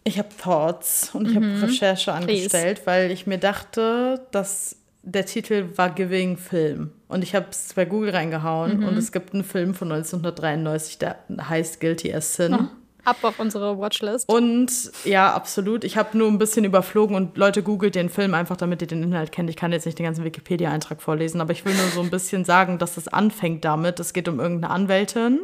ich 0.03 0.19
habe 0.19 0.29
Thoughts 0.43 1.15
und 1.15 1.31
ich 1.31 1.37
habe 1.37 1.63
Recherche 1.63 2.13
angestellt, 2.13 2.83
weil 2.85 3.13
ich 3.13 3.29
mir 3.29 3.39
dachte, 3.39 4.27
dass 4.33 4.77
der 5.03 5.25
Titel 5.25 5.69
war 5.77 5.91
Giving 5.91 6.37
Film. 6.37 6.91
Und 7.07 7.23
ich 7.23 7.37
habe 7.37 7.47
es 7.51 7.75
bei 7.75 7.85
Google 7.85 8.11
reingehauen 8.11 8.83
und 8.83 8.97
es 8.97 9.13
gibt 9.13 9.35
einen 9.35 9.45
Film 9.45 9.73
von 9.73 9.93
1993, 9.93 10.99
der 10.99 11.19
heißt 11.41 11.81
Guilty 11.81 12.13
as 12.13 12.35
Sin. 12.35 12.69
Ab 13.07 13.19
auf 13.23 13.39
unsere 13.39 13.79
Watchlist. 13.79 14.29
Und 14.29 14.71
ja, 15.05 15.33
absolut. 15.33 15.85
Ich 15.85 15.97
habe 15.97 16.19
nur 16.19 16.29
ein 16.29 16.39
bisschen 16.39 16.65
überflogen 16.65 17.15
und 17.15 17.37
Leute 17.37 17.63
googelt 17.63 17.95
den 17.95 18.11
Film 18.11 18.35
einfach, 18.35 18.57
damit 18.57 18.83
ihr 18.83 18.89
den 18.89 19.03
Inhalt 19.03 19.31
kennt. 19.31 19.49
Ich 19.49 19.55
kann 19.55 19.71
jetzt 19.71 19.87
nicht 19.87 19.99
den 19.99 20.05
ganzen 20.05 20.25
Wikipedia-Eintrag 20.25 21.01
vorlesen, 21.01 21.41
aber 21.41 21.53
ich 21.53 21.65
will 21.65 21.73
nur 21.73 21.87
so 21.95 22.01
ein 22.01 22.11
bisschen 22.11 22.45
sagen, 22.45 22.79
dass 22.79 22.97
es 22.97 23.07
anfängt 23.07 23.65
damit. 23.65 24.01
Es 24.01 24.13
geht 24.13 24.29
um 24.29 24.41
irgendeine 24.41 24.75
Anwältin, 24.75 25.39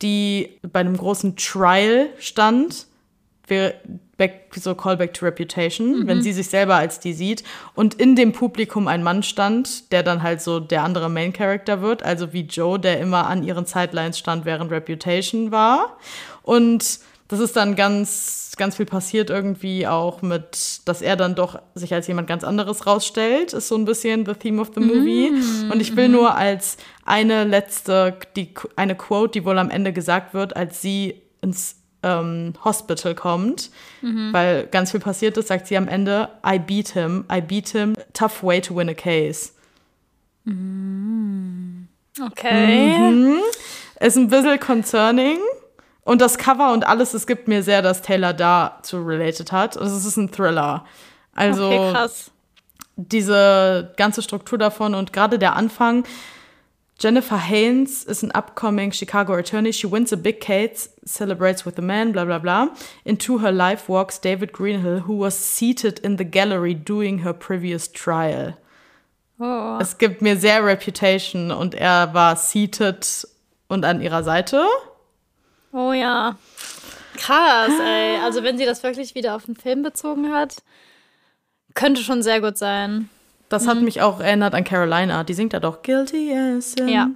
die 0.00 0.58
bei 0.62 0.80
einem 0.80 0.96
großen 0.96 1.36
Trial 1.36 2.08
stand. 2.18 2.86
Wir, 3.46 3.74
back, 4.22 4.52
so 4.54 4.74
Callback 4.74 5.14
to 5.14 5.24
Reputation, 5.24 6.06
wenn 6.06 6.22
sie 6.22 6.32
sich 6.32 6.48
selber 6.48 6.76
als 6.76 7.00
die 7.00 7.12
sieht. 7.12 7.42
Und 7.74 7.94
in 7.94 8.14
dem 8.14 8.32
Publikum 8.32 8.86
ein 8.86 9.02
Mann 9.02 9.24
stand, 9.24 9.90
der 9.90 10.04
dann 10.04 10.22
halt 10.22 10.40
so 10.40 10.60
der 10.60 10.84
andere 10.84 11.10
Main 11.10 11.32
Character 11.32 11.82
wird, 11.82 12.04
also 12.04 12.32
wie 12.32 12.42
Joe, 12.42 12.78
der 12.78 13.00
immer 13.00 13.26
an 13.26 13.42
ihren 13.42 13.66
Sidelines 13.66 14.18
stand, 14.18 14.44
während 14.44 14.70
Reputation 14.70 15.50
war. 15.50 15.96
Und 16.42 17.00
das 17.28 17.40
ist 17.40 17.56
dann 17.56 17.76
ganz, 17.76 18.52
ganz 18.58 18.76
viel 18.76 18.84
passiert 18.84 19.30
irgendwie 19.30 19.86
auch 19.86 20.20
mit, 20.20 20.80
dass 20.84 21.00
er 21.00 21.16
dann 21.16 21.34
doch 21.34 21.58
sich 21.74 21.94
als 21.94 22.06
jemand 22.06 22.28
ganz 22.28 22.44
anderes 22.44 22.86
rausstellt, 22.86 23.54
ist 23.54 23.68
so 23.68 23.76
ein 23.76 23.86
bisschen 23.86 24.26
the 24.26 24.34
theme 24.34 24.60
of 24.60 24.72
the 24.74 24.80
movie. 24.80 25.32
Und 25.70 25.80
ich 25.80 25.96
will 25.96 26.10
nur 26.10 26.34
als 26.34 26.76
eine 27.06 27.44
letzte, 27.44 28.18
die, 28.36 28.52
eine 28.76 28.94
Quote, 28.94 29.32
die 29.32 29.46
wohl 29.46 29.58
am 29.58 29.70
Ende 29.70 29.94
gesagt 29.94 30.34
wird, 30.34 30.56
als 30.56 30.82
sie 30.82 31.22
ins 31.40 31.76
ähm, 32.02 32.52
Hospital 32.64 33.14
kommt, 33.14 33.70
weil 34.32 34.66
ganz 34.66 34.90
viel 34.90 35.00
passiert 35.00 35.36
ist, 35.38 35.48
sagt 35.48 35.68
sie 35.68 35.76
am 35.76 35.88
Ende, 35.88 36.28
I 36.46 36.58
beat 36.58 36.88
him, 36.88 37.24
I 37.32 37.40
beat 37.40 37.68
him, 37.68 37.94
tough 38.12 38.42
way 38.42 38.60
to 38.60 38.76
win 38.76 38.90
a 38.90 38.94
case. 38.94 39.52
Okay. 42.20 42.98
Mhm. 42.98 43.38
Ist 44.00 44.16
ein 44.18 44.28
bisschen 44.28 44.60
concerning. 44.60 45.38
Und 46.04 46.20
das 46.20 46.36
Cover 46.36 46.72
und 46.72 46.86
alles, 46.86 47.14
es 47.14 47.26
gibt 47.26 47.48
mir 47.48 47.62
sehr, 47.62 47.80
dass 47.80 48.02
Taylor 48.02 48.32
dazu 48.32 49.02
related 49.02 49.52
hat. 49.52 49.76
Also 49.76 49.96
es 49.96 50.04
ist 50.04 50.16
ein 50.16 50.32
Thriller. 50.32 50.84
Also 51.34 51.66
okay, 51.66 51.92
krass. 51.92 52.30
diese 52.96 53.92
ganze 53.96 54.22
Struktur 54.22 54.58
davon 54.58 54.94
und 54.94 55.12
gerade 55.12 55.38
der 55.38 55.54
Anfang. 55.54 56.04
Jennifer 56.98 57.38
Haynes 57.38 58.04
is 58.04 58.22
an 58.22 58.30
upcoming 58.32 58.92
Chicago 58.92 59.34
attorney. 59.34 59.72
She 59.72 59.90
wins 59.90 60.12
a 60.12 60.16
big 60.16 60.40
case, 60.40 60.90
celebrates 61.04 61.66
with 61.66 61.76
a 61.78 61.82
man, 61.82 62.12
bla 62.12 62.24
bla 62.24 62.38
bla. 62.38 62.68
Into 63.04 63.38
her 63.38 63.50
life 63.50 63.88
walks 63.88 64.20
David 64.20 64.52
Greenhill, 64.52 65.00
who 65.00 65.18
was 65.18 65.36
seated 65.36 65.98
in 66.00 66.16
the 66.16 66.24
gallery 66.24 66.74
doing 66.74 67.18
her 67.18 67.32
previous 67.32 67.90
trial. 67.90 68.54
Oh. 69.40 69.78
Es 69.80 69.98
gibt 69.98 70.22
mir 70.22 70.36
sehr 70.36 70.64
Reputation 70.64 71.50
und 71.50 71.74
er 71.74 72.14
war 72.14 72.36
seated 72.36 73.26
und 73.68 73.84
an 73.84 74.00
ihrer 74.00 74.22
Seite. 74.22 74.64
Oh 75.72 75.92
ja. 75.92 76.36
Krass, 77.16 77.72
ey. 77.84 78.18
Also 78.22 78.42
wenn 78.42 78.56
sie 78.58 78.64
das 78.64 78.82
wirklich 78.82 79.14
wieder 79.14 79.36
auf 79.36 79.44
den 79.44 79.56
Film 79.56 79.82
bezogen 79.82 80.32
hat, 80.32 80.62
könnte 81.74 82.02
schon 82.02 82.22
sehr 82.22 82.40
gut 82.40 82.56
sein. 82.58 83.08
Das 83.48 83.66
hat 83.68 83.80
mich 83.82 84.00
auch 84.00 84.20
erinnert 84.20 84.54
an 84.54 84.64
Carolina. 84.64 85.24
Die 85.24 85.34
singt 85.34 85.52
ja 85.52 85.60
doch 85.60 85.82
Guilty 85.82 86.32
as 86.34 86.72
sin. 86.72 86.88
Ja. 86.88 87.08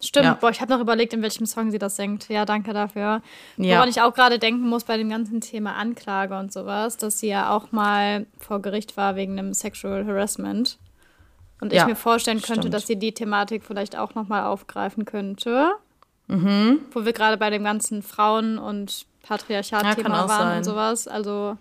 Stimmt, 0.00 0.24
Ja. 0.24 0.34
boah, 0.34 0.50
ich 0.50 0.60
habe 0.60 0.72
noch 0.72 0.80
überlegt, 0.80 1.12
in 1.12 1.22
welchem 1.22 1.46
Song 1.46 1.70
sie 1.70 1.78
das 1.78 1.94
singt. 1.96 2.28
Ja, 2.28 2.44
danke 2.44 2.72
dafür. 2.72 3.22
Ja. 3.56 3.76
Woran 3.76 3.88
ich 3.88 4.00
auch 4.00 4.12
gerade 4.14 4.38
denken 4.40 4.68
muss 4.68 4.82
bei 4.84 4.96
dem 4.96 5.10
ganzen 5.10 5.40
Thema 5.40 5.74
Anklage 5.76 6.36
und 6.36 6.52
sowas, 6.52 6.96
dass 6.96 7.20
sie 7.20 7.28
ja 7.28 7.50
auch 7.54 7.70
mal 7.72 8.26
vor 8.38 8.60
Gericht 8.62 8.96
war 8.96 9.14
wegen 9.16 9.38
einem 9.38 9.54
Sexual 9.54 10.04
Harassment. 10.06 10.78
Und 11.60 11.72
ich 11.72 11.78
Ja, 11.78 11.86
mir 11.86 11.94
vorstellen 11.94 12.40
könnte, 12.42 12.62
stimmt. 12.62 12.74
dass 12.74 12.86
sie 12.88 12.96
die 12.96 13.12
Thematik 13.14 13.62
vielleicht 13.64 13.96
auch 13.96 14.16
nochmal 14.16 14.44
aufgreifen 14.44 15.04
könnte. 15.04 15.70
Mhm. 16.28 16.80
Wo 16.92 17.04
wir 17.04 17.12
gerade 17.12 17.36
bei 17.36 17.50
dem 17.50 17.64
ganzen 17.64 18.02
Frauen- 18.02 18.58
und 18.58 19.00
Ja, 19.22 19.28
Patriarchat-Thema 19.28 20.24
auch 20.24 20.28
waren 20.28 20.48
sein. 20.48 20.58
und 20.58 20.64
sowas. 20.64 21.08
Also, 21.08 21.56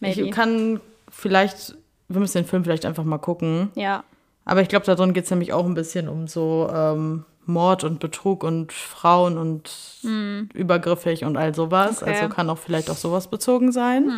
maybe. 0.00 0.22
Ich 0.22 0.30
kann 0.30 0.80
vielleicht, 1.10 1.74
wir 2.08 2.20
müssen 2.20 2.38
den 2.38 2.46
Film 2.46 2.64
vielleicht 2.64 2.84
einfach 2.86 3.04
mal 3.04 3.18
gucken. 3.18 3.70
ja. 3.74 4.04
Aber 4.44 4.60
ich 4.60 4.68
glaube, 4.68 4.84
darin 4.84 5.12
geht 5.12 5.22
es 5.26 5.30
nämlich 5.30 5.52
auch 5.52 5.64
ein 5.64 5.74
bisschen 5.74 6.08
um 6.08 6.26
so 6.26 6.68
ähm, 6.74 7.24
Mord 7.46 7.84
und 7.84 8.00
Betrug 8.00 8.42
und 8.42 8.72
Frauen 8.72 9.38
und 9.38 9.70
übergriffig 10.52 11.24
und 11.24 11.36
all 11.36 11.54
sowas. 11.54 12.02
Okay. 12.02 12.10
Also 12.14 12.28
kann 12.28 12.50
auch 12.50 12.58
vielleicht 12.58 12.90
auch 12.90 12.96
sowas 12.96 13.28
bezogen 13.28 13.70
sein. 13.70 14.10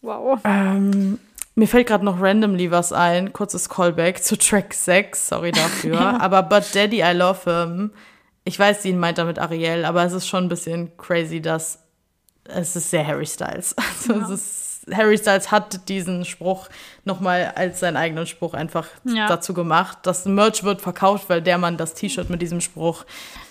Wow. 0.00 0.40
Ähm, 0.44 1.18
mir 1.54 1.66
fällt 1.68 1.86
gerade 1.88 2.04
noch 2.04 2.20
randomly 2.20 2.70
was 2.70 2.92
ein. 2.94 3.32
Kurzes 3.34 3.68
Callback 3.68 4.22
zu 4.22 4.38
Track 4.38 4.72
6. 4.72 5.28
Sorry 5.28 5.52
dafür. 5.52 5.98
Aber 6.22 6.42
But 6.42 6.74
Daddy, 6.74 7.00
I 7.02 7.12
Love 7.12 7.40
Him. 7.44 7.90
Ich 8.48 8.58
weiß, 8.58 8.82
sie 8.82 8.94
meint 8.94 9.18
damit 9.18 9.38
Ariel, 9.38 9.84
aber 9.84 10.04
es 10.04 10.14
ist 10.14 10.26
schon 10.26 10.44
ein 10.44 10.48
bisschen 10.48 10.96
crazy, 10.96 11.42
dass 11.42 11.80
es 12.44 12.76
ist 12.76 12.88
sehr 12.88 13.06
Harry 13.06 13.26
Styles. 13.26 13.76
Also 14.08 14.14
es 14.14 14.30
ist, 14.86 14.96
Harry 14.96 15.18
Styles 15.18 15.50
hat 15.50 15.86
diesen 15.90 16.24
Spruch 16.24 16.68
nochmal 17.04 17.52
als 17.56 17.80
seinen 17.80 17.98
eigenen 17.98 18.26
Spruch 18.26 18.54
einfach 18.54 18.86
Ja. 19.04 19.26
dazu 19.28 19.52
gemacht. 19.52 19.98
Das 20.04 20.24
Merch 20.24 20.64
wird 20.64 20.80
verkauft, 20.80 21.28
weil 21.28 21.42
der 21.42 21.58
Mann 21.58 21.76
das 21.76 21.92
T-Shirt 21.92 22.30
mit 22.30 22.40
diesem 22.40 22.62
Spruch 22.62 23.04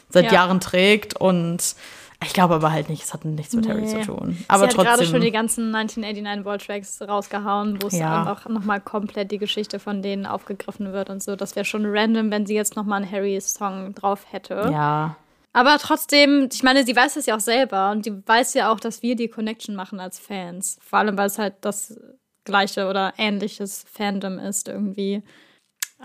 seit 0.09 0.25
Ja. 0.25 0.33
Jahren 0.33 0.59
trägt 0.59 1.15
und 1.15 1.75
Ich 2.23 2.33
glaube 2.33 2.55
aber 2.55 2.71
halt 2.71 2.89
nicht, 2.89 3.03
es 3.03 3.13
hat 3.13 3.25
nichts 3.25 3.53
mit 3.55 3.67
Harry 3.69 3.85
zu 3.85 4.01
tun. 4.01 4.37
Aber 4.47 4.63
Sie 4.63 4.63
hat 4.65 4.71
trotzdem. 4.73 4.83
gerade 4.83 5.05
schon 5.05 5.21
die 5.21 5.31
ganzen 5.31 5.73
1989 5.73 6.45
Volt 6.45 6.65
Tracks 6.65 7.01
rausgehauen, 7.01 7.81
wo 7.81 7.87
es 7.87 7.93
Ja. 7.97 8.21
einfach 8.21 8.49
nochmal 8.49 8.81
komplett 8.81 9.31
die 9.31 9.37
Geschichte 9.37 9.77
von 9.79 10.01
denen 10.01 10.25
aufgegriffen 10.25 10.93
wird 10.93 11.09
und 11.11 11.21
so. 11.21 11.35
Das 11.35 11.55
wäre 11.55 11.65
schon 11.65 11.83
random, 11.85 12.31
wenn 12.31 12.47
sie 12.47 12.55
jetzt 12.55 12.75
nochmal 12.75 13.03
einen 13.03 13.11
Harry-Song 13.11 13.93
drauf 13.93 14.25
hätte. 14.31 14.69
ja. 14.71 15.15
Aber 15.53 15.77
trotzdem, 15.79 16.49
ich 16.53 16.61
meine, 16.61 16.85
sie 16.85 16.95
weiß 16.95 17.15
es 17.15 17.25
ja 17.25 17.35
auch 17.35 17.39
selber 17.39 17.89
und 17.89 18.05
die 18.05 18.13
weiß 18.27 18.53
ja 18.53 18.71
auch, 18.71 18.79
dass 18.79 19.01
wir 19.01 19.15
die 19.15 19.27
Connection 19.27 19.73
machen 19.73 19.99
als 19.99 20.19
Fans. 20.19 20.77
Vor 20.83 20.99
allem, 20.99 21.17
weil 21.17 21.25
es 21.27 21.39
halt 21.39 21.55
das 21.61 21.99
gleiche 22.43 22.87
oder 22.87 23.13
ähnliches 23.17 23.83
Fandom 23.91 24.37
ist 24.37 24.67
irgendwie. 24.67 25.23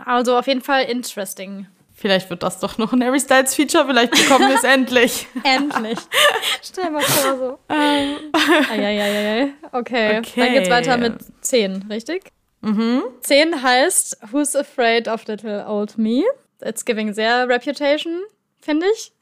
Also 0.07 0.39
auf 0.39 0.47
jeden 0.47 0.63
Fall 0.63 0.85
interesting. 0.85 1.67
Vielleicht 2.03 2.31
wird 2.31 2.43
das 2.43 2.59
doch 2.59 2.79
noch 2.79 2.93
ein 2.93 3.05
Harry 3.05 3.21
Styles 3.21 3.55
Feature, 3.55 3.87
vielleicht 3.87 4.11
bekommen 4.11 4.49
wir 4.49 4.57
es 4.57 4.65
endlich. 4.65 5.29
Endlich. 5.45 5.97
Stell 6.61 6.91
mal 6.91 7.01
vor 7.01 7.37
so. 7.39 7.59
Eieieiei. 7.69 9.53
Okay. 9.71 10.19
Okay. 10.19 10.41
Dann 10.41 10.53
geht's 10.53 10.69
weiter 10.69 10.97
mit 10.97 11.15
10, 11.43 11.87
richtig? 11.89 12.25
Mhm. 12.61 13.05
10 13.21 13.63
heißt 13.63 14.19
Who's 14.33 14.57
Afraid 14.57 15.07
of 15.07 15.25
Little 15.29 15.65
Old 15.65 15.97
Me? 15.97 16.25
It's 16.61 16.85
giving 16.85 17.15
sehr 17.15 17.49
Reputation, 17.49 18.23
finde 18.61 18.87
ich. 18.93 19.13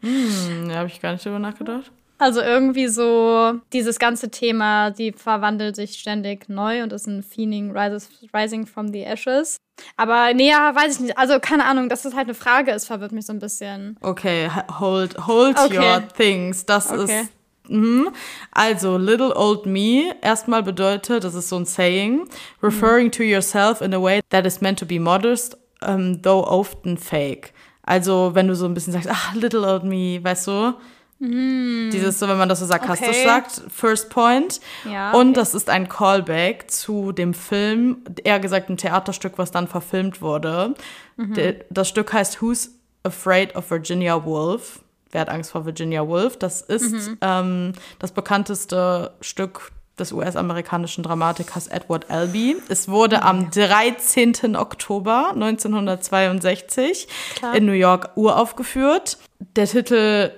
Hm, 0.00 0.70
da 0.70 0.76
habe 0.76 0.88
ich 0.88 1.02
gar 1.02 1.12
nicht 1.12 1.26
drüber 1.26 1.38
nachgedacht. 1.38 1.92
Also 2.20 2.42
irgendwie 2.42 2.86
so 2.86 3.54
dieses 3.72 3.98
ganze 3.98 4.30
Thema, 4.30 4.90
die 4.90 5.12
verwandelt 5.12 5.74
sich 5.74 5.94
ständig 5.98 6.48
neu 6.48 6.82
und 6.82 6.92
ist 6.92 7.06
ein 7.06 7.22
Phoenix 7.22 7.74
rises, 7.74 8.10
Rising 8.34 8.66
from 8.66 8.92
the 8.92 9.02
Ashes. 9.02 9.56
Aber 9.96 10.30
ja, 10.36 10.74
weiß 10.74 10.96
ich 10.96 11.00
nicht. 11.00 11.18
Also 11.18 11.40
keine 11.40 11.64
Ahnung, 11.64 11.88
dass 11.88 12.02
das 12.02 12.14
halt 12.14 12.26
eine 12.26 12.34
Frage 12.34 12.72
ist, 12.72 12.86
verwirrt 12.86 13.12
mich 13.12 13.24
so 13.24 13.32
ein 13.32 13.38
bisschen. 13.38 13.96
Okay, 14.02 14.50
hold, 14.78 15.26
hold 15.26 15.58
Okay. 15.58 15.78
your 15.78 16.08
things. 16.08 16.66
Das 16.66 16.92
Okay. 16.92 17.22
ist. 17.22 17.30
Mhm. 17.68 18.10
Also, 18.50 18.98
little 18.98 19.32
old 19.34 19.64
me 19.64 20.14
erstmal 20.22 20.62
bedeutet, 20.62 21.22
das 21.24 21.34
ist 21.34 21.48
so 21.48 21.56
ein 21.56 21.64
Saying, 21.66 22.28
referring 22.62 23.10
to 23.12 23.22
yourself 23.22 23.80
in 23.80 23.94
a 23.94 24.02
way 24.02 24.20
that 24.30 24.44
is 24.44 24.60
meant 24.60 24.78
to 24.80 24.84
be 24.86 24.98
modest, 24.98 25.56
um, 25.86 26.20
though 26.20 26.42
often 26.44 26.98
fake. 26.98 27.52
Also, 27.82 28.34
wenn 28.34 28.48
du 28.48 28.56
so 28.56 28.66
ein 28.66 28.74
bisschen 28.74 28.92
sagst, 28.92 29.08
ach, 29.10 29.34
little 29.34 29.64
old 29.66 29.84
me, 29.84 30.18
weißt 30.22 30.48
du? 30.48 30.74
Dieses 31.22 32.18
so, 32.18 32.28
wenn 32.28 32.38
man 32.38 32.48
das 32.48 32.60
so 32.60 32.66
sarkastisch 32.66 33.08
Okay. 33.08 33.24
sagt, 33.24 33.62
first 33.70 34.08
point. 34.10 34.60
Ja, 34.90 35.12
Und 35.12 35.28
okay. 35.30 35.32
das 35.34 35.54
ist 35.54 35.68
ein 35.68 35.88
Callback 35.88 36.70
zu 36.70 37.12
dem 37.12 37.34
Film, 37.34 37.98
eher 38.24 38.40
gesagt 38.40 38.70
ein 38.70 38.78
Theaterstück, 38.78 39.34
was 39.36 39.50
dann 39.50 39.68
verfilmt 39.68 40.22
wurde. 40.22 40.74
Mhm. 41.16 41.36
Das 41.68 41.88
Stück 41.90 42.12
heißt 42.12 42.40
Who's 42.40 42.70
Afraid 43.02 43.54
of 43.54 43.70
Virginia 43.70 44.24
Woolf? 44.24 44.80
Wer 45.12 45.22
hat 45.22 45.28
Angst 45.28 45.50
vor 45.50 45.66
Virginia 45.66 46.06
Woolf? 46.06 46.38
Das 46.38 46.62
ist 46.62 46.92
Mhm. 46.92 47.18
ähm, 47.20 47.72
das 47.98 48.12
bekannteste 48.12 49.12
Stück 49.20 49.72
des 49.98 50.12
US-amerikanischen 50.12 51.02
Dramatikers 51.04 51.66
Edward 51.66 52.08
Albee. 52.10 52.56
Es 52.70 52.88
wurde 52.88 53.22
am 53.22 53.50
13. 53.50 54.56
Oktober 54.56 55.32
1962 55.34 57.08
Klar. 57.36 57.54
in 57.54 57.66
New 57.66 57.72
York 57.72 58.10
uraufgeführt. 58.14 59.18
Der 59.56 59.66
Titel 59.66 60.30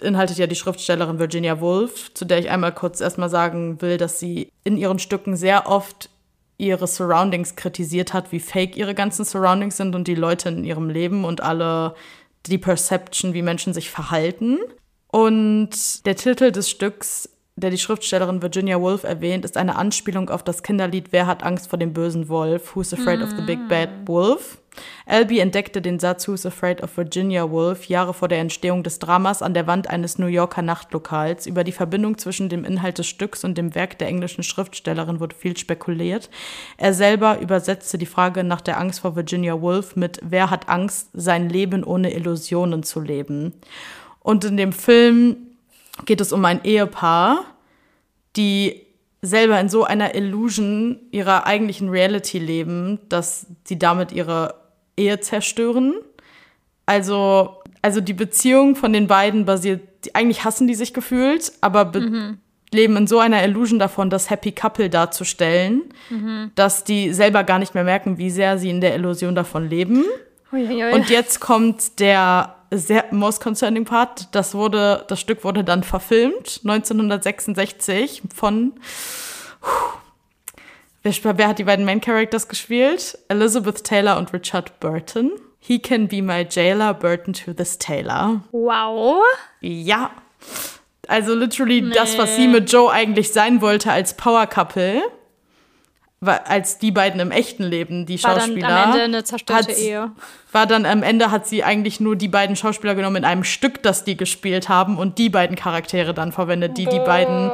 beinhaltet 0.00 0.38
ja 0.38 0.46
die 0.46 0.56
Schriftstellerin 0.56 1.18
Virginia 1.18 1.60
Woolf, 1.60 2.12
zu 2.14 2.24
der 2.24 2.38
ich 2.38 2.50
einmal 2.50 2.72
kurz 2.72 3.00
erstmal 3.00 3.28
sagen 3.28 3.80
will, 3.80 3.96
dass 3.96 4.18
sie 4.18 4.50
in 4.64 4.76
ihren 4.76 4.98
Stücken 4.98 5.36
sehr 5.36 5.66
oft 5.66 6.10
ihre 6.58 6.86
Surroundings 6.86 7.54
kritisiert 7.56 8.12
hat, 8.12 8.32
wie 8.32 8.40
fake 8.40 8.76
ihre 8.76 8.94
ganzen 8.94 9.24
Surroundings 9.24 9.76
sind 9.76 9.94
und 9.94 10.08
die 10.08 10.16
Leute 10.16 10.48
in 10.48 10.64
ihrem 10.64 10.90
Leben 10.90 11.24
und 11.24 11.40
alle 11.40 11.94
die 12.46 12.58
Perception, 12.58 13.32
wie 13.32 13.42
Menschen 13.42 13.72
sich 13.72 13.90
verhalten. 13.90 14.58
Und 15.08 16.04
der 16.04 16.16
Titel 16.16 16.50
des 16.50 16.68
Stücks, 16.68 17.28
der 17.56 17.70
die 17.70 17.78
Schriftstellerin 17.78 18.42
Virginia 18.42 18.80
Woolf 18.80 19.04
erwähnt, 19.04 19.44
ist 19.44 19.56
eine 19.56 19.76
Anspielung 19.76 20.30
auf 20.30 20.42
das 20.42 20.62
Kinderlied 20.62 21.12
Wer 21.12 21.26
hat 21.26 21.42
Angst 21.42 21.68
vor 21.68 21.78
dem 21.78 21.92
bösen 21.92 22.28
Wolf? 22.28 22.74
Who's 22.74 22.92
afraid 22.92 23.22
of 23.22 23.30
the 23.30 23.42
big 23.42 23.68
bad 23.68 23.88
wolf? 24.06 24.58
Albee 25.06 25.38
entdeckte 25.38 25.80
den 25.80 25.98
Satz 25.98 26.28
Who's 26.28 26.44
afraid 26.44 26.82
of 26.82 26.96
Virginia 26.96 27.50
Woolf 27.50 27.86
Jahre 27.86 28.14
vor 28.14 28.28
der 28.28 28.38
Entstehung 28.38 28.82
des 28.82 28.98
Dramas 28.98 29.42
an 29.42 29.54
der 29.54 29.66
Wand 29.66 29.88
eines 29.88 30.18
New 30.18 30.26
Yorker 30.26 30.62
Nachtlokals. 30.62 31.46
Über 31.46 31.64
die 31.64 31.72
Verbindung 31.72 32.18
zwischen 32.18 32.48
dem 32.48 32.64
Inhalt 32.64 32.98
des 32.98 33.06
Stücks 33.06 33.44
und 33.44 33.56
dem 33.56 33.74
Werk 33.74 33.98
der 33.98 34.08
englischen 34.08 34.42
Schriftstellerin 34.42 35.20
wurde 35.20 35.34
viel 35.36 35.56
spekuliert. 35.56 36.30
Er 36.76 36.92
selber 36.94 37.40
übersetzte 37.40 37.98
die 37.98 38.06
Frage 38.06 38.44
nach 38.44 38.60
der 38.60 38.78
Angst 38.78 39.00
vor 39.00 39.16
Virginia 39.16 39.60
Woolf 39.60 39.96
mit 39.96 40.20
Wer 40.22 40.50
hat 40.50 40.68
Angst, 40.68 41.08
sein 41.12 41.48
Leben 41.48 41.84
ohne 41.84 42.12
Illusionen 42.12 42.82
zu 42.82 43.00
leben? 43.00 43.54
Und 44.20 44.44
in 44.44 44.56
dem 44.56 44.72
Film 44.72 45.36
geht 46.04 46.20
es 46.20 46.32
um 46.32 46.44
ein 46.44 46.64
Ehepaar, 46.64 47.44
die 48.36 48.82
selber 49.22 49.58
in 49.58 49.68
so 49.68 49.84
einer 49.84 50.14
Illusion 50.14 51.00
ihrer 51.10 51.46
eigentlichen 51.46 51.88
Reality 51.88 52.38
leben, 52.38 53.00
dass 53.08 53.46
sie 53.64 53.78
damit 53.78 54.12
ihre 54.12 54.67
Ehe 54.98 55.20
zerstören. 55.20 55.94
Also, 56.86 57.56
also 57.82 58.00
die 58.00 58.14
Beziehung 58.14 58.76
von 58.76 58.92
den 58.92 59.06
beiden 59.06 59.44
basiert, 59.44 59.82
die, 60.04 60.14
eigentlich 60.14 60.44
hassen 60.44 60.66
die 60.66 60.74
sich 60.74 60.92
gefühlt, 60.92 61.52
aber 61.60 61.84
be 61.86 62.36
leben 62.70 62.98
in 62.98 63.06
so 63.06 63.18
einer 63.18 63.42
Illusion 63.44 63.78
davon, 63.78 64.10
das 64.10 64.28
Happy 64.28 64.52
Couple 64.52 64.90
darzustellen, 64.90 65.84
dass 66.54 66.84
die 66.84 67.14
selber 67.14 67.42
gar 67.42 67.58
nicht 67.58 67.74
mehr 67.74 67.84
merken, 67.84 68.18
wie 68.18 68.28
sehr 68.28 68.58
sie 68.58 68.68
in 68.68 68.82
der 68.82 68.94
Illusion 68.94 69.34
davon 69.34 69.68
leben. 69.70 70.04
Uiuiui. 70.52 70.92
Und 70.92 71.08
jetzt 71.08 71.40
kommt 71.40 71.98
der 71.98 72.56
sehr 72.70 73.06
most 73.10 73.42
concerning 73.42 73.84
Part. 73.84 74.34
Das 74.34 74.54
wurde, 74.54 75.04
das 75.08 75.20
Stück 75.20 75.44
wurde 75.44 75.64
dann 75.64 75.82
verfilmt 75.82 76.60
1966 76.64 78.22
von 78.34 78.74
wer, 81.22 81.38
wer 81.38 81.48
hat 81.48 81.58
die 81.58 81.64
beiden 81.64 81.84
Main 81.84 82.00
Characters 82.00 82.48
gespielt? 82.48 83.18
Elizabeth 83.28 83.84
Taylor 83.84 84.18
und 84.18 84.32
Richard 84.32 84.78
Burton. 84.80 85.32
He 85.60 85.78
can 85.78 86.08
be 86.08 86.22
my 86.22 86.46
jailer, 86.48 86.94
Burton 86.94 87.34
to 87.34 87.52
this 87.52 87.78
Taylor. 87.78 88.40
wow. 88.52 89.20
Ja. 89.60 90.10
Also 91.08 91.34
literally 91.34 91.90
das, 91.90 92.18
was 92.18 92.36
sie 92.36 92.46
mit 92.48 92.70
Joe 92.70 92.90
eigentlich 92.92 93.32
sein 93.32 93.60
wollte 93.62 93.90
als 93.90 94.14
Power 94.14 94.46
Couple, 94.46 95.00
war, 96.20 96.46
als 96.48 96.78
die 96.78 96.90
beiden 96.90 97.20
im 97.20 97.30
echten 97.30 97.62
Leben, 97.62 98.04
die 98.04 98.22
War 98.22 98.34
dann 98.34 98.40
Schauspieler. 98.48 98.68
am 98.68 98.90
Ende 98.90 99.02
eine 99.04 99.24
zerstörte 99.24 99.72
Ehe. 99.72 100.10
war 100.52 100.66
dann 100.66 100.84
am 100.84 101.02
Ende 101.02 101.30
hat 101.30 101.46
sie 101.46 101.64
eigentlich 101.64 102.00
nur 102.00 102.16
die 102.16 102.28
beiden 102.28 102.56
Schauspieler 102.56 102.94
genommen 102.94 103.16
in 103.16 103.24
einem 103.24 103.44
Stück, 103.44 103.82
das 103.82 104.04
die 104.04 104.16
gespielt 104.16 104.68
haben 104.68 104.98
und 104.98 105.16
die 105.18 105.28
beiden 105.30 105.56
Charaktere 105.56 106.12
dann 106.14 106.32
verwendet, 106.32 106.76
die 106.76 106.86
die 106.86 106.98
beiden 106.98 107.50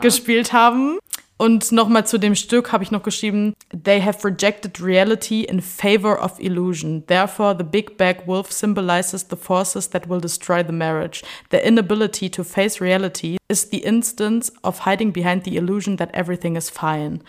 gespielt 0.00 0.52
haben. 0.52 0.98
Und 1.40 1.72
nochmal 1.72 2.06
zu 2.06 2.18
dem 2.18 2.34
Stück 2.34 2.70
habe 2.70 2.84
ich 2.84 2.90
noch 2.90 3.02
geschrieben, 3.02 3.54
they 3.70 4.02
have 4.02 4.22
rejected 4.28 4.78
reality 4.78 5.44
in 5.44 5.62
favor 5.62 6.22
of 6.22 6.38
illusion. 6.38 7.02
Therefore, 7.06 7.56
the 7.56 7.64
big 7.64 7.96
bag 7.96 8.26
wolf 8.26 8.52
symbolizes 8.52 9.26
the 9.30 9.36
forces 9.36 9.88
that 9.88 10.06
will 10.06 10.20
destroy 10.20 10.62
the 10.62 10.70
marriage. 10.70 11.22
Their 11.48 11.64
inability 11.64 12.28
to 12.28 12.44
face 12.44 12.78
reality 12.82 13.38
is 13.48 13.70
the 13.70 13.78
instance 13.78 14.52
of 14.62 14.80
hiding 14.80 15.12
behind 15.12 15.44
the 15.44 15.56
illusion 15.56 15.96
that 15.96 16.10
everything 16.12 16.56
is 16.56 16.68
fine. 16.68 17.22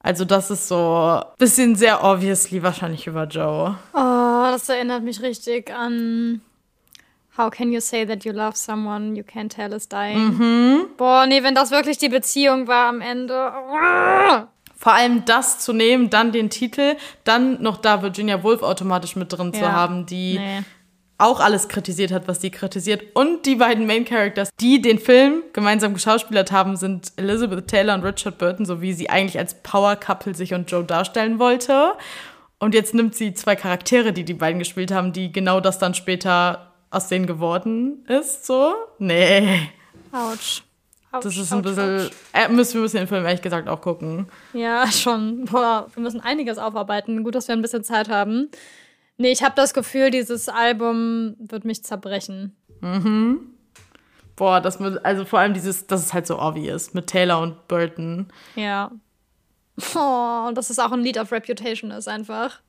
Also 0.00 0.24
das 0.24 0.50
ist 0.50 0.66
so 0.66 1.22
ein 1.22 1.38
bisschen 1.38 1.76
sehr 1.76 2.02
obviously 2.02 2.60
wahrscheinlich 2.60 3.06
über 3.06 3.28
Joe. 3.28 3.78
Oh, 3.92 4.50
das 4.50 4.68
erinnert 4.68 5.04
mich 5.04 5.22
richtig 5.22 5.72
an 5.72 6.40
How 7.36 7.50
can 7.50 7.72
you 7.72 7.80
say 7.80 8.06
that 8.06 8.24
you 8.24 8.32
love 8.32 8.56
someone 8.56 9.16
you 9.16 9.24
can't 9.24 9.48
tell 9.52 9.72
is 9.72 9.88
dying? 9.88 10.86
Boah, 10.96 11.26
nee, 11.26 11.42
wenn 11.42 11.54
das 11.54 11.70
wirklich 11.72 11.98
die 11.98 12.08
Beziehung 12.08 12.68
war 12.68 12.88
am 12.88 13.00
Ende. 13.00 13.50
Vor 14.76 14.92
allem 14.92 15.24
das 15.24 15.58
zu 15.58 15.72
nehmen, 15.72 16.10
dann 16.10 16.30
den 16.30 16.50
Titel, 16.50 16.96
dann 17.24 17.60
noch 17.62 17.78
da 17.78 18.02
Virginia 18.02 18.42
Woolf 18.42 18.62
automatisch 18.62 19.16
mit 19.16 19.32
drin 19.32 19.52
zu 19.52 19.60
Ja. 19.62 19.72
haben, 19.72 20.06
die 20.06 20.38
Nee. 20.38 20.62
auch 21.18 21.40
alles 21.40 21.68
kritisiert 21.68 22.12
hat, 22.12 22.28
was 22.28 22.40
sie 22.40 22.50
kritisiert. 22.50 23.02
Und 23.14 23.46
die 23.46 23.56
beiden 23.56 23.86
Main 23.86 24.04
Characters, 24.04 24.50
die 24.60 24.80
den 24.82 24.98
Film 24.98 25.42
gemeinsam 25.52 25.94
geschauspielert 25.94 26.52
haben, 26.52 26.76
sind 26.76 27.12
Elizabeth 27.16 27.66
Taylor 27.66 27.94
und 27.94 28.04
Richard 28.04 28.38
Burton, 28.38 28.66
so 28.66 28.80
wie 28.80 28.92
sie 28.92 29.08
eigentlich 29.10 29.38
als 29.38 29.54
Power 29.62 29.96
Couple 29.96 30.34
sich 30.34 30.54
und 30.54 30.70
Joe 30.70 30.84
darstellen 30.84 31.38
wollte. 31.38 31.94
Und 32.60 32.74
jetzt 32.74 32.94
nimmt 32.94 33.14
sie 33.14 33.34
zwei 33.34 33.56
Charaktere, 33.56 34.12
die 34.12 34.24
die 34.24 34.34
beiden 34.34 34.58
gespielt 34.58 34.92
haben, 34.92 35.12
die 35.12 35.32
genau 35.32 35.60
das 35.60 35.78
dann 35.78 35.94
später 35.94 36.73
aus 36.94 37.08
denen 37.08 37.26
geworden 37.26 38.04
ist, 38.08 38.46
so. 38.46 38.74
Nee, 38.98 39.70
Autsch. 40.14 40.62
Autsch, 41.10 41.24
das 41.24 41.36
ist 41.36 41.52
ein 41.52 41.62
bisschen, 41.62 42.10
äh, 42.32 42.48
müssen 42.48 42.74
wir 42.74 42.80
müssen 42.82 42.96
den 42.98 43.06
Film 43.08 43.24
ehrlich 43.24 43.42
gesagt 43.42 43.68
auch 43.68 43.80
gucken. 43.80 44.26
Ja, 44.52 44.90
schon. 44.90 45.44
Boah, 45.44 45.88
wir 45.94 46.02
müssen 46.02 46.20
einiges 46.20 46.58
aufarbeiten. 46.58 47.22
Gut, 47.24 47.34
dass 47.34 47.48
wir 47.48 47.54
ein 47.54 47.62
bisschen 47.62 47.84
Zeit 47.84 48.08
haben. 48.08 48.48
Nee, 49.16 49.30
ich 49.30 49.42
habe 49.42 49.54
das 49.56 49.74
Gefühl, 49.74 50.10
dieses 50.10 50.48
Album 50.48 51.36
wird 51.38 51.64
mich 51.64 51.84
zerbrechen. 51.84 52.56
Boah, 54.36 54.60
das 54.60 54.80
mit, 54.80 55.04
also 55.04 55.24
vor 55.24 55.38
allem 55.38 55.54
dieses, 55.54 55.86
das 55.86 56.02
ist 56.02 56.14
halt 56.14 56.26
so 56.26 56.38
obvious 56.40 56.94
mit 56.94 57.06
Taylor 57.06 57.40
und 57.40 57.68
Burton. 57.68 58.28
Ja. 58.54 58.90
Oh, 59.96 60.44
und 60.46 60.56
dass 60.56 60.70
es 60.70 60.78
auch 60.78 60.92
ein 60.92 61.00
Lied 61.00 61.18
of 61.18 61.32
Reputation 61.32 61.90
ist, 61.90 62.06
einfach. 62.06 62.60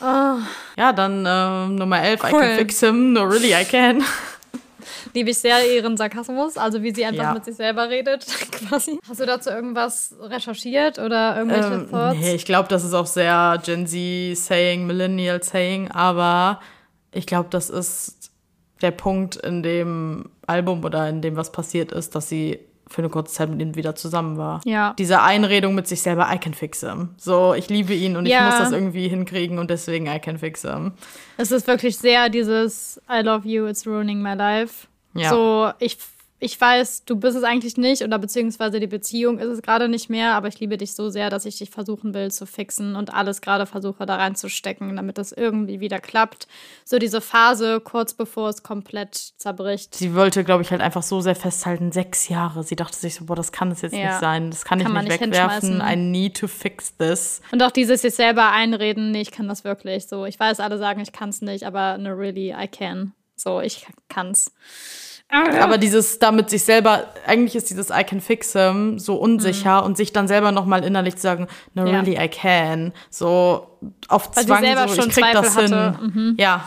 Ja, 0.00 0.92
dann 0.92 1.24
ähm, 1.26 1.76
Nummer 1.76 2.02
11, 2.02 2.22
I 2.22 2.26
Cool. 2.32 2.40
can 2.40 2.56
fix 2.56 2.80
him, 2.80 3.12
no 3.12 3.22
really 3.24 3.52
I 3.54 3.64
can. 3.64 4.02
liebe 5.14 5.30
ich 5.30 5.38
sehr 5.38 5.64
ihren 5.74 5.96
Sarkasmus, 5.96 6.56
also 6.58 6.82
wie 6.82 6.94
sie 6.94 7.04
einfach 7.04 7.22
Ja. 7.24 7.32
mit 7.34 7.44
sich 7.44 7.56
selber 7.56 7.88
redet, 7.88 8.26
quasi. 8.52 8.98
Hast 9.08 9.20
du 9.20 9.26
dazu 9.26 9.50
irgendwas 9.50 10.14
recherchiert 10.20 10.98
oder 10.98 11.36
irgendwelche 11.38 11.74
Ähm, 11.74 11.90
Thoughts? 11.90 12.18
nee, 12.20 12.34
ich 12.34 12.44
glaube, 12.44 12.68
das 12.68 12.84
ist 12.84 12.92
auch 12.94 13.06
sehr 13.06 13.60
Gen 13.64 13.86
Z 13.86 14.36
Saying, 14.36 14.86
Millennial 14.86 15.42
Saying, 15.42 15.90
aber 15.90 16.60
ich 17.12 17.26
glaube, 17.26 17.48
das 17.50 17.70
ist 17.70 18.30
der 18.82 18.90
Punkt 18.90 19.36
in 19.36 19.62
dem 19.62 20.28
Album 20.46 20.84
oder 20.84 21.08
in 21.08 21.22
dem, 21.22 21.36
was 21.36 21.50
passiert 21.50 21.92
ist, 21.92 22.14
dass 22.14 22.28
sie 22.28 22.58
für 22.88 23.02
eine 23.02 23.08
kurze 23.08 23.34
Zeit 23.34 23.50
mit 23.50 23.60
ihm 23.60 23.74
wieder 23.74 23.94
zusammen 23.96 24.36
war. 24.38 24.60
Ja. 24.64 24.94
Diese 24.98 25.20
Einredung 25.22 25.74
mit 25.74 25.88
sich 25.88 26.02
selber, 26.02 26.28
I 26.32 26.38
can 26.38 26.54
fix 26.54 26.80
him. 26.80 27.10
So, 27.16 27.52
ich 27.54 27.68
liebe 27.68 27.92
ihn 27.94 28.16
und 28.16 28.26
Ja. 28.26 28.38
ich 28.48 28.54
muss 28.54 28.58
das 28.62 28.72
irgendwie 28.72 29.08
hinkriegen 29.08 29.58
und 29.58 29.70
deswegen 29.70 30.06
I 30.06 30.18
can 30.20 30.38
fix 30.38 30.62
him. 30.62 30.92
Es 31.36 31.50
ist 31.50 31.66
wirklich 31.66 31.98
sehr 31.98 32.28
dieses 32.28 33.00
I 33.10 33.22
love 33.22 33.46
you, 33.48 33.66
it's 33.66 33.86
ruining 33.86 34.22
my 34.22 34.34
life. 34.34 34.86
Ja. 35.14 35.30
So, 35.30 35.70
ich, 35.78 35.98
ich 36.38 36.60
weiß, 36.60 37.04
du 37.06 37.16
bist 37.16 37.36
es 37.36 37.44
eigentlich 37.44 37.76
nicht 37.78 38.02
oder 38.02 38.18
beziehungsweise 38.18 38.78
die 38.78 38.86
Beziehung 38.86 39.38
ist 39.38 39.48
es 39.48 39.62
gerade 39.62 39.88
nicht 39.88 40.10
mehr, 40.10 40.34
aber 40.34 40.48
ich 40.48 40.60
liebe 40.60 40.76
dich 40.76 40.94
so 40.94 41.08
sehr, 41.08 41.30
dass 41.30 41.46
ich 41.46 41.56
dich 41.58 41.70
versuchen 41.70 42.12
will 42.12 42.30
zu 42.30 42.46
fixen 42.46 42.94
und 42.94 43.14
alles 43.14 43.40
gerade 43.40 43.64
versuche 43.64 44.04
da 44.04 44.16
reinzustecken, 44.16 44.94
damit 44.96 45.16
das 45.16 45.32
irgendwie 45.32 45.80
wieder 45.80 45.98
klappt. 45.98 46.46
So 46.84 46.98
diese 46.98 47.22
Phase 47.22 47.80
kurz 47.80 48.12
bevor 48.12 48.50
es 48.50 48.62
komplett 48.62 49.14
zerbricht. 49.38 49.94
Sie 49.94 50.14
wollte, 50.14 50.44
glaube 50.44 50.62
ich, 50.62 50.70
halt 50.70 50.82
einfach 50.82 51.02
so 51.02 51.22
sehr 51.22 51.36
festhalten, 51.36 51.90
sechs 51.90 52.28
Jahre. 52.28 52.62
Sie 52.64 52.76
dachte 52.76 52.96
sich 52.96 53.14
so, 53.14 53.24
boah, 53.24 53.36
das 53.36 53.50
kann 53.50 53.70
es 53.70 53.80
jetzt 53.80 53.94
Ja. 53.94 54.08
nicht 54.10 54.20
sein. 54.20 54.50
Das 54.50 54.64
kann, 54.64 54.78
Kann 54.80 54.94
ich 54.94 55.02
nicht 55.04 55.20
nicht 55.20 55.32
wegwerfen. 55.32 55.80
I 55.80 55.96
need 55.96 56.36
to 56.38 56.48
fix 56.48 56.94
this. 56.98 57.40
Und 57.50 57.62
auch 57.62 57.70
dieses 57.70 58.02
sich 58.02 58.14
selber 58.14 58.52
einreden, 58.52 59.10
nee, 59.10 59.22
ich 59.22 59.30
kann 59.30 59.48
das 59.48 59.64
wirklich. 59.64 60.06
So, 60.06 60.26
ich 60.26 60.38
weiß, 60.38 60.60
alle 60.60 60.76
sagen, 60.76 61.00
ich 61.00 61.12
kann 61.12 61.30
es 61.30 61.40
nicht, 61.40 61.64
aber 61.64 61.96
no, 61.96 62.10
really, 62.10 62.50
I 62.52 62.68
can. 62.68 63.14
So, 63.36 63.60
ich 63.60 63.86
kann's. 64.08 64.52
Aber 65.28 65.76
dieses 65.78 66.18
damit 66.18 66.50
sich 66.50 66.64
selber, 66.64 67.08
eigentlich 67.26 67.56
ist 67.56 67.68
dieses 67.68 67.90
I 67.90 68.04
can 68.04 68.20
fix 68.20 68.52
him 68.52 68.98
so 68.98 69.16
unsicher 69.16 69.84
und 69.84 69.96
sich 69.96 70.12
dann 70.12 70.28
selber 70.28 70.52
nochmal 70.52 70.84
innerlich 70.84 71.16
zu 71.16 71.22
sagen, 71.22 71.48
no 71.74 71.82
Mhm. 71.82 71.88
Ja. 71.88 72.00
really 72.00 72.16
I 72.16 72.28
can. 72.28 72.92
So 73.10 73.66
auf 74.08 74.30
Weil 74.36 74.46
Zwang, 74.46 74.60
selber 74.62 74.88
so, 74.88 74.94
schon 74.94 75.08
ich 75.08 75.14
krieg 75.14 75.24
das 75.32 75.54
Zweifel 75.54 75.80
hatte. 75.92 76.02
Mhm. 76.04 76.12
hin. 76.12 76.36
Ja. 76.38 76.64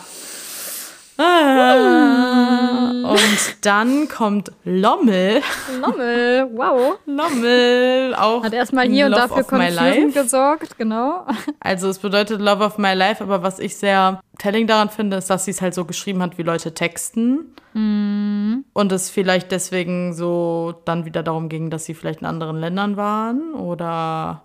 Ah. 1.22 3.12
Und 3.12 3.66
dann 3.66 4.08
kommt 4.08 4.52
Lommel. 4.64 5.42
Lommel, 5.82 6.50
wow. 6.54 6.98
Lommel, 7.06 8.16
auch 8.16 8.44
Hat 8.44 8.54
erstmal 8.54 8.88
hier 8.88 9.08
und 9.08 9.12
dafür 9.14 9.44
Confusion 9.44 10.14
gesorgt, 10.14 10.78
genau. 10.78 11.26
Also 11.60 11.90
es 11.90 12.00
bedeutet 12.00 12.40
Love 12.40 12.64
of 12.64 12.78
My 12.78 12.94
Life, 12.94 13.24
aber 13.24 13.44
was 13.44 13.60
ich 13.60 13.76
sehr 13.78 14.22
telling 14.38 14.68
daran 14.68 14.90
finde, 14.90 15.18
ist, 15.18 15.30
dass 15.30 15.46
sie 15.46 15.52
es 15.52 15.62
halt 15.62 15.74
so 15.74 15.86
geschrieben 15.86 16.22
hat, 16.22 16.38
wie 16.38 16.44
Leute 16.44 16.74
texten. 16.74 17.54
Mhm. 17.74 18.66
Und 18.74 18.92
es 18.92 19.10
vielleicht 19.10 19.52
deswegen 19.52 20.14
so 20.14 20.76
dann 20.86 21.06
wieder 21.06 21.24
darum 21.24 21.50
ging, 21.50 21.70
dass 21.70 21.86
sie 21.86 21.94
vielleicht 21.94 22.22
in 22.22 22.28
anderen 22.28 22.60
Ländern 22.60 22.96
waren 22.98 23.54
oder 23.54 24.44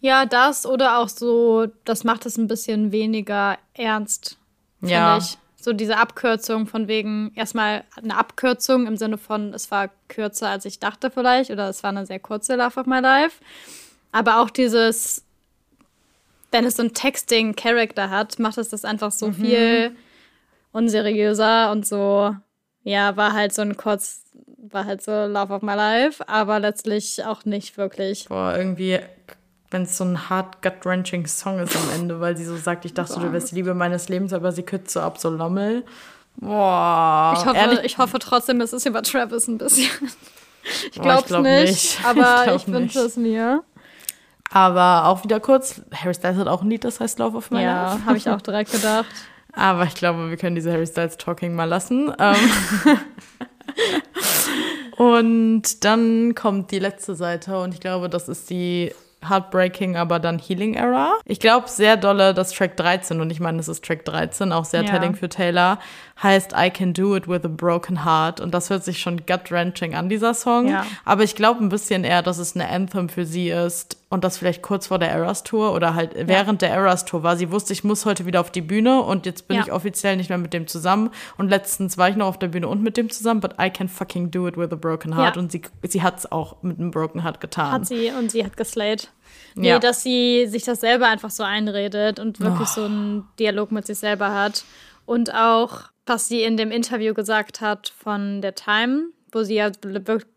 Ja, 0.00 0.26
das 0.26 0.66
oder 0.66 0.98
auch 0.98 1.08
so, 1.08 1.66
das 1.84 2.04
macht 2.04 2.26
es 2.26 2.36
ein 2.36 2.48
bisschen 2.48 2.92
weniger 2.92 3.56
ernst, 3.74 4.38
Ja. 4.80 5.18
ich. 5.18 5.38
So 5.64 5.72
diese 5.72 5.96
Abkürzung 5.96 6.66
von 6.66 6.88
wegen, 6.88 7.32
erstmal 7.36 7.84
eine 7.96 8.18
Abkürzung 8.18 8.86
im 8.86 8.98
Sinne 8.98 9.16
von, 9.16 9.54
es 9.54 9.70
war 9.70 9.88
kürzer 10.08 10.50
als 10.50 10.66
ich 10.66 10.78
dachte 10.78 11.10
vielleicht 11.10 11.50
oder 11.50 11.70
es 11.70 11.82
war 11.82 11.88
eine 11.88 12.04
sehr 12.04 12.18
kurze 12.18 12.54
Love 12.56 12.80
of 12.80 12.86
My 12.86 13.00
Life. 13.00 13.42
Aber 14.12 14.40
auch 14.40 14.50
dieses, 14.50 15.24
wenn 16.50 16.66
es 16.66 16.76
so 16.76 16.82
ein 16.82 16.92
Texting-Character 16.92 18.10
hat, 18.10 18.38
macht 18.38 18.58
es 18.58 18.68
das 18.68 18.84
einfach 18.84 19.10
so 19.10 19.32
viel 19.32 19.96
unseriöser 20.72 21.72
und 21.72 21.86
so, 21.86 22.36
ja, 22.82 23.16
war 23.16 23.32
halt 23.32 23.54
so 23.54 23.62
ein 23.62 23.78
kurz, 23.78 24.22
war 24.58 24.84
halt 24.84 25.02
so 25.02 25.12
Love 25.12 25.54
of 25.54 25.62
My 25.62 25.74
Life, 25.74 26.28
aber 26.28 26.60
letztlich 26.60 27.24
auch 27.24 27.46
nicht 27.46 27.78
wirklich. 27.78 28.26
boah, 28.28 28.54
irgendwie, 28.54 29.00
wenn 29.74 29.82
es 29.82 29.98
so 29.98 30.04
ein 30.04 30.30
hart 30.30 30.62
gut-wrenching 30.62 31.26
Song 31.26 31.58
ist 31.58 31.74
am 31.76 31.90
Ende, 32.00 32.20
weil 32.20 32.36
sie 32.36 32.44
so 32.44 32.56
sagt, 32.56 32.84
ich 32.84 32.94
dachte, 32.94 33.18
du 33.18 33.32
wärst 33.32 33.50
die 33.50 33.56
Liebe 33.56 33.74
meines 33.74 34.08
Lebens, 34.08 34.32
aber 34.32 34.52
sie 34.52 34.62
kürzt 34.62 34.92
so 34.92 35.00
ab, 35.00 35.18
so 35.18 35.28
Lommel. 35.30 35.84
Boah, 36.36 37.34
Ich 37.36 37.44
hoffe, 37.44 37.56
ehrlich, 37.56 37.80
ich 37.82 37.98
hoffe 37.98 38.18
trotzdem, 38.20 38.60
es 38.60 38.72
ist 38.72 38.86
über 38.86 39.02
Travis 39.02 39.48
ein 39.48 39.58
bisschen. 39.58 39.90
Ich 40.90 40.92
glaube 40.92 41.24
glaub 41.26 41.42
nicht, 41.42 41.66
nicht. 41.98 41.98
aber 42.06 42.54
Ich 42.54 42.66
ich, 42.66 42.72
wünsche 42.72 43.00
es 43.00 43.16
mir. 43.18 43.62
aber 44.50 45.04
auch 45.08 45.22
wieder 45.22 45.38
kurz, 45.38 45.82
Harry 45.92 46.14
Styles 46.14 46.38
hat 46.38 46.48
auch 46.48 46.62
ein 46.62 46.70
Lied, 46.70 46.84
das 46.84 47.00
heißt 47.00 47.18
Love 47.18 47.36
of 47.36 47.50
My 47.50 47.62
Ja, 47.62 47.92
Life. 47.92 48.06
habe 48.06 48.16
ich 48.16 48.30
auch 48.30 48.40
direkt 48.40 48.72
gedacht. 48.72 49.04
Aber 49.56 49.84
ich 49.84 49.94
glaube, 49.94 50.30
wir 50.30 50.36
können 50.36 50.56
diese 50.56 50.72
Harry 50.72 50.86
Styles 50.86 51.16
Talking 51.16 51.54
mal 51.54 51.66
lassen. 51.66 52.12
Ähm 52.18 52.34
und 54.96 55.84
dann 55.84 56.34
kommt 56.34 56.70
die 56.70 56.78
letzte 56.78 57.14
Seite 57.14 57.60
und 57.60 57.74
ich 57.74 57.80
glaube, 57.80 58.08
das 58.08 58.28
ist 58.28 58.50
die 58.50 58.92
Heartbreaking, 59.28 59.96
aber 59.96 60.18
dann 60.18 60.38
Healing 60.38 60.74
Era. 60.74 61.14
Ich 61.24 61.40
glaube 61.40 61.68
sehr 61.68 61.96
dolle, 61.96 62.34
dass 62.34 62.52
Track 62.52 62.76
13, 62.76 63.20
und 63.20 63.30
ich 63.30 63.40
meine, 63.40 63.58
es 63.60 63.68
ist 63.68 63.84
Track 63.84 64.04
13, 64.04 64.52
auch 64.52 64.64
sehr 64.64 64.82
Ja. 64.84 64.90
telling 64.90 65.14
für 65.14 65.28
Taylor, 65.28 65.78
heißt 66.22 66.52
I 66.56 66.70
Can 66.70 66.92
Do 66.94 67.16
It 67.16 67.26
With 67.28 67.44
a 67.44 67.48
Broken 67.48 68.04
Heart. 68.04 68.40
Und 68.40 68.54
das 68.54 68.70
hört 68.70 68.84
sich 68.84 69.00
schon 69.00 69.26
gut-wrenching 69.26 69.94
an, 69.94 70.08
dieser 70.08 70.32
Song. 70.34 70.68
Ja. 70.68 70.86
Aber 71.04 71.22
ich 71.24 71.34
glaube 71.34 71.62
ein 71.62 71.68
bisschen 71.68 72.04
eher, 72.04 72.22
dass 72.22 72.38
es 72.38 72.54
eine 72.54 72.68
Anthem 72.68 73.08
für 73.08 73.26
sie 73.26 73.50
ist 73.50 73.96
und 74.10 74.22
das 74.22 74.38
vielleicht 74.38 74.62
kurz 74.62 74.86
vor 74.86 74.98
der 75.00 75.10
Eras 75.10 75.42
Tour 75.42 75.72
oder 75.74 75.94
halt 75.94 76.12
während 76.14 76.62
der 76.62 76.70
Eras 76.70 77.04
Tour 77.04 77.22
war. 77.24 77.36
Sie 77.36 77.50
wusste, 77.50 77.72
ich 77.72 77.82
muss 77.82 78.06
heute 78.06 78.26
wieder 78.26 78.40
auf 78.40 78.50
die 78.52 78.60
Bühne 78.60 79.00
und 79.02 79.26
jetzt 79.26 79.48
bin 79.48 79.56
Ja. 79.56 79.64
ich 79.64 79.72
offiziell 79.72 80.16
nicht 80.16 80.28
mehr 80.28 80.38
mit 80.38 80.52
dem 80.52 80.66
zusammen. 80.68 81.10
Und 81.36 81.48
letztens 81.48 81.98
war 81.98 82.08
ich 82.08 82.16
noch 82.16 82.26
auf 82.28 82.38
der 82.38 82.48
Bühne 82.48 82.68
und 82.68 82.82
mit 82.82 82.96
dem 82.96 83.10
zusammen, 83.10 83.40
but 83.40 83.54
I 83.60 83.68
can 83.70 83.88
fucking 83.88 84.30
do 84.30 84.46
it 84.46 84.56
with 84.56 84.70
a 84.70 84.76
broken 84.76 85.16
heart. 85.16 85.34
Ja. 85.34 85.42
Und 85.42 85.50
sie, 85.50 85.62
sie 85.82 86.02
hat 86.02 86.18
es 86.18 86.30
auch 86.30 86.62
mit 86.62 86.78
einem 86.78 86.92
broken 86.92 87.24
heart 87.24 87.40
getan. 87.40 87.72
Hat 87.72 87.86
sie 87.86 88.10
und 88.16 88.30
sie 88.30 88.44
hat 88.44 88.56
geslayed. 88.56 89.08
Nee, 89.56 89.68
Ja. 89.70 89.78
dass 89.80 90.02
sie 90.04 90.46
sich 90.46 90.62
das 90.62 90.80
selber 90.80 91.08
einfach 91.08 91.30
so 91.30 91.42
einredet 91.42 92.20
und 92.20 92.38
wirklich 92.40 92.68
Oh. 92.70 92.74
so 92.80 92.84
einen 92.84 93.28
Dialog 93.40 93.72
mit 93.72 93.84
sich 93.86 93.98
selber 93.98 94.32
hat. 94.32 94.64
Und 95.06 95.34
auch, 95.34 95.82
was 96.06 96.28
sie 96.28 96.42
in 96.42 96.56
dem 96.56 96.70
Interview 96.70 97.14
gesagt 97.14 97.60
hat 97.60 97.88
von 97.88 98.40
der 98.40 98.54
Time, 98.54 99.08
wo 99.32 99.42
sie 99.42 99.56
ja 99.56 99.70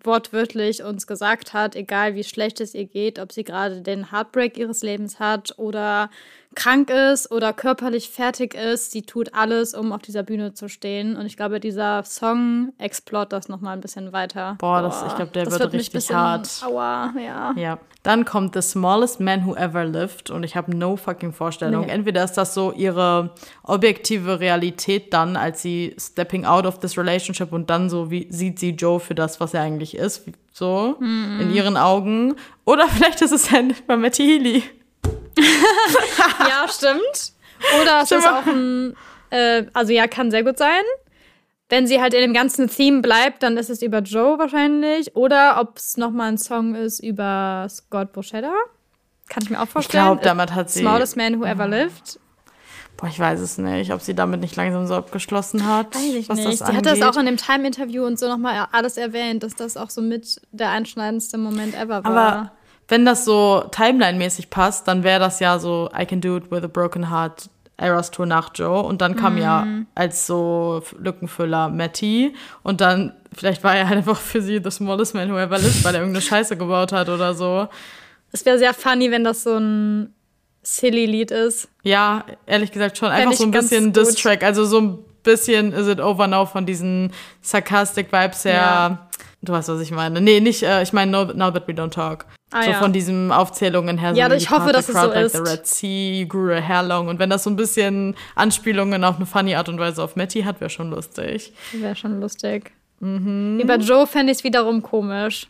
wortwörtlich 0.03 0.83
uns 0.83 1.05
gesagt 1.05 1.53
hat, 1.53 1.75
egal 1.75 2.15
wie 2.15 2.23
schlecht 2.23 2.59
es 2.61 2.73
ihr 2.73 2.85
geht, 2.85 3.19
ob 3.19 3.31
sie 3.31 3.43
gerade 3.43 3.81
den 3.81 4.11
Heartbreak 4.11 4.57
ihres 4.57 4.81
Lebens 4.81 5.19
hat 5.19 5.57
oder 5.57 6.09
krank 6.57 6.89
ist 6.89 7.31
oder 7.31 7.53
körperlich 7.53 8.09
fertig 8.09 8.55
ist, 8.55 8.91
sie 8.91 9.03
tut 9.03 9.33
alles, 9.35 9.73
um 9.75 9.91
auf 9.93 10.01
dieser 10.01 10.23
Bühne 10.23 10.53
zu 10.53 10.67
stehen. 10.67 11.15
Und 11.15 11.25
ich 11.27 11.37
glaube, 11.37 11.59
dieser 11.59 12.03
Song 12.03 12.73
explort 12.79 13.31
das 13.31 13.47
nochmal 13.47 13.73
ein 13.75 13.81
bisschen 13.81 14.11
weiter. 14.11 14.55
Boah, 14.59 14.81
das- 14.81 15.03
ich 15.07 15.15
glaube, 15.15 15.31
der 15.31 15.45
das 15.45 15.59
wird 15.59 15.71
mich 15.71 15.79
richtig 15.81 15.93
bisschen- 15.93 16.15
hart. 16.17 16.49
Aua, 16.65 17.13
ja. 17.23 17.53
Ja. 17.55 17.79
Dann 18.03 18.25
kommt 18.25 18.55
The 18.55 18.61
Smallest 18.61 19.19
Man 19.19 19.45
Who 19.45 19.55
Ever 19.55 19.83
Lived 19.85 20.29
und 20.31 20.43
ich 20.43 20.55
habe 20.55 20.75
no 20.75 20.95
fucking 20.95 21.31
Vorstellung. 21.33 21.85
Nee. 21.85 21.91
Entweder 21.91 22.23
ist 22.23 22.33
das 22.33 22.53
so 22.53 22.71
ihre 22.71 23.31
objektive 23.63 24.39
Realität 24.39 25.13
dann, 25.13 25.35
als 25.35 25.61
sie 25.61 25.95
stepping 25.99 26.45
out 26.45 26.65
of 26.65 26.79
this 26.79 26.97
relationship 26.97 27.51
und 27.51 27.69
dann 27.69 27.89
so 27.89 28.09
wie 28.09 28.27
sieht 28.31 28.59
sie 28.59 28.71
Joe 28.71 28.99
für 28.99 29.13
das, 29.15 29.39
was 29.39 29.53
er 29.53 29.61
eigentlich 29.61 29.95
ist, 29.95 30.23
so 30.53 30.95
Mhm. 30.99 31.39
in 31.41 31.53
ihren 31.53 31.77
Augen. 31.77 32.35
Oder 32.65 32.87
vielleicht 32.87 33.21
ist 33.21 33.31
es 33.31 33.49
bei 33.85 33.97
Matty 33.97 34.23
Healy. 34.23 34.63
Ja, 36.47 36.67
stimmt. 36.67 37.33
Oder 37.81 38.01
es 38.03 38.11
ist 38.11 38.27
auch 38.27 38.45
ein, 38.45 38.95
äh, 39.29 39.63
also 39.73 39.91
ja, 39.93 40.07
kann 40.07 40.31
sehr 40.31 40.43
gut 40.43 40.57
sein. 40.57 40.83
Wenn 41.69 41.85
sie 41.87 41.99
halt 41.99 42.13
in 42.13 42.21
dem 42.21 42.33
ganzen 42.33 42.69
Theme 42.69 43.01
bleibt, 43.01 43.43
dann 43.43 43.57
ist 43.57 43.69
es 43.69 43.81
über 43.81 43.99
Joe 43.99 44.37
wahrscheinlich. 44.39 45.15
Oder 45.15 45.57
ob 45.59 45.77
es 45.77 45.97
nochmal 45.97 46.29
ein 46.29 46.37
Song 46.37 46.75
ist 46.75 46.99
über 47.03 47.67
Scott 47.69 48.13
Boschetta. 48.13 48.53
Kann 49.27 49.43
ich 49.43 49.49
mir 49.49 49.59
auch 49.59 49.65
Ich 49.65 49.69
vorstellen. 49.71 50.03
glaube, 50.05 50.21
damit 50.23 50.53
hat 50.53 50.69
sie. 50.69 50.79
Smallest 50.79 51.17
Man 51.17 51.39
Who 51.39 51.45
Ever 51.45 51.67
Lived. 51.67 52.19
Boah, 52.95 53.07
ich 53.09 53.19
weiß 53.19 53.39
es 53.41 53.57
nicht, 53.59 53.91
ob 53.93 54.01
sie 54.01 54.15
damit 54.15 54.39
nicht 54.39 54.55
langsam 54.55 54.87
so 54.87 54.95
abgeschlossen 54.95 55.67
hat. 55.67 55.93
Weiß 55.93 56.01
ich 56.15 56.29
was 56.29 56.37
nicht. 56.39 56.57
Sie 56.65 56.75
hat 56.75 56.85
das 56.85 57.01
auch 57.01 57.17
in 57.17 57.25
dem 57.27 57.37
Time-Interview 57.37 58.03
und 58.05 58.17
so 58.17 58.27
nochmal 58.27 58.67
alles 58.71 58.97
erwähnt, 58.97 59.43
dass 59.43 59.53
das 59.53 59.77
auch 59.77 59.89
so 59.91 60.01
mit 60.01 60.41
der 60.51 60.69
einschneidendste 60.69 61.37
Moment 61.37 61.75
ever 61.75 62.03
war. 62.03 62.11
Aber 62.11 62.51
wenn 62.87 63.05
das 63.05 63.25
so 63.25 63.63
timeline-mäßig 63.71 64.49
passt, 64.49 64.87
dann 64.87 65.03
wäre 65.03 65.19
das 65.19 65.39
ja 65.39 65.59
so 65.59 65.89
I 65.97 66.05
Can 66.05 66.21
Do 66.21 66.37
It 66.37 66.51
With 66.51 66.63
a 66.63 66.67
Broken 66.67 67.09
Heart 67.11 67.49
Eras 67.79 68.09
Tour 68.09 68.25
nach 68.25 68.49
Joe. 68.55 68.81
Und 68.81 69.01
dann 69.01 69.15
kam 69.15 69.37
ja 69.37 69.61
Mhm. 69.65 69.87
als 69.93 70.25
so 70.25 70.81
Lückenfüller 70.97 71.69
Matty. 71.69 72.33
Und 72.63 72.81
dann, 72.81 73.13
vielleicht 73.35 73.63
war 73.63 73.75
er 73.75 73.87
halt 73.87 73.97
einfach 73.99 74.17
für 74.19 74.41
sie 74.41 74.59
the 74.63 74.71
smallest 74.71 75.13
man 75.13 75.29
who 75.31 75.37
ever 75.37 75.59
lived, 75.59 75.83
weil 75.83 75.93
er 75.93 76.01
irgendeine 76.01 76.23
Scheiße 76.23 76.57
gebaut 76.57 76.91
hat 76.91 77.09
oder 77.09 77.33
so. 77.33 77.67
es 78.31 78.45
wäre 78.45 78.57
sehr 78.57 78.73
funny, 78.73 79.09
wenn 79.11 79.23
das 79.23 79.43
so 79.43 79.57
ein 79.57 80.13
silly 80.63 81.05
Lied 81.05 81.31
ist. 81.31 81.69
Ja, 81.83 82.25
ehrlich 82.45 82.71
gesagt 82.71 82.97
schon. 82.97 83.09
Einfach 83.09 83.33
so 83.33 83.43
ein 83.45 83.51
bisschen. 83.51 83.93
Diss-Track. 83.93 84.43
Also 84.43 84.65
so 84.65 84.79
ein 84.81 84.97
bisschen 85.23 85.71
Is 85.71 85.87
It 85.87 85.99
Over 86.01 86.27
Now 86.27 86.45
von 86.45 86.65
diesen 86.65 87.11
Sarcastic-Vibes 87.41 88.45
her. 88.45 88.53
Ja. 88.53 89.07
Du 89.47 89.53
weißt, 89.53 89.69
was 89.69 89.79
ich 89.79 89.91
meine. 89.91 90.19
Nee, 90.19 90.41
nicht, 90.41 90.61
äh, 90.63 90.83
ich 90.83 90.91
meine 90.91 91.09
now, 91.09 91.23
now 91.23 91.49
That 91.51 91.69
We 91.69 91.71
Don't 91.71 91.91
Talk. 91.91 92.25
Ah, 92.51 92.63
so 92.63 92.71
ja. 92.71 92.79
von 92.79 92.91
diesen 92.91 93.31
Aufzählungen 93.31 93.97
her. 93.97 94.11
Ja, 94.13 94.29
so 94.29 94.35
ich 94.35 94.49
hoffe, 94.49 94.73
dass 94.73 94.89
es 94.89 94.95
so 94.95 95.07
like 95.07 95.25
ist. 95.25 95.35
The 95.37 95.41
Red 95.41 95.65
Sea, 95.65 96.25
grew 96.25 96.51
a 96.51 96.59
hair 96.59 96.83
long. 96.83 97.07
Und 97.07 97.17
wenn 97.17 97.29
das 97.29 97.45
so 97.45 97.49
ein 97.49 97.55
bisschen 97.55 98.15
Anspielungen 98.35 99.05
auf 99.05 99.15
eine 99.15 99.25
funny 99.25 99.55
Art 99.55 99.69
und 99.69 99.79
Weise 99.79 100.03
auf 100.03 100.17
Matty 100.17 100.41
hat, 100.41 100.59
wäre 100.59 100.69
schon 100.69 100.89
lustig. 100.89 101.53
Wäre 101.71 101.95
schon 101.95 102.19
lustig. 102.19 102.71
Mhm. 102.99 103.59
Über 103.61 103.77
Joe 103.77 104.05
fände 104.05 104.33
ich 104.33 104.39
es 104.39 104.43
wiederum 104.43 104.81
komisch. 104.81 105.47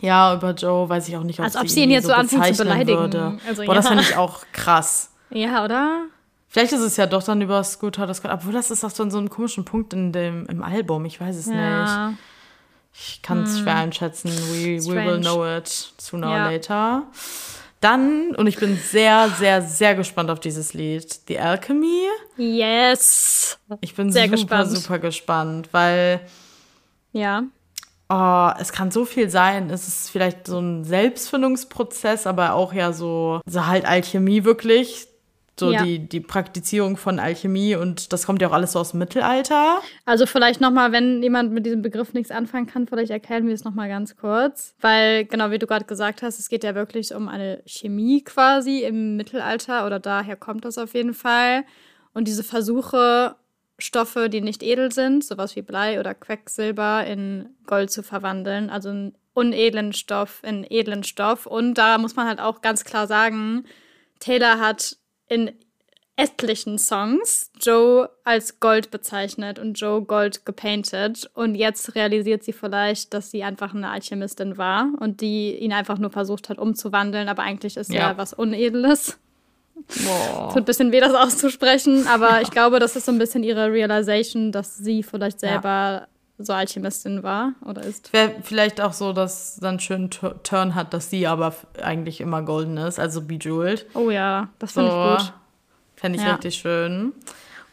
Ja, 0.00 0.34
über 0.34 0.52
Joe 0.52 0.88
weiß 0.88 1.06
ich 1.08 1.16
auch 1.18 1.22
nicht, 1.22 1.38
ob 1.40 1.44
Als 1.44 1.56
ob 1.56 1.68
sie 1.68 1.82
ihn 1.82 1.90
jetzt 1.90 2.06
so, 2.06 2.14
anfängt 2.14 2.56
zu 2.56 2.64
beleidigen. 2.64 2.98
Würde. 2.98 3.38
Also, 3.46 3.62
Boah, 3.64 3.74
ja. 3.74 3.74
das 3.74 3.88
finde 3.88 4.02
ich 4.02 4.16
auch 4.16 4.40
krass. 4.52 5.10
Ja, 5.28 5.64
oder? 5.64 6.06
Vielleicht 6.48 6.72
ist 6.72 6.80
es 6.80 6.96
ja 6.96 7.06
doch 7.06 7.22
dann 7.22 7.42
über 7.42 7.62
Scooter 7.62 8.06
das 8.06 8.24
obwohl 8.24 8.54
das 8.54 8.70
ist 8.70 8.84
auch 8.84 8.90
so 8.90 9.02
ein 9.02 9.28
komischen 9.28 9.66
Punkt 9.66 9.92
in 9.92 10.12
dem, 10.12 10.46
im 10.46 10.62
Album. 10.62 11.04
Ich 11.04 11.20
weiß 11.20 11.36
es 11.36 11.46
ja. 11.46 12.08
nicht. 12.08 12.18
Ich 12.94 13.22
kann 13.22 13.42
es 13.42 13.56
hm. 13.56 13.62
schwer 13.62 13.76
einschätzen. 13.76 14.30
We, 14.30 14.78
we 14.84 15.04
will 15.04 15.20
know 15.20 15.44
it 15.44 15.68
sooner 15.98 16.30
ja. 16.30 16.46
or 16.46 16.52
later. 16.52 17.02
Dann, 17.80 18.34
und 18.36 18.46
ich 18.46 18.56
bin 18.56 18.78
sehr, 18.78 19.28
sehr, 19.28 19.60
sehr 19.60 19.94
gespannt 19.94 20.30
auf 20.30 20.40
dieses 20.40 20.72
Lied, 20.72 21.20
The 21.28 21.38
Alchemy. 21.38 22.06
Yes. 22.38 23.58
Ich 23.82 23.94
bin 23.94 24.10
sehr 24.10 24.24
super, 24.24 24.36
gespannt. 24.36 24.70
super 24.70 24.98
gespannt, 25.00 25.68
weil. 25.72 26.20
Ja. 27.12 27.44
Oh, 28.08 28.50
es 28.58 28.72
kann 28.72 28.90
so 28.90 29.04
viel 29.04 29.28
sein. 29.28 29.70
Es 29.70 29.88
ist 29.88 30.10
vielleicht 30.10 30.46
so 30.46 30.60
ein 30.60 30.84
Selbstfindungsprozess, 30.84 32.26
aber 32.26 32.54
auch 32.54 32.72
ja 32.72 32.92
so, 32.92 33.40
so 33.44 33.66
halt 33.66 33.84
Alchemie 33.84 34.44
wirklich. 34.44 35.08
So 35.58 35.70
ja. 35.70 35.84
die, 35.84 36.00
die 36.00 36.20
Praktizierung 36.20 36.96
von 36.96 37.20
Alchemie 37.20 37.76
und 37.76 38.12
das 38.12 38.26
kommt 38.26 38.42
ja 38.42 38.48
auch 38.48 38.52
alles 38.52 38.72
so 38.72 38.80
aus 38.80 38.90
dem 38.90 38.98
Mittelalter. 38.98 39.80
Also 40.04 40.26
vielleicht 40.26 40.60
nochmal, 40.60 40.90
wenn 40.90 41.22
jemand 41.22 41.52
mit 41.52 41.64
diesem 41.64 41.80
Begriff 41.80 42.12
nichts 42.12 42.32
anfangen 42.32 42.66
kann, 42.66 42.88
vielleicht 42.88 43.10
erklären 43.10 43.46
wir 43.46 43.54
es 43.54 43.62
nochmal 43.62 43.88
ganz 43.88 44.16
kurz. 44.16 44.74
Weil, 44.80 45.24
genau 45.26 45.52
wie 45.52 45.58
du 45.58 45.66
gerade 45.66 45.84
gesagt 45.84 46.22
hast, 46.22 46.40
es 46.40 46.48
geht 46.48 46.64
ja 46.64 46.74
wirklich 46.74 47.14
um 47.14 47.28
eine 47.28 47.62
Chemie 47.66 48.22
quasi 48.22 48.82
im 48.82 49.16
Mittelalter 49.16 49.86
oder 49.86 50.00
daher 50.00 50.34
kommt 50.34 50.64
das 50.64 50.76
auf 50.76 50.94
jeden 50.94 51.14
Fall. 51.14 51.64
Und 52.14 52.26
diese 52.26 52.42
Versuche, 52.42 53.36
Stoffe, 53.78 54.28
die 54.28 54.40
nicht 54.40 54.62
edel 54.62 54.92
sind, 54.92 55.24
sowas 55.24 55.54
wie 55.56 55.62
Blei 55.62 56.00
oder 56.00 56.14
Quecksilber, 56.14 57.04
in 57.06 57.50
Gold 57.66 57.90
zu 57.90 58.02
verwandeln. 58.02 58.70
Also 58.70 58.88
einen 58.88 59.14
unedlen 59.34 59.92
Stoff 59.92 60.40
in 60.44 60.64
edlen 60.68 61.04
Stoff. 61.04 61.46
Und 61.46 61.74
da 61.74 61.98
muss 61.98 62.16
man 62.16 62.26
halt 62.26 62.40
auch 62.40 62.60
ganz 62.60 62.84
klar 62.84 63.06
sagen, 63.06 63.64
Taylor 64.20 64.58
hat 64.60 64.96
in 65.28 65.52
etlichen 66.16 66.78
Songs 66.78 67.50
Joe 67.60 68.08
als 68.22 68.60
Gold 68.60 68.90
bezeichnet 68.90 69.58
und 69.58 69.74
Joe 69.74 70.02
Gold 70.02 70.46
gepainted. 70.46 71.28
Und 71.34 71.56
jetzt 71.56 71.94
realisiert 71.96 72.44
sie 72.44 72.52
vielleicht, 72.52 73.12
dass 73.14 73.30
sie 73.30 73.42
einfach 73.42 73.74
eine 73.74 73.90
Alchemistin 73.90 74.56
war 74.56 74.90
und 75.00 75.20
die 75.20 75.56
ihn 75.56 75.72
einfach 75.72 75.98
nur 75.98 76.10
versucht 76.10 76.48
hat 76.48 76.58
umzuwandeln, 76.58 77.28
aber 77.28 77.42
eigentlich 77.42 77.76
ist 77.76 77.92
ja, 77.92 78.10
ja 78.10 78.16
was 78.16 78.32
Unedles. 78.32 79.18
Boah. 80.04 80.50
Tut 80.50 80.58
ein 80.58 80.64
bisschen 80.64 80.92
weh, 80.92 81.00
das 81.00 81.14
auszusprechen, 81.14 82.06
aber 82.06 82.30
ja. 82.30 82.40
ich 82.42 82.50
glaube, 82.52 82.78
das 82.78 82.94
ist 82.94 83.06
so 83.06 83.12
ein 83.12 83.18
bisschen 83.18 83.42
ihre 83.42 83.72
Realization, 83.72 84.52
dass 84.52 84.76
sie 84.76 85.02
vielleicht 85.02 85.40
selber 85.40 85.68
ja. 85.68 86.08
So 86.38 86.52
Alchemistin 86.52 87.22
war 87.22 87.52
oder 87.64 87.82
ist. 87.82 88.12
Wäre 88.12 88.34
vielleicht 88.42 88.80
auch 88.80 88.92
so, 88.92 89.12
dass 89.12 89.56
dann 89.56 89.78
schön 89.78 90.10
Turn 90.10 90.74
hat, 90.74 90.92
dass 90.92 91.10
sie 91.10 91.26
aber 91.26 91.54
eigentlich 91.82 92.20
immer 92.20 92.42
golden 92.42 92.76
ist, 92.76 92.98
also 92.98 93.22
bejeweled. 93.22 93.86
Oh 93.94 94.10
ja, 94.10 94.48
das 94.58 94.72
finde 94.72 94.90
so, 94.90 94.96
ich 94.96 95.18
gut. 95.18 95.32
Fände 95.96 96.18
ich 96.18 96.24
ja. 96.24 96.34
richtig 96.34 96.56
schön. 96.56 97.12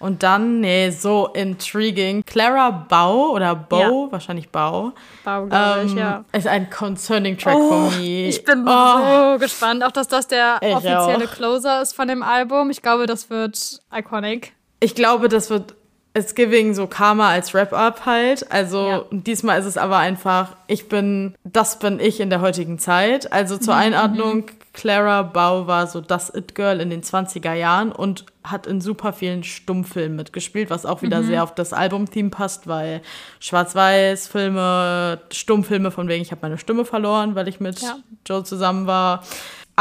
Und 0.01 0.23
dann, 0.23 0.61
nee, 0.61 0.89
so 0.89 1.27
intriguing. 1.27 2.23
Clara 2.25 2.71
Bau 2.71 3.33
oder 3.33 3.53
Bow, 3.53 4.05
ja. 4.05 4.11
wahrscheinlich 4.11 4.49
Bau. 4.49 4.93
Bau, 5.23 5.45
glaube 5.45 5.81
ähm, 5.81 5.87
ich, 5.87 5.93
ja. 5.93 6.25
Ist 6.31 6.47
ein 6.47 6.71
concerning 6.71 7.37
Track 7.37 7.55
oh, 7.55 7.69
for 7.69 7.91
me. 7.91 8.27
Ich 8.27 8.43
bin 8.43 8.65
oh. 8.67 9.33
so 9.33 9.37
gespannt. 9.39 9.83
Auch, 9.83 9.91
dass 9.91 10.07
das 10.07 10.27
der 10.27 10.57
ich 10.63 10.73
offizielle 10.73 11.25
auch. 11.25 11.31
Closer 11.31 11.83
ist 11.83 11.95
von 11.95 12.07
dem 12.07 12.23
Album. 12.23 12.71
Ich 12.71 12.81
glaube, 12.81 13.05
das 13.05 13.29
wird 13.29 13.79
iconic. 13.95 14.53
Ich 14.79 14.95
glaube, 14.95 15.29
das 15.29 15.51
wird 15.51 15.75
It's 16.13 16.35
Giving 16.35 16.73
so 16.73 16.87
Karma 16.87 17.29
als 17.29 17.53
Wrap-Up 17.53 18.05
halt. 18.05 18.51
Also 18.51 18.87
ja. 18.87 19.05
diesmal 19.11 19.59
ist 19.59 19.65
es 19.65 19.77
aber 19.77 19.97
einfach, 19.97 20.55
ich 20.67 20.89
bin, 20.89 21.35
das 21.43 21.79
bin 21.79 21.99
ich 21.99 22.19
in 22.19 22.29
der 22.29 22.41
heutigen 22.41 22.79
Zeit. 22.79 23.31
Also 23.31 23.57
zur 23.57 23.75
mhm. 23.75 23.79
Einordnung, 23.81 24.45
Clara 24.73 25.21
Bau 25.23 25.67
war 25.67 25.87
so 25.87 26.01
das 26.01 26.33
It-Girl 26.33 26.79
in 26.81 26.89
den 26.89 27.01
20er 27.01 27.53
Jahren 27.53 27.91
und 27.91 28.25
hat 28.43 28.67
in 28.67 28.81
super 28.81 29.13
vielen 29.13 29.43
Stummfilmen 29.43 30.15
mitgespielt, 30.15 30.69
was 30.69 30.85
auch 30.85 31.01
wieder 31.01 31.21
mhm. 31.21 31.27
sehr 31.27 31.43
auf 31.43 31.55
das 31.55 31.73
Album-Theme 31.73 32.29
passt, 32.29 32.67
weil 32.67 33.01
Schwarz-Weiß-Filme, 33.39 35.21
Stummfilme 35.31 35.91
von 35.91 36.07
wegen, 36.07 36.21
ich 36.21 36.31
habe 36.31 36.41
meine 36.41 36.57
Stimme 36.57 36.85
verloren, 36.85 37.35
weil 37.35 37.47
ich 37.47 37.59
mit 37.59 37.81
ja. 37.81 37.97
Joe 38.25 38.43
zusammen 38.43 38.87
war. 38.87 39.23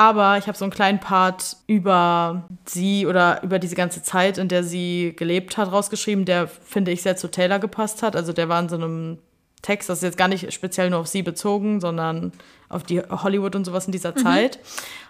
Aber 0.01 0.39
ich 0.39 0.47
habe 0.47 0.57
so 0.57 0.65
einen 0.65 0.73
kleinen 0.73 0.99
Part 0.99 1.59
über 1.67 2.49
sie 2.65 3.05
oder 3.05 3.43
über 3.43 3.59
diese 3.59 3.75
ganze 3.75 4.03
Zeit, 4.03 4.39
in 4.39 4.49
der 4.49 4.65
sie 4.65 5.13
gelebt 5.15 5.59
hat, 5.59 5.71
rausgeschrieben, 5.71 6.25
der, 6.25 6.49
finde 6.49 6.91
ich, 6.91 7.03
sehr 7.03 7.19
zu 7.19 7.31
Taylor 7.31 7.59
gepasst 7.59 8.03
hat. 8.03 8.17
Also 8.17 8.33
der 8.33 8.49
war 8.49 8.59
in 8.61 8.71
so 8.71 8.77
einem 8.77 9.19
Text, 9.61 9.91
das 9.91 9.99
ist 9.99 10.05
jetzt 10.05 10.17
gar 10.17 10.29
nicht 10.29 10.55
speziell 10.55 10.89
nur 10.89 11.01
auf 11.01 11.07
sie 11.07 11.23
bezogen, 11.23 11.83
sondern 11.83 12.33
auf 12.71 12.83
die 12.83 13.03
Hollywood 13.03 13.55
und 13.55 13.67
sowas 13.67 13.85
in 13.85 13.93
dieser 13.93 14.13
mhm. 14.13 14.23
Zeit. 14.23 14.59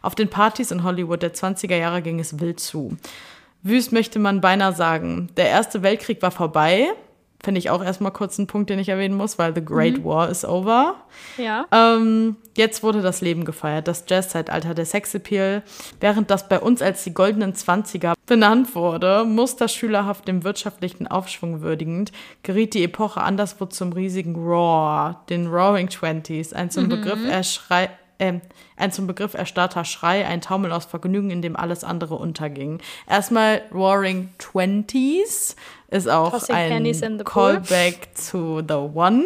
Auf 0.02 0.16
den 0.16 0.28
Partys 0.28 0.72
in 0.72 0.82
Hollywood 0.82 1.22
der 1.22 1.34
20er 1.34 1.76
Jahre 1.76 2.02
ging 2.02 2.18
es 2.18 2.40
wild 2.40 2.58
zu. 2.58 2.96
Wüst 3.62 3.92
möchte 3.92 4.18
man 4.18 4.40
beinahe 4.40 4.72
sagen. 4.72 5.28
Der 5.36 5.50
Erste 5.50 5.84
Weltkrieg 5.84 6.20
war 6.20 6.32
vorbei. 6.32 6.88
Finde 7.42 7.58
ich 7.58 7.70
auch 7.70 7.82
erstmal 7.82 8.12
kurz 8.12 8.38
einen 8.38 8.46
Punkt, 8.46 8.68
den 8.68 8.78
ich 8.78 8.90
erwähnen 8.90 9.14
muss, 9.14 9.38
weil 9.38 9.54
The 9.54 9.64
Great 9.64 9.98
mhm. 9.98 10.04
War 10.04 10.28
is 10.28 10.44
over. 10.44 10.96
Ja. 11.38 11.66
Ähm, 11.72 12.36
jetzt 12.54 12.82
wurde 12.82 13.00
das 13.00 13.22
Leben 13.22 13.46
gefeiert, 13.46 13.88
das 13.88 14.04
Jazzzeitalter, 14.06 14.74
der 14.74 14.84
Sexappeal. 14.84 15.62
Während 16.00 16.30
das 16.30 16.48
bei 16.48 16.60
uns 16.60 16.82
als 16.82 17.02
die 17.04 17.14
goldenen 17.14 17.54
Zwanziger 17.54 18.12
benannt 18.26 18.74
wurde, 18.74 19.24
musterschülerhaft 19.24 20.28
dem 20.28 20.44
wirtschaftlichen 20.44 21.06
Aufschwung 21.06 21.62
würdigend, 21.62 22.12
geriet 22.42 22.74
die 22.74 22.84
Epoche 22.84 23.22
anderswo 23.22 23.64
zum 23.66 23.92
riesigen 23.92 24.34
Raw, 24.36 25.16
den 25.30 25.46
Roaring 25.46 25.88
Twenties, 25.88 26.52
ein 26.52 26.70
zum 26.70 26.84
mhm. 26.84 26.88
Begriff 26.90 27.26
erschrei 27.26 27.88
äh, 28.20 28.40
ein 28.76 28.92
zum 28.92 29.06
Begriff 29.06 29.34
erstarrter 29.34 29.84
Schrei, 29.84 30.26
ein 30.26 30.40
Taumel 30.40 30.72
aus 30.72 30.84
Vergnügen, 30.84 31.30
in 31.30 31.42
dem 31.42 31.56
alles 31.56 31.84
andere 31.84 32.16
unterging. 32.16 32.80
Erstmal 33.08 33.62
Roaring 33.72 34.30
Twenties 34.38 35.56
ist 35.90 36.08
auch 36.08 36.30
Tossing 36.30 36.54
ein 36.54 37.24
Callback 37.24 38.10
zu 38.14 38.62
The 38.66 38.74
One. 38.74 39.24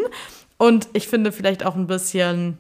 Und 0.57 0.89
ich 0.93 1.09
finde 1.09 1.33
vielleicht 1.33 1.65
auch 1.65 1.75
ein 1.75 1.87
bisschen, 1.87 2.59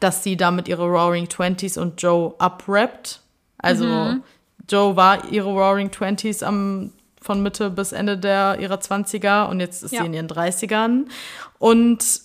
dass 0.00 0.22
sie 0.22 0.36
damit 0.36 0.68
ihre 0.68 0.86
Roaring 0.86 1.28
Twenties 1.28 1.76
und 1.76 2.00
Joe 2.02 2.34
uprappt. 2.38 3.20
Also 3.58 3.84
mhm. 3.84 4.22
Joe 4.68 4.96
war 4.96 5.30
ihre 5.30 5.50
Roaring 5.50 5.90
Twenties 5.90 6.42
am 6.42 6.92
von 7.20 7.42
Mitte 7.42 7.68
bis 7.70 7.92
Ende 7.92 8.16
der 8.16 8.58
ihrer 8.60 8.76
20er 8.76 9.48
und 9.48 9.60
jetzt 9.60 9.82
ist 9.82 9.92
ja. 9.92 10.00
sie 10.00 10.06
in 10.06 10.14
ihren 10.14 10.28
30ern. 10.28 11.06
Und 11.58 12.20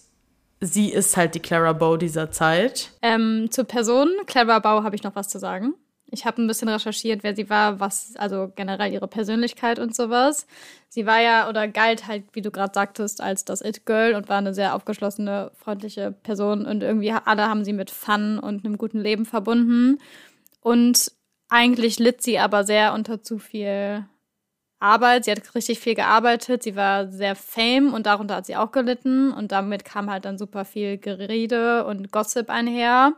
sie 0.62 0.90
ist 0.92 1.18
halt 1.18 1.36
die 1.36 1.40
Clara 1.40 1.74
Bow 1.74 1.98
dieser 1.98 2.32
Zeit. 2.32 2.92
Ähm, 3.02 3.50
zur 3.52 3.66
Person 3.66 4.10
Clara 4.28 4.60
Bow 4.60 4.84
habe 4.84 4.96
ich 4.96 5.04
noch 5.04 5.16
was 5.16 5.28
zu 5.30 5.40
sagen. 5.40 5.74
Ich 6.14 6.26
habe 6.28 6.42
ein 6.42 6.48
bisschen 6.48 6.70
recherchiert, 6.70 7.24
wer 7.24 7.36
sie 7.36 7.50
war, 7.50 7.80
was, 7.80 8.16
also 8.18 8.52
generell 8.56 8.94
ihre 8.94 9.08
Persönlichkeit 9.08 9.80
und 9.80 9.96
sowas. 9.96 10.46
Sie 10.88 11.08
war 11.08 11.20
ja 11.20 11.50
oder 11.50 11.68
galt 11.68 12.08
halt, 12.08 12.24
wie 12.34 12.44
du 12.44 12.52
gerade 12.52 12.72
sagtest, 12.72 13.20
als 13.20 13.46
das 13.46 13.62
It-Girl 13.62 14.14
und 14.14 14.30
war 14.30 14.38
eine 14.38 14.54
sehr 14.54 14.76
aufgeschlossene, 14.76 15.52
freundliche 15.56 16.12
Person. 16.12 16.68
Und 16.68 16.84
irgendwie 16.84 17.12
alle 17.12 17.50
haben 17.50 17.66
sie 17.66 17.74
mit 17.74 17.90
Fun 17.90 18.38
und 18.38 18.64
einem 18.64 18.78
guten 18.78 19.00
Leben 19.00 19.26
verbunden. 19.26 20.00
Und 20.62 21.12
eigentlich 21.50 21.98
litt 21.98 22.22
sie 22.22 22.38
aber 22.38 22.64
sehr 22.64 22.94
unter 22.94 23.24
zu 23.24 23.40
viel 23.40 24.06
Arbeit. 24.84 25.26
Sie 25.26 25.32
hat 25.32 25.56
richtig 25.56 25.80
viel 25.80 25.96
gearbeitet. 25.96 26.62
Sie 26.62 26.76
war 26.76 27.08
sehr 27.08 27.36
fame 27.36 27.94
und 27.94 28.06
darunter 28.06 28.36
hat 28.36 28.46
sie 28.46 28.56
auch 28.56 28.72
gelitten. 28.72 29.32
Und 29.32 29.52
damit 29.52 29.84
kam 29.86 30.12
halt 30.12 30.26
dann 30.26 30.38
super 30.38 30.66
viel 30.66 30.98
Gerede 30.98 31.86
und 31.86 32.12
Gossip 32.12 32.50
einher, 32.50 33.14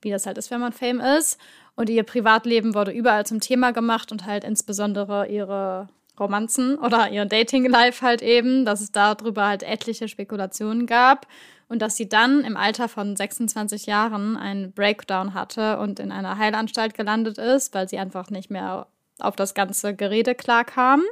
wie 0.00 0.10
das 0.10 0.26
halt 0.26 0.38
ist, 0.38 0.50
wenn 0.50 0.60
man 0.60 0.72
fame 0.72 1.00
ist. 1.00 1.38
Und 1.78 1.88
ihr 1.90 2.02
Privatleben 2.02 2.74
wurde 2.74 2.90
überall 2.90 3.24
zum 3.24 3.38
Thema 3.38 3.70
gemacht 3.70 4.10
und 4.10 4.26
halt 4.26 4.42
insbesondere 4.42 5.28
ihre 5.28 5.86
Romanzen 6.18 6.76
oder 6.76 7.08
ihr 7.08 7.24
Dating-Life 7.24 8.04
halt 8.04 8.20
eben, 8.20 8.64
dass 8.64 8.80
es 8.80 8.90
darüber 8.90 9.46
halt 9.46 9.62
etliche 9.62 10.08
Spekulationen 10.08 10.86
gab 10.86 11.28
und 11.68 11.80
dass 11.80 11.94
sie 11.94 12.08
dann 12.08 12.42
im 12.42 12.56
Alter 12.56 12.88
von 12.88 13.14
26 13.14 13.86
Jahren 13.86 14.36
einen 14.36 14.72
Breakdown 14.72 15.34
hatte 15.34 15.78
und 15.78 16.00
in 16.00 16.10
einer 16.10 16.36
Heilanstalt 16.36 16.94
gelandet 16.94 17.38
ist, 17.38 17.72
weil 17.76 17.88
sie 17.88 17.98
einfach 17.98 18.28
nicht 18.28 18.50
mehr 18.50 18.88
auf 19.20 19.36
das 19.36 19.54
ganze 19.54 19.94
Gerede 19.94 20.34
klarkam. 20.34 21.04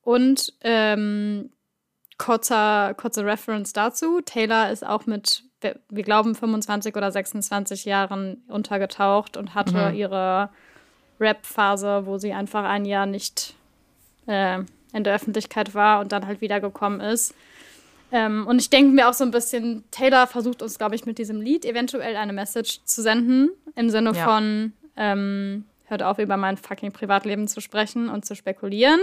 Und 0.00 0.54
ähm, 0.62 1.50
kurzer, 2.16 2.94
kurze 2.94 3.26
Reference 3.26 3.74
dazu. 3.74 4.22
Taylor 4.22 4.70
ist 4.70 4.86
auch 4.86 5.04
mit 5.04 5.44
wir 5.60 6.02
glauben, 6.02 6.34
25 6.34 6.96
oder 6.96 7.10
26 7.10 7.84
Jahren 7.84 8.42
untergetaucht 8.48 9.36
und 9.36 9.54
hatte 9.54 9.90
mhm. 9.90 9.94
ihre 9.94 10.50
Rap-Phase, 11.20 12.06
wo 12.06 12.18
sie 12.18 12.32
einfach 12.32 12.64
ein 12.64 12.84
Jahr 12.84 13.06
nicht 13.06 13.54
äh, 14.26 14.60
in 14.92 15.04
der 15.04 15.14
Öffentlichkeit 15.14 15.74
war 15.74 16.00
und 16.00 16.12
dann 16.12 16.26
halt 16.26 16.40
wiedergekommen 16.40 17.00
ist. 17.00 17.34
Ähm, 18.12 18.46
und 18.46 18.60
ich 18.60 18.70
denke 18.70 18.92
mir 18.92 19.08
auch 19.08 19.14
so 19.14 19.24
ein 19.24 19.30
bisschen, 19.30 19.84
Taylor 19.90 20.26
versucht 20.26 20.62
uns, 20.62 20.78
glaube 20.78 20.94
ich, 20.94 21.06
mit 21.06 21.18
diesem 21.18 21.40
Lied 21.40 21.64
eventuell 21.64 22.16
eine 22.16 22.32
Message 22.32 22.80
zu 22.84 23.02
senden, 23.02 23.50
im 23.76 23.90
Sinne 23.90 24.12
ja. 24.12 24.24
von, 24.24 24.72
ähm, 24.96 25.64
hört 25.84 26.02
auf, 26.02 26.18
über 26.18 26.36
mein 26.36 26.56
fucking 26.56 26.92
Privatleben 26.92 27.46
zu 27.46 27.60
sprechen 27.60 28.08
und 28.08 28.24
zu 28.24 28.34
spekulieren. 28.34 29.00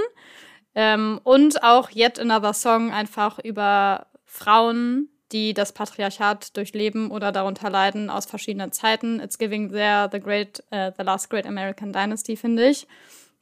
Ähm, 0.76 1.22
und 1.24 1.64
auch 1.64 1.90
Yet 1.92 2.20
Another 2.20 2.54
Song 2.54 2.92
einfach 2.92 3.40
über 3.40 4.08
Frauen, 4.26 5.10
die 5.32 5.54
das 5.54 5.72
Patriarchat 5.74 6.56
durchleben 6.56 7.12
oder 7.12 7.32
darunter 7.32 7.70
leiden 7.70 8.10
aus 8.10 8.26
verschiedenen 8.26 8.72
Zeiten. 8.72 9.20
It's 9.20 9.38
giving 9.38 9.72
there 9.72 10.10
the 10.12 10.20
great, 10.20 10.64
uh, 10.72 10.92
the 10.98 11.04
last 11.04 11.30
great 11.30 11.46
American 11.46 11.92
Dynasty, 11.92 12.38
finde 12.38 12.68
ich. 12.70 12.88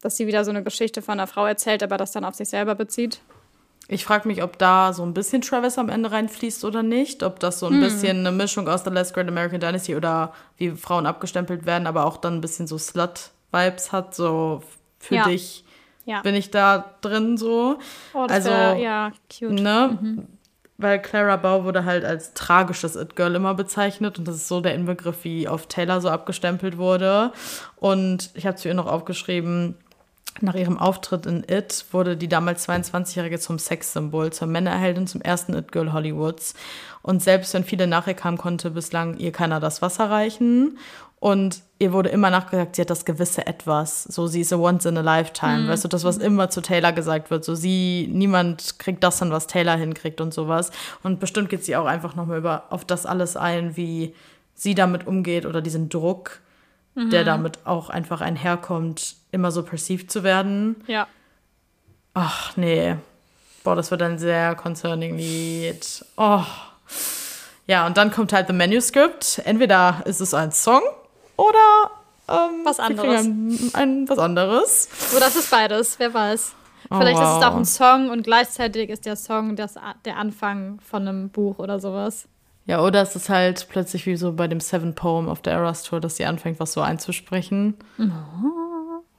Dass 0.02 0.18
sie 0.18 0.28
wieder 0.28 0.44
so 0.44 0.52
eine 0.52 0.64
Geschichte 0.64 1.02
von 1.02 1.14
einer 1.14 1.28
Frau 1.28 1.46
erzählt, 1.46 1.84
aber 1.84 1.98
das 1.98 2.12
dann 2.12 2.26
auf 2.26 2.36
sich 2.36 2.50
selber 2.50 2.76
bezieht. 2.76 3.22
Ich 3.88 4.04
frage 4.04 4.28
mich, 4.28 4.42
ob 4.42 4.58
da 4.58 4.94
so 4.94 5.04
ein 5.04 5.14
bisschen 5.14 5.42
Travis 5.42 5.78
am 5.78 5.90
Ende 5.90 6.12
reinfließt 6.12 6.66
oder 6.66 6.82
nicht. 6.82 7.22
Ob 7.22 7.40
das 7.40 7.60
so 7.60 7.68
ein 7.68 7.74
hm. 7.74 7.82
bisschen 7.82 8.20
eine 8.20 8.32
Mischung 8.32 8.68
aus 8.68 8.84
The 8.84 8.90
Last 8.90 9.14
Great 9.14 9.28
American 9.28 9.60
Dynasty 9.60 9.96
oder 9.96 10.34
wie 10.58 10.72
Frauen 10.72 11.06
abgestempelt 11.06 11.66
werden, 11.66 11.86
aber 11.86 12.06
auch 12.06 12.18
dann 12.18 12.36
ein 12.36 12.42
bisschen 12.42 12.66
so 12.66 12.78
Slut-Vibes 12.78 13.92
hat. 13.92 14.16
So 14.16 14.64
für 14.98 15.16
ja. 15.16 15.26
dich 15.26 15.66
ja. 16.06 16.22
bin 16.22 16.34
ich 16.34 16.50
da 16.50 16.96
drin 17.02 17.38
so. 17.38 17.78
Oh, 18.14 18.26
das 18.28 18.38
also, 18.38 18.50
wär, 18.50 18.76
ja, 18.78 19.12
cute. 19.30 19.52
Ne? 19.54 20.00
Mhm. 20.02 20.28
Weil 20.78 21.02
Clara 21.02 21.38
Bow 21.38 21.64
wurde 21.64 21.86
halt 21.86 22.04
als 22.04 22.34
tragisches 22.34 22.96
It-Girl 22.96 23.36
immer 23.36 23.54
bezeichnet 23.54 24.20
und 24.20 24.28
das 24.28 24.36
ist 24.36 24.48
so 24.50 24.60
der 24.60 24.76
Inbegriff, 24.76 25.24
wie 25.24 25.48
auf 25.48 25.68
Taylor 25.68 26.02
so 26.02 26.10
abgestempelt 26.10 26.78
wurde. 26.78 27.32
Und 27.78 28.30
ich 28.34 28.46
habe 28.46 28.58
zu 28.58 28.68
ihr 28.68 28.74
noch 28.74 28.88
aufgeschrieben, 28.88 29.76
nach 30.42 30.56
ihrem 30.56 30.78
Auftritt 30.78 31.26
in 31.26 31.46
It 31.50 31.86
wurde 31.92 32.18
die 32.18 32.28
damals 32.28 32.68
22-Jährige 32.68 33.40
zum 33.40 33.58
Sexsymbol, 33.58 34.34
zur 34.34 34.50
Männerheldin, 34.50 35.08
zum 35.08 35.22
ersten 35.22 35.54
It-Girl 35.54 35.94
Hollywoods. 35.94 36.56
Und 37.02 37.24
selbst 37.24 37.54
wenn 37.54 37.64
viele 37.64 37.88
nachher 37.88 38.16
kamen, 38.16 38.38
konnte 38.38 38.72
bislang 38.72 39.16
ihr 39.18 39.32
keiner 39.32 39.62
das 39.62 39.82
Wasser 39.82 40.10
reichen. 40.10 40.78
Und 41.26 41.64
ihr 41.80 41.92
wurde 41.92 42.10
immer 42.10 42.30
nachgesagt, 42.30 42.76
sie 42.76 42.84
hat 42.84 42.92
das 42.92 43.04
gewisse 43.04 43.48
Etwas. 43.48 44.04
So, 44.04 44.28
sie 44.28 44.42
ist 44.42 44.54
a 44.54 44.58
once 44.58 44.86
in 44.86 44.96
a 44.96 45.02
lifetime. 45.02 45.62
Mhm. 45.62 45.70
Weißt 45.70 45.84
du, 45.84 45.88
das, 45.88 46.04
was 46.04 46.18
immer 46.18 46.52
zu 46.52 46.62
Taylor 46.62 46.92
gesagt 46.92 47.32
wird. 47.32 47.44
So, 47.44 47.56
sie, 47.56 48.08
niemand 48.12 48.78
kriegt 48.78 49.04
das 49.04 49.18
dann, 49.18 49.32
was 49.32 49.48
Taylor 49.48 49.76
hinkriegt 49.76 50.22
und 50.22 50.36
sowas. 50.36 50.70
Und 51.02 51.20
bestimmt 51.20 51.50
geht 51.50 51.66
sie 51.66 51.78
auch 51.78 51.88
einfach 51.88 52.14
nochmal 52.14 52.38
über, 52.38 52.66
auf 52.70 52.86
das 52.86 53.08
alles 53.08 53.38
ein, 53.38 53.76
wie 53.76 54.14
sie 54.54 54.76
damit 54.76 55.08
umgeht 55.08 55.48
oder 55.48 55.64
diesen 55.64 55.90
Druck, 55.90 56.42
mhm. 56.94 57.10
der 57.10 57.24
damit 57.24 57.66
auch 57.66 57.90
einfach 57.90 58.22
einherkommt, 58.22 59.16
immer 59.32 59.50
so 59.50 59.64
perceived 59.64 60.12
zu 60.12 60.24
werden. 60.24 60.76
Ja. 60.86 61.08
Ach, 62.14 62.56
nee. 62.56 62.98
Boah, 63.64 63.76
das 63.76 63.90
wird 63.90 64.04
ein 64.04 64.20
sehr 64.20 64.54
concerning 64.54 65.18
Lied. 65.18 66.06
Oh. 66.18 66.44
Ja, 67.66 67.88
und 67.88 67.98
dann 67.98 68.12
kommt 68.12 68.32
halt 68.32 68.46
The 68.46 68.54
Manuscript. 68.54 69.42
Entweder 69.44 70.04
ist 70.06 70.22
es 70.22 70.36
ein 70.36 70.52
Song 70.52 70.84
oder 71.38 71.92
ähm, 72.28 72.62
was 72.64 72.80
anderes. 72.80 73.26
Ein, 73.26 73.72
ein, 73.74 74.10
was 74.10 74.18
anderes. 74.18 74.90
Oder 75.16 75.28
es 75.28 75.36
ist 75.36 75.52
beides, 75.52 76.00
wer 76.00 76.14
weiß. 76.14 76.54
Oh, 76.90 76.98
Vielleicht 77.00 77.18
wow. 77.18 77.32
ist 77.32 77.38
es 77.38 77.44
auch 77.44 77.56
ein 77.56 77.66
Song 77.66 78.10
und 78.10 78.24
gleichzeitig 78.24 78.90
ist 78.90 79.06
der 79.06 79.16
Song 79.16 79.56
das, 79.56 79.76
der 80.06 80.18
Anfang 80.18 80.80
von 80.82 81.08
einem 81.08 81.30
Buch 81.30 81.60
oder 81.60 81.80
sowas. 81.80 82.28
Ja, 82.68 82.82
oder 82.82 83.02
es 83.02 83.16
ist 83.16 83.30
halt 83.30 83.68
plötzlich 83.70 84.06
wie 84.08 84.16
so 84.16 84.34
bei 84.34 84.48
dem 84.48 84.60
Seven 84.60 84.96
Poem 84.96 85.30
auf 85.30 85.42
der 85.42 85.54
Eras 85.54 85.84
Tour, 85.84 86.00
dass 86.00 86.18
sie 86.18 86.26
anfängt, 86.26 86.60
was 86.60 86.74
so 86.74 86.82
einzusprechen. 86.82 87.76
Oh. 88.00 88.04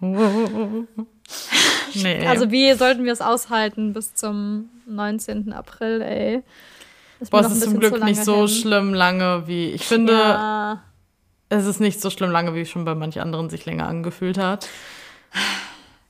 nee. 1.94 2.26
Also 2.26 2.50
wie 2.50 2.74
sollten 2.74 3.04
wir 3.04 3.12
es 3.12 3.20
aushalten 3.20 3.92
bis 3.92 4.14
zum 4.14 4.68
19. 4.86 5.52
April, 5.52 6.02
ey? 6.02 6.42
Das 7.20 7.30
Boah, 7.30 7.40
es 7.40 7.52
ist 7.52 7.62
zum 7.62 7.78
Glück 7.78 8.02
nicht 8.04 8.24
so 8.24 8.40
hin. 8.40 8.48
schlimm 8.48 8.94
lange 8.94 9.44
wie. 9.46 9.70
Ich 9.70 9.86
finde, 9.86 10.12
ja. 10.12 10.82
Es 11.48 11.66
ist 11.66 11.80
nicht 11.80 12.00
so 12.00 12.10
schlimm 12.10 12.30
lange, 12.30 12.54
wie 12.54 12.62
es 12.62 12.70
schon 12.70 12.84
bei 12.84 12.94
manch 12.94 13.20
anderen 13.20 13.50
sich 13.50 13.66
länger 13.66 13.86
angefühlt 13.86 14.38
hat. 14.38 14.68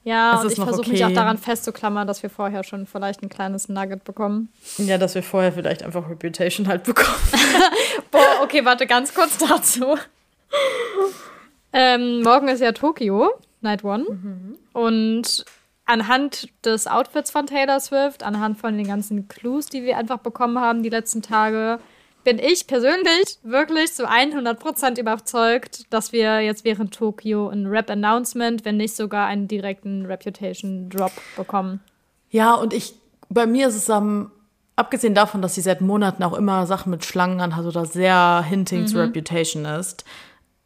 Ja, 0.07 0.37
es 0.37 0.45
und 0.45 0.53
ich 0.53 0.57
versuche 0.57 0.81
okay. 0.83 0.91
mich 0.91 1.05
auch 1.05 1.13
daran 1.13 1.37
festzuklammern, 1.37 2.07
dass 2.07 2.23
wir 2.23 2.31
vorher 2.31 2.63
schon 2.63 2.87
vielleicht 2.87 3.25
ein 3.25 3.29
kleines 3.29 3.69
Nugget 3.69 4.05
bekommen. 4.05 4.51
Ja, 4.79 4.99
dass 4.99 5.17
wir 5.17 5.23
vorher 5.25 5.53
vielleicht 5.53 5.83
einfach 5.83 6.09
Reputation 6.09 6.69
halt 6.69 6.85
bekommen. 6.85 7.19
Boah, 8.13 8.43
okay, 8.45 8.65
warte 8.65 8.87
ganz 8.87 9.13
kurz 9.13 9.37
dazu. 9.37 9.97
ähm, 11.73 12.23
morgen 12.23 12.47
ist 12.47 12.61
ja 12.61 12.71
Tokio, 12.71 13.31
Night 13.63 13.83
One. 13.83 14.05
Mhm. 14.09 14.59
Und 14.73 15.45
anhand 15.87 16.49
des 16.65 16.87
Outfits 16.87 17.33
von 17.33 17.47
Taylor 17.47 17.81
Swift, 17.81 18.23
anhand 18.23 18.59
von 18.59 18.77
den 18.77 18.87
ganzen 18.87 19.27
Clues, 19.27 19.67
die 19.67 19.83
wir 19.83 19.97
einfach 19.99 20.19
bekommen 20.19 20.61
haben 20.61 20.85
die 20.85 20.89
letzten 20.89 21.21
Tage, 21.21 21.81
bin 22.27 22.41
ich 22.41 22.67
persönlich 22.67 23.39
wirklich 23.45 23.95
zu 23.95 24.11
100% 24.11 24.99
überzeugt, 24.99 25.85
dass 25.91 26.13
wir 26.13 26.41
jetzt 26.41 26.65
während 26.65 26.93
Tokio 26.93 27.49
ein 27.49 27.67
Rap-Announcement, 27.67 28.65
wenn 28.65 28.77
nicht 28.77 28.97
sogar 28.97 29.29
einen 29.29 29.47
direkten 29.47 30.05
Reputation-Drop 30.07 31.13
bekommen. 31.37 31.79
Ja, 32.31 32.55
und 32.55 32.75
ich, 32.75 32.95
bei 33.29 33.47
mir 33.47 33.69
ist 33.69 33.77
es 33.77 33.89
am, 33.91 34.33
abgesehen 34.75 35.15
davon, 35.15 35.41
dass 35.41 35.55
sie 35.55 35.61
seit 35.61 35.81
Monaten 35.81 36.25
auch 36.25 36.35
immer 36.35 36.67
Sachen 36.67 36.91
mit 36.91 37.05
Schlangen 37.05 37.41
anhat 37.41 37.65
oder 37.65 37.87
sehr 37.87 38.43
hinting 38.43 38.81
mhm. 38.81 38.87
zu 38.89 38.99
Reputation 38.99 39.65
ist, 39.65 40.05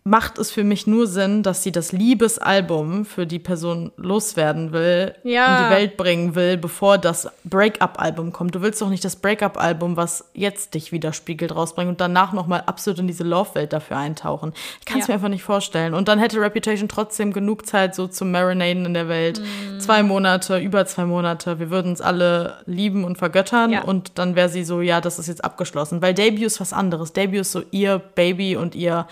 macht 0.03 0.39
es 0.39 0.51
für 0.51 0.65
mich 0.65 0.87
nur 0.87 1.07
Sinn, 1.07 1.43
dass 1.43 1.63
sie 1.63 1.73
das 1.73 1.93
Liebesalbum 1.93 3.05
für 3.05 3.27
die 3.27 3.39
Person 3.39 3.93
loswerden 3.97 4.73
will, 4.73 5.15
ja. 5.25 5.59
in 5.59 5.65
die 5.65 5.71
Welt 5.71 5.97
bringen 5.97 6.35
will, 6.35 6.57
bevor 6.57 6.97
das 6.97 7.29
Break-up-Album 7.45 8.33
kommt. 8.33 8.55
Du 8.55 8.63
willst 8.63 8.81
doch 8.81 8.89
nicht 8.89 9.05
das 9.05 9.17
Break-up-Album, 9.17 9.97
was 9.97 10.31
jetzt 10.33 10.75
dich 10.75 10.91
widerspiegelt, 10.93 11.55
rausbringen 11.55 11.91
und 11.91 12.01
danach 12.01 12.33
nochmal 12.33 12.63
absolut 12.67 12.99
in 12.99 13.09
diese 13.09 13.25
Love-Welt 13.25 13.73
dafür 13.73 13.99
eintauchen. 13.99 14.55
Ich 14.81 14.87
kann 14.87 15.01
es 15.01 15.07
ja. 15.07 15.13
mir 15.13 15.17
einfach 15.17 15.29
nicht 15.29 15.43
vorstellen. 15.43 15.93
Und 15.93 16.09
dann 16.09 16.19
hätte 16.19 16.41
Reputation 16.41 16.89
trotzdem 16.89 17.33
genug 17.35 17.67
Zeit 17.67 17.95
so 17.95 18.07
zum 18.07 18.31
Marinaden 18.31 18.87
in 18.87 18.95
der 18.95 19.09
Welt. 19.09 19.41
Mm. 19.41 19.81
Zwei 19.81 20.03
Monate, 20.03 20.59
über 20.59 20.87
zwei 20.87 21.05
Monate. 21.05 21.59
Wir 21.59 21.71
würden 21.71 21.93
es 21.93 22.01
alle 22.01 22.63
lieben 22.65 23.05
und 23.05 23.19
vergöttern 23.19 23.71
ja. 23.71 23.83
und 23.83 24.13
dann 24.19 24.35
wäre 24.35 24.49
sie 24.49 24.65
so, 24.65 24.81
ja, 24.81 25.03
das 25.03 25.19
ist 25.19 25.27
jetzt 25.27 25.45
abgeschlossen. 25.45 26.01
Weil 26.01 26.15
Debut 26.15 26.43
ist 26.43 26.59
was 26.61 26.73
anderes. 26.73 27.13
Debut 27.13 27.41
ist 27.41 27.53
so 27.53 27.63
ihr 27.71 27.99
Baby 27.99 28.57
und 28.57 28.75
ihr 28.75 29.07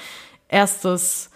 erstes 0.48 1.30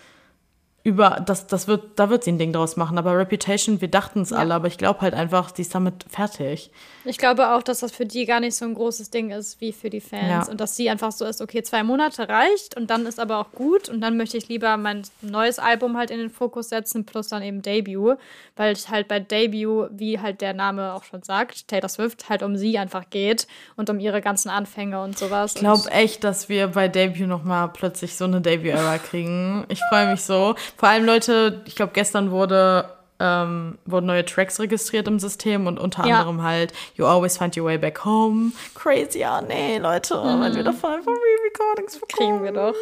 über, 0.84 1.22
das, 1.24 1.46
das 1.46 1.68
wird, 1.68 1.98
da 1.98 2.10
wird 2.10 2.24
sie 2.24 2.32
ein 2.32 2.38
Ding 2.38 2.52
draus 2.52 2.76
machen. 2.76 2.98
Aber 2.98 3.16
Reputation, 3.16 3.80
wir 3.80 3.88
dachten 3.88 4.22
es 4.22 4.30
ja. 4.30 4.38
alle, 4.38 4.54
aber 4.54 4.66
ich 4.66 4.78
glaube 4.78 5.00
halt 5.00 5.14
einfach, 5.14 5.52
die 5.52 5.62
ist 5.62 5.74
damit 5.74 6.04
fertig. 6.08 6.70
Ich 7.04 7.18
glaube 7.18 7.50
auch, 7.50 7.62
dass 7.62 7.80
das 7.80 7.92
für 7.92 8.06
die 8.06 8.26
gar 8.26 8.40
nicht 8.40 8.56
so 8.56 8.64
ein 8.64 8.74
großes 8.74 9.10
Ding 9.10 9.30
ist 9.30 9.60
wie 9.60 9.72
für 9.72 9.90
die 9.90 10.00
Fans. 10.00 10.46
Ja. 10.46 10.50
Und 10.50 10.60
dass 10.60 10.76
sie 10.76 10.90
einfach 10.90 11.12
so 11.12 11.24
ist, 11.24 11.40
okay, 11.40 11.62
zwei 11.62 11.84
Monate 11.84 12.28
reicht 12.28 12.76
und 12.76 12.90
dann 12.90 13.06
ist 13.06 13.20
aber 13.20 13.38
auch 13.38 13.52
gut. 13.52 13.88
Und 13.88 14.00
dann 14.00 14.16
möchte 14.16 14.36
ich 14.36 14.48
lieber 14.48 14.76
mein 14.76 15.02
neues 15.20 15.58
Album 15.58 15.96
halt 15.96 16.10
in 16.10 16.18
den 16.18 16.30
Fokus 16.30 16.68
setzen, 16.68 17.06
plus 17.06 17.28
dann 17.28 17.42
eben 17.42 17.62
Debut. 17.62 18.18
Weil 18.56 18.72
es 18.72 18.88
halt 18.88 19.06
bei 19.06 19.20
Debut, 19.20 19.88
wie 19.92 20.18
halt 20.18 20.40
der 20.40 20.52
Name 20.52 20.94
auch 20.94 21.04
schon 21.04 21.22
sagt, 21.22 21.68
Taylor 21.68 21.88
Swift, 21.88 22.28
halt 22.28 22.42
um 22.42 22.56
sie 22.56 22.78
einfach 22.78 23.08
geht 23.10 23.46
und 23.76 23.88
um 23.88 24.00
ihre 24.00 24.20
ganzen 24.20 24.48
Anfänge 24.48 25.00
und 25.02 25.16
sowas. 25.16 25.54
Ich 25.54 25.60
glaube 25.60 25.90
echt, 25.90 26.24
dass 26.24 26.48
wir 26.48 26.68
bei 26.68 26.88
Debut 26.88 27.28
nochmal 27.28 27.68
plötzlich 27.68 28.16
so 28.16 28.24
eine 28.24 28.40
Debut-Era 28.40 28.98
kriegen. 28.98 29.64
Ich 29.68 29.80
freue 29.88 30.10
mich 30.10 30.22
so. 30.22 30.56
Vor 30.76 30.88
allem, 30.88 31.04
Leute, 31.04 31.62
ich 31.66 31.74
glaube, 31.76 31.92
gestern 31.94 32.30
wurde 32.30 32.86
ähm, 33.22 33.78
wurden 33.86 34.06
neue 34.06 34.24
Tracks 34.24 34.58
registriert 34.58 35.06
im 35.06 35.20
System 35.20 35.68
und 35.68 35.78
unter 35.78 36.04
ja. 36.06 36.18
anderem 36.18 36.42
halt 36.42 36.72
You 36.96 37.06
Always 37.06 37.38
Find 37.38 37.56
Your 37.56 37.66
Way 37.66 37.78
Back 37.78 38.04
Home. 38.04 38.50
Crazy, 38.74 39.20
ja, 39.20 39.40
nee, 39.40 39.78
Leute, 39.78 40.16
mhm. 40.16 40.42
wenn 40.42 40.56
wir 40.56 40.64
davon 40.64 40.94
einfach 40.94 41.12
Re-Recordings 41.12 42.00
bekommen. 42.00 42.40
Kriegen 42.40 42.42
wir 42.42 42.52
doch. 42.52 42.74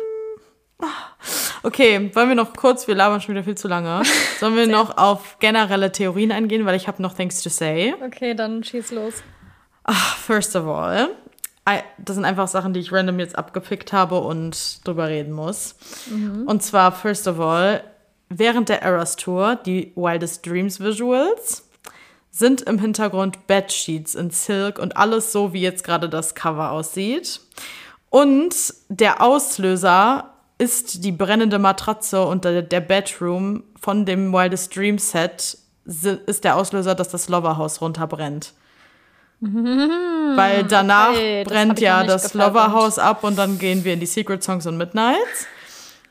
Okay, 1.63 2.11
wollen 2.15 2.29
wir 2.31 2.37
noch 2.37 2.55
kurz, 2.55 2.89
wir 2.89 2.95
labern 2.95 3.21
schon 3.21 3.35
wieder 3.35 3.45
viel 3.45 3.55
zu 3.55 3.69
lange. 3.69 4.03
Sollen 4.39 4.57
wir 4.57 4.67
noch 4.67 4.97
auf 4.97 5.39
generelle 5.39 5.93
Theorien 5.93 6.33
eingehen, 6.33 6.65
weil 6.65 6.75
ich 6.75 6.89
habe 6.89 7.03
noch 7.03 7.13
Things 7.13 7.43
to 7.43 7.51
say. 7.51 7.95
Okay, 8.03 8.35
dann 8.35 8.65
schieß 8.65 8.93
los. 8.93 9.23
Ach, 9.85 10.17
first 10.17 10.57
of 10.57 10.67
all, 10.67 11.11
das 11.99 12.17
sind 12.17 12.25
einfach 12.25 12.49
Sachen, 12.49 12.73
die 12.73 12.81
ich 12.81 12.93
random 12.93 13.19
jetzt 13.19 13.37
abgepickt 13.37 13.93
habe 13.93 14.21
und 14.21 14.87
drüber 14.87 15.09
reden 15.09 15.33
muss. 15.33 15.77
Mhm. 16.11 16.45
Und 16.47 16.63
zwar, 16.63 16.93
first 16.93 17.29
of 17.29 17.41
all, 17.41 17.83
Während 18.33 18.69
der 18.69 18.83
Eras 18.83 19.17
Tour, 19.17 19.57
die 19.57 19.93
Wildest 19.97 20.47
Dreams 20.47 20.79
Visuals, 20.79 21.69
sind 22.31 22.63
im 22.63 22.79
Hintergrund 22.79 23.49
Bedsheets 23.49 24.15
in 24.15 24.31
Silk 24.31 24.79
und 24.79 24.97
alles 24.97 25.33
so, 25.33 25.53
wie 25.53 25.61
jetzt 25.61 25.83
gerade 25.83 26.09
das 26.09 26.37
Cover 26.37 26.71
aussieht. 26.71 27.41
Und 28.09 28.55
der 28.89 29.21
Auslöser 29.21 30.33
ist 30.59 31.03
die 31.03 31.11
brennende 31.11 31.59
Matratze 31.59 32.25
und 32.25 32.45
der, 32.45 32.63
Bedroom 32.63 33.65
von 33.81 34.07
dem 34.07 34.33
Wildest 34.33 34.77
Dreams 34.77 35.11
Set 35.11 35.59
ist 35.85 36.45
der 36.45 36.55
Auslöser, 36.55 36.95
dass 36.95 37.09
das 37.09 37.29
Loverhaus 37.29 37.81
runterbrennt. 37.81 38.53
Mhm, 39.41 40.37
Weil 40.37 40.65
danach 40.65 41.11
okay, 41.11 41.45
brennt 41.45 41.81
ja 41.81 42.05
das 42.05 42.35
Loverhaus 42.35 42.99
ab 42.99 43.25
und 43.25 43.39
dann 43.39 43.59
gehen 43.59 43.85
wir 43.85 43.95
in 43.95 44.01
die 44.01 44.07
Secret 44.07 44.43
Songs 44.43 44.67
und 44.67 44.77
Midnights. 44.77 45.47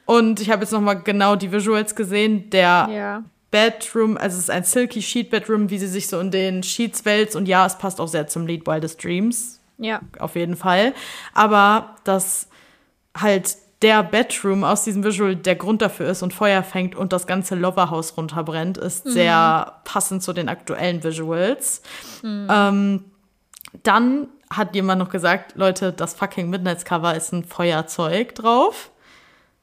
Und 0.06 0.39
ich 0.39 0.49
habe 0.49 0.64
jetzt 0.64 0.72
nochmal 0.72 1.01
genau 1.01 1.35
die 1.35 1.51
Visuals 1.51 1.93
gesehen. 1.93 2.49
Der 2.49 2.89
ja. 2.91 3.23
Bedroom, 3.51 4.18
also 4.18 4.38
es 4.38 4.43
ist 4.43 4.49
ein 4.49 4.64
Silky 4.64 5.01
Sheet 5.03 5.30
Bedroom, 5.30 5.69
wie 5.69 5.77
sie 5.77 5.88
sich 5.88 6.07
so 6.07 6.19
in 6.19 6.31
den 6.31 6.64
Sheets 6.64 7.06
wälzt. 7.06 7.35
Und 7.35 7.47
ja, 7.47 7.65
es 7.65 7.77
passt 7.77 8.01
auch 8.01 8.07
sehr 8.07 8.27
zum 8.27 8.47
Lied 8.47 8.65
Wildest 8.65 9.03
Dreams. 9.03 9.60
Ja. 9.77 10.01
Auf 10.18 10.35
jeden 10.35 10.56
Fall. 10.56 10.93
Aber 11.35 11.95
dass 12.03 12.47
halt 13.15 13.57
der 13.81 14.03
Bedroom 14.03 14.64
aus 14.64 14.84
diesem 14.84 15.03
Visual 15.03 15.35
der 15.35 15.56
Grund 15.56 15.81
dafür 15.81 16.10
ist 16.10 16.22
und 16.22 16.34
Feuer 16.34 16.64
fängt 16.64 16.95
und 16.95 17.14
das 17.14 17.27
ganze 17.27 17.56
Loverhaus 17.56 18.18
runterbrennt, 18.18 18.77
ist 18.77 19.06
mhm. 19.06 19.11
sehr 19.11 19.81
passend 19.85 20.22
zu 20.22 20.34
den 20.34 20.49
aktuellen 20.49 21.03
Visuals. 21.03 21.81
Mhm. 22.22 22.47
Ähm, 22.49 23.06
dann 23.84 24.28
hat 24.50 24.76
jemand 24.76 25.00
noch 25.00 25.10
gesagt, 25.10 25.56
Leute, 25.56 25.94
das 25.94 26.14
fucking 26.14 26.50
Midnights 26.50 26.86
Cover 26.86 27.16
ist 27.16 27.32
ein 27.32 27.44
Feuerzeug 27.44 28.36
drauf. 28.36 28.91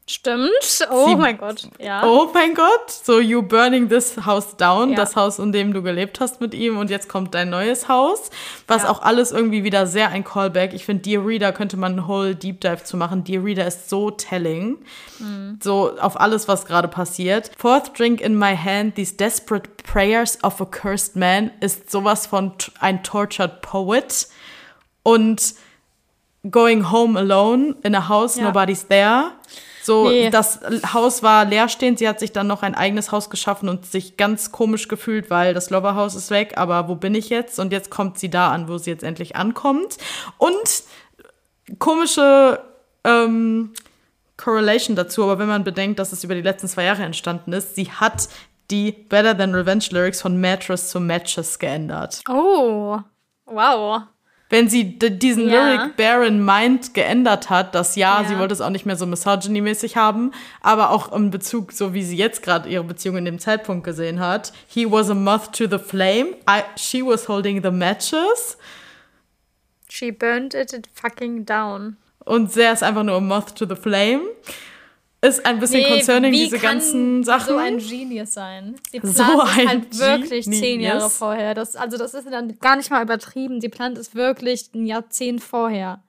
Stimmt. 0.09 0.51
Oh 0.89 1.09
Sie- 1.09 1.17
mein 1.17 1.37
Gott. 1.37 1.69
Ja. 1.81 2.05
Oh 2.05 2.31
mein 2.33 2.55
Gott, 2.55 2.91
so 2.91 3.19
you 3.19 3.43
burning 3.43 3.89
this 3.89 4.17
house 4.25 4.57
down, 4.57 4.91
Ja. 4.91 4.95
das 4.97 5.17
Haus, 5.17 5.41
in 5.41 5.51
dem 5.51 5.73
du 5.73 5.83
gelebt 5.83 6.21
hast 6.21 6.41
mit 6.41 6.55
ihm 6.55 6.79
und 6.79 6.91
jetzt 6.91 7.09
kommt 7.09 7.35
dein 7.35 7.51
neues 7.51 7.89
Haus, 7.89 8.31
was 8.69 8.85
Ja. 8.85 8.91
auch 8.91 9.03
alles 9.03 9.33
irgendwie 9.33 9.65
wieder 9.65 9.89
sehr 9.89 10.11
ein 10.11 10.23
Callback. 10.23 10.75
Ich 10.75 10.85
finde, 10.85 11.03
Dear 11.03 11.27
Reader 11.27 11.51
könnte 11.53 11.77
man 11.77 11.93
einen 11.99 12.07
whole 12.07 12.37
Deep 12.37 12.61
Dive 12.61 12.85
zu 12.85 12.97
machen. 12.97 13.25
Dear 13.25 13.43
Reader 13.45 13.67
ist 13.67 13.91
so 13.91 14.13
telling, 14.13 14.79
Mhm. 15.19 15.59
so 15.61 15.99
auf 15.99 16.21
alles, 16.21 16.47
was 16.47 16.67
gerade 16.67 16.87
passiert. 16.87 17.51
Fourth 17.59 17.99
drink 17.99 18.21
in 18.21 18.39
my 18.39 18.57
hand, 18.57 18.95
these 18.95 19.17
desperate 19.17 19.69
prayers 19.83 20.39
of 20.45 20.61
a 20.61 20.67
cursed 20.67 21.17
man 21.17 21.51
ist 21.59 21.91
sowas 21.91 22.29
von 22.29 22.53
ein 22.79 23.03
tortured 23.03 23.61
poet 23.61 24.29
und 25.03 25.55
Going 26.49 26.93
home 26.93 27.19
alone 27.19 27.75
in 27.83 27.97
a 27.97 28.09
house, 28.09 28.37
Ja. 28.37 28.45
nobody's 28.45 28.87
there. 28.87 29.33
So, 29.87 30.09
Nee. 30.09 30.31
das 30.31 30.59
Haus 30.93 31.23
war 31.23 31.45
leerstehend. 31.45 32.01
Sie 32.01 32.09
hat 32.09 32.19
sich 32.19 32.33
dann 32.33 32.49
noch 32.49 32.63
ein 32.63 32.75
eigenes 32.75 33.13
Haus 33.13 33.31
geschaffen 33.31 33.69
und 33.69 33.87
sich 33.87 34.17
ganz 34.17 34.51
komisch 34.51 34.89
gefühlt, 34.89 35.31
weil 35.31 35.55
das 35.55 35.71
Loverhaus 35.71 36.17
ist 36.17 36.31
weg. 36.31 36.55
Aber 36.57 36.89
wo 36.89 36.97
bin 36.97 37.15
ich 37.15 37.29
jetzt? 37.29 37.61
Und 37.61 37.71
jetzt 37.71 37.89
kommt 37.89 38.19
sie 38.19 38.29
da 38.29 38.51
an, 38.51 38.69
wo 38.69 38.79
sie 38.79 38.91
jetzt 38.91 39.05
endlich 39.05 39.37
ankommt. 39.37 39.97
Und 40.39 40.83
komische 41.79 42.61
ähm, 43.05 43.73
Correlation 44.37 44.97
dazu. 44.97 45.23
Aber 45.23 45.39
wenn 45.39 45.47
man 45.49 45.63
bedenkt, 45.63 45.99
dass 46.01 46.13
es 46.13 46.25
über 46.25 46.35
die 46.35 46.43
letzten 46.43 46.67
zwei 46.67 46.83
Jahre 46.85 47.05
entstanden 47.05 47.53
ist, 47.53 47.77
sie 47.77 47.91
hat 47.91 48.29
die 48.73 48.91
Better 48.91 49.39
Than 49.39 49.55
Revenge 49.55 49.85
Lyrics 49.93 50.21
von 50.21 50.41
Mattress 50.41 50.89
zu 50.91 50.99
Matches 50.99 51.61
geändert. 51.61 52.23
Oh. 52.29 52.99
Wow. 53.45 54.03
Wenn 54.49 54.69
sie 54.69 54.97
diesen 54.99 55.49
Ja. 55.49 55.69
Lyric 55.75 55.97
Bear 55.97 56.25
in 56.25 56.45
Mind 56.45 56.95
geändert 56.95 57.51
hat, 57.51 57.75
dass 57.75 57.97
ja, 57.97 58.23
Ja. 58.23 58.29
sie 58.29 58.39
wollte 58.39 58.55
es 58.55 58.61
auch 58.61 58.71
nicht 58.71 58.87
mehr 58.87 58.95
so 58.97 59.05
misogyny-mäßig 59.05 59.97
haben, 59.97 60.31
aber 60.61 60.91
auch 60.91 61.11
im 61.13 61.31
Bezug, 61.33 61.73
so 61.73 61.95
wie 61.95 62.05
sie 62.05 62.17
jetzt 62.17 62.43
gerade 62.43 62.69
ihre 62.69 62.85
Beziehung 62.85 63.17
in 63.17 63.25
dem 63.25 63.41
Zeitpunkt 63.41 63.83
gesehen 63.85 64.21
hat. 64.21 64.53
He 64.69 64.89
was 64.91 65.11
a 65.11 65.15
moth 65.15 65.53
to 65.53 65.67
the 65.69 65.79
flame. 65.79 66.37
I, 66.49 66.63
she 66.77 67.03
was 67.05 67.27
holding 67.29 67.61
the 67.63 67.73
matches. 67.73 68.57
She 69.89 70.13
burned 70.13 70.55
it 70.55 70.89
fucking 70.95 71.45
down. 71.45 71.97
Und 72.25 72.53
sehr 72.53 72.73
ist 72.73 72.83
einfach 72.83 73.03
nur 73.05 73.17
a 73.17 73.21
moth 73.21 73.57
to 73.57 73.67
the 73.67 73.77
flame. 73.77 74.23
Ist 75.23 75.45
ein 75.47 75.59
bisschen 75.59 75.85
concerning, 75.89 76.31
wie 76.33 76.45
diese 76.45 76.59
ganzen 76.59 77.25
Sachen. 77.25 77.47
so 77.55 77.57
ein 77.57 77.79
Genius 77.79 78.35
sein. 78.35 78.77
Sie 78.93 79.01
plant 79.01 79.17
So 79.17 79.23
ein 79.41 79.69
halt 79.69 79.99
wirklich 79.99 80.45
Genius. 80.45 80.61
zehn 80.61 80.81
Jahre 80.81 81.11
vorher. 81.11 81.55
Das, 81.55 81.75
also 81.75 81.97
das 81.97 82.15
ist 82.15 82.31
dann 82.31 82.59
gar 82.61 82.77
nicht 82.77 82.91
mal 82.91 83.03
übertrieben. 83.03 83.61
Sie 83.61 83.69
plant 83.69 83.97
es 83.99 84.15
wirklich 84.15 84.71
ein 84.75 84.87
Jahrzehnt 84.87 85.43
vorher. 85.43 86.01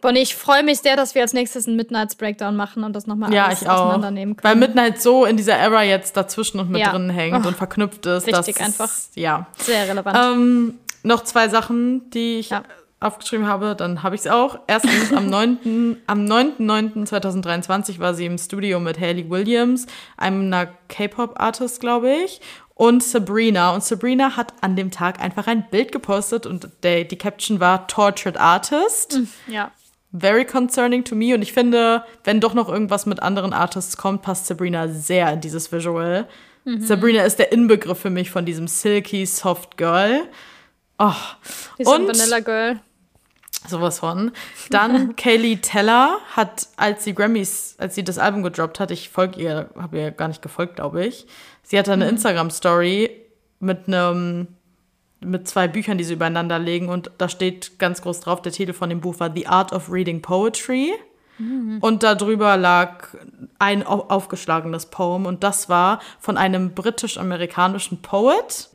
Bonnie, 0.00 0.20
ich 0.22 0.34
freue 0.34 0.64
mich 0.64 0.78
sehr, 0.80 0.96
dass 0.96 1.14
wir 1.14 1.22
als 1.22 1.32
nächstes 1.32 1.68
einen 1.68 1.76
Midnights 1.76 2.16
Breakdown 2.16 2.56
machen 2.56 2.82
und 2.82 2.92
das 2.96 3.06
nochmal 3.06 3.32
ja, 3.32 3.46
alles 3.46 3.64
auseinandernehmen 3.64 4.36
Weil 4.42 4.52
können. 4.54 4.60
Midnight 4.60 5.00
so 5.00 5.24
in 5.24 5.36
dieser 5.36 5.56
Era 5.56 5.84
jetzt 5.84 6.16
dazwischen 6.16 6.58
und 6.58 6.70
mit 6.70 6.80
Ja. 6.80 6.90
drin 6.90 7.08
hängt 7.10 7.44
Oh. 7.44 7.48
und 7.48 7.56
verknüpft 7.56 8.04
ist. 8.06 8.26
Wichtig 8.26 8.60
einfach. 8.60 8.90
Ja. 9.14 9.46
Sehr 9.58 9.88
relevant. 9.88 10.18
Ähm, 10.18 10.78
noch 11.04 11.22
zwei 11.22 11.48
Sachen, 11.48 12.10
die 12.10 12.40
ich 12.40 12.50
Ja. 12.50 12.64
Aufgeschrieben 13.02 13.46
habe, 13.46 13.74
dann 13.76 14.02
habe 14.02 14.14
ich 14.14 14.22
es 14.22 14.26
auch. 14.26 14.58
Erstens, 14.66 15.12
am 15.12 15.26
9. 15.30 15.98
am 16.06 16.24
9.9.2023 16.24 17.98
war 17.98 18.14
sie 18.14 18.26
im 18.26 18.38
Studio 18.38 18.80
mit 18.80 18.98
Hayley 18.98 19.28
Williams, 19.28 19.86
einer 20.16 20.66
K-Pop-Artist, 20.88 21.80
glaube 21.80 22.12
ich, 22.12 22.40
und 22.74 23.02
Sabrina. 23.02 23.74
Und 23.74 23.84
Sabrina 23.84 24.36
hat 24.36 24.54
an 24.60 24.76
dem 24.76 24.90
Tag 24.90 25.20
einfach 25.20 25.46
ein 25.46 25.68
Bild 25.70 25.92
gepostet 25.92 26.46
und 26.46 26.68
der, 26.82 27.04
die 27.04 27.16
Caption 27.18 27.60
war 27.60 27.86
Tortured 27.86 28.36
Artist. 28.36 29.20
ja. 29.46 29.70
Very 30.14 30.44
concerning 30.44 31.04
to 31.04 31.14
me. 31.14 31.34
Und 31.34 31.40
ich 31.40 31.54
finde, 31.54 32.04
wenn 32.24 32.38
doch 32.38 32.52
noch 32.52 32.68
irgendwas 32.68 33.06
mit 33.06 33.22
anderen 33.22 33.54
Artists 33.54 33.96
kommt, 33.96 34.20
passt 34.20 34.46
Sabrina 34.46 34.88
sehr 34.88 35.32
in 35.32 35.40
dieses 35.40 35.72
Visual. 35.72 36.28
Mhm. 36.64 36.82
Sabrina 36.82 37.22
ist 37.22 37.38
der 37.38 37.50
Inbegriff 37.50 37.98
für 38.00 38.10
mich 38.10 38.30
von 38.30 38.44
diesem 38.44 38.68
silky, 38.68 39.24
soft 39.24 39.78
Girl. 39.78 40.28
Oh. 40.98 41.12
Die 41.78 41.86
Und 41.86 42.08
Vanilla 42.08 42.40
Girl. 42.40 42.80
Sowas 43.68 43.98
von. 44.00 44.32
Dann 44.70 45.16
Kaylee 45.16 45.56
Teller 45.56 46.18
hat, 46.34 46.68
als 46.76 47.04
sie 47.04 47.14
Grammys, 47.14 47.76
als 47.78 47.94
sie 47.94 48.04
das 48.04 48.18
Album 48.18 48.42
gedroppt 48.42 48.80
hat, 48.80 48.90
ich 48.90 49.08
folge 49.10 49.40
ihr, 49.40 49.70
habe 49.76 49.98
ihr 49.98 50.10
gar 50.10 50.28
nicht 50.28 50.42
gefolgt, 50.42 50.76
glaube 50.76 51.04
ich. 51.06 51.26
Sie 51.62 51.78
hatte 51.78 51.90
Mhm. 51.96 52.02
eine 52.02 52.10
Instagram-Story 52.10 53.10
mit 53.60 53.86
einem 53.86 54.48
mit 55.24 55.46
zwei 55.46 55.68
Büchern, 55.68 55.98
die 55.98 56.02
sie 56.04 56.14
übereinander 56.14 56.58
legen 56.58 56.88
und 56.88 57.12
da 57.18 57.28
steht 57.28 57.78
ganz 57.78 58.02
groß 58.02 58.18
drauf, 58.18 58.42
der 58.42 58.50
Titel 58.50 58.72
von 58.72 58.88
dem 58.90 59.00
Buch 59.00 59.20
war 59.20 59.30
The 59.32 59.46
Art 59.46 59.72
of 59.72 59.88
Reading 59.88 60.20
Poetry 60.20 60.92
und 61.80 62.02
darüber 62.02 62.56
lag 62.56 63.06
ein 63.60 63.86
au- 63.86 64.06
aufgeschlagenes 64.08 64.86
Poem 64.86 65.26
und 65.26 65.44
das 65.44 65.68
war 65.68 66.00
von 66.20 66.36
einem 66.36 66.74
britisch-amerikanischen 66.74 68.02
Poet, 68.02 68.68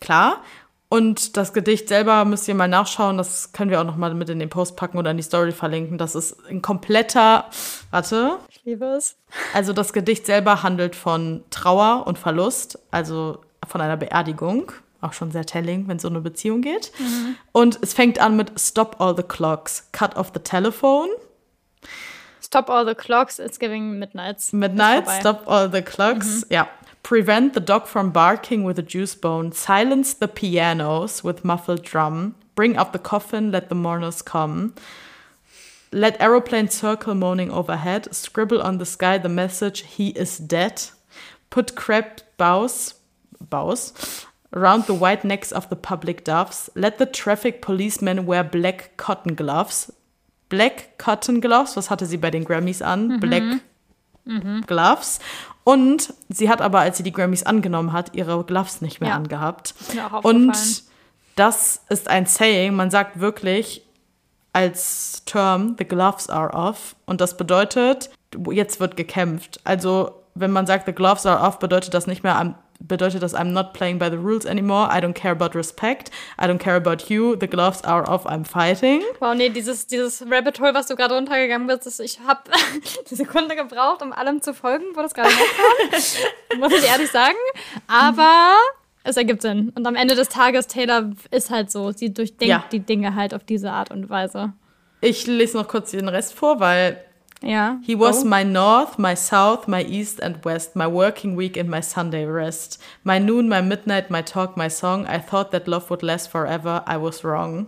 klar. 0.00 0.42
Und 0.90 1.36
das 1.36 1.52
Gedicht 1.52 1.88
selber 1.88 2.24
müsst 2.24 2.48
ihr 2.48 2.54
mal 2.54 2.66
nachschauen, 2.68 3.18
das 3.18 3.52
können 3.52 3.70
wir 3.70 3.78
auch 3.80 3.84
noch 3.84 3.96
mal 3.96 4.14
mit 4.14 4.30
in 4.30 4.38
den 4.38 4.48
Post 4.48 4.76
packen 4.76 4.96
oder 4.96 5.10
in 5.10 5.18
die 5.18 5.22
Story 5.22 5.52
verlinken. 5.52 5.98
Das 5.98 6.14
ist 6.14 6.36
ein 6.48 6.62
kompletter, 6.62 7.44
warte, 7.90 8.38
Ich 8.48 8.64
liebe 8.64 8.86
es. 8.86 9.16
also 9.52 9.74
das 9.74 9.92
Gedicht 9.92 10.24
selber 10.24 10.62
handelt 10.62 10.96
von 10.96 11.44
Trauer 11.50 12.06
und 12.06 12.18
Verlust, 12.18 12.78
also 12.90 13.40
von 13.66 13.80
einer 13.82 13.98
Beerdigung. 13.98 14.72
Auch 15.00 15.12
schon 15.12 15.30
sehr 15.30 15.44
telling, 15.44 15.86
wenn 15.88 15.96
es 15.98 16.02
so 16.02 16.08
eine 16.08 16.20
Beziehung 16.20 16.60
geht. 16.62 16.90
Und 17.52 17.78
es 17.82 17.92
fängt 17.92 18.18
an 18.18 18.36
mit 18.36 18.58
Stop 18.58 18.96
all 18.98 19.14
the 19.14 19.22
clocks, 19.22 19.88
cut 19.92 20.16
off 20.16 20.32
the 20.34 20.40
telephone. 20.40 21.08
Stop 22.42 22.70
all 22.70 22.86
the 22.86 22.94
clocks, 22.94 23.38
it's 23.38 23.58
giving 23.58 23.98
midnights. 23.98 24.52
Midnight, 24.52 25.06
stop 25.20 25.46
all 25.46 25.70
the 25.70 25.82
clocks. 25.82 26.46
Ja. 26.48 26.66
Prevent 27.08 27.54
the 27.54 27.60
dog 27.60 27.86
from 27.86 28.10
barking 28.10 28.64
with 28.64 28.78
a 28.78 28.82
juice 28.82 29.14
bone. 29.14 29.50
Silence 29.52 30.12
the 30.12 30.28
pianos 30.28 31.24
with 31.24 31.42
muffled 31.42 31.82
drum. 31.82 32.34
Bring 32.54 32.76
up 32.76 32.92
the 32.92 32.98
coffin, 32.98 33.50
let 33.50 33.70
the 33.70 33.74
mourners 33.74 34.20
come. 34.20 34.74
Let 35.90 36.20
aeroplane 36.20 36.68
circle 36.68 37.14
moaning 37.14 37.50
overhead. 37.50 38.14
Scribble 38.14 38.60
on 38.60 38.76
the 38.76 38.84
sky 38.84 39.16
the 39.16 39.30
message, 39.30 39.84
he 39.84 40.08
is 40.08 40.36
dead. 40.36 40.82
Put 41.48 41.74
crab 41.74 42.20
bows, 42.36 42.92
bows 43.40 44.26
around 44.52 44.84
the 44.84 44.92
white 44.92 45.24
necks 45.24 45.50
of 45.50 45.70
the 45.70 45.76
public 45.76 46.24
doves. 46.24 46.68
Let 46.74 46.98
the 46.98 47.06
traffic 47.06 47.62
policemen 47.62 48.26
wear 48.26 48.44
black 48.44 48.98
cotton 48.98 49.34
gloves. 49.34 49.90
Black 50.50 50.98
Cotton 50.98 51.40
Gloves, 51.40 51.74
was 51.74 51.88
hatte 51.88 52.04
sie 52.04 52.18
bei 52.18 52.30
den 52.30 52.44
Grammys 52.44 52.82
an? 52.82 53.08
Mhm. 53.08 53.20
Black 53.20 53.42
mhm. 54.26 54.66
Gloves. 54.66 55.20
Und 55.68 56.14
sie 56.30 56.48
hat 56.48 56.62
aber, 56.62 56.80
als 56.80 56.96
sie 56.96 57.02
die 57.02 57.12
Grammys 57.12 57.42
angenommen 57.42 57.92
hat, 57.92 58.14
ihre 58.14 58.42
Gloves 58.44 58.80
nicht 58.80 59.00
mehr 59.02 59.10
Ja. 59.10 59.16
angehabt. 59.16 59.74
Und 60.22 60.82
das 61.36 61.82
ist 61.90 62.08
ein 62.08 62.24
Saying, 62.24 62.74
man 62.74 62.90
sagt 62.90 63.20
wirklich 63.20 63.84
als 64.54 65.22
Term, 65.26 65.76
the 65.78 65.84
gloves 65.84 66.30
are 66.30 66.54
off. 66.54 66.96
Und 67.04 67.20
das 67.20 67.36
bedeutet, 67.36 68.08
jetzt 68.50 68.80
wird 68.80 68.96
gekämpft. 68.96 69.60
Also, 69.64 70.12
wenn 70.34 70.52
man 70.52 70.66
sagt, 70.66 70.86
the 70.86 70.92
gloves 70.94 71.26
are 71.26 71.46
off, 71.46 71.58
bedeutet 71.58 71.92
das 71.92 72.06
nicht 72.06 72.22
mehr, 72.22 72.54
bedeutet 72.80 73.22
das, 73.22 73.34
I'm 73.34 73.52
not 73.52 73.72
playing 73.72 73.98
by 73.98 74.08
the 74.10 74.16
rules 74.16 74.44
anymore. 74.46 74.88
I 74.90 75.00
don't 75.00 75.12
care 75.14 75.32
about 75.32 75.56
respect. 75.58 76.10
I 76.40 76.46
don't 76.46 76.58
care 76.58 76.76
about 76.76 77.08
you. 77.12 77.36
The 77.36 77.48
gloves 77.48 77.82
are 77.84 78.08
off. 78.08 78.24
I'm 78.26 78.44
fighting. 78.44 79.02
Wow, 79.20 79.34
nee, 79.34 79.48
dieses, 79.50 79.86
dieses 79.86 80.22
Rabbit 80.30 80.60
Hole, 80.60 80.74
was 80.74 80.86
du 80.86 80.94
gerade 80.96 81.14
runtergegangen 81.14 81.66
bist, 81.66 81.86
das, 81.86 81.98
ich 82.00 82.20
habe 82.26 82.40
eine 82.52 83.16
Sekunde 83.16 83.56
gebraucht, 83.56 84.02
um 84.02 84.12
allem 84.12 84.40
zu 84.42 84.54
folgen, 84.54 84.84
wo 84.94 85.02
das 85.02 85.14
gerade 85.14 85.30
herkam. 85.30 86.60
muss 86.60 86.72
ich 86.72 86.84
ehrlich 86.88 87.10
sagen. 87.10 87.36
Aber 87.86 88.54
es 89.04 89.16
ergibt 89.16 89.42
Sinn. 89.42 89.72
Und 89.74 89.86
am 89.86 89.94
Ende 89.96 90.14
des 90.14 90.28
Tages, 90.28 90.66
Taylor 90.66 91.10
ist 91.30 91.50
halt 91.50 91.70
so. 91.70 91.92
Sie 91.92 92.12
durchdenkt 92.12 92.50
Ja. 92.50 92.64
die 92.70 92.80
Dinge 92.80 93.14
halt 93.14 93.34
auf 93.34 93.44
diese 93.44 93.70
Art 93.72 93.90
und 93.90 94.08
Weise. 94.10 94.52
Ich 95.00 95.26
lese 95.26 95.56
noch 95.56 95.68
kurz 95.68 95.92
den 95.92 96.08
Rest 96.08 96.34
vor, 96.34 96.58
weil 96.60 97.02
Ja. 97.42 97.78
He 97.82 97.94
was 97.94 98.22
Go. 98.22 98.28
my 98.28 98.44
north, 98.44 98.98
my 98.98 99.14
south, 99.14 99.68
my 99.68 99.84
east 99.84 100.20
and 100.22 100.44
west, 100.44 100.74
my 100.74 100.86
working 100.86 101.36
week 101.36 101.56
and 101.56 101.70
my 101.70 101.80
Sunday 101.80 102.24
rest. 102.26 102.80
My 103.04 103.18
noon, 103.18 103.48
my 103.48 103.62
midnight, 103.62 104.10
my 104.10 104.22
talk, 104.22 104.56
my 104.56 104.68
song. 104.68 105.06
I 105.06 105.18
thought 105.18 105.52
that 105.52 105.68
love 105.68 105.88
would 105.90 106.02
last 106.02 106.30
forever. 106.30 106.82
I 106.86 106.96
was 106.96 107.22
wrong. 107.22 107.66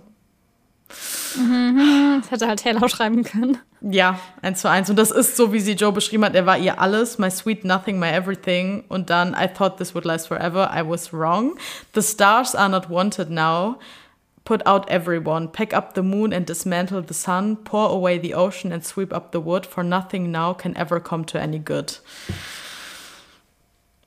Das 1.37 2.31
hätte 2.31 2.49
halt 2.49 2.61
Taylor 2.61 2.89
schreiben 2.89 3.23
können. 3.23 3.59
Ja, 3.81 4.19
eins 4.43 4.61
zu 4.61 4.69
eins. 4.69 4.91
Und 4.91 4.97
das 4.97 5.11
ist 5.11 5.37
so, 5.37 5.53
wie 5.53 5.61
sie 5.61 5.73
Joe 5.73 5.93
beschrieben 5.93 6.25
hat. 6.25 6.35
Er 6.35 6.45
war 6.45 6.59
ihr 6.59 6.81
alles, 6.81 7.19
my 7.19 7.31
sweet 7.31 7.65
nothing, 7.65 7.99
my 7.99 8.09
everything. 8.09 8.85
Und 8.89 9.09
dann, 9.09 9.35
I 9.35 9.47
thought 9.47 9.77
this 9.79 9.95
would 9.95 10.05
last 10.05 10.27
forever. 10.27 10.71
I 10.75 10.83
was 10.87 11.13
wrong. 11.13 11.57
The 11.95 12.03
stars 12.03 12.55
are 12.55 12.69
not 12.69 12.91
wanted 12.91 13.31
now. 13.31 13.79
Put 14.45 14.67
out 14.67 14.89
everyone. 14.91 15.49
Pack 15.49 15.73
up 15.73 15.95
the 15.95 16.03
moon 16.03 16.33
and 16.33 16.47
dismantle 16.47 17.03
the 17.03 17.15
sun. 17.15 17.57
Pour 17.57 17.91
away 17.91 18.19
the 18.19 18.35
ocean 18.35 18.73
and 18.73 18.85
sweep 18.85 19.13
up 19.13 19.33
the 19.33 19.41
wood. 19.41 19.67
For 19.67 19.85
nothing 19.85 20.33
now 20.33 20.55
can 20.55 20.77
ever 20.77 21.01
come 21.01 21.25
to 21.27 21.39
any 21.39 21.59
good. 21.59 21.99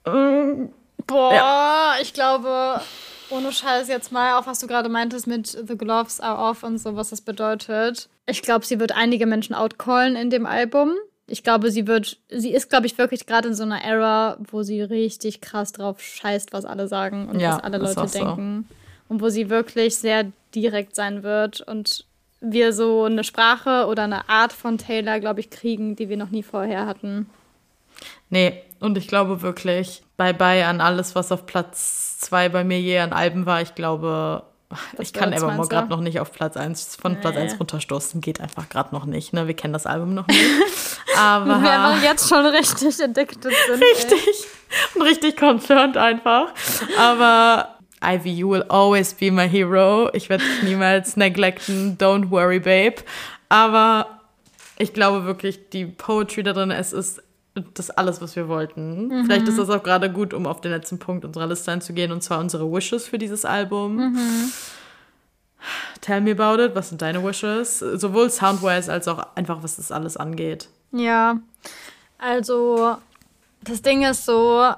Ähm, 0.06 0.70
Boah, 1.06 1.96
ich 2.02 2.14
glaube, 2.14 2.82
ohne 3.30 3.52
Scheiß 3.52 3.88
jetzt 3.88 4.12
mal, 4.12 4.38
auch 4.38 4.48
was 4.48 4.60
du 4.60 4.68
gerade 4.68 4.90
meintest 4.90 5.28
mit 5.28 5.48
The 5.48 5.78
Gloves 5.78 6.20
are 6.20 6.38
off 6.38 6.64
und 6.64 6.78
so, 6.78 6.96
was 6.96 7.10
das 7.10 7.22
bedeutet. 7.22 8.10
Ich 8.26 8.42
glaube, 8.42 8.66
sie 8.66 8.80
wird 8.80 8.94
einige 8.94 9.26
Menschen 9.26 9.54
outcallen 9.54 10.16
in 10.16 10.30
dem 10.30 10.46
Album. 10.46 10.94
Ich 11.28 11.44
glaube, 11.44 11.72
sie 11.72 11.88
wird, 11.88 12.18
sie 12.30 12.54
ist, 12.54 12.70
glaube 12.70 12.86
ich, 12.86 12.98
wirklich 12.98 13.26
gerade 13.26 13.50
in 13.50 13.54
so 13.54 13.64
einer 13.64 13.84
Era, 13.84 14.38
wo 14.52 14.64
sie 14.64 14.82
richtig 14.82 15.42
krass 15.42 15.72
drauf 15.72 16.02
scheißt, 16.02 16.54
was 16.54 16.66
alle 16.66 16.88
sagen 16.88 17.28
und 17.30 17.40
Ja, 17.40 17.56
was 17.56 17.64
alle 17.64 17.78
Leute 17.78 18.02
auch 18.02 18.08
so. 18.08 18.38
Und 19.10 19.22
wo 19.22 19.30
sie 19.30 19.50
wirklich 19.50 19.98
sehr 19.98 20.26
direkt 20.56 20.96
sein 20.96 21.24
wird 21.24 21.62
und 21.62 22.06
wir 22.42 22.74
so 22.74 23.04
eine 23.06 23.24
Sprache 23.24 23.86
oder 23.88 24.04
eine 24.04 24.28
Art 24.30 24.54
von 24.54 24.78
Taylor, 24.78 25.20
glaube 25.20 25.40
ich, 25.40 25.50
kriegen, 25.50 25.96
die 25.96 26.10
wir 26.10 26.18
noch 26.18 26.30
nie 26.30 26.44
vorher 26.44 26.86
hatten. 26.86 27.30
Nee, 28.30 28.62
und 28.80 28.98
ich 28.98 29.08
glaube 29.08 29.42
wirklich, 29.42 30.04
bye-bye 30.18 30.66
an 30.66 30.82
alles, 30.82 31.16
was 31.16 31.32
auf 31.32 31.46
Platz 31.46 32.20
zwei 32.20 32.50
bei 32.50 32.64
mir 32.64 32.80
je 32.82 33.00
an 33.00 33.14
Alben 33.14 33.46
war. 33.46 33.62
Ich 33.62 33.76
glaube, 33.76 34.44
Das 34.98 35.08
ich 35.08 35.14
kann 35.14 35.32
Evermore 35.32 35.68
gerade 35.68 35.90
noch 35.90 36.02
nicht 36.02 36.20
auf 36.20 36.32
Platz 36.32 36.58
eins 36.58 36.96
von 36.96 37.20
Platz 37.22 37.36
Nee. 37.36 37.42
eins 37.42 37.60
runterstoßen. 37.60 38.20
Geht 38.22 38.42
einfach 38.42 38.68
gerade 38.70 38.94
noch 38.94 39.06
nicht. 39.06 39.32
Ne? 39.32 39.48
Wir 39.48 39.54
kennen 39.56 39.74
das 39.74 39.86
Album 39.86 40.14
noch 40.14 40.28
nicht. 40.28 40.42
Aber 41.18 41.62
Wir 41.62 41.72
aber 41.72 42.04
jetzt 42.04 42.28
schon 42.28 42.44
richtig 42.48 43.02
addicted 43.04 43.44
sind. 43.44 43.82
ey. 43.82 43.94
richtig 43.94 44.48
und 44.96 45.02
richtig 45.04 45.38
concerned 45.38 45.96
einfach. 45.96 46.48
Aber 46.98 47.73
Ivy, 48.04 48.32
you 48.32 48.50
will 48.50 48.66
always 48.70 49.14
be 49.14 49.32
my 49.32 49.48
hero. 49.48 50.10
Ich 50.14 50.30
werde 50.30 50.44
dich 50.44 50.64
niemals 50.64 51.16
neglecten. 51.18 51.98
Don't 51.98 52.30
worry, 52.30 52.60
babe. 52.60 52.96
Aber 53.50 54.20
ich 54.78 54.94
glaube 54.94 55.26
wirklich, 55.26 55.70
die 55.70 55.86
Poetry 55.86 56.44
da 56.44 56.54
drin, 56.54 56.72
es 56.72 56.94
ist 56.94 57.22
das 57.76 57.92
alles, 57.92 58.20
was 58.22 58.36
wir 58.36 58.48
wollten. 58.48 59.26
Vielleicht 59.26 59.48
ist 59.48 59.60
das 59.60 59.70
auch 59.70 59.84
gerade 59.84 60.12
gut, 60.12 60.34
um 60.34 60.48
auf 60.48 60.60
den 60.62 60.72
letzten 60.72 60.98
Punkt 60.98 61.24
unserer 61.24 61.46
Liste 61.46 61.72
einzugehen, 61.72 62.12
und 62.12 62.24
zwar 62.24 62.40
unsere 62.40 62.72
Wishes 62.72 63.08
für 63.08 63.20
dieses 63.20 63.46
Album. 63.46 64.16
Tell 66.02 66.20
me 66.22 66.32
about 66.32 66.62
it. 66.62 66.76
Was 66.76 66.90
sind 66.90 67.02
deine 67.02 67.24
Wishes? 67.24 67.80
Sowohl 67.80 68.30
soundwise 68.30 68.92
als 68.92 69.08
auch 69.08 69.24
einfach, 69.36 69.62
was 69.62 69.76
das 69.76 69.92
alles 69.92 70.18
angeht. 70.18 70.68
Ja, 70.92 71.40
also 72.18 72.98
das 73.62 73.82
Ding 73.82 74.04
ist 74.04 74.26
so, 74.26 74.72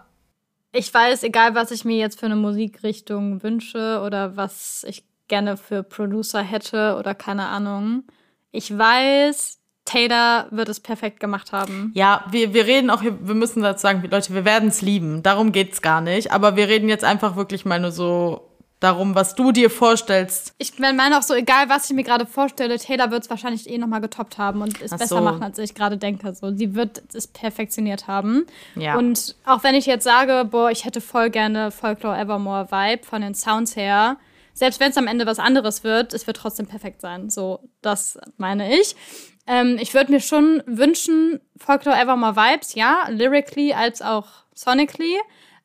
ich 0.76 0.94
weiß, 0.94 1.24
egal 1.24 1.56
was 1.56 1.72
ich 1.72 1.86
mir 1.86 1.98
jetzt 1.98 2.20
für 2.20 2.26
eine 2.28 2.36
Musikrichtung 2.36 3.42
wünsche 3.44 4.02
oder 4.06 4.36
was 4.38 4.86
ich 4.88 5.04
gerne 5.28 5.58
für 5.58 5.84
Producer 5.84 6.42
hätte 6.42 6.96
oder 7.00 7.16
keine 7.16 7.48
Ahnung, 7.48 8.04
ich 8.52 8.78
weiß, 8.78 9.60
Taylor 9.86 10.48
wird 10.52 10.70
es 10.70 10.80
perfekt 10.80 11.20
gemacht 11.20 11.52
haben. 11.52 11.92
Ja, 11.96 12.26
wir, 12.32 12.54
wir 12.54 12.66
reden 12.66 12.90
auch, 12.90 13.02
hier- 13.02 13.18
wir 13.28 13.36
müssen 13.36 13.62
dazu 13.62 13.82
sagen, 13.84 14.04
Leute, 14.10 14.34
wir 14.34 14.46
werden 14.46 14.70
es 14.70 14.82
lieben. 14.82 15.22
Darum 15.24 15.52
geht's 15.52 15.82
gar 15.82 16.02
nicht. 16.02 16.32
Aber 16.32 16.56
wir 16.56 16.68
reden 16.68 16.90
jetzt 16.90 17.04
einfach 17.04 17.36
wirklich 17.36 17.66
mal 17.66 17.80
nur 17.80 17.92
so 17.92 18.50
darum, 18.80 19.16
was 19.16 19.36
du 19.36 19.52
dir 19.52 19.70
vorstellst. 19.70 20.54
Ich 20.58 20.78
meine 20.78 21.18
auch 21.18 21.24
so, 21.24 21.34
egal 21.34 21.70
was 21.70 21.90
ich 21.90 21.96
mir 21.96 22.04
gerade 22.04 22.26
vorstelle, 22.26 22.78
Taylor 22.78 23.10
wird 23.12 23.24
es 23.24 23.30
wahrscheinlich 23.30 23.70
eh 23.70 23.78
nochmal 23.78 24.02
getoppt 24.02 24.38
haben 24.38 24.62
und 24.62 24.82
es 24.82 24.92
Ach 24.92 24.98
besser 24.98 25.18
so. 25.18 25.24
machen, 25.24 25.42
als 25.44 25.58
ich 25.58 25.74
gerade 25.74 25.98
denke. 25.98 26.34
So, 26.34 26.56
sie 26.56 26.76
wird 26.76 27.02
es 27.14 27.28
perfektioniert 27.28 28.08
haben. 28.08 28.46
Ja. 28.76 28.98
Und 28.98 29.36
auch 29.46 29.64
wenn 29.64 29.76
ich 29.76 29.86
jetzt 29.86 30.04
sage, 30.04 30.46
boah, 30.50 30.70
ich 30.72 30.86
hätte 30.86 31.02
voll 31.02 31.30
gerne 31.30 31.72
Folklore 31.72 32.18
Evermore 32.18 32.70
Vibe 32.70 33.06
von 33.06 33.22
den 33.22 33.34
Sounds 33.34 33.76
her, 33.76 34.18
selbst 34.54 34.80
wenn 34.80 34.92
es 34.92 34.98
am 34.98 35.08
Ende 35.08 35.26
was 35.26 35.40
anderes 35.40 35.84
wird, 35.84 36.14
es 36.14 36.28
wird 36.28 36.38
trotzdem 36.38 36.66
perfekt 36.68 37.02
sein. 37.02 37.30
So, 37.30 37.60
das 37.82 38.18
meine 38.38 38.78
ich. 38.78 38.96
Ähm, 39.48 39.78
ich 39.80 39.94
würde 39.94 40.12
mir 40.12 40.22
schon 40.22 40.64
wünschen, 40.66 41.40
Folklore 41.58 41.98
Evermore 41.98 42.36
Vibes, 42.36 42.74
ja, 42.74 43.08
lyrically 43.10 43.74
als 43.74 44.02
auch 44.02 44.28
sonically, 44.54 45.20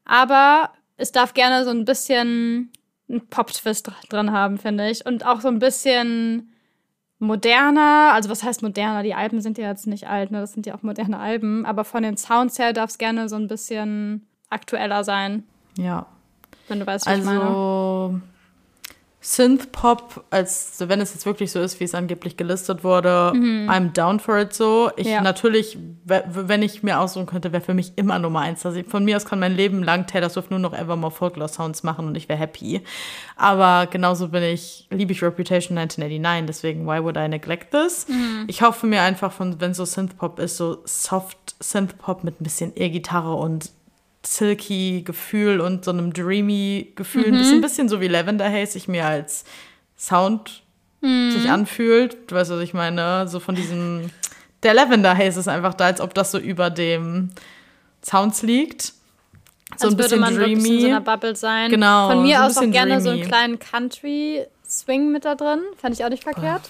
aber 0.05 0.70
es 0.97 1.12
darf 1.12 1.35
gerne 1.35 1.65
so 1.65 1.70
ein 1.70 1.85
bisschen 1.85 2.73
einen 3.11 3.27
Pop-Twist 3.28 3.89
dr- 3.89 3.97
drin 4.09 4.31
haben, 4.32 4.57
finde 4.59 4.89
ich. 4.89 5.05
Und 5.05 5.27
auch 5.27 5.41
so 5.41 5.49
ein 5.49 5.59
bisschen 5.59 6.53
moderner. 7.19 8.12
Also, 8.15 8.31
was 8.31 8.43
heißt 8.43 8.62
moderner? 8.62 9.03
Die 9.03 9.15
Alben 9.15 9.41
sind 9.41 9.59
ja 9.59 9.69
jetzt 9.69 9.87
nicht 9.87 10.09
alt, 10.09 10.31
ne? 10.31 10.41
Das 10.41 10.53
sind 10.53 10.66
ja 10.66 10.74
auch 10.74 10.82
moderne 10.82 11.19
Alben. 11.19 11.66
Aber 11.66 11.85
von 11.85 12.03
den 12.03 12.16
Sounds 12.16 12.59
her 12.59 12.73
darf 12.73 12.91
es 12.91 12.99
gerne 12.99 13.28
so 13.28 13.37
ein 13.37 13.49
bisschen 13.49 14.27
aktueller 14.49 15.05
sein, 15.05 15.45
Ja. 15.77 16.07
wenn 16.69 16.81
du 16.81 16.87
weißt, 16.87 17.07
was 17.07 17.19
ich 17.19 17.24
meine. 17.24 17.41
Also 17.41 18.20
Synth-Pop, 19.23 20.25
als 20.31 20.77
wenn 20.79 21.01
es 21.01 21.13
jetzt 21.13 21.27
wirklich 21.27 21.53
so 21.53 21.61
ist, 21.61 21.79
wie 21.79 21.85
es 21.85 21.95
angeblich 21.95 22.37
gelistet 22.37 22.83
wurde, 22.85 23.33
I'm 23.35 23.93
down 23.93 24.19
for 24.19 24.39
it 24.39 24.55
so. 24.55 24.91
Ich 24.97 25.07
Mhm. 25.07 25.13
Ja. 25.13 25.21
natürlich, 25.21 25.77
we- 26.05 26.25
wenn 26.27 26.63
ich 26.63 26.83
mir 26.83 26.99
aussuchen 27.01 27.27
könnte, 27.27 27.53
wäre 27.53 27.63
für 27.63 27.75
mich 27.75 27.93
immer 27.97 28.19
Nummer 28.19 28.41
eins. 28.41 28.65
Also 28.65 28.83
von 28.83 29.05
mir 29.05 29.17
aus 29.17 29.27
kann 29.27 29.39
mein 29.39 29.55
Leben 29.55 29.83
lang 29.83 30.07
Taylor 30.07 30.31
Swift 30.31 30.51
nur 30.51 30.59
noch 30.59 30.73
Evermore 30.73 31.11
Folklore 31.13 31.49
Sounds 31.51 31.83
machen 31.83 32.07
und 32.07 32.17
ich 32.17 32.29
wäre 32.29 32.39
happy. 32.39 32.83
Aber 33.37 33.87
genauso 33.91 34.29
bin 34.29 34.43
ich, 34.43 34.87
liebe 34.91 35.13
ich 35.13 35.23
Reputation 35.23 35.77
1989, 35.77 36.47
deswegen 36.47 36.87
why 36.87 37.03
would 37.03 37.17
I 37.17 37.29
neglect 37.29 37.73
this? 37.73 38.07
Mhm. 38.09 38.45
Ich 38.47 38.63
hoffe 38.63 38.87
mir 38.87 39.03
einfach 39.03 39.33
von, 39.33 39.61
wenn 39.61 39.75
so 39.75 39.85
Synth-Pop 39.85 40.39
ist, 40.39 40.57
so 40.57 40.79
soft 40.85 41.57
Synth-Pop 41.61 42.25
mit 42.25 42.41
ein 42.41 42.45
bisschen 42.45 42.73
E-Gitarre 42.75 43.35
und 43.35 43.71
silky 44.25 45.03
Gefühl 45.03 45.61
und 45.61 45.85
so 45.85 45.91
einem 45.91 46.13
dreamy 46.13 46.93
Gefühl. 46.97 47.31
Das 47.33 47.47
ist 47.47 47.53
ein 47.53 47.61
bisschen 47.61 47.89
so 47.89 48.01
wie 48.01 48.09
Lavender 48.09 48.51
Haze 48.51 48.73
sich 48.73 48.89
mir 48.89 49.07
als 49.07 49.45
Sound 49.99 50.63
sich 51.03 51.49
anfühlt. 51.49 52.19
Du 52.31 52.35
weißt, 52.35 52.51
was 52.51 52.61
ich 52.61 52.75
meine? 52.75 53.27
So 53.27 53.41
von 53.41 53.55
diesem. 53.55 54.11
Der 54.63 54.75
Lavender 54.75 55.17
Haze 55.17 55.41
ist 55.41 55.49
einfach 55.49 55.73
da, 55.73 55.87
als 55.87 56.01
ob 56.03 56.13
das 56.13 56.31
so 56.31 56.39
über 56.39 56.69
dem 56.69 57.31
Sounds 58.05 58.43
liegt. 58.43 58.83
So 58.83 58.93
Als 59.73 59.83
ein 59.85 59.91
würde 59.93 60.03
bisschen 60.03 60.21
man 60.21 60.37
wirklich 60.37 60.53
in 60.53 60.61
so 60.61 60.69
dreamy. 60.69 60.85
einer 60.87 61.01
Bubble 61.01 61.37
sein. 61.37 61.71
Genau, 61.71 62.11
Von 62.11 62.23
mir 62.23 62.37
so 62.37 62.43
ein 62.43 62.47
aus 62.51 62.57
auch 62.59 62.71
gerne 62.71 63.01
so 63.01 63.09
einen 63.11 63.19
dreamy. 63.21 63.31
kleinen 63.31 63.59
Country-Swing 63.59 65.11
mit 65.13 65.25
da 65.25 65.35
drin. 65.37 65.61
Fand 65.81 65.95
ich 65.95 66.05
auch 66.05 66.11
nicht 66.11 66.25
verkehrt. 66.25 66.63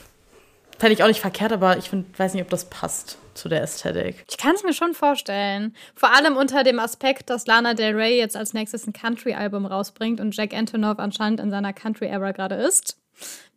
Fände 0.81 0.95
ich 0.95 1.03
auch 1.03 1.09
nicht 1.09 1.21
verkehrt, 1.21 1.53
aber 1.53 1.77
ich 1.77 1.91
find, 1.91 2.19
weiß 2.19 2.33
nicht, 2.33 2.43
ob 2.43 2.49
das 2.49 2.71
passt 2.71 3.19
zu 3.35 3.51
der 3.51 3.61
Ästhetik. 3.61 4.25
Ich 4.31 4.39
kann 4.39 4.55
es 4.55 4.63
mir 4.63 4.73
schon 4.73 4.95
vorstellen. 4.95 5.77
Vor 5.95 6.11
allem 6.17 6.39
unter 6.39 6.65
dem 6.65 6.79
Aspekt, 6.79 7.29
dass 7.29 7.47
Lana 7.47 7.75
Del 7.75 7.95
Rey 7.95 8.17
jetzt 8.17 8.35
als 8.35 8.55
nächstes 8.55 8.87
ein 8.87 8.95
Country-Album 8.95 9.67
rausbringt 9.67 10.21
und 10.21 10.35
Jack 10.35 10.55
Antonoff 10.55 10.99
anscheinend 10.99 11.39
in 11.39 11.51
seiner 11.51 11.75
Country-Era 11.75 12.33
gerade 12.33 12.55
ist. 12.55 12.97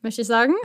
Möchte 0.02 0.22
ich 0.22 0.28
sagen. 0.28 0.54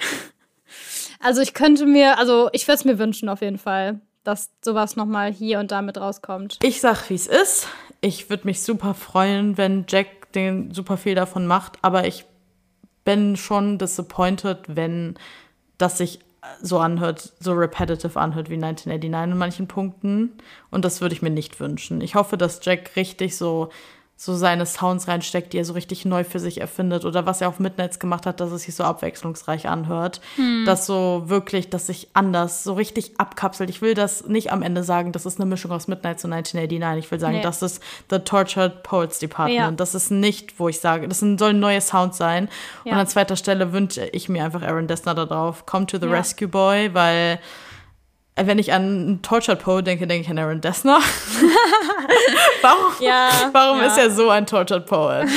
Also 1.21 1.41
ich 1.41 1.53
könnte 1.53 1.85
mir, 1.85 2.19
also 2.19 2.49
ich 2.53 2.69
würde 2.69 2.79
es 2.79 2.85
mir 2.85 2.99
wünschen 2.99 3.29
auf 3.29 3.41
jeden 3.41 3.59
Fall, 3.59 4.01
dass 4.23 4.53
sowas 4.65 4.95
nochmal 4.95 5.33
hier 5.33 5.59
und 5.59 5.73
da 5.73 5.83
mit 5.83 5.99
rauskommt. 5.99 6.59
Ich 6.63 6.81
sag, 6.81 7.11
wie 7.11 7.15
es 7.15 7.27
ist. 7.27 7.67
Ich 8.01 8.31
würde 8.31 8.47
mich 8.47 8.63
super 8.63 8.95
freuen, 8.95 9.57
wenn 9.57 9.87
Jack 9.89 10.31
den 10.35 10.73
super 10.73 10.97
viel 10.97 11.17
davon 11.17 11.47
macht, 11.47 11.79
aber 11.83 12.07
ich 12.07 12.25
bin 13.05 13.37
schon 13.37 13.79
disappointed, 13.79 14.59
wenn 14.69 15.19
das 15.79 15.99
sich 15.99 16.21
so 16.63 16.79
anhört, 16.79 17.33
so 17.41 17.53
repetitive 17.53 18.19
anhört 18.19 18.49
wie 18.51 18.55
1989 18.55 19.33
in 19.33 19.39
manchen 19.39 19.69
Punkten. 19.69 20.33
Und 20.71 20.85
das 20.85 21.01
würde 21.01 21.15
ich 21.15 21.23
mir 21.23 21.31
nicht 21.31 21.59
wünschen. 21.61 22.01
Ich 22.01 22.15
hoffe, 22.15 22.37
dass 22.37 22.65
Jack 22.65 22.97
richtig 22.97 23.37
so, 23.37 23.71
so 24.21 24.35
seine 24.35 24.67
Sounds 24.67 25.07
reinsteckt, 25.07 25.53
die 25.53 25.59
er 25.59 25.65
so 25.65 25.75
richtig 25.75 26.05
neu 26.05 26.25
für 26.25 26.41
sich 26.41 26.61
erfindet. 26.61 27.05
Oder 27.05 27.25
was 27.25 27.41
er 27.41 27.49
auf 27.49 27.61
Midnights 27.61 28.01
gemacht 28.01 28.27
hat, 28.27 28.41
dass 28.41 28.51
es 28.51 28.65
sich 28.65 28.75
so 28.75 28.83
abwechslungsreich 28.83 29.69
anhört. 29.69 30.21
Dass 30.67 30.87
so 30.87 31.23
wirklich, 31.27 31.71
dass 31.71 31.87
sich 31.87 32.09
anders, 32.15 32.65
so 32.65 32.73
richtig 32.73 33.13
abkapselt. 33.21 33.71
Ich 33.71 33.81
will 33.81 33.95
das 33.95 34.27
nicht 34.27 34.51
am 34.51 34.63
Ende 34.63 34.83
sagen, 34.83 35.13
das 35.13 35.25
ist 35.25 35.39
eine 35.41 35.49
Mischung 35.49 35.71
aus 35.71 35.87
Midnights 35.87 36.25
und 36.25 36.33
1989. 36.33 37.05
Ich 37.05 37.11
will 37.13 37.21
sagen, 37.21 37.37
Nee. 37.37 37.43
das 37.43 37.63
ist 37.63 37.81
The 38.11 38.19
Tortured 38.19 38.83
Poets 38.83 39.21
Department. 39.21 39.57
Ja. 39.57 39.71
Das 39.71 39.95
ist 39.95 40.11
nicht, 40.11 40.59
wo 40.59 40.69
ich 40.69 40.81
sage, 40.81 41.07
das 41.07 41.21
sind- 41.21 41.39
sollen 41.39 41.61
neue 41.61 41.81
Sounds 41.81 42.19
sein. 42.19 42.49
Ja. 42.85 42.95
Und 42.95 42.99
an 42.99 43.07
zweiter 43.07 43.37
Stelle 43.37 43.73
wünsche 43.73 44.05
ich 44.07 44.29
mir 44.29 44.45
einfach 44.45 44.63
Aaron 44.63 44.89
Dessner 44.89 45.15
da 45.15 45.27
drauf. 45.27 45.65
Come 45.65 45.87
to 45.87 45.97
the 45.97 46.07
Ja. 46.07 46.13
Rescue 46.15 46.49
Boy, 46.49 46.93
weil 46.93 47.39
wenn 48.45 48.59
ich 48.59 48.73
an 48.73 49.21
Tortured 49.23 49.59
Poe 49.61 49.83
denke, 49.83 50.07
denke 50.07 50.25
ich 50.25 50.31
an 50.31 50.39
Aaron 50.39 50.61
Dessner. 50.61 51.01
warum 52.63 52.93
Ja, 53.01 53.31
warum 53.53 53.81
ja. 53.81 53.87
ist 53.87 53.99
er 53.99 54.11
so 54.11 54.31
ein 54.31 54.47
Tortured 54.47 54.87
Poet? 54.87 55.29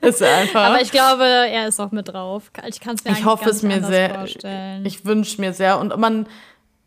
Ist 0.00 0.20
er 0.20 0.38
einfach. 0.38 0.64
Aber 0.64 0.80
ich 0.80 0.90
glaube, 0.90 1.24
er 1.24 1.68
ist 1.68 1.80
auch 1.80 1.90
mit 1.90 2.08
drauf. 2.08 2.50
Ich 2.66 2.80
kann 2.80 2.94
es 2.94 3.04
mir 3.04 3.12
Ich 3.12 3.24
hoffe 3.24 3.50
es 3.50 3.62
mir 3.62 3.82
sehr. 3.82 4.14
vorstellen. 4.14 4.84
Ich 4.84 5.04
wünsche 5.04 5.40
mir 5.40 5.52
sehr. 5.52 5.78
Und 5.78 5.96
man, 5.98 6.26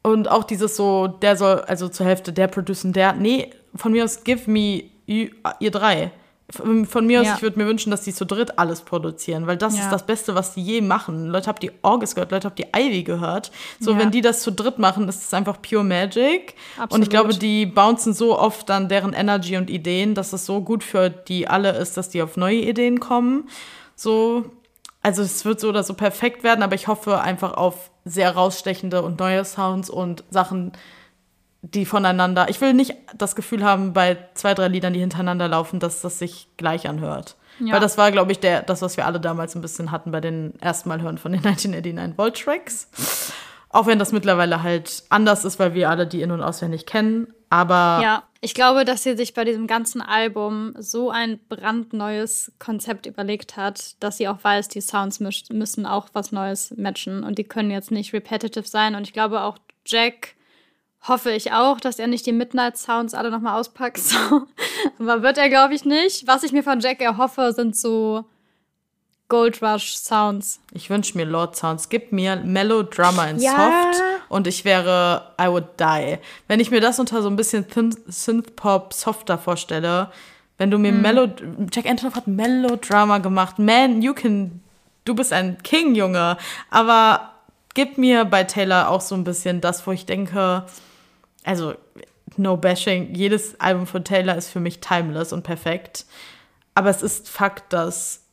und 0.02 0.30
auch 0.30 0.44
dieses 0.44 0.76
so, 0.76 1.08
der 1.08 1.36
soll, 1.38 1.62
also 1.62 1.88
zur 1.88 2.06
Hälfte 2.06 2.34
der 2.34 2.48
producen, 2.48 2.94
der, 2.94 3.14
nee, 3.14 3.50
von 3.76 3.92
mir 3.92 4.04
aus 4.04 4.24
give 4.24 4.50
me 4.50 4.84
you, 5.06 5.28
ihr 5.60 5.72
drei. 5.72 6.12
Von 6.54 7.06
mir 7.08 7.22
aus, 7.22 7.28
Ja. 7.28 7.36
ich 7.36 7.42
würde 7.42 7.58
mir 7.60 7.66
wünschen, 7.66 7.90
dass 7.90 8.02
die 8.02 8.14
zu 8.14 8.26
dritt 8.26 8.60
alles 8.60 8.82
produzieren, 8.82 9.48
weil 9.48 9.58
das 9.58 9.76
Ja. 9.76 9.84
ist 9.86 9.90
das 9.92 10.06
Beste, 10.06 10.36
was 10.36 10.54
die 10.54 10.62
je 10.62 10.82
machen. 10.82 11.28
Leute, 11.30 11.48
habt 11.48 11.64
die 11.64 11.72
August 11.82 12.16
gehört, 12.16 12.32
Leute, 12.32 12.48
habt 12.48 12.60
die 12.60 12.68
Ivy 12.76 13.04
gehört. 13.04 13.52
So, 13.80 13.92
Ja. 13.94 13.98
wenn 13.98 14.12
die 14.12 14.22
das 14.22 14.42
zu 14.42 14.52
dritt 14.52 14.78
machen, 14.78 15.08
ist 15.10 15.24
es 15.24 15.34
einfach 15.34 15.62
pure 15.62 15.84
Magic. 15.84 16.54
Und 16.78 16.84
Absolut. 16.84 17.04
ich 17.06 17.10
glaube, 17.10 17.34
die 17.34 17.66
bouncen 17.66 18.14
so 18.14 18.38
oft 18.38 18.70
dann 18.70 18.88
deren 18.88 19.14
Energy 19.14 19.58
und 19.58 19.70
Ideen, 19.70 20.14
dass 20.16 20.32
es 20.34 20.46
so 20.46 20.62
gut 20.62 20.84
für 20.84 21.10
die 21.10 21.48
alle 21.48 21.72
ist, 21.72 21.98
dass 21.98 22.10
die 22.10 22.22
auf 22.22 22.38
neue 22.38 22.58
Ideen 22.62 23.00
kommen. 23.00 23.50
So, 23.96 24.46
also 25.02 25.22
es 25.24 25.46
wird 25.46 25.60
so 25.60 25.70
oder 25.70 25.84
so 25.84 25.94
perfekt 25.96 26.44
werden, 26.44 26.62
aber 26.64 26.76
ich 26.76 26.88
hoffe 26.88 27.20
einfach 27.22 27.54
auf 27.54 27.90
sehr 28.06 28.32
rausstechende 28.36 29.02
und 29.02 29.20
neue 29.20 29.44
Sounds 29.46 29.90
und 29.90 30.24
Sachen, 30.30 30.74
die 31.64 31.86
voneinander. 31.86 32.50
Ich 32.50 32.62
will 32.62 32.74
nicht 32.74 32.94
das 33.18 33.36
Gefühl 33.36 33.64
haben, 33.64 33.94
bei 33.94 34.18
zwei, 34.34 34.54
drei 34.54 34.68
Liedern, 34.68 34.94
die 34.94 35.00
hintereinander 35.00 35.48
laufen, 35.48 35.80
dass 35.80 36.02
das 36.02 36.20
sich 36.20 36.48
gleich 36.58 36.88
anhört. 36.88 37.36
Ja. 37.60 37.74
Weil 37.74 37.80
das 37.80 37.98
war, 37.98 38.12
glaube 38.12 38.32
ich, 38.32 38.40
der, 38.40 38.62
das, 38.62 38.82
was 38.82 38.98
wir 38.98 39.06
alle 39.06 39.20
damals 39.20 39.56
ein 39.56 39.62
bisschen 39.62 39.92
hatten 39.92 40.12
bei 40.12 40.20
den 40.20 40.60
ersten 40.60 40.90
Mal 40.90 41.02
hören 41.02 41.18
von 41.18 41.32
den 41.32 41.40
1989 41.46 42.18
Volt 42.18 42.44
Tracks. 42.44 43.32
Auch 43.70 43.88
wenn 43.88 43.98
das 43.98 44.12
mittlerweile 44.12 44.62
halt 44.62 45.04
anders 45.10 45.46
ist, 45.46 45.58
weil 45.58 45.74
wir 45.74 45.90
alle 45.90 46.06
die 46.06 46.22
in- 46.22 46.32
und 46.32 46.44
auswendig 46.44 46.86
kennen. 46.86 47.34
Aber 47.50 48.02
Ja, 48.04 48.24
ich 48.42 48.54
glaube, 48.54 48.84
dass 48.84 49.04
sie 49.04 49.16
sich 49.16 49.34
bei 49.34 49.46
diesem 49.46 49.68
ganzen 49.68 50.02
Album 50.02 50.74
so 50.78 51.12
ein 51.12 51.40
brandneues 51.48 52.52
Konzept 52.60 53.06
überlegt 53.06 53.56
hat, 53.56 53.96
dass 54.02 54.18
sie 54.18 54.28
auch 54.28 54.44
weiß, 54.44 54.68
die 54.68 54.82
Sounds 54.82 55.20
müssen 55.20 55.86
auch 55.86 56.10
was 56.14 56.32
Neues 56.32 56.74
matchen 56.76 57.24
und 57.24 57.38
die 57.38 57.46
können 57.46 57.72
jetzt 57.72 57.90
nicht 57.90 58.12
repetitive 58.14 58.68
sein. 58.68 58.96
Und 58.96 59.08
ich 59.08 59.14
glaube 59.14 59.42
auch 59.42 59.58
Jack 59.86 60.36
hoffe 61.08 61.32
ich 61.32 61.52
auch, 61.52 61.80
dass 61.80 62.00
er 62.00 62.08
nicht 62.08 62.26
die 62.26 62.32
Midnight 62.32 62.78
Sounds 62.78 63.14
alle 63.14 63.32
nochmal 63.32 63.60
auspackt. 63.60 63.98
So. 64.04 64.48
Aber 65.00 65.22
wird 65.22 65.38
er, 65.38 65.50
glaube 65.50 65.74
ich, 65.74 65.86
nicht. 65.86 66.28
Was 66.28 66.44
ich 66.44 66.52
mir 66.52 66.64
von 66.64 66.80
Jack 66.80 67.02
erhoffe, 67.02 67.54
sind 67.54 67.76
so 67.76 68.26
Gold 69.30 69.62
Rush 69.64 69.96
Sounds. 69.96 70.60
ich 70.74 70.90
wünsche 70.90 71.18
mir 71.18 71.26
Lord 71.26 71.56
Sounds. 71.56 71.90
Gib 71.90 72.12
mir 72.12 72.36
Melodrama 72.38 73.26
in 73.28 73.40
Ja. 73.40 73.92
Soft 73.92 74.04
und 74.30 74.46
ich 74.48 74.64
wäre 74.66 75.34
I 75.42 75.48
would 75.48 75.80
die. 75.80 76.18
Wenn 76.48 76.60
ich 76.60 76.70
mir 76.72 76.82
das 76.82 77.00
unter 77.00 77.22
so 77.22 77.30
ein 77.30 77.36
bisschen 77.36 77.66
Synth-Pop 78.08 78.94
softer 78.94 79.38
vorstelle, 79.38 80.12
wenn 80.58 80.70
du 80.70 80.78
mir 80.78 80.92
Mhm. 80.92 81.02
Melo 81.02 81.28
Jack 81.72 81.86
Antonoff 81.88 82.16
hat 82.16 82.28
Melodrama 82.28 83.18
gemacht. 83.20 83.58
Man, 83.58 84.02
you 84.02 84.14
can 84.14 84.62
du 85.06 85.16
bist 85.16 85.34
ein 85.34 85.58
King, 85.64 85.96
Junge. 85.96 86.38
Aber 86.70 87.32
gib 87.74 87.98
mir 87.98 88.26
bei 88.26 88.44
Taylor 88.44 88.90
auch 88.90 89.02
so 89.02 89.16
ein 89.16 89.24
bisschen 89.24 89.62
das, 89.62 89.88
wo 89.88 89.92
ich 89.92 90.06
denke, 90.06 90.66
also 91.44 91.76
no 92.38 92.58
bashing, 92.58 93.14
jedes 93.14 93.60
Album 93.60 93.88
von 93.88 94.04
Taylor 94.04 94.36
ist 94.36 94.50
für 94.50 94.60
mich 94.60 94.80
timeless 94.80 95.34
und 95.34 95.44
perfekt. 95.44 96.06
Aber 96.76 96.90
es 96.90 97.02
ist 97.02 97.30
Fakt, 97.30 97.74
dass 97.74 98.24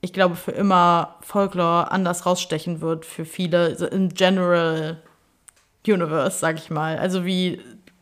ich 0.00 0.12
glaube, 0.12 0.36
für 0.36 0.50
immer 0.50 1.16
Folklore 1.22 1.90
anders 1.90 2.26
rausstechen 2.26 2.82
wird 2.82 3.06
für 3.06 3.24
viele 3.24 3.74
so 3.76 3.86
im 3.86 4.10
General 4.10 5.00
Universe, 5.86 6.38
sag 6.38 6.56
ich 6.58 6.68
mal. 6.68 6.98
Also 6.98 7.24
wie 7.24 7.60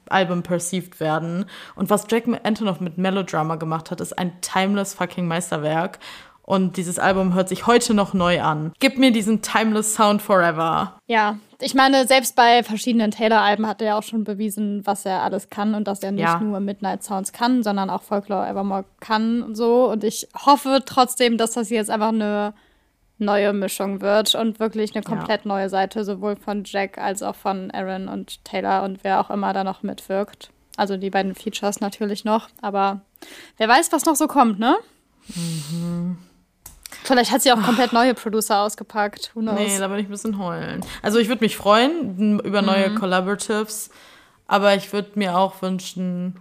Alben 0.08 0.42
perceived 0.42 0.98
werden. 0.98 1.46
Und 1.76 1.90
was 1.90 2.06
Jack 2.10 2.24
Antonoff 2.42 2.80
mit 2.80 2.98
Melodrama 2.98 3.54
gemacht 3.54 3.92
hat, 3.92 4.00
ist 4.00 4.18
ein 4.18 4.40
timeless 4.40 4.94
fucking 4.94 5.28
Meisterwerk. 5.28 6.00
Und 6.42 6.76
dieses 6.76 6.98
Album 6.98 7.34
hört 7.34 7.48
sich 7.48 7.68
heute 7.68 7.94
noch 7.94 8.14
neu 8.14 8.42
an. 8.42 8.72
Gib 8.80 8.98
mir 8.98 9.12
diesen 9.12 9.42
timeless 9.42 9.94
Sound 9.94 10.20
forever. 10.22 10.98
Ja, 11.06 11.38
ich 11.62 11.74
meine, 11.74 12.06
selbst 12.06 12.36
bei 12.36 12.62
verschiedenen 12.62 13.10
Taylor-Alben 13.10 13.66
hat 13.66 13.80
er 13.80 13.88
ja 13.88 13.98
auch 13.98 14.02
schon 14.02 14.24
bewiesen, 14.24 14.86
was 14.86 15.06
er 15.06 15.22
alles 15.22 15.48
kann 15.50 15.74
und 15.74 15.86
dass 15.88 16.02
er 16.02 16.12
nicht 16.12 16.22
Ja. 16.24 16.40
nur 16.40 16.60
Midnight 16.60 17.02
Sounds 17.02 17.32
kann, 17.32 17.62
sondern 17.62 17.88
auch 17.90 18.02
Folklore 18.02 18.46
Evermore 18.46 18.84
kann 19.00 19.42
und 19.42 19.54
so. 19.54 19.90
Und 19.90 20.04
ich 20.04 20.28
hoffe 20.34 20.82
trotzdem, 20.84 21.38
dass 21.38 21.52
das 21.52 21.70
jetzt 21.70 21.90
einfach 21.90 22.08
eine 22.08 22.52
neue 23.18 23.52
Mischung 23.52 24.00
wird 24.00 24.34
und 24.34 24.58
wirklich 24.58 24.94
eine 24.94 25.04
komplett 25.04 25.46
neue 25.46 25.68
Seite, 25.68 26.04
sowohl 26.04 26.36
von 26.36 26.64
Jack 26.64 26.98
als 26.98 27.22
auch 27.22 27.36
von 27.36 27.70
Aaron 27.70 28.08
und 28.08 28.44
Taylor 28.44 28.82
und 28.82 29.04
wer 29.04 29.20
auch 29.20 29.30
immer 29.30 29.52
da 29.52 29.62
noch 29.64 29.82
mitwirkt. 29.82 30.50
Also 30.76 30.96
die 30.96 31.10
beiden 31.10 31.34
Features 31.34 31.80
natürlich 31.80 32.24
noch, 32.24 32.48
aber 32.60 33.02
wer 33.58 33.68
weiß, 33.68 33.92
was 33.92 34.04
noch 34.06 34.16
so 34.16 34.26
kommt, 34.26 34.58
ne? 34.58 34.74
Vielleicht 37.04 37.32
hat 37.32 37.42
sie 37.42 37.52
auch 37.52 37.62
komplett 37.62 37.92
neue 37.92 38.14
Producer 38.14 38.60
ausgepackt. 38.60 39.30
Who 39.34 39.40
knows? 39.40 39.58
Nee, 39.58 39.78
da 39.78 39.88
bin 39.88 39.98
ich 39.98 40.06
ein 40.06 40.10
bisschen 40.10 40.38
heulen. 40.38 40.84
Also 41.02 41.18
ich 41.18 41.28
würde 41.28 41.42
mich 41.42 41.56
freuen 41.56 42.40
über 42.40 42.62
neue 42.62 42.94
Collaboratives, 42.94 43.90
aber 44.46 44.74
ich 44.74 44.92
würde 44.92 45.10
mir 45.16 45.36
auch 45.36 45.62
wünschen, 45.62 46.40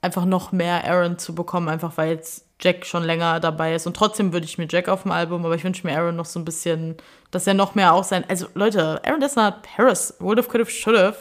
einfach 0.00 0.24
noch 0.24 0.52
mehr 0.52 0.84
Aaron 0.84 1.18
zu 1.18 1.34
bekommen, 1.34 1.68
einfach 1.68 1.96
weil 1.96 2.10
jetzt 2.10 2.46
Jack 2.60 2.86
schon 2.86 3.02
länger 3.02 3.40
dabei 3.40 3.74
ist. 3.74 3.86
Und 3.86 3.96
trotzdem 3.96 4.32
würde 4.32 4.46
ich 4.46 4.58
mir 4.58 4.68
Jack 4.70 4.88
auf 4.88 5.02
dem 5.02 5.10
Album, 5.10 5.44
aber 5.44 5.54
ich 5.56 5.64
wünsche 5.64 5.86
mir 5.86 5.96
Aaron 5.96 6.16
noch 6.16 6.26
so 6.26 6.38
ein 6.38 6.44
bisschen, 6.44 6.96
dass 7.30 7.46
er 7.46 7.54
noch 7.54 7.74
mehr 7.74 7.92
auch 7.92 8.04
sein. 8.04 8.24
Also 8.28 8.46
Leute, 8.54 9.00
Aaron 9.04 9.20
Dessner 9.20 9.44
hat 9.44 9.62
Paris, 9.62 10.14
Would've, 10.20 10.48
Could've, 10.48 10.70
Should've, 10.70 11.16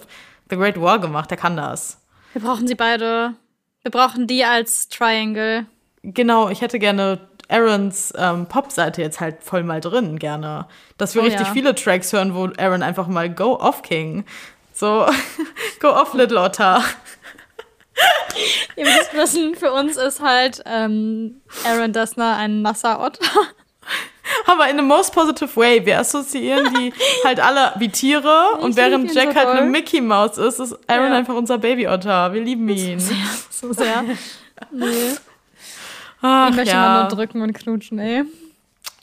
The 0.49 0.55
Great 0.55 0.79
War 0.79 0.99
gemacht, 0.99 1.31
der 1.31 1.37
kann 1.37 1.57
das. 1.57 1.99
Wir 2.33 2.41
brauchen 2.41 2.67
sie 2.67 2.75
beide. 2.75 3.33
Wir 3.81 3.91
brauchen 3.91 4.27
die 4.27 4.43
als 4.45 4.89
Triangle. 4.89 5.65
Genau, 6.03 6.49
ich 6.49 6.61
hätte 6.61 6.79
gerne 6.79 7.19
Aarons 7.51 8.13
ähm, 8.17 8.45
Pop-Seite 8.47 9.01
jetzt 9.01 9.19
halt 9.19 9.43
voll 9.43 9.63
mal 9.63 9.81
drin, 9.81 10.17
gerne. 10.19 10.67
Dass 10.97 11.13
wir 11.15 11.21
Oh 11.21 11.25
richtig 11.25 11.47
ja. 11.47 11.53
viele 11.53 11.75
Tracks 11.75 12.13
hören, 12.13 12.33
wo 12.33 12.49
Aaron 12.57 12.81
einfach 12.83 13.07
mal 13.07 13.29
Go 13.29 13.55
Off 13.59 13.81
King. 13.81 14.25
So, 14.73 15.05
Go 15.79 15.89
Off 15.89 16.13
Little 16.13 16.39
Otter. 16.39 16.83
Ihr 18.75 18.85
müsst 18.85 19.13
wissen, 19.13 19.55
für 19.55 19.71
uns 19.73 19.97
ist 19.97 20.21
halt 20.21 20.63
ähm, 20.65 21.41
Aaron 21.65 21.93
Dessner 21.93 22.37
ein 22.37 22.61
nasser 22.61 22.99
Otter. 23.01 23.25
Aber 24.47 24.69
in 24.69 24.79
a 24.79 24.81
most 24.81 25.13
positive 25.13 25.55
way. 25.57 25.85
Wir 25.85 25.99
assoziieren 25.99 26.73
die 26.73 26.93
halt 27.25 27.39
alle 27.39 27.73
wie 27.77 27.89
Tiere 27.89 28.57
und 28.61 28.71
Ich 28.71 28.75
während 28.77 29.03
lieb 29.03 29.11
ihn 29.11 29.15
Jack 29.17 29.33
so 29.33 29.39
halt 29.39 29.47
eine. 29.49 29.67
Mickey 29.69 29.99
Maus 29.99 30.37
ist, 30.37 30.59
ist 30.59 30.77
Aaron 30.87 31.11
Ja. 31.11 31.17
einfach 31.17 31.35
unser 31.35 31.57
Baby 31.57 31.87
Otter. 31.87 32.33
Wir 32.33 32.41
lieben 32.41 32.69
ihn. 32.69 32.99
so 33.49 33.73
sehr. 33.73 34.03
Nee. 34.71 34.87
Ach, 36.21 36.49
Ich 36.49 36.55
möchte 36.55 36.73
ja. 36.75 36.81
mal 36.81 36.99
nur 37.01 37.09
drücken 37.11 37.41
und 37.41 37.53
knutschen, 37.53 37.99
ey. 37.99 38.23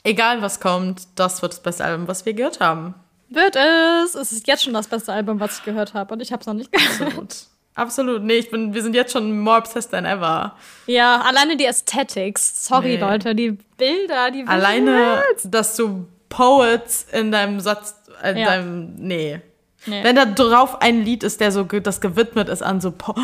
Egal 0.03 0.41
was 0.41 0.59
kommt, 0.59 1.01
das 1.15 1.41
wird 1.41 1.53
das 1.53 1.59
beste 1.61 1.83
Album, 1.83 2.07
was 2.07 2.25
wir 2.25 2.33
gehört 2.33 2.59
haben. 2.59 2.93
Wird 3.29 3.55
es. 3.55 4.15
Es 4.15 4.31
ist 4.31 4.47
jetzt 4.47 4.63
schon 4.63 4.73
das 4.73 4.87
beste 4.87 5.11
Album, 5.13 5.39
was 5.39 5.59
ich 5.59 5.65
gehört 5.65 5.93
habe. 5.93 6.13
Und 6.13 6.21
ich 6.21 6.31
habe 6.31 6.41
es 6.41 6.47
noch 6.47 6.53
nicht 6.53 6.71
gehört. 6.71 7.01
Absolut. 7.01 7.35
Absolut. 7.75 8.23
Nee, 8.23 8.35
ich 8.37 8.49
bin, 8.49 8.73
wir 8.73 8.81
sind 8.81 8.95
jetzt 8.95 9.13
schon 9.13 9.39
more 9.39 9.57
obsessed 9.59 9.91
than 9.91 10.05
ever. 10.05 10.55
Ja, 10.87 11.21
alleine 11.21 11.55
die 11.55 11.67
Aesthetics. 11.67 12.65
Sorry, 12.65 12.95
Nee. 12.95 12.97
Leute. 12.97 13.35
Die 13.35 13.51
Bilder, 13.77 14.31
die 14.31 14.45
Alleine, 14.47 15.21
dass 15.43 15.75
du 15.75 16.05
Poets 16.29 17.05
in 17.11 17.31
deinem 17.31 17.59
Satz, 17.59 17.95
in 18.23 18.37
Ja. 18.37 18.45
deinem, 18.47 18.95
nee. 18.95 19.41
Nee. 19.85 20.03
Wenn 20.03 20.15
da 20.15 20.25
drauf 20.25 20.81
ein 20.81 21.05
Lied 21.05 21.23
ist, 21.23 21.39
der 21.39 21.51
so, 21.51 21.63
das 21.63 22.01
gewidmet 22.01 22.49
ist 22.49 22.61
an 22.63 22.81
so, 22.81 22.91
po 22.91 23.15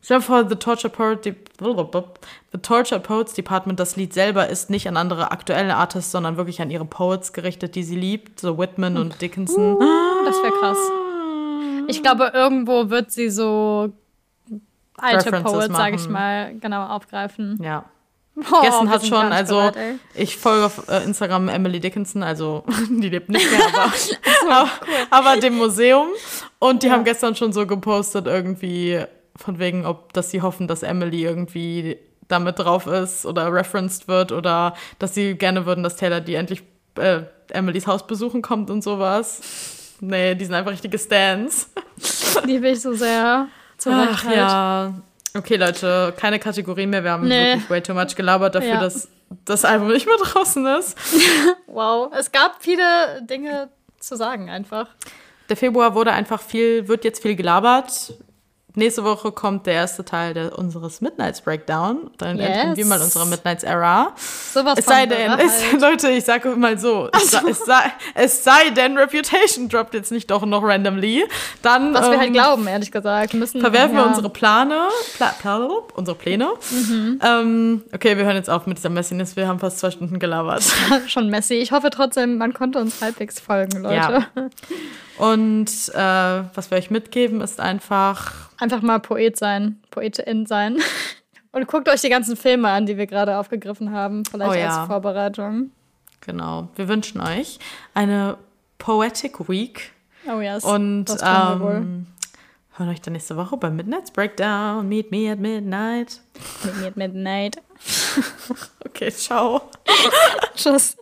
Stell 0.00 0.18
dir 0.18 0.22
vor, 0.22 0.48
The 0.48 0.54
Torture 0.56 0.90
Poet, 0.92 1.24
Die 1.24 1.34
Torture 2.62 3.00
Poets 3.00 3.34
Department, 3.34 3.80
das 3.80 3.96
Lied 3.96 4.14
selber 4.14 4.48
ist 4.48 4.70
nicht 4.70 4.86
an 4.88 4.96
andere 4.96 5.32
aktuelle 5.32 5.74
Artists, 5.76 6.12
sondern 6.12 6.36
wirklich 6.36 6.62
an 6.62 6.70
ihre 6.70 6.84
Poets 6.84 7.32
gerichtet, 7.32 7.74
die 7.74 7.82
sie 7.82 7.96
liebt, 7.96 8.40
so 8.40 8.58
Whitman 8.58 8.96
und 8.96 9.20
Dickinson. 9.20 9.78
Das 10.24 10.36
wäre 10.42 10.52
krass. 10.52 10.78
Ich 11.88 12.02
glaube, 12.02 12.30
irgendwo 12.34 12.90
wird 12.90 13.10
sie 13.10 13.28
so 13.30 13.92
alte 14.96 15.30
Poets, 15.42 15.74
sage 15.74 15.96
ich 15.96 16.08
mal, 16.08 16.54
genau 16.60 16.86
aufgreifen. 16.86 17.58
Ja. 17.62 17.84
Oh, 18.52 18.60
Gessen 18.62 18.88
hat 18.88 19.04
schon, 19.04 19.32
also 19.32 19.56
bereit, 19.56 19.96
ich 20.14 20.36
folge 20.36 20.66
auf 20.66 20.88
äh, 20.88 21.02
Instagram 21.02 21.48
Emily 21.48 21.80
Dickinson, 21.80 22.22
also 22.22 22.62
die 22.88 23.08
lebt 23.08 23.28
nicht 23.30 23.50
mehr, 23.50 23.60
aber, 23.66 23.92
aber, 24.48 24.70
aber 25.10 25.40
dem 25.40 25.56
Museum. 25.56 26.06
Und 26.60 26.84
die 26.84 26.86
Ja. 26.86 26.92
haben 26.92 27.02
gestern 27.02 27.34
schon 27.34 27.52
so 27.52 27.66
gepostet, 27.66 28.28
irgendwie 28.28 29.02
von 29.38 29.58
wegen, 29.58 29.86
ob, 29.86 30.12
dass 30.12 30.30
sie 30.30 30.42
hoffen, 30.42 30.68
dass 30.68 30.82
Emily 30.82 31.24
irgendwie 31.24 31.96
damit 32.28 32.58
drauf 32.58 32.86
ist 32.86 33.24
oder 33.24 33.50
referenced 33.52 34.06
wird 34.08 34.32
oder 34.32 34.74
dass 34.98 35.14
sie 35.14 35.34
gerne 35.34 35.64
würden, 35.64 35.82
dass 35.82 35.96
Taylor 35.96 36.20
die 36.20 36.34
endlich 36.34 36.62
äh, 36.96 37.20
Emilys 37.50 37.86
Haus 37.86 38.06
besuchen 38.06 38.42
kommt 38.42 38.68
und 38.70 38.82
sowas. 38.82 39.96
Nee, 40.00 40.34
die 40.34 40.44
sind 40.44 40.54
einfach 40.54 40.72
richtige 40.72 40.98
Stans. 40.98 41.70
Liebe 42.44 42.68
ich 42.70 42.80
so 42.82 42.92
sehr. 42.92 43.48
Zu 43.78 43.88
Recht 43.90 44.08
Ach 44.12 44.24
halt. 44.24 44.36
ja. 44.36 44.94
Okay, 45.36 45.56
Leute, 45.56 46.12
keine 46.18 46.38
Kategorie 46.38 46.86
mehr. 46.86 47.02
Wir 47.04 47.12
haben 47.12 47.26
Nee. 47.28 47.52
wirklich 47.54 47.70
way 47.70 47.80
too 47.82 47.94
much 47.94 48.14
gelabert 48.16 48.54
dafür, 48.54 48.70
Ja. 48.74 48.80
dass 48.80 49.08
das 49.44 49.64
Album 49.64 49.88
nicht 49.88 50.06
mehr 50.06 50.16
draußen 50.22 50.66
ist. 50.78 50.98
Wow. 51.66 52.12
Es 52.18 52.32
gab 52.32 52.56
viele 52.60 53.22
Dinge 53.22 53.68
zu 54.00 54.16
sagen 54.16 54.50
einfach. 54.50 54.88
Der 55.48 55.56
Februar 55.56 55.94
wurde 55.94 56.12
einfach 56.12 56.40
viel, 56.42 56.88
wird 56.88 57.04
jetzt 57.04 57.22
viel 57.22 57.36
gelabert. 57.36 58.14
Nächste 58.78 59.02
Woche 59.02 59.32
kommt 59.32 59.66
der 59.66 59.74
erste 59.74 60.04
Teil 60.04 60.34
der, 60.34 60.56
unseres 60.56 61.00
Midnights 61.00 61.40
Breakdown. 61.40 62.10
Dann 62.16 62.38
Yes. 62.38 62.48
enden 62.48 62.76
wir 62.76 62.86
mal 62.86 63.00
unsere 63.00 63.26
Midnights 63.26 63.64
Era. 63.64 64.12
Sowas 64.16 64.78
Es 64.78 64.84
von 64.84 64.94
sei 64.94 65.06
denn, 65.06 65.32
es, 65.32 65.72
halt. 65.72 65.80
Leute, 65.80 66.08
ich 66.10 66.24
sage 66.24 66.50
mal 66.54 66.78
so, 66.78 67.08
es, 67.12 67.32
sei, 67.32 67.40
es, 67.50 67.64
sei, 67.64 67.92
es 68.14 68.44
sei 68.44 68.70
denn, 68.70 68.96
Reputation 68.96 69.68
droppt 69.68 69.94
jetzt 69.94 70.12
nicht 70.12 70.30
doch 70.30 70.46
noch 70.46 70.62
randomly. 70.62 71.24
Dann 71.62 71.92
Was 71.92 72.06
wir 72.06 72.12
ähm, 72.12 72.20
halt 72.20 72.32
glauben, 72.32 72.66
ehrlich 72.68 72.92
gesagt. 72.92 73.32
Wir 73.32 73.40
Müssen, 73.40 73.60
verwerfen 73.60 73.96
ja. 73.96 74.02
wir 74.04 74.06
unsere 74.06 74.30
Plane, 74.30 74.88
Pla, 75.16 75.34
Pla, 75.40 75.68
unsere 75.96 76.16
Pläne. 76.16 76.48
Mhm. 76.70 77.20
Ähm, 77.20 77.82
okay, 77.92 78.16
wir 78.16 78.24
hören 78.24 78.36
jetzt 78.36 78.48
auf 78.48 78.66
mit 78.66 78.78
dieser 78.78 78.90
Messiness. 78.90 79.34
Wir 79.34 79.48
haben 79.48 79.58
fast 79.58 79.80
zwei 79.80 79.90
Stunden 79.90 80.20
gelabert. 80.20 80.62
schon 81.08 81.28
messy. 81.30 81.54
Ich 81.54 81.72
hoffe 81.72 81.90
trotzdem, 81.90 82.38
man 82.38 82.54
konnte 82.54 82.78
uns 82.78 83.02
halbwegs 83.02 83.40
folgen, 83.40 83.82
Leute. 83.82 83.94
Ja. 83.96 84.48
Und 85.18 85.68
äh, 85.94 86.44
was 86.54 86.70
wir 86.70 86.78
euch 86.78 86.90
mitgeben, 86.90 87.40
ist 87.40 87.58
einfach 87.58 88.47
Einfach 88.58 88.82
mal 88.82 88.98
Poet 88.98 89.36
sein, 89.36 89.80
Poetin 89.90 90.46
sein. 90.46 90.78
Und 91.52 91.66
guckt 91.66 91.88
euch 91.88 92.02
die 92.02 92.10
ganzen 92.10 92.36
Filme 92.36 92.68
an, 92.68 92.84
die 92.86 92.96
wir 92.98 93.06
gerade 93.06 93.38
aufgegriffen 93.38 93.90
haben, 93.92 94.24
vielleicht 94.26 94.50
Oh 94.50 94.54
ja. 94.54 94.80
als 94.80 94.86
Vorbereitung. 94.86 95.70
Genau. 96.20 96.68
Wir 96.76 96.88
wünschen 96.88 97.20
euch 97.20 97.58
eine 97.94 98.36
Poetic 98.78 99.48
Week 99.48 99.92
Oh 100.26 100.40
ja, 100.40 100.54
yes, 100.54 100.64
und 100.64 101.06
das 101.06 101.18
tun 101.18 101.28
wir 101.28 101.60
wohl. 101.60 101.74
ähm, 101.76 102.06
Hört 102.76 102.90
euch 102.90 103.00
dann 103.00 103.14
nächste 103.14 103.36
Woche 103.36 103.56
bei 103.56 103.70
Midnight's 103.70 104.10
Breakdown. 104.10 104.86
Meet 104.88 105.10
me 105.10 105.30
at 105.32 105.38
midnight. 105.38 106.20
Meet 106.64 106.76
me 106.76 106.86
at 106.88 106.96
midnight. 106.96 107.56
okay, 108.84 109.10
ciao. 109.10 109.62
Tschüss. 110.54 110.97